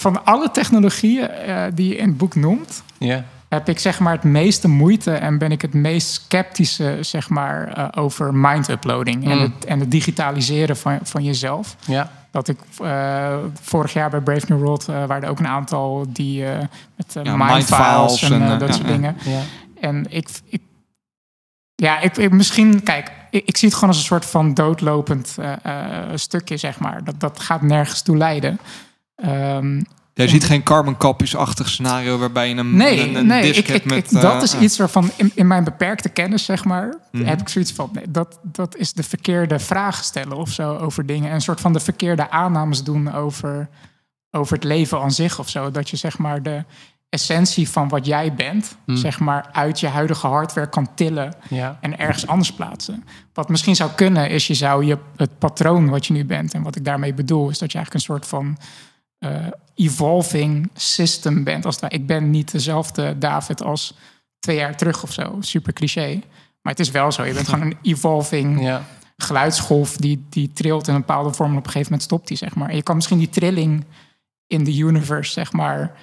Van 0.00 0.24
alle 0.24 0.50
technologieën 0.50 1.28
eh, 1.28 1.64
die 1.74 1.88
je 1.88 1.96
in 1.96 2.08
het 2.08 2.16
boek 2.16 2.34
noemt, 2.34 2.82
ja. 2.98 3.24
Heb 3.54 3.68
ik 3.68 3.78
zeg 3.78 4.00
maar 4.00 4.12
het 4.12 4.24
meeste 4.24 4.68
moeite 4.68 5.12
en 5.12 5.38
ben 5.38 5.52
ik 5.52 5.62
het 5.62 5.74
meest 5.74 6.08
sceptische 6.08 6.98
zeg 7.00 7.28
maar, 7.28 7.68
eh, 7.68 8.02
over 8.02 8.34
mind 8.34 8.68
uploading 8.68 9.24
en, 9.30 9.36
Mm. 9.36 9.42
het, 9.42 9.64
en 9.64 9.80
het 9.80 9.90
digitaliseren 9.90 10.76
van, 10.76 10.98
van 11.02 11.22
jezelf. 11.24 11.76
ja. 11.86 12.10
Dat 12.30 12.48
ik 12.48 12.58
eh, 12.82 13.36
vorig 13.60 13.92
jaar 13.92 14.10
bij 14.10 14.20
Brave 14.20 14.44
New 14.48 14.58
World 14.62 14.88
uh, 14.88 14.94
waren 15.06 15.22
er 15.22 15.28
ook 15.28 15.38
een 15.38 15.46
aantal 15.46 16.06
die 16.08 16.46
eh, 16.46 16.58
met 16.96 17.12
Ja, 17.22 17.36
mindfiles 17.36 17.70
mindfiles 17.70 18.22
en, 18.22 18.42
en, 18.42 18.52
eh, 18.52 18.58
dat 18.58 18.68
ja, 18.68 18.74
soort 18.74 18.86
dingen. 18.88 19.16
ja. 19.24 19.40
En 19.80 20.06
ik, 20.08 20.28
ik 20.48 20.62
ja, 21.74 22.00
ik, 22.00 22.16
ik- 22.16 22.30
misschien, 22.32 22.82
kijk, 22.82 23.12
ik, 23.30 23.46
ik 23.46 23.56
zie 23.56 23.68
het 23.68 23.76
gewoon 23.76 23.90
als 23.90 23.98
een 23.98 24.06
soort 24.06 24.24
van 24.26 24.54
doodlopend 24.54 25.36
eh, 25.38 25.52
eh, 25.62 26.10
stukje, 26.14 26.56
zeg 26.56 26.78
maar. 26.78 27.04
Dat, 27.04 27.20
dat 27.20 27.40
gaat 27.40 27.62
nergens 27.62 28.02
toe 28.02 28.16
leiden. 28.16 28.58
Ehm, 29.16 29.80
Jij 30.14 30.28
ziet 30.28 30.44
geen 30.44 30.62
carbon 30.62 30.96
copies-achtig 30.96 31.68
scenario 31.68 32.18
waarbij 32.18 32.48
je 32.48 32.54
een, 32.54 32.76
nee, 32.76 33.00
een, 33.08 33.14
een 33.14 33.26
nee 33.26 33.42
disk 33.42 33.58
ik, 33.58 33.66
hebt 33.66 33.78
ik, 33.84 33.90
met... 33.90 34.12
ik- 34.12 34.20
dat 34.20 34.36
eh, 34.36 34.42
is 34.42 34.54
ah. 34.54 34.62
iets 34.62 34.78
waarvan 34.78 35.10
in, 35.16 35.32
in 35.34 35.46
mijn 35.46 35.64
beperkte 35.64 36.08
kennis, 36.08 36.44
zeg 36.44 36.64
maar, 36.64 36.94
Mhm. 37.12 37.24
heb 37.24 37.40
ik 37.40 37.48
zoiets 37.48 37.72
van, 37.72 37.90
nee, 37.92 38.04
dat, 38.10 38.38
dat 38.42 38.76
is 38.76 38.92
de 38.92 39.02
verkeerde 39.02 39.58
vragen 39.58 40.04
stellen 40.04 40.36
of 40.36 40.50
zo 40.50 40.76
over 40.76 41.06
dingen. 41.06 41.28
En 41.28 41.34
een 41.34 41.40
soort 41.40 41.60
van 41.60 41.72
de 41.72 41.80
verkeerde 41.80 42.30
aannames 42.30 42.82
doen 42.84 43.12
over, 43.14 43.68
over 44.30 44.54
het 44.54 44.64
leven 44.64 45.00
aan 45.00 45.10
zich 45.12 45.38
of 45.38 45.48
zo. 45.48 45.70
Dat 45.70 45.90
je 45.90 45.96
zeg 45.96 46.18
maar 46.18 46.42
de 46.42 46.64
essentie 47.08 47.68
van 47.68 47.88
wat 47.88 48.06
jij 48.06 48.34
bent, 48.34 48.76
Mhm. 48.86 48.96
zeg 48.98 49.20
maar, 49.20 49.48
uit 49.52 49.80
je 49.80 49.86
huidige 49.88 50.26
hardware 50.26 50.68
kan 50.68 50.88
tillen 50.94 51.34
ja. 51.48 51.78
en 51.80 51.98
ergens 51.98 52.26
anders 52.26 52.52
plaatsen. 52.52 53.04
Wat 53.32 53.48
misschien 53.48 53.76
zou 53.76 53.90
kunnen, 53.90 54.30
is 54.30 54.46
je 54.46 54.54
zou 54.54 54.84
je 54.84 54.98
het 55.16 55.38
patroon 55.38 55.88
wat 55.88 56.06
je 56.06 56.12
nu 56.12 56.24
bent. 56.24 56.54
En 56.54 56.62
wat 56.62 56.76
ik 56.76 56.84
daarmee 56.84 57.14
bedoel, 57.14 57.48
is 57.50 57.58
dat 57.58 57.72
je 57.72 57.78
eigenlijk 57.78 57.94
een 58.06 58.14
soort 58.14 58.26
van 58.26 58.56
evolving 59.74 60.70
system 60.74 61.44
bent. 61.44 61.66
Als 61.66 61.78
ik 61.88 62.06
ben 62.06 62.30
niet 62.30 62.52
dezelfde 62.52 63.18
David 63.18 63.62
als 63.62 63.94
twee 64.38 64.56
jaar 64.56 64.76
terug 64.76 65.02
of 65.02 65.12
zo. 65.12 65.36
Super 65.40 65.72
cliché. 65.72 66.22
Maar 66.62 66.72
het 66.72 66.80
is 66.80 66.90
wel 66.90 67.12
zo. 67.12 67.24
Je 67.24 67.34
bent 67.34 67.48
gewoon 67.48 67.66
een 67.66 67.78
evolving 67.82 68.60
ja. 68.62 68.84
geluidsgolf 69.16 69.96
die, 69.96 70.24
die 70.28 70.52
trilt 70.52 70.88
in 70.88 70.94
een 70.94 71.00
bepaalde 71.00 71.32
vorm. 71.32 71.50
En 71.50 71.56
op 71.56 71.64
een 71.64 71.70
gegeven 71.70 71.90
moment 71.90 72.08
stopt 72.08 72.28
die, 72.28 72.36
zeg 72.36 72.54
maar. 72.54 72.68
En 72.68 72.76
je 72.76 72.82
kan 72.82 72.94
misschien 72.94 73.18
die 73.18 73.28
trilling 73.28 73.84
in 74.46 74.64
de 74.64 74.76
universe, 74.76 75.32
zeg 75.32 75.52
maar, 75.52 75.96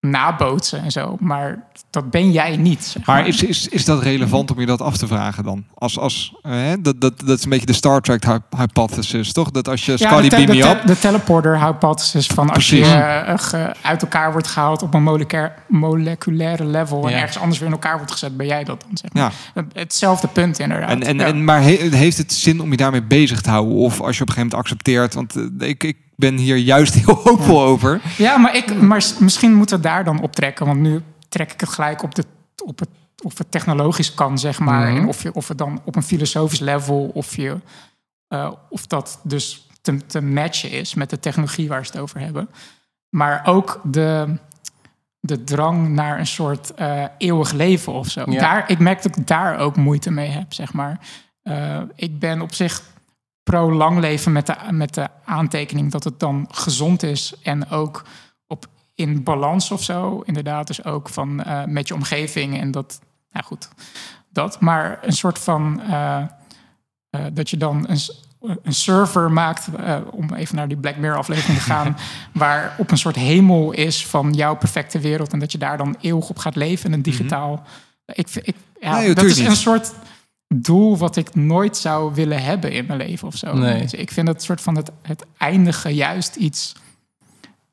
nabootsen 0.00 0.82
en 0.82 0.90
zo. 0.90 1.16
Maar 1.20 1.66
dat 1.90 2.10
ben 2.10 2.30
jij 2.32 2.56
niet, 2.56 2.84
zeg 2.84 3.06
maar. 3.06 3.16
Maar 3.16 3.26
is, 3.28 3.42
is, 3.42 3.68
is 3.68 3.84
dat 3.84 4.02
relevant 4.02 4.50
om 4.50 4.60
je 4.60 4.66
dat 4.66 4.80
af 4.80 4.96
te 4.96 5.06
vragen 5.06 5.44
dan? 5.44 5.64
Als, 5.74 5.98
als, 5.98 6.34
eh, 6.42 6.52
hè, 6.52 6.80
dat, 6.80 7.00
dat, 7.00 7.20
dat 7.24 7.38
is 7.38 7.44
een 7.44 7.50
beetje 7.50 7.66
de 7.66 7.72
Star 7.72 8.00
Trek 8.00 8.24
hy- 8.24 8.56
hypothesis, 8.56 9.32
toch? 9.32 9.50
Dat 9.50 9.68
als 9.68 9.86
je 9.86 9.94
Ja, 9.96 10.20
te- 10.20 10.28
beam 10.28 10.46
de, 10.46 10.68
up... 10.68 10.86
de 10.86 10.98
teleporter-hypothesis 10.98 12.26
van 12.26 12.50
als 12.50 12.66
Precies. 12.68 12.88
je 12.88 12.94
eh, 12.94 13.38
ge- 13.38 13.74
uit 13.82 14.02
elkaar 14.02 14.32
wordt 14.32 14.46
gehaald 14.46 14.82
op 14.82 14.94
een 14.94 15.02
moleculair, 15.02 15.54
moleculaire 15.68 16.64
level 16.64 17.04
en 17.04 17.10
Ja. 17.10 17.16
ergens 17.18 17.38
anders 17.38 17.58
weer 17.58 17.68
in 17.68 17.74
elkaar 17.74 17.96
wordt 17.96 18.12
gezet, 18.12 18.36
ben 18.36 18.46
jij 18.46 18.64
dat 18.64 18.80
dan? 18.80 18.90
Zeg 18.96 19.12
maar. 19.12 19.32
Ja, 19.54 19.64
Hetzelfde 19.72 20.28
punt 20.28 20.58
inderdaad. 20.58 20.90
en, 21.04 21.20
en, 21.20 21.44
maar 21.44 21.62
he- 21.62 21.88
heeft 21.90 22.18
het 22.18 22.32
zin 22.32 22.60
om 22.60 22.70
je 22.70 22.76
daarmee 22.76 23.02
bezig 23.02 23.40
te 23.40 23.50
houden? 23.50 23.74
Of 23.74 24.00
als 24.00 24.16
je 24.16 24.22
op 24.22 24.28
een 24.28 24.34
gegeven 24.34 24.36
moment 24.36 24.54
accepteert... 24.54 25.14
Want 25.14 25.36
eh, 25.60 25.68
ik, 25.68 25.84
ik 25.84 25.96
ben 26.18 26.36
hier 26.36 26.56
juist 26.56 26.94
heel 26.94 27.14
hoopvol 27.24 27.62
over. 27.62 28.00
ja, 28.16 28.36
maar, 28.36 28.56
ik, 28.56 28.80
maar 28.80 29.04
misschien 29.18 29.54
moeten 29.54 29.76
we 29.76 29.82
daar 29.82 30.04
dan 30.04 30.22
op 30.22 30.34
trekken, 30.34 30.66
want 30.66 30.80
nu 30.80 31.02
trek 31.28 31.52
ik 31.52 31.60
het 31.60 31.68
gelijk 31.68 32.02
op, 32.02 32.14
de, 32.14 32.24
op, 32.64 32.78
het, 32.78 32.88
of 33.22 33.38
het 33.38 33.50
technologisch 33.50 34.14
kan, 34.14 34.38
zeg 34.38 34.58
maar. 34.58 34.88
Mhm. 34.88 34.96
En 34.96 35.08
of, 35.08 35.22
je, 35.22 35.34
of 35.34 35.48
het 35.48 35.58
dan 35.58 35.80
op 35.84 35.96
een 35.96 36.02
filosofisch 36.02 36.58
level, 36.58 37.10
of, 37.14 37.36
je, 37.36 37.56
eh, 38.28 38.52
of 38.70 38.86
dat 38.86 39.20
dus 39.22 39.68
te, 39.80 40.06
te 40.06 40.22
matchen 40.22 40.70
is 40.70 40.94
met 40.94 41.10
de 41.10 41.20
technologie 41.20 41.68
waar 41.68 41.86
ze 41.86 41.92
het 41.92 42.00
over 42.00 42.20
hebben. 42.20 42.48
Maar 43.08 43.46
ook 43.46 43.80
de, 43.84 44.38
de 45.20 45.44
drang 45.44 45.88
naar 45.88 46.18
een 46.18 46.26
soort 46.26 46.74
eh, 46.74 47.04
eeuwig 47.18 47.52
leven 47.52 47.92
of 47.92 48.08
zo. 48.08 48.22
Ja. 48.26 48.40
Daar, 48.40 48.70
ik 48.70 48.78
merk 48.78 49.02
dat 49.02 49.16
ik 49.16 49.26
daar 49.26 49.58
ook 49.58 49.76
moeite 49.76 50.10
mee 50.10 50.28
heb, 50.28 50.52
zeg 50.52 50.72
maar. 50.72 50.98
Eh, 51.42 51.80
ik 51.94 52.18
ben 52.18 52.40
op 52.40 52.54
zich 52.54 52.82
pro 53.50 53.72
lang 53.72 53.98
leven 53.98 54.32
met 54.32 54.46
de, 54.46 54.54
met 54.70 54.94
de 54.94 55.08
aantekening 55.24 55.90
dat 55.90 56.04
het 56.04 56.20
dan 56.20 56.48
gezond 56.50 57.02
is 57.02 57.34
en 57.42 57.70
ook 57.70 58.04
in 58.98 59.22
balans 59.22 59.70
of 59.70 59.82
zo. 59.82 60.22
Inderdaad, 60.24 60.66
dus 60.66 60.84
ook 60.84 61.08
van 61.08 61.42
eh, 61.42 61.64
met 61.64 61.88
je 61.88 61.94
omgeving 61.94 62.60
en 62.60 62.70
dat, 62.70 63.00
nou 63.30 63.44
goed, 63.44 63.68
dat. 64.32 64.60
Maar 64.60 64.98
een 65.02 65.12
soort 65.12 65.38
van 65.38 65.80
eh, 65.80 66.22
eh, 67.10 67.24
dat 67.32 67.50
je 67.50 67.56
dan 67.56 67.86
een, 67.88 67.98
een 68.62 68.72
server 68.74 69.32
maakt, 69.32 69.68
om 70.10 70.34
even 70.34 70.56
naar 70.56 70.68
die 70.68 70.76
Black 70.76 70.96
Mirror 70.96 71.18
aflevering 71.18 71.58
te 71.58 71.64
gaan, 71.64 71.96
waar 72.32 72.74
op 72.78 72.90
een 72.90 72.98
soort 72.98 73.16
hemel 73.16 73.72
is 73.72 74.06
van 74.06 74.32
jouw 74.32 74.56
perfecte 74.56 74.98
wereld 74.98 75.32
en 75.32 75.38
dat 75.38 75.52
je 75.52 75.58
daar 75.58 75.76
dan 75.76 75.96
eeuwig 76.00 76.28
op 76.28 76.38
gaat 76.38 76.56
leven 76.56 76.86
in 76.86 76.92
een 76.92 77.02
digitaal. 77.02 77.62
Ik, 78.06 78.28
ik, 78.42 78.56
ja, 78.80 78.92
Nee, 78.92 79.14
dat 79.14 79.24
is 79.24 79.38
niet. 79.38 79.48
een 79.48 79.56
soort 79.56 79.92
doel 80.54 80.98
wat 80.98 81.16
ik 81.16 81.34
nooit 81.34 81.76
zou 81.76 82.14
willen 82.14 82.42
hebben 82.42 82.72
in 82.72 82.86
mijn 82.86 82.98
leven 82.98 83.28
of 83.28 83.36
zo. 83.36 83.54
Nee. 83.54 83.86
Ik 83.90 84.10
vind 84.10 84.28
het 84.28 84.42
soort 84.42 84.60
van 84.60 84.76
het, 84.76 84.90
het 85.02 85.24
eindige 85.38 85.88
juist 85.88 86.36
iets, 86.36 86.74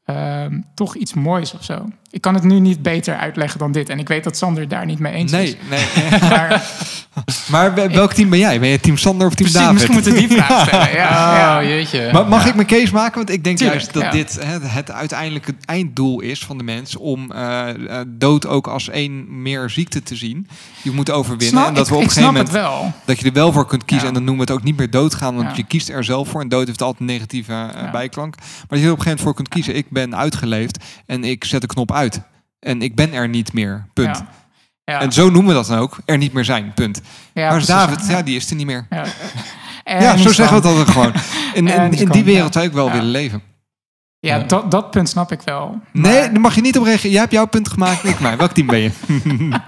ehm, 0.06 0.61
toch 0.73 0.95
iets 0.95 1.14
moois 1.14 1.53
of 1.53 1.64
zo. 1.64 1.89
Ik 2.15 2.21
kan 2.21 2.33
het 2.33 2.43
nu 2.43 2.59
niet 2.59 2.81
beter 2.81 3.15
uitleggen 3.17 3.59
dan 3.59 3.71
dit. 3.71 3.89
En 3.89 3.99
ik 3.99 4.07
weet 4.07 4.23
dat 4.23 4.37
Sander 4.37 4.67
daar 4.67 4.85
niet 4.85 4.99
mee 4.99 5.13
eens 5.13 5.31
is. 5.31 5.55
Nee, 5.69 5.85
nee. 6.09 6.19
Maar 6.29 6.63
maar 7.51 7.73
wel- 7.75 7.89
welk 7.89 8.13
team 8.13 8.29
ben 8.29 8.39
jij? 8.39 8.59
Ben 8.59 8.69
je 8.69 8.79
team 8.79 8.97
Sander 8.97 9.27
of 9.27 9.33
team 9.33 9.49
precies, 9.51 9.67
David? 9.67 9.73
misschien 9.73 9.93
moeten 9.93 10.13
we 10.13 10.27
die 10.27 10.37
vraag 10.43 10.67
stellen. 10.67 10.91
Ja, 10.91 11.37
ja. 11.39 11.59
Oh, 11.61 11.63
jeetje. 11.67 12.09
Maar 12.13 12.27
mag 12.27 12.45
ik 12.45 12.55
mijn 12.55 12.67
case 12.67 12.93
maken? 12.93 13.15
Want 13.15 13.29
ik 13.29 13.43
denk 13.43 13.57
Tuurlijk, 13.57 13.79
juist 13.79 13.93
dat 13.93 14.03
ja. 14.03 14.11
dit 14.11 14.33
het, 14.45 14.71
het 14.71 14.91
uiteindelijke 14.91 15.55
einddoel 15.65 16.19
is 16.21 16.39
van 16.45 16.57
de 16.57 16.63
mens 16.63 16.95
om 16.95 17.31
eh, 17.31 17.69
eh, 17.69 18.05
dood 18.07 18.47
ook 18.47 18.67
als 18.67 18.89
één 18.89 19.41
meer 19.41 19.69
ziekte 19.69 20.03
te 20.03 20.15
zien. 20.15 20.47
Je 20.81 20.91
moet 20.91 21.11
overwinnen. 21.11 21.47
Snap- 21.47 21.67
en 21.67 21.73
dat 21.73 21.83
ik, 21.85 21.89
we 21.89 21.95
op 21.97 22.01
een 22.03 22.07
gegeven 22.09 22.33
moment 22.33 22.51
wel. 22.51 22.93
dat 23.05 23.19
je 23.19 23.25
er 23.25 23.33
wel 23.33 23.51
voor 23.51 23.67
kunt 23.67 23.85
kiezen. 23.85 24.03
Ja. 24.07 24.13
En 24.13 24.13
dan 24.13 24.23
noemen 24.23 24.45
we 24.45 24.51
het 24.51 24.59
ook 24.61 24.65
niet 24.67 24.77
meer 24.77 24.89
doodgaan, 24.89 25.35
want 25.35 25.49
Ja. 25.49 25.55
je 25.55 25.63
kiest 25.63 25.89
er 25.89 26.03
zelf 26.03 26.29
voor. 26.29 26.41
En 26.41 26.49
dood 26.49 26.67
heeft 26.67 26.81
altijd 26.81 26.99
een 26.99 27.05
negatieve 27.15 27.51
eh, 27.51 27.81
Ja. 27.81 27.91
bijklank. 27.91 28.35
Maar 28.37 28.47
dat 28.69 28.79
je 28.79 28.85
er 28.85 28.91
op 28.91 28.97
een 28.97 29.03
gegeven 29.03 29.03
moment 29.05 29.21
voor 29.21 29.33
kunt 29.35 29.49
kiezen. 29.49 29.75
Ik 29.75 29.89
ben 29.89 30.15
uitgeleefd 30.15 30.83
en 31.05 31.23
ik 31.23 31.43
zet 31.43 31.61
de 31.61 31.67
knop 31.67 31.91
uit. 31.91 32.05
En 32.60 32.82
ik 32.82 32.95
ben 32.95 33.14
er 33.14 33.30
niet 33.30 33.53
meer. 33.53 33.86
Punt. 33.94 34.18
Ja. 34.18 34.27
Ja. 34.84 35.02
En 35.02 35.11
zo 35.11 35.30
noemen 35.30 35.48
we 35.48 35.53
dat 35.53 35.68
dan 35.68 35.77
ook. 35.77 35.98
Er 36.06 36.18
niet 36.18 36.34
meer 36.34 36.45
zijn. 36.45 36.72
Punt. 36.73 37.02
Ja, 37.34 37.49
maar 37.49 37.65
David, 37.65 38.06
ja. 38.07 38.11
ja, 38.18 38.22
die 38.23 38.36
is 38.36 38.49
er 38.49 38.56
niet 38.56 38.65
meer. 38.65 38.88
Ja, 38.90 39.06
ja, 39.99 40.18
zo 40.18 40.32
zeggen 40.32 40.61
we 40.61 40.68
het 40.68 40.77
altijd 40.77 40.90
gewoon. 40.90 41.14
In, 41.53 41.68
En 41.68 41.84
in, 41.84 41.90
die 41.91 41.99
in 41.99 42.10
die 42.10 42.23
wereld 42.23 42.53
zou 42.53 42.65
ik 42.65 42.72
wel 42.73 42.86
Ja. 42.86 42.91
willen 42.91 43.10
leven. 43.10 43.41
Ja, 44.19 44.36
Ja. 44.36 44.44
Dat, 44.44 44.72
dat 44.72 44.91
punt 44.91 45.10
snap 45.10 45.32
ik 45.32 45.41
wel. 45.41 45.82
Nee, 45.91 46.19
daar 46.32 46.40
mag 46.40 46.56
je 46.56 46.61
niet 46.61 46.77
op 46.77 46.84
reageren. 46.84 47.11
Jij 47.11 47.19
hebt 47.19 47.32
jouw 47.32 47.45
punt 47.45 47.69
gemaakt, 47.69 48.03
ik 48.03 48.19
mij. 48.19 48.38
Welk 48.38 48.52
team 48.52 48.68
ben 48.68 48.80
je? 48.80 48.91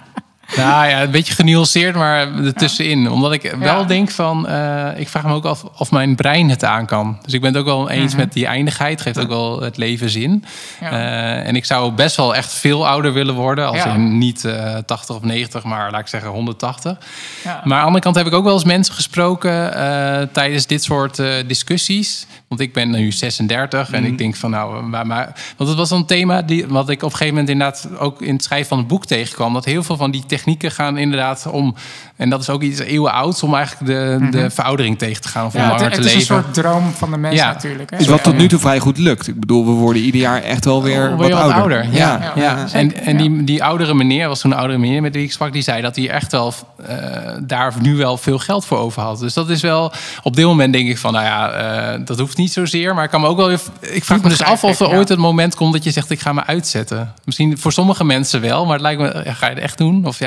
Nou 0.56 0.88
ja, 0.88 1.02
een 1.02 1.12
beetje 1.12 1.34
genuanceerd, 1.34 1.96
maar 1.96 2.36
ertussenin. 2.46 3.10
Omdat 3.12 3.34
ik 3.34 3.56
wel 3.60 3.80
Ja. 3.80 3.84
denk 3.84 4.12
van... 4.12 4.48
eh, 4.48 4.88
ik 5.00 5.08
vraag 5.10 5.24
me 5.24 5.34
ook 5.34 5.46
af 5.46 5.64
of 5.78 5.92
mijn 5.92 6.16
brein 6.16 6.50
het 6.50 6.64
aan 6.64 6.86
kan. 6.86 7.18
Dus 7.24 7.34
ik 7.34 7.42
ben 7.42 7.50
het 7.50 7.60
ook 7.60 7.66
wel 7.68 7.90
eens 7.90 8.12
Mhm. 8.14 8.22
met 8.22 8.34
die 8.34 8.46
eindigheid. 8.46 9.02
Geeft 9.02 9.20
ook 9.20 9.28
wel 9.28 9.62
het 9.62 9.78
leven 9.78 10.10
zin. 10.10 10.44
Ja. 10.82 10.92
Eh, 10.92 11.48
en 11.48 11.56
ik 11.56 11.66
zou 11.66 11.92
best 11.92 12.16
wel 12.16 12.36
echt 12.36 12.54
veel 12.54 12.88
ouder 12.88 13.14
willen 13.14 13.36
worden. 13.36 13.68
Als 13.68 13.78
Ja. 13.78 13.94
in 13.94 14.18
niet 14.18 14.46
eh 14.46 14.76
80 14.86 15.16
of 15.16 15.22
90, 15.22 15.64
maar 15.64 15.92
laat 15.92 16.00
ik 16.02 16.08
zeggen 16.08 16.30
180. 16.30 16.98
ja. 17.44 17.52
Maar 17.64 17.74
aan 17.74 17.80
de 17.80 17.86
andere 17.86 18.04
kant 18.04 18.16
heb 18.16 18.26
ik 18.28 18.34
ook 18.34 18.44
wel 18.44 18.54
eens 18.54 18.64
mensen 18.64 18.94
gesproken 18.94 19.74
eh, 19.76 20.28
tijdens 20.32 20.66
dit 20.66 20.84
soort 20.84 21.20
eh, 21.20 21.28
discussies. 21.48 22.26
Want 22.48 22.62
ik 22.62 22.74
ben 22.74 22.90
nu 22.90 23.12
36 23.12 23.92
en 23.92 24.04
ik 24.06 24.18
denk 24.18 24.36
van 24.36 24.50
nou, 24.50 24.84
maar, 24.84 25.08
maar, 25.08 25.34
want 25.58 25.70
het 25.70 25.80
was 25.80 25.92
een 25.92 26.06
thema 26.06 26.42
die, 26.42 26.68
wat 26.68 26.90
ik 26.90 26.98
op 27.04 27.12
een 27.12 27.18
gegeven 27.18 27.34
moment 27.34 27.50
inderdaad 27.50 27.90
ook 28.00 28.22
in 28.22 28.34
het 28.34 28.44
schrijven 28.44 28.68
van 28.68 28.78
het 28.78 28.88
boek 28.88 29.06
tegenkwam. 29.06 29.54
Dat 29.54 29.66
heel 29.66 29.84
veel 29.84 29.98
van 29.98 30.12
die 30.12 30.26
technieken 30.38 30.72
gaan 30.72 30.98
inderdaad 30.98 31.48
om, 31.52 31.76
en 32.16 32.30
dat 32.30 32.42
is 32.42 32.50
ook 32.50 32.62
iets 32.62 32.80
eeuwen 32.80 33.14
ouds, 33.14 33.44
om 33.44 33.56
eigenlijk 33.56 33.86
de, 33.92 34.28
de 34.32 34.50
veroudering 34.50 34.98
tegen 34.98 35.22
te 35.22 35.28
gaan 35.28 35.46
of 35.46 35.54
om 35.54 35.60
Ja, 35.62 35.66
het, 35.72 35.76
langer 35.76 35.92
het 35.92 36.02
te 36.02 36.08
is 36.08 36.14
een 36.14 36.20
leven. 36.20 36.36
soort 36.44 36.54
droom 36.54 36.92
van 36.92 37.12
de 37.12 37.18
mens 37.18 37.36
Ja. 37.36 37.48
natuurlijk. 37.48 37.90
Hè? 37.90 37.98
Is 37.98 38.08
wat 38.08 38.18
Ja, 38.18 38.24
tot 38.24 38.38
nu 38.38 38.48
toe 38.48 38.60
vrij 38.60 38.80
goed 38.80 38.98
lukt. 38.98 39.28
Ik 39.28 39.40
bedoel, 39.40 39.66
we 39.66 39.72
worden 39.72 40.02
ieder 40.02 40.22
jaar 40.22 40.42
echt 40.42 40.66
wel 40.66 40.84
weer 40.84 41.16
wat 41.16 41.28
je 41.28 41.36
ouder. 41.36 41.84
Ja, 41.92 41.92
Ja, 41.92 42.32
ja. 42.36 42.42
ja, 42.58 42.66
En, 42.72 42.96
en 43.06 43.18
die, 43.18 43.44
die 43.44 43.64
oudere 43.64 43.94
meneer, 43.94 44.28
was 44.28 44.40
toen 44.42 44.52
een 44.52 44.58
oudere 44.58 44.80
meneer 44.80 45.02
met 45.02 45.14
wie 45.16 45.24
ik 45.24 45.32
sprak, 45.32 45.54
die 45.54 45.62
zei 45.62 45.82
dat 45.82 45.96
hij 45.96 46.10
echt 46.10 46.32
wel 46.32 46.54
eh, 46.88 46.96
daar 47.42 47.74
nu 47.82 47.96
wel 47.96 48.18
veel 48.18 48.40
geld 48.40 48.66
voor 48.66 48.78
over 48.78 49.02
had. 49.02 49.20
Dus 49.20 49.34
dat 49.34 49.50
is 49.50 49.62
wel, 49.62 49.92
op 50.24 50.36
dit 50.36 50.46
moment 50.46 50.74
denk 50.74 50.90
ik 50.90 50.98
van, 50.98 51.14
nou 51.14 51.26
ja, 51.26 51.50
eh, 51.52 52.00
dat 52.06 52.20
hoeft 52.20 52.38
niet 52.38 52.52
zozeer. 52.54 52.94
Maar 52.96 53.04
ik 53.04 53.10
kan 53.10 53.22
me 53.22 53.28
ook 53.28 53.38
wel, 53.38 53.48
weer- 53.48 53.60
ik 53.80 54.04
vraag 54.06 54.22
me 54.22 54.30
dus 54.30 54.44
af 54.44 54.64
of 54.64 54.80
er 54.80 54.90
ooit 54.90 55.10
het 55.10 55.20
moment 55.20 55.56
komt 55.56 55.74
dat 55.74 55.84
je 55.84 55.92
zegt, 55.92 56.10
ik 56.10 56.20
ga 56.20 56.34
me 56.34 56.46
uitzetten. 56.46 57.14
Misschien 57.26 57.58
voor 57.58 57.72
sommige 57.72 58.04
mensen 58.04 58.42
wel, 58.42 58.64
maar 58.66 58.74
het 58.74 58.82
lijkt 58.82 59.02
me, 59.02 59.22
ja, 59.26 59.34
ga 59.34 59.48
je 59.48 59.54
het 59.54 59.64
echt 59.64 59.78
doen? 59.78 60.06
Of 60.06 60.20
ja, 60.20 60.27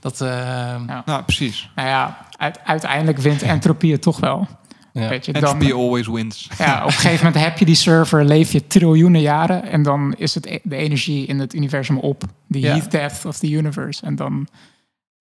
dat... 0.00 0.20
eh, 0.20 0.28
Ja. 0.86 1.02
Nou, 1.06 1.22
precies. 1.22 1.70
Nou 1.74 1.88
ja, 1.88 2.18
uit- 2.36 2.58
uiteindelijk 2.64 3.18
wint 3.18 3.42
entropie 3.42 3.92
het 3.92 4.02
toch 4.02 4.20
wel. 4.20 4.46
ja. 4.92 5.08
Weet 5.08 5.26
je, 5.26 5.32
dan, 5.32 5.42
Entropy 5.42 5.72
always 5.72 6.06
wins. 6.06 6.48
ja, 6.58 6.80
op 6.80 6.86
een 6.86 6.92
gegeven 6.92 7.26
moment 7.26 7.44
heb 7.44 7.58
je 7.58 7.64
die 7.64 7.74
server, 7.74 8.24
leef 8.24 8.52
je 8.52 8.66
triljoenen 8.66 9.20
jaren... 9.20 9.62
en 9.64 9.82
dan 9.82 10.14
is 10.18 10.34
het 10.34 10.46
e- 10.46 10.58
de 10.62 10.76
energie 10.76 11.26
in 11.26 11.38
het 11.38 11.54
universum 11.54 11.98
op. 11.98 12.22
De 12.46 12.60
Ja. 12.60 12.72
heat 12.72 12.90
depth 12.90 13.24
of 13.24 13.38
the 13.38 13.50
universe. 13.50 14.06
En 14.06 14.16
dan 14.16 14.48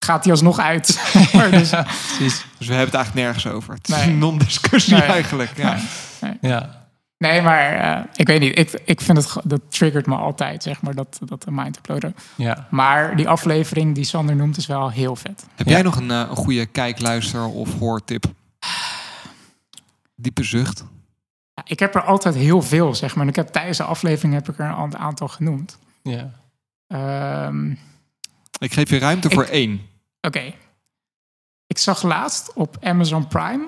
gaat 0.05 0.23
die 0.23 0.31
alsnog 0.31 0.59
uit. 0.59 0.99
Maar 1.33 1.51
dus, 1.51 1.69
Precies. 1.69 2.45
Dus 2.57 2.67
we 2.67 2.73
hebben 2.73 2.85
het 2.85 2.93
eigenlijk 2.95 3.13
nergens 3.13 3.47
over. 3.47 3.73
Het 3.73 3.88
is 3.89 3.95
Nee. 3.95 4.05
een 4.07 4.17
non-discussie 4.17 4.93
Nee. 4.93 5.01
eigenlijk. 5.03 5.51
Ja. 5.57 5.77
Ja. 6.41 6.80
Nee, 7.22 7.41
maar 7.41 7.73
eh, 7.73 8.03
ik 8.15 8.27
weet 8.27 8.39
niet. 8.39 8.57
Ik, 8.57 8.81
ik 8.85 9.02
vind 9.02 9.18
het, 9.18 9.35
dat 9.43 9.61
triggert 9.68 10.06
me 10.06 10.15
altijd, 10.15 10.64
zeg 10.64 10.81
maar, 10.81 10.95
dat, 10.95 11.19
dat 11.26 11.45
mind 11.49 11.77
uploaden. 11.77 12.15
Ja. 12.35 12.68
Maar 12.69 13.15
die 13.15 13.30
aflevering 13.30 13.95
die 13.95 14.03
Sander 14.03 14.35
noemt 14.35 14.57
is 14.57 14.65
wel 14.65 14.89
heel 14.91 15.15
vet. 15.15 15.45
Heb 15.56 15.68
jij 15.68 15.81
nog 15.81 15.95
een, 15.95 16.11
eh, 16.11 16.18
een 16.30 16.35
goede 16.35 16.65
kijk, 16.65 16.99
luister 17.02 17.45
of 17.45 17.80
hoortip? 17.80 18.26
Diepe 20.15 20.43
zucht. 20.43 20.85
Ja, 21.53 21.64
ik 21.65 21.80
heb 21.80 21.95
er 21.95 22.03
altijd 22.03 22.35
heel 22.35 22.61
veel, 22.61 22.95
zeg 22.95 23.15
maar. 23.15 23.23
En 23.23 23.30
ik 23.30 23.35
heb 23.35 23.48
tijdens 23.48 23.77
de 23.77 23.84
aflevering 23.84 24.34
heb 24.34 24.49
ik 24.49 24.60
er 24.60 24.65
een 24.65 24.98
aantal 24.98 25.27
genoemd. 25.27 25.77
Ja. 26.03 26.31
Ehm, 26.88 27.72
Ik 28.60 28.73
geef 28.73 28.89
je 28.89 28.98
ruimte 28.98 29.27
Ik- 29.27 29.34
voor 29.34 29.43
één. 29.43 29.81
Oké. 30.22 30.53
Ik 31.68 31.77
zag 31.77 32.03
laatst 32.03 32.53
op 32.53 32.77
Amazon 32.81 33.27
Prime 33.27 33.68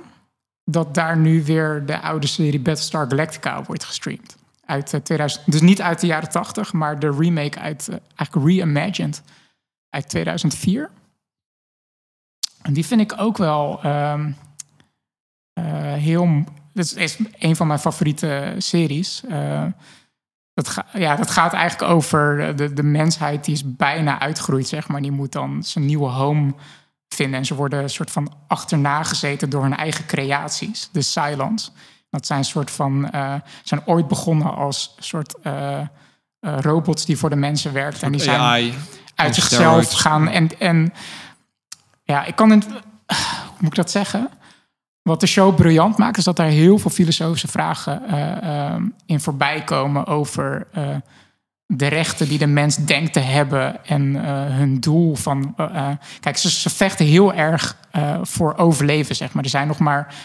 dat 0.64 0.94
daar 0.94 1.18
nu 1.18 1.44
weer 1.44 1.86
de 1.86 2.00
oude 2.00 2.28
serie 2.28 2.60
Battlestar 2.60 3.06
Galactica 3.10 3.64
wordt 3.64 3.84
gestreamd. 3.84 4.36
Uit 4.66 4.94
eh, 4.94 5.02
2000, 5.02 5.52
dus 5.52 5.62
niet 5.62 5.82
uit 5.82 6.00
de 6.00 6.08
jaren 6.08 6.30
80, 6.30 6.74
maar 6.74 7.00
de 7.00 7.12
remake 7.12 7.60
uit, 7.60 7.88
eh, 7.88 7.98
eigenlijk 8.16 8.48
reimagined 8.48 9.24
uit 9.90 10.10
2004. 10.10 10.90
En 12.62 12.74
die 12.74 12.86
vind 12.86 13.02
ik 13.02 13.14
ook 13.18 13.38
wel 13.38 13.80
ehm, 13.82 14.32
eh, 15.54 15.94
heel. 15.94 16.44
Dat 16.74 16.96
is, 16.96 17.18
een 17.40 17.56
van 17.56 17.68
mijn 17.68 17.80
favoriete 17.80 18.56
series. 18.58 19.24
Eh, 19.30 19.66
dat, 20.54 20.84
ja, 20.94 21.16
dat 21.16 21.32
gaat 21.32 21.54
eigenlijk 21.54 21.92
over 21.92 22.56
de, 22.56 22.74
de 22.74 22.84
mensheid 22.84 23.46
die 23.46 23.54
is 23.54 23.76
bijna 23.76 24.20
uitgegroeid, 24.20 24.68
zeg 24.68 24.88
maar. 24.88 25.02
Die 25.02 25.12
moet 25.12 25.32
dan 25.32 25.64
zijn 25.64 25.86
nieuwe 25.86 26.10
home 26.10 26.54
vinden. 27.14 27.40
En 27.40 27.46
ze 27.46 27.56
worden 27.56 27.84
een 27.84 27.90
soort 27.90 28.12
van 28.12 28.34
achterna 28.48 29.04
gezeten 29.04 29.50
door 29.50 29.62
hun 29.62 29.76
eigen 29.76 30.06
creaties, 30.06 30.90
de 30.92 31.02
Cylons. 31.02 31.72
Dat 32.10 32.26
zijn 32.26 32.44
soort 32.44 32.72
van, 32.72 33.10
eh, 33.10 33.34
zijn 33.64 33.82
ooit 33.86 34.08
begonnen 34.08 34.56
als 34.56 34.96
soort 35.00 35.36
eh, 35.42 35.80
eh, 35.80 35.88
robots 36.40 37.06
die 37.06 37.18
voor 37.18 37.30
de 37.30 37.36
mensen 37.36 37.74
werkten. 37.74 38.04
En 38.04 38.12
die 38.12 38.22
zijn 38.22 38.40
AI. 38.40 38.74
uit 39.16 39.36
zichzelf 39.36 39.62
steroids. 39.62 39.96
gaan. 39.96 40.28
En, 40.28 40.60
en 40.60 40.94
ja, 42.04 42.26
ik 42.26 42.36
kan 42.36 42.50
het, 42.50 42.66
hoe 42.66 43.58
moet 43.60 43.70
ik 43.70 43.76
dat 43.76 43.92
zeggen? 43.92 44.30
Wat 45.02 45.20
de 45.20 45.28
show 45.28 45.56
briljant 45.56 45.98
maakt, 45.98 46.18
is 46.18 46.24
dat 46.24 46.36
daar 46.36 46.48
heel 46.48 46.78
veel 46.78 46.92
filosofische 46.92 47.48
vragen 47.48 48.02
in 49.06 49.20
voorbij 49.20 49.64
komen 49.64 50.06
over 50.06 50.68
de 51.78 51.88
rechten 51.88 52.28
die 52.28 52.38
de 52.38 52.48
mens 52.48 52.76
denkt 52.76 53.14
te 53.14 53.20
hebben 53.20 53.86
en 53.86 54.16
eh, 54.26 54.32
hun 54.56 54.80
doel 54.80 55.16
van. 55.16 55.54
eh, 55.58 55.66
eh, 55.76 55.98
kijk, 56.20 56.38
ze, 56.38 56.50
ze 56.50 56.70
vechten 56.70 57.06
heel 57.06 57.34
erg 57.34 57.82
voor 58.22 58.58
overleven, 58.58 59.16
zeg 59.16 59.34
maar. 59.34 59.44
Er 59.44 59.50
zijn 59.50 59.68
nog 59.68 59.80
maar 59.80 60.16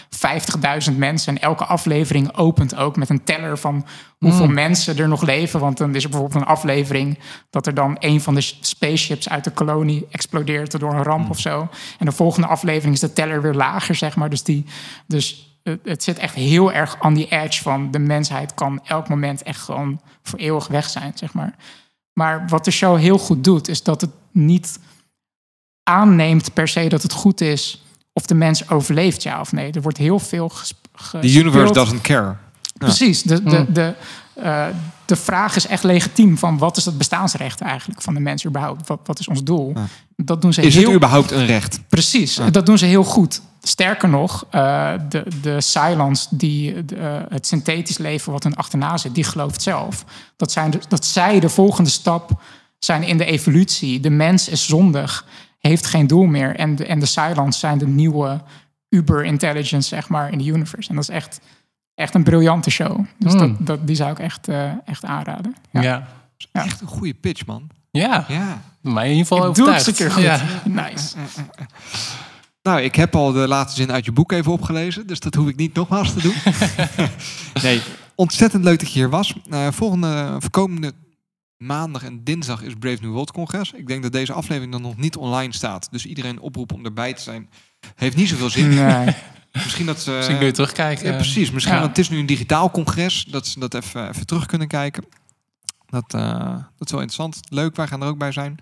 50.000 0.91 0.97
mensen 0.97 1.35
en 1.35 1.41
elke 1.41 1.65
aflevering 1.65 2.37
opent 2.37 2.75
ook 2.75 2.95
met 2.95 3.09
een 3.09 3.23
teller 3.23 3.57
van 3.57 3.85
hoeveel 4.17 4.47
mensen 4.47 4.97
er 4.97 5.07
nog 5.07 5.21
leven. 5.21 5.59
Want 5.59 5.77
dan 5.77 5.95
is 5.95 6.03
er 6.03 6.09
bijvoorbeeld 6.09 6.41
een 6.41 6.47
aflevering 6.47 7.19
dat 7.49 7.67
er 7.67 7.73
dan 7.73 7.95
een 7.99 8.21
van 8.21 8.35
de 8.35 8.41
spaceships 8.41 9.29
uit 9.29 9.43
de 9.43 9.51
kolonie 9.51 10.07
explodeert 10.11 10.79
door 10.79 10.93
een 10.93 11.03
ramp 11.03 11.29
of 11.29 11.39
zo. 11.39 11.69
En 11.99 12.05
de 12.05 12.11
volgende 12.11 12.47
aflevering 12.47 12.93
is 12.93 12.99
de 12.99 13.13
teller 13.13 13.41
weer 13.41 13.53
lager, 13.53 13.95
zeg 13.95 14.15
maar. 14.15 14.29
Dus, 14.29 14.43
die, 14.43 14.65
dus 15.07 15.48
het, 15.63 15.79
het 15.83 16.03
zit 16.03 16.17
echt 16.17 16.35
heel 16.35 16.71
erg 16.73 17.01
on 17.01 17.15
the 17.15 17.27
edge 17.27 17.61
van 17.61 17.91
de 17.91 17.99
mensheid 17.99 18.53
kan 18.53 18.79
elk 18.83 19.09
moment 19.09 19.43
echt 19.43 19.61
gewoon 19.61 20.01
voor 20.23 20.39
eeuwig 20.39 20.67
weg 20.67 20.89
zijn, 20.89 21.11
zeg 21.15 21.33
maar. 21.33 21.55
Maar 22.13 22.47
wat 22.47 22.65
de 22.65 22.71
show 22.71 22.97
heel 22.97 23.17
goed 23.17 23.43
doet, 23.43 23.67
is 23.67 23.83
dat 23.83 24.01
het 24.01 24.11
niet 24.31 24.79
aanneemt 25.83 26.53
per 26.53 26.67
se 26.67 26.89
dat 26.89 27.03
het 27.03 27.13
goed 27.13 27.41
is 27.41 27.83
of 28.13 28.25
de 28.25 28.35
mens 28.35 28.69
overleeft, 28.69 29.23
ja 29.23 29.39
of 29.39 29.51
nee. 29.51 29.71
Er 29.71 29.81
wordt 29.81 29.97
heel 29.97 30.19
veel 30.19 30.49
gesp- 30.49 30.87
The 31.21 31.33
universe 31.33 31.73
doesn't 31.73 32.01
care. 32.01 32.35
Precies. 32.77 33.23
De, 33.23 33.43
de, 33.43 33.71
de, 33.71 33.95
eh, 34.41 34.65
de 35.05 35.15
vraag 35.15 35.55
is 35.55 35.67
echt 35.67 35.83
legitiem 35.83 36.37
van 36.37 36.57
wat 36.57 36.77
is 36.77 36.85
het 36.85 36.97
bestaansrecht 36.97 37.61
eigenlijk 37.61 38.01
van 38.01 38.13
de 38.13 38.19
mens 38.19 38.45
überhaupt? 38.45 38.87
Wat, 38.87 38.99
wat 39.05 39.19
is 39.19 39.27
ons 39.27 39.43
doel? 39.43 39.71
Ja. 39.75 39.85
Dat 40.15 40.41
doen 40.41 40.53
ze 40.53 40.61
Is 40.61 40.75
heel 40.75 40.85
het 40.85 40.95
überhaupt 40.95 41.31
een 41.31 41.45
recht? 41.45 41.79
Precies, 41.89 42.35
Ja. 42.35 42.49
dat 42.49 42.65
doen 42.65 42.77
ze 42.77 42.85
heel 42.85 43.03
goed. 43.03 43.41
Sterker 43.61 44.09
nog, 44.09 44.45
eh, 44.49 44.93
de, 45.09 45.25
de 45.41 45.61
Cylons, 45.61 46.27
die, 46.31 46.85
de, 46.85 46.95
eh, 46.95 47.17
het 47.29 47.47
synthetisch 47.47 47.97
leven 47.97 48.31
wat 48.31 48.43
hun 48.43 48.55
achterna 48.55 48.97
zit, 48.97 49.15
die 49.15 49.23
gelooft 49.23 49.61
zelf. 49.61 50.05
Dat, 50.35 50.51
zijn 50.51 50.71
de- 50.71 50.79
dat 50.87 51.05
zij 51.05 51.39
de 51.39 51.49
volgende 51.49 51.89
stap 51.89 52.41
zijn 52.79 53.03
in 53.03 53.17
de 53.17 53.25
evolutie. 53.25 53.99
De 53.99 54.09
mens 54.09 54.49
is 54.49 54.65
zondig, 54.65 55.25
heeft 55.59 55.85
geen 55.85 56.07
doel 56.07 56.25
meer. 56.25 56.55
En 56.55 56.75
de, 56.75 56.85
en 56.85 56.99
de 56.99 57.05
Cylons 57.05 57.59
zijn 57.59 57.77
de 57.77 57.87
nieuwe 57.87 58.41
uber-intelligence, 58.89 59.87
zeg 59.87 60.09
maar, 60.09 60.31
in 60.31 60.37
de 60.37 60.43
universe. 60.45 60.89
En 60.89 60.95
dat 60.95 61.03
is 61.03 61.15
echt, 61.15 61.39
echt 61.99 62.13
een 62.13 62.23
briljante 62.23 62.69
show. 62.69 63.05
Dus 63.17 63.33
Hmm. 63.33 63.39
dat, 63.39 63.67
dat, 63.67 63.87
die 63.87 63.95
zou 63.95 64.11
ik 64.11 64.19
echt, 64.19 64.47
eh, 64.47 64.71
echt 64.85 65.05
aanraden. 65.05 65.55
Ja. 65.71 65.81
Ja. 65.81 66.07
Ja. 66.51 66.65
Echt 66.65 66.81
een 66.81 66.87
goede 66.87 67.13
pitch, 67.13 67.45
man. 67.45 67.69
Ja, 67.91 68.25
Ja. 68.27 68.61
mij 68.81 69.03
in 69.05 69.11
ieder 69.15 69.27
geval 69.27 69.49
Ik 69.49 69.55
doe 69.55 69.71
het 69.71 69.87
een 69.87 69.93
keer 69.93 70.11
goed. 70.11 70.23
Ja. 70.23 70.41
Nice. 70.65 71.15
Nou, 72.61 72.81
ik 72.81 72.95
heb 72.95 73.15
al 73.15 73.31
de 73.31 73.47
laatste 73.47 73.81
zin 73.81 73.91
uit 73.91 74.05
je 74.05 74.11
boek 74.11 74.31
even 74.31 74.51
opgelezen, 74.51 75.07
dus 75.07 75.19
dat 75.19 75.35
hoef 75.35 75.47
ik 75.47 75.55
niet 75.55 75.73
nogmaals 75.73 76.13
te 76.13 76.21
doen. 76.21 76.33
nee, 77.63 77.81
ontzettend 78.15 78.63
leuk 78.63 78.79
dat 78.79 78.91
je 78.93 78.99
hier 78.99 79.09
was. 79.09 79.33
Eh, 79.49 79.67
volgende, 79.71 80.33
of 80.35 80.49
komende 80.49 80.91
maandag 81.57 82.03
en 82.03 82.23
dinsdag 82.23 82.61
is 82.61 82.73
Brave 82.79 83.01
New 83.01 83.11
World 83.11 83.31
Congres. 83.31 83.71
Ik 83.71 83.87
denk 83.87 84.03
dat 84.03 84.11
deze 84.11 84.33
aflevering 84.33 84.71
dan 84.71 84.81
nog 84.81 84.97
niet 84.97 85.15
online 85.15 85.53
staat, 85.53 85.87
dus 85.91 86.05
iedereen 86.05 86.39
oproepen 86.39 86.75
om 86.75 86.85
erbij 86.85 87.13
te 87.13 87.21
zijn 87.21 87.49
heeft 87.95 88.15
niet 88.15 88.29
zoveel 88.29 88.49
zin. 88.49 88.69
Nee. 88.69 89.15
Misschien 89.51 89.85
dat 89.85 89.99
ze. 90.01 90.11
Misschien 90.11 90.37
kun 90.37 90.45
je 90.45 90.51
terugkijken. 90.51 91.09
Ja, 91.11 91.15
precies. 91.15 91.51
Misschien, 91.51 91.75
Ja. 91.75 91.87
het 91.87 91.97
is 91.97 92.09
nu 92.09 92.19
een 92.19 92.25
digitaal 92.25 92.71
congres, 92.71 93.25
dat 93.29 93.47
ze 93.47 93.59
dat 93.59 93.73
even, 93.73 94.09
even 94.09 94.25
terug 94.25 94.45
kunnen 94.45 94.67
kijken. 94.67 95.03
Dat, 95.89 96.13
eh, 96.13 96.39
dat 96.77 96.87
is 96.87 96.91
wel 96.91 97.01
interessant. 97.01 97.39
Leuk, 97.49 97.75
wij 97.75 97.87
gaan 97.87 98.01
er 98.01 98.07
ook 98.07 98.17
bij 98.17 98.31
zijn. 98.31 98.57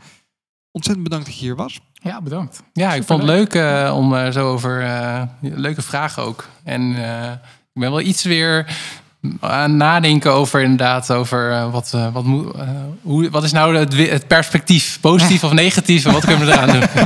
Ontzettend 0.71 1.07
bedankt 1.07 1.25
dat 1.29 1.39
je 1.39 1.45
hier 1.45 1.55
was. 1.55 1.79
Ja, 1.93 2.21
bedankt. 2.21 2.63
Ja, 2.73 2.93
ik 2.93 3.03
vond 3.03 3.21
het 3.21 3.29
leuk 3.29 3.53
eh, 3.53 3.93
om 3.95 4.15
eh, 4.15 4.31
zo 4.31 4.51
over 4.51 4.81
eh, 4.83 5.21
leuke 5.41 5.81
vragen 5.81 6.23
ook. 6.23 6.47
En 6.63 6.81
eh, 7.03 7.31
ik 7.73 7.81
ben 7.81 7.89
wel 7.91 8.01
iets 8.01 8.23
weer 8.23 8.77
aan 9.39 9.61
het 9.61 9.71
nadenken 9.71 10.33
over 10.33 10.61
inderdaad 10.61 11.11
over 11.11 11.51
eh, 11.51 11.71
wat, 11.71 11.91
eh, 11.93 12.13
wat, 12.13 12.23
moet, 12.23 12.55
eh, 12.55 12.69
hoe, 13.01 13.29
wat 13.29 13.43
is 13.43 13.51
nou 13.51 13.77
het, 13.77 14.27
perspectief, 14.27 14.97
positief 15.01 15.43
of 15.43 15.51
negatief 15.51 16.05
en 16.05 16.11
wat 16.13 16.25
kunnen 16.25 16.47
we 16.47 16.53
eraan 16.53 16.79
doen? 16.79 16.83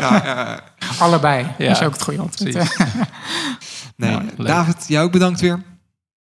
Ja, 0.00 0.58
eh, 0.78 1.00
Allebei. 1.00 1.46
Ja, 1.58 1.68
Dat 1.68 1.76
is 1.80 1.82
ook 1.86 1.92
het 1.92 2.02
goede 2.02 2.20
antwoord. 2.20 2.54
nee. 3.96 4.18
Leuk. 4.36 4.46
David, 4.46 4.84
jij 4.88 5.02
ook 5.02 5.12
bedankt 5.12 5.40
weer. 5.40 5.62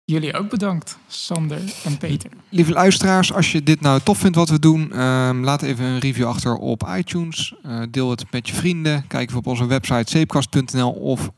Jullie 0.04 0.34
ook 0.34 0.50
bedankt, 0.50 0.98
Sander 1.06 1.60
en 1.84 1.98
Peter. 1.98 2.30
Lieve 2.48 2.72
luisteraars, 2.72 3.32
als 3.32 3.52
je 3.52 3.62
dit 3.62 3.80
nou 3.80 4.00
tof 4.00 4.18
vindt 4.18 4.36
wat 4.36 4.48
we 4.48 4.58
doen, 4.58 4.92
ehm, 4.92 5.40
laat 5.40 5.62
even 5.62 5.84
een 5.84 5.98
review 5.98 6.26
achter 6.26 6.54
op 6.54 6.88
iTunes. 6.96 7.54
Eh, 7.62 7.82
deel 7.90 8.10
het 8.10 8.24
met 8.30 8.48
je 8.48 8.54
vrienden. 8.54 9.06
Kijk 9.06 9.28
even 9.28 9.38
op 9.38 9.46
onze 9.46 9.66
website 9.66 10.10
zeepkast.nl 10.10 10.90
of 10.90 11.30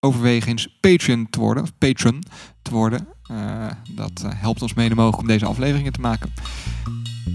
overweeg 0.00 0.46
eens 0.46 0.76
Patreon 0.80 1.26
te 1.30 1.40
worden. 1.40 1.62
Of 1.62 1.70
patron 1.78 2.22
te 2.62 2.70
worden. 2.70 3.08
Eh, 3.26 3.66
dat 3.90 4.22
eh, 4.24 4.30
helpt 4.34 4.62
ons 4.62 4.74
mede 4.74 4.94
mogelijk 4.94 5.20
om 5.20 5.26
deze 5.26 5.46
afleveringen 5.46 5.92
te 5.92 6.00
maken. 6.00 6.32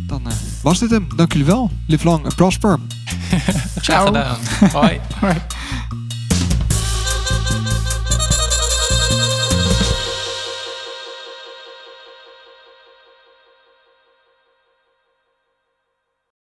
Dan 0.08 0.28
eh, 0.28 0.34
was 0.62 0.80
dit 0.80 0.90
hem. 0.90 1.08
Dank 1.16 1.32
jullie 1.32 1.48
wel. 1.48 1.72
Live 1.88 2.06
long 2.06 2.24
and 2.24 2.36
prosper. 2.36 2.80
Graag 3.82 4.06
gedaan. 4.06 4.38
Hoi. 4.72 5.00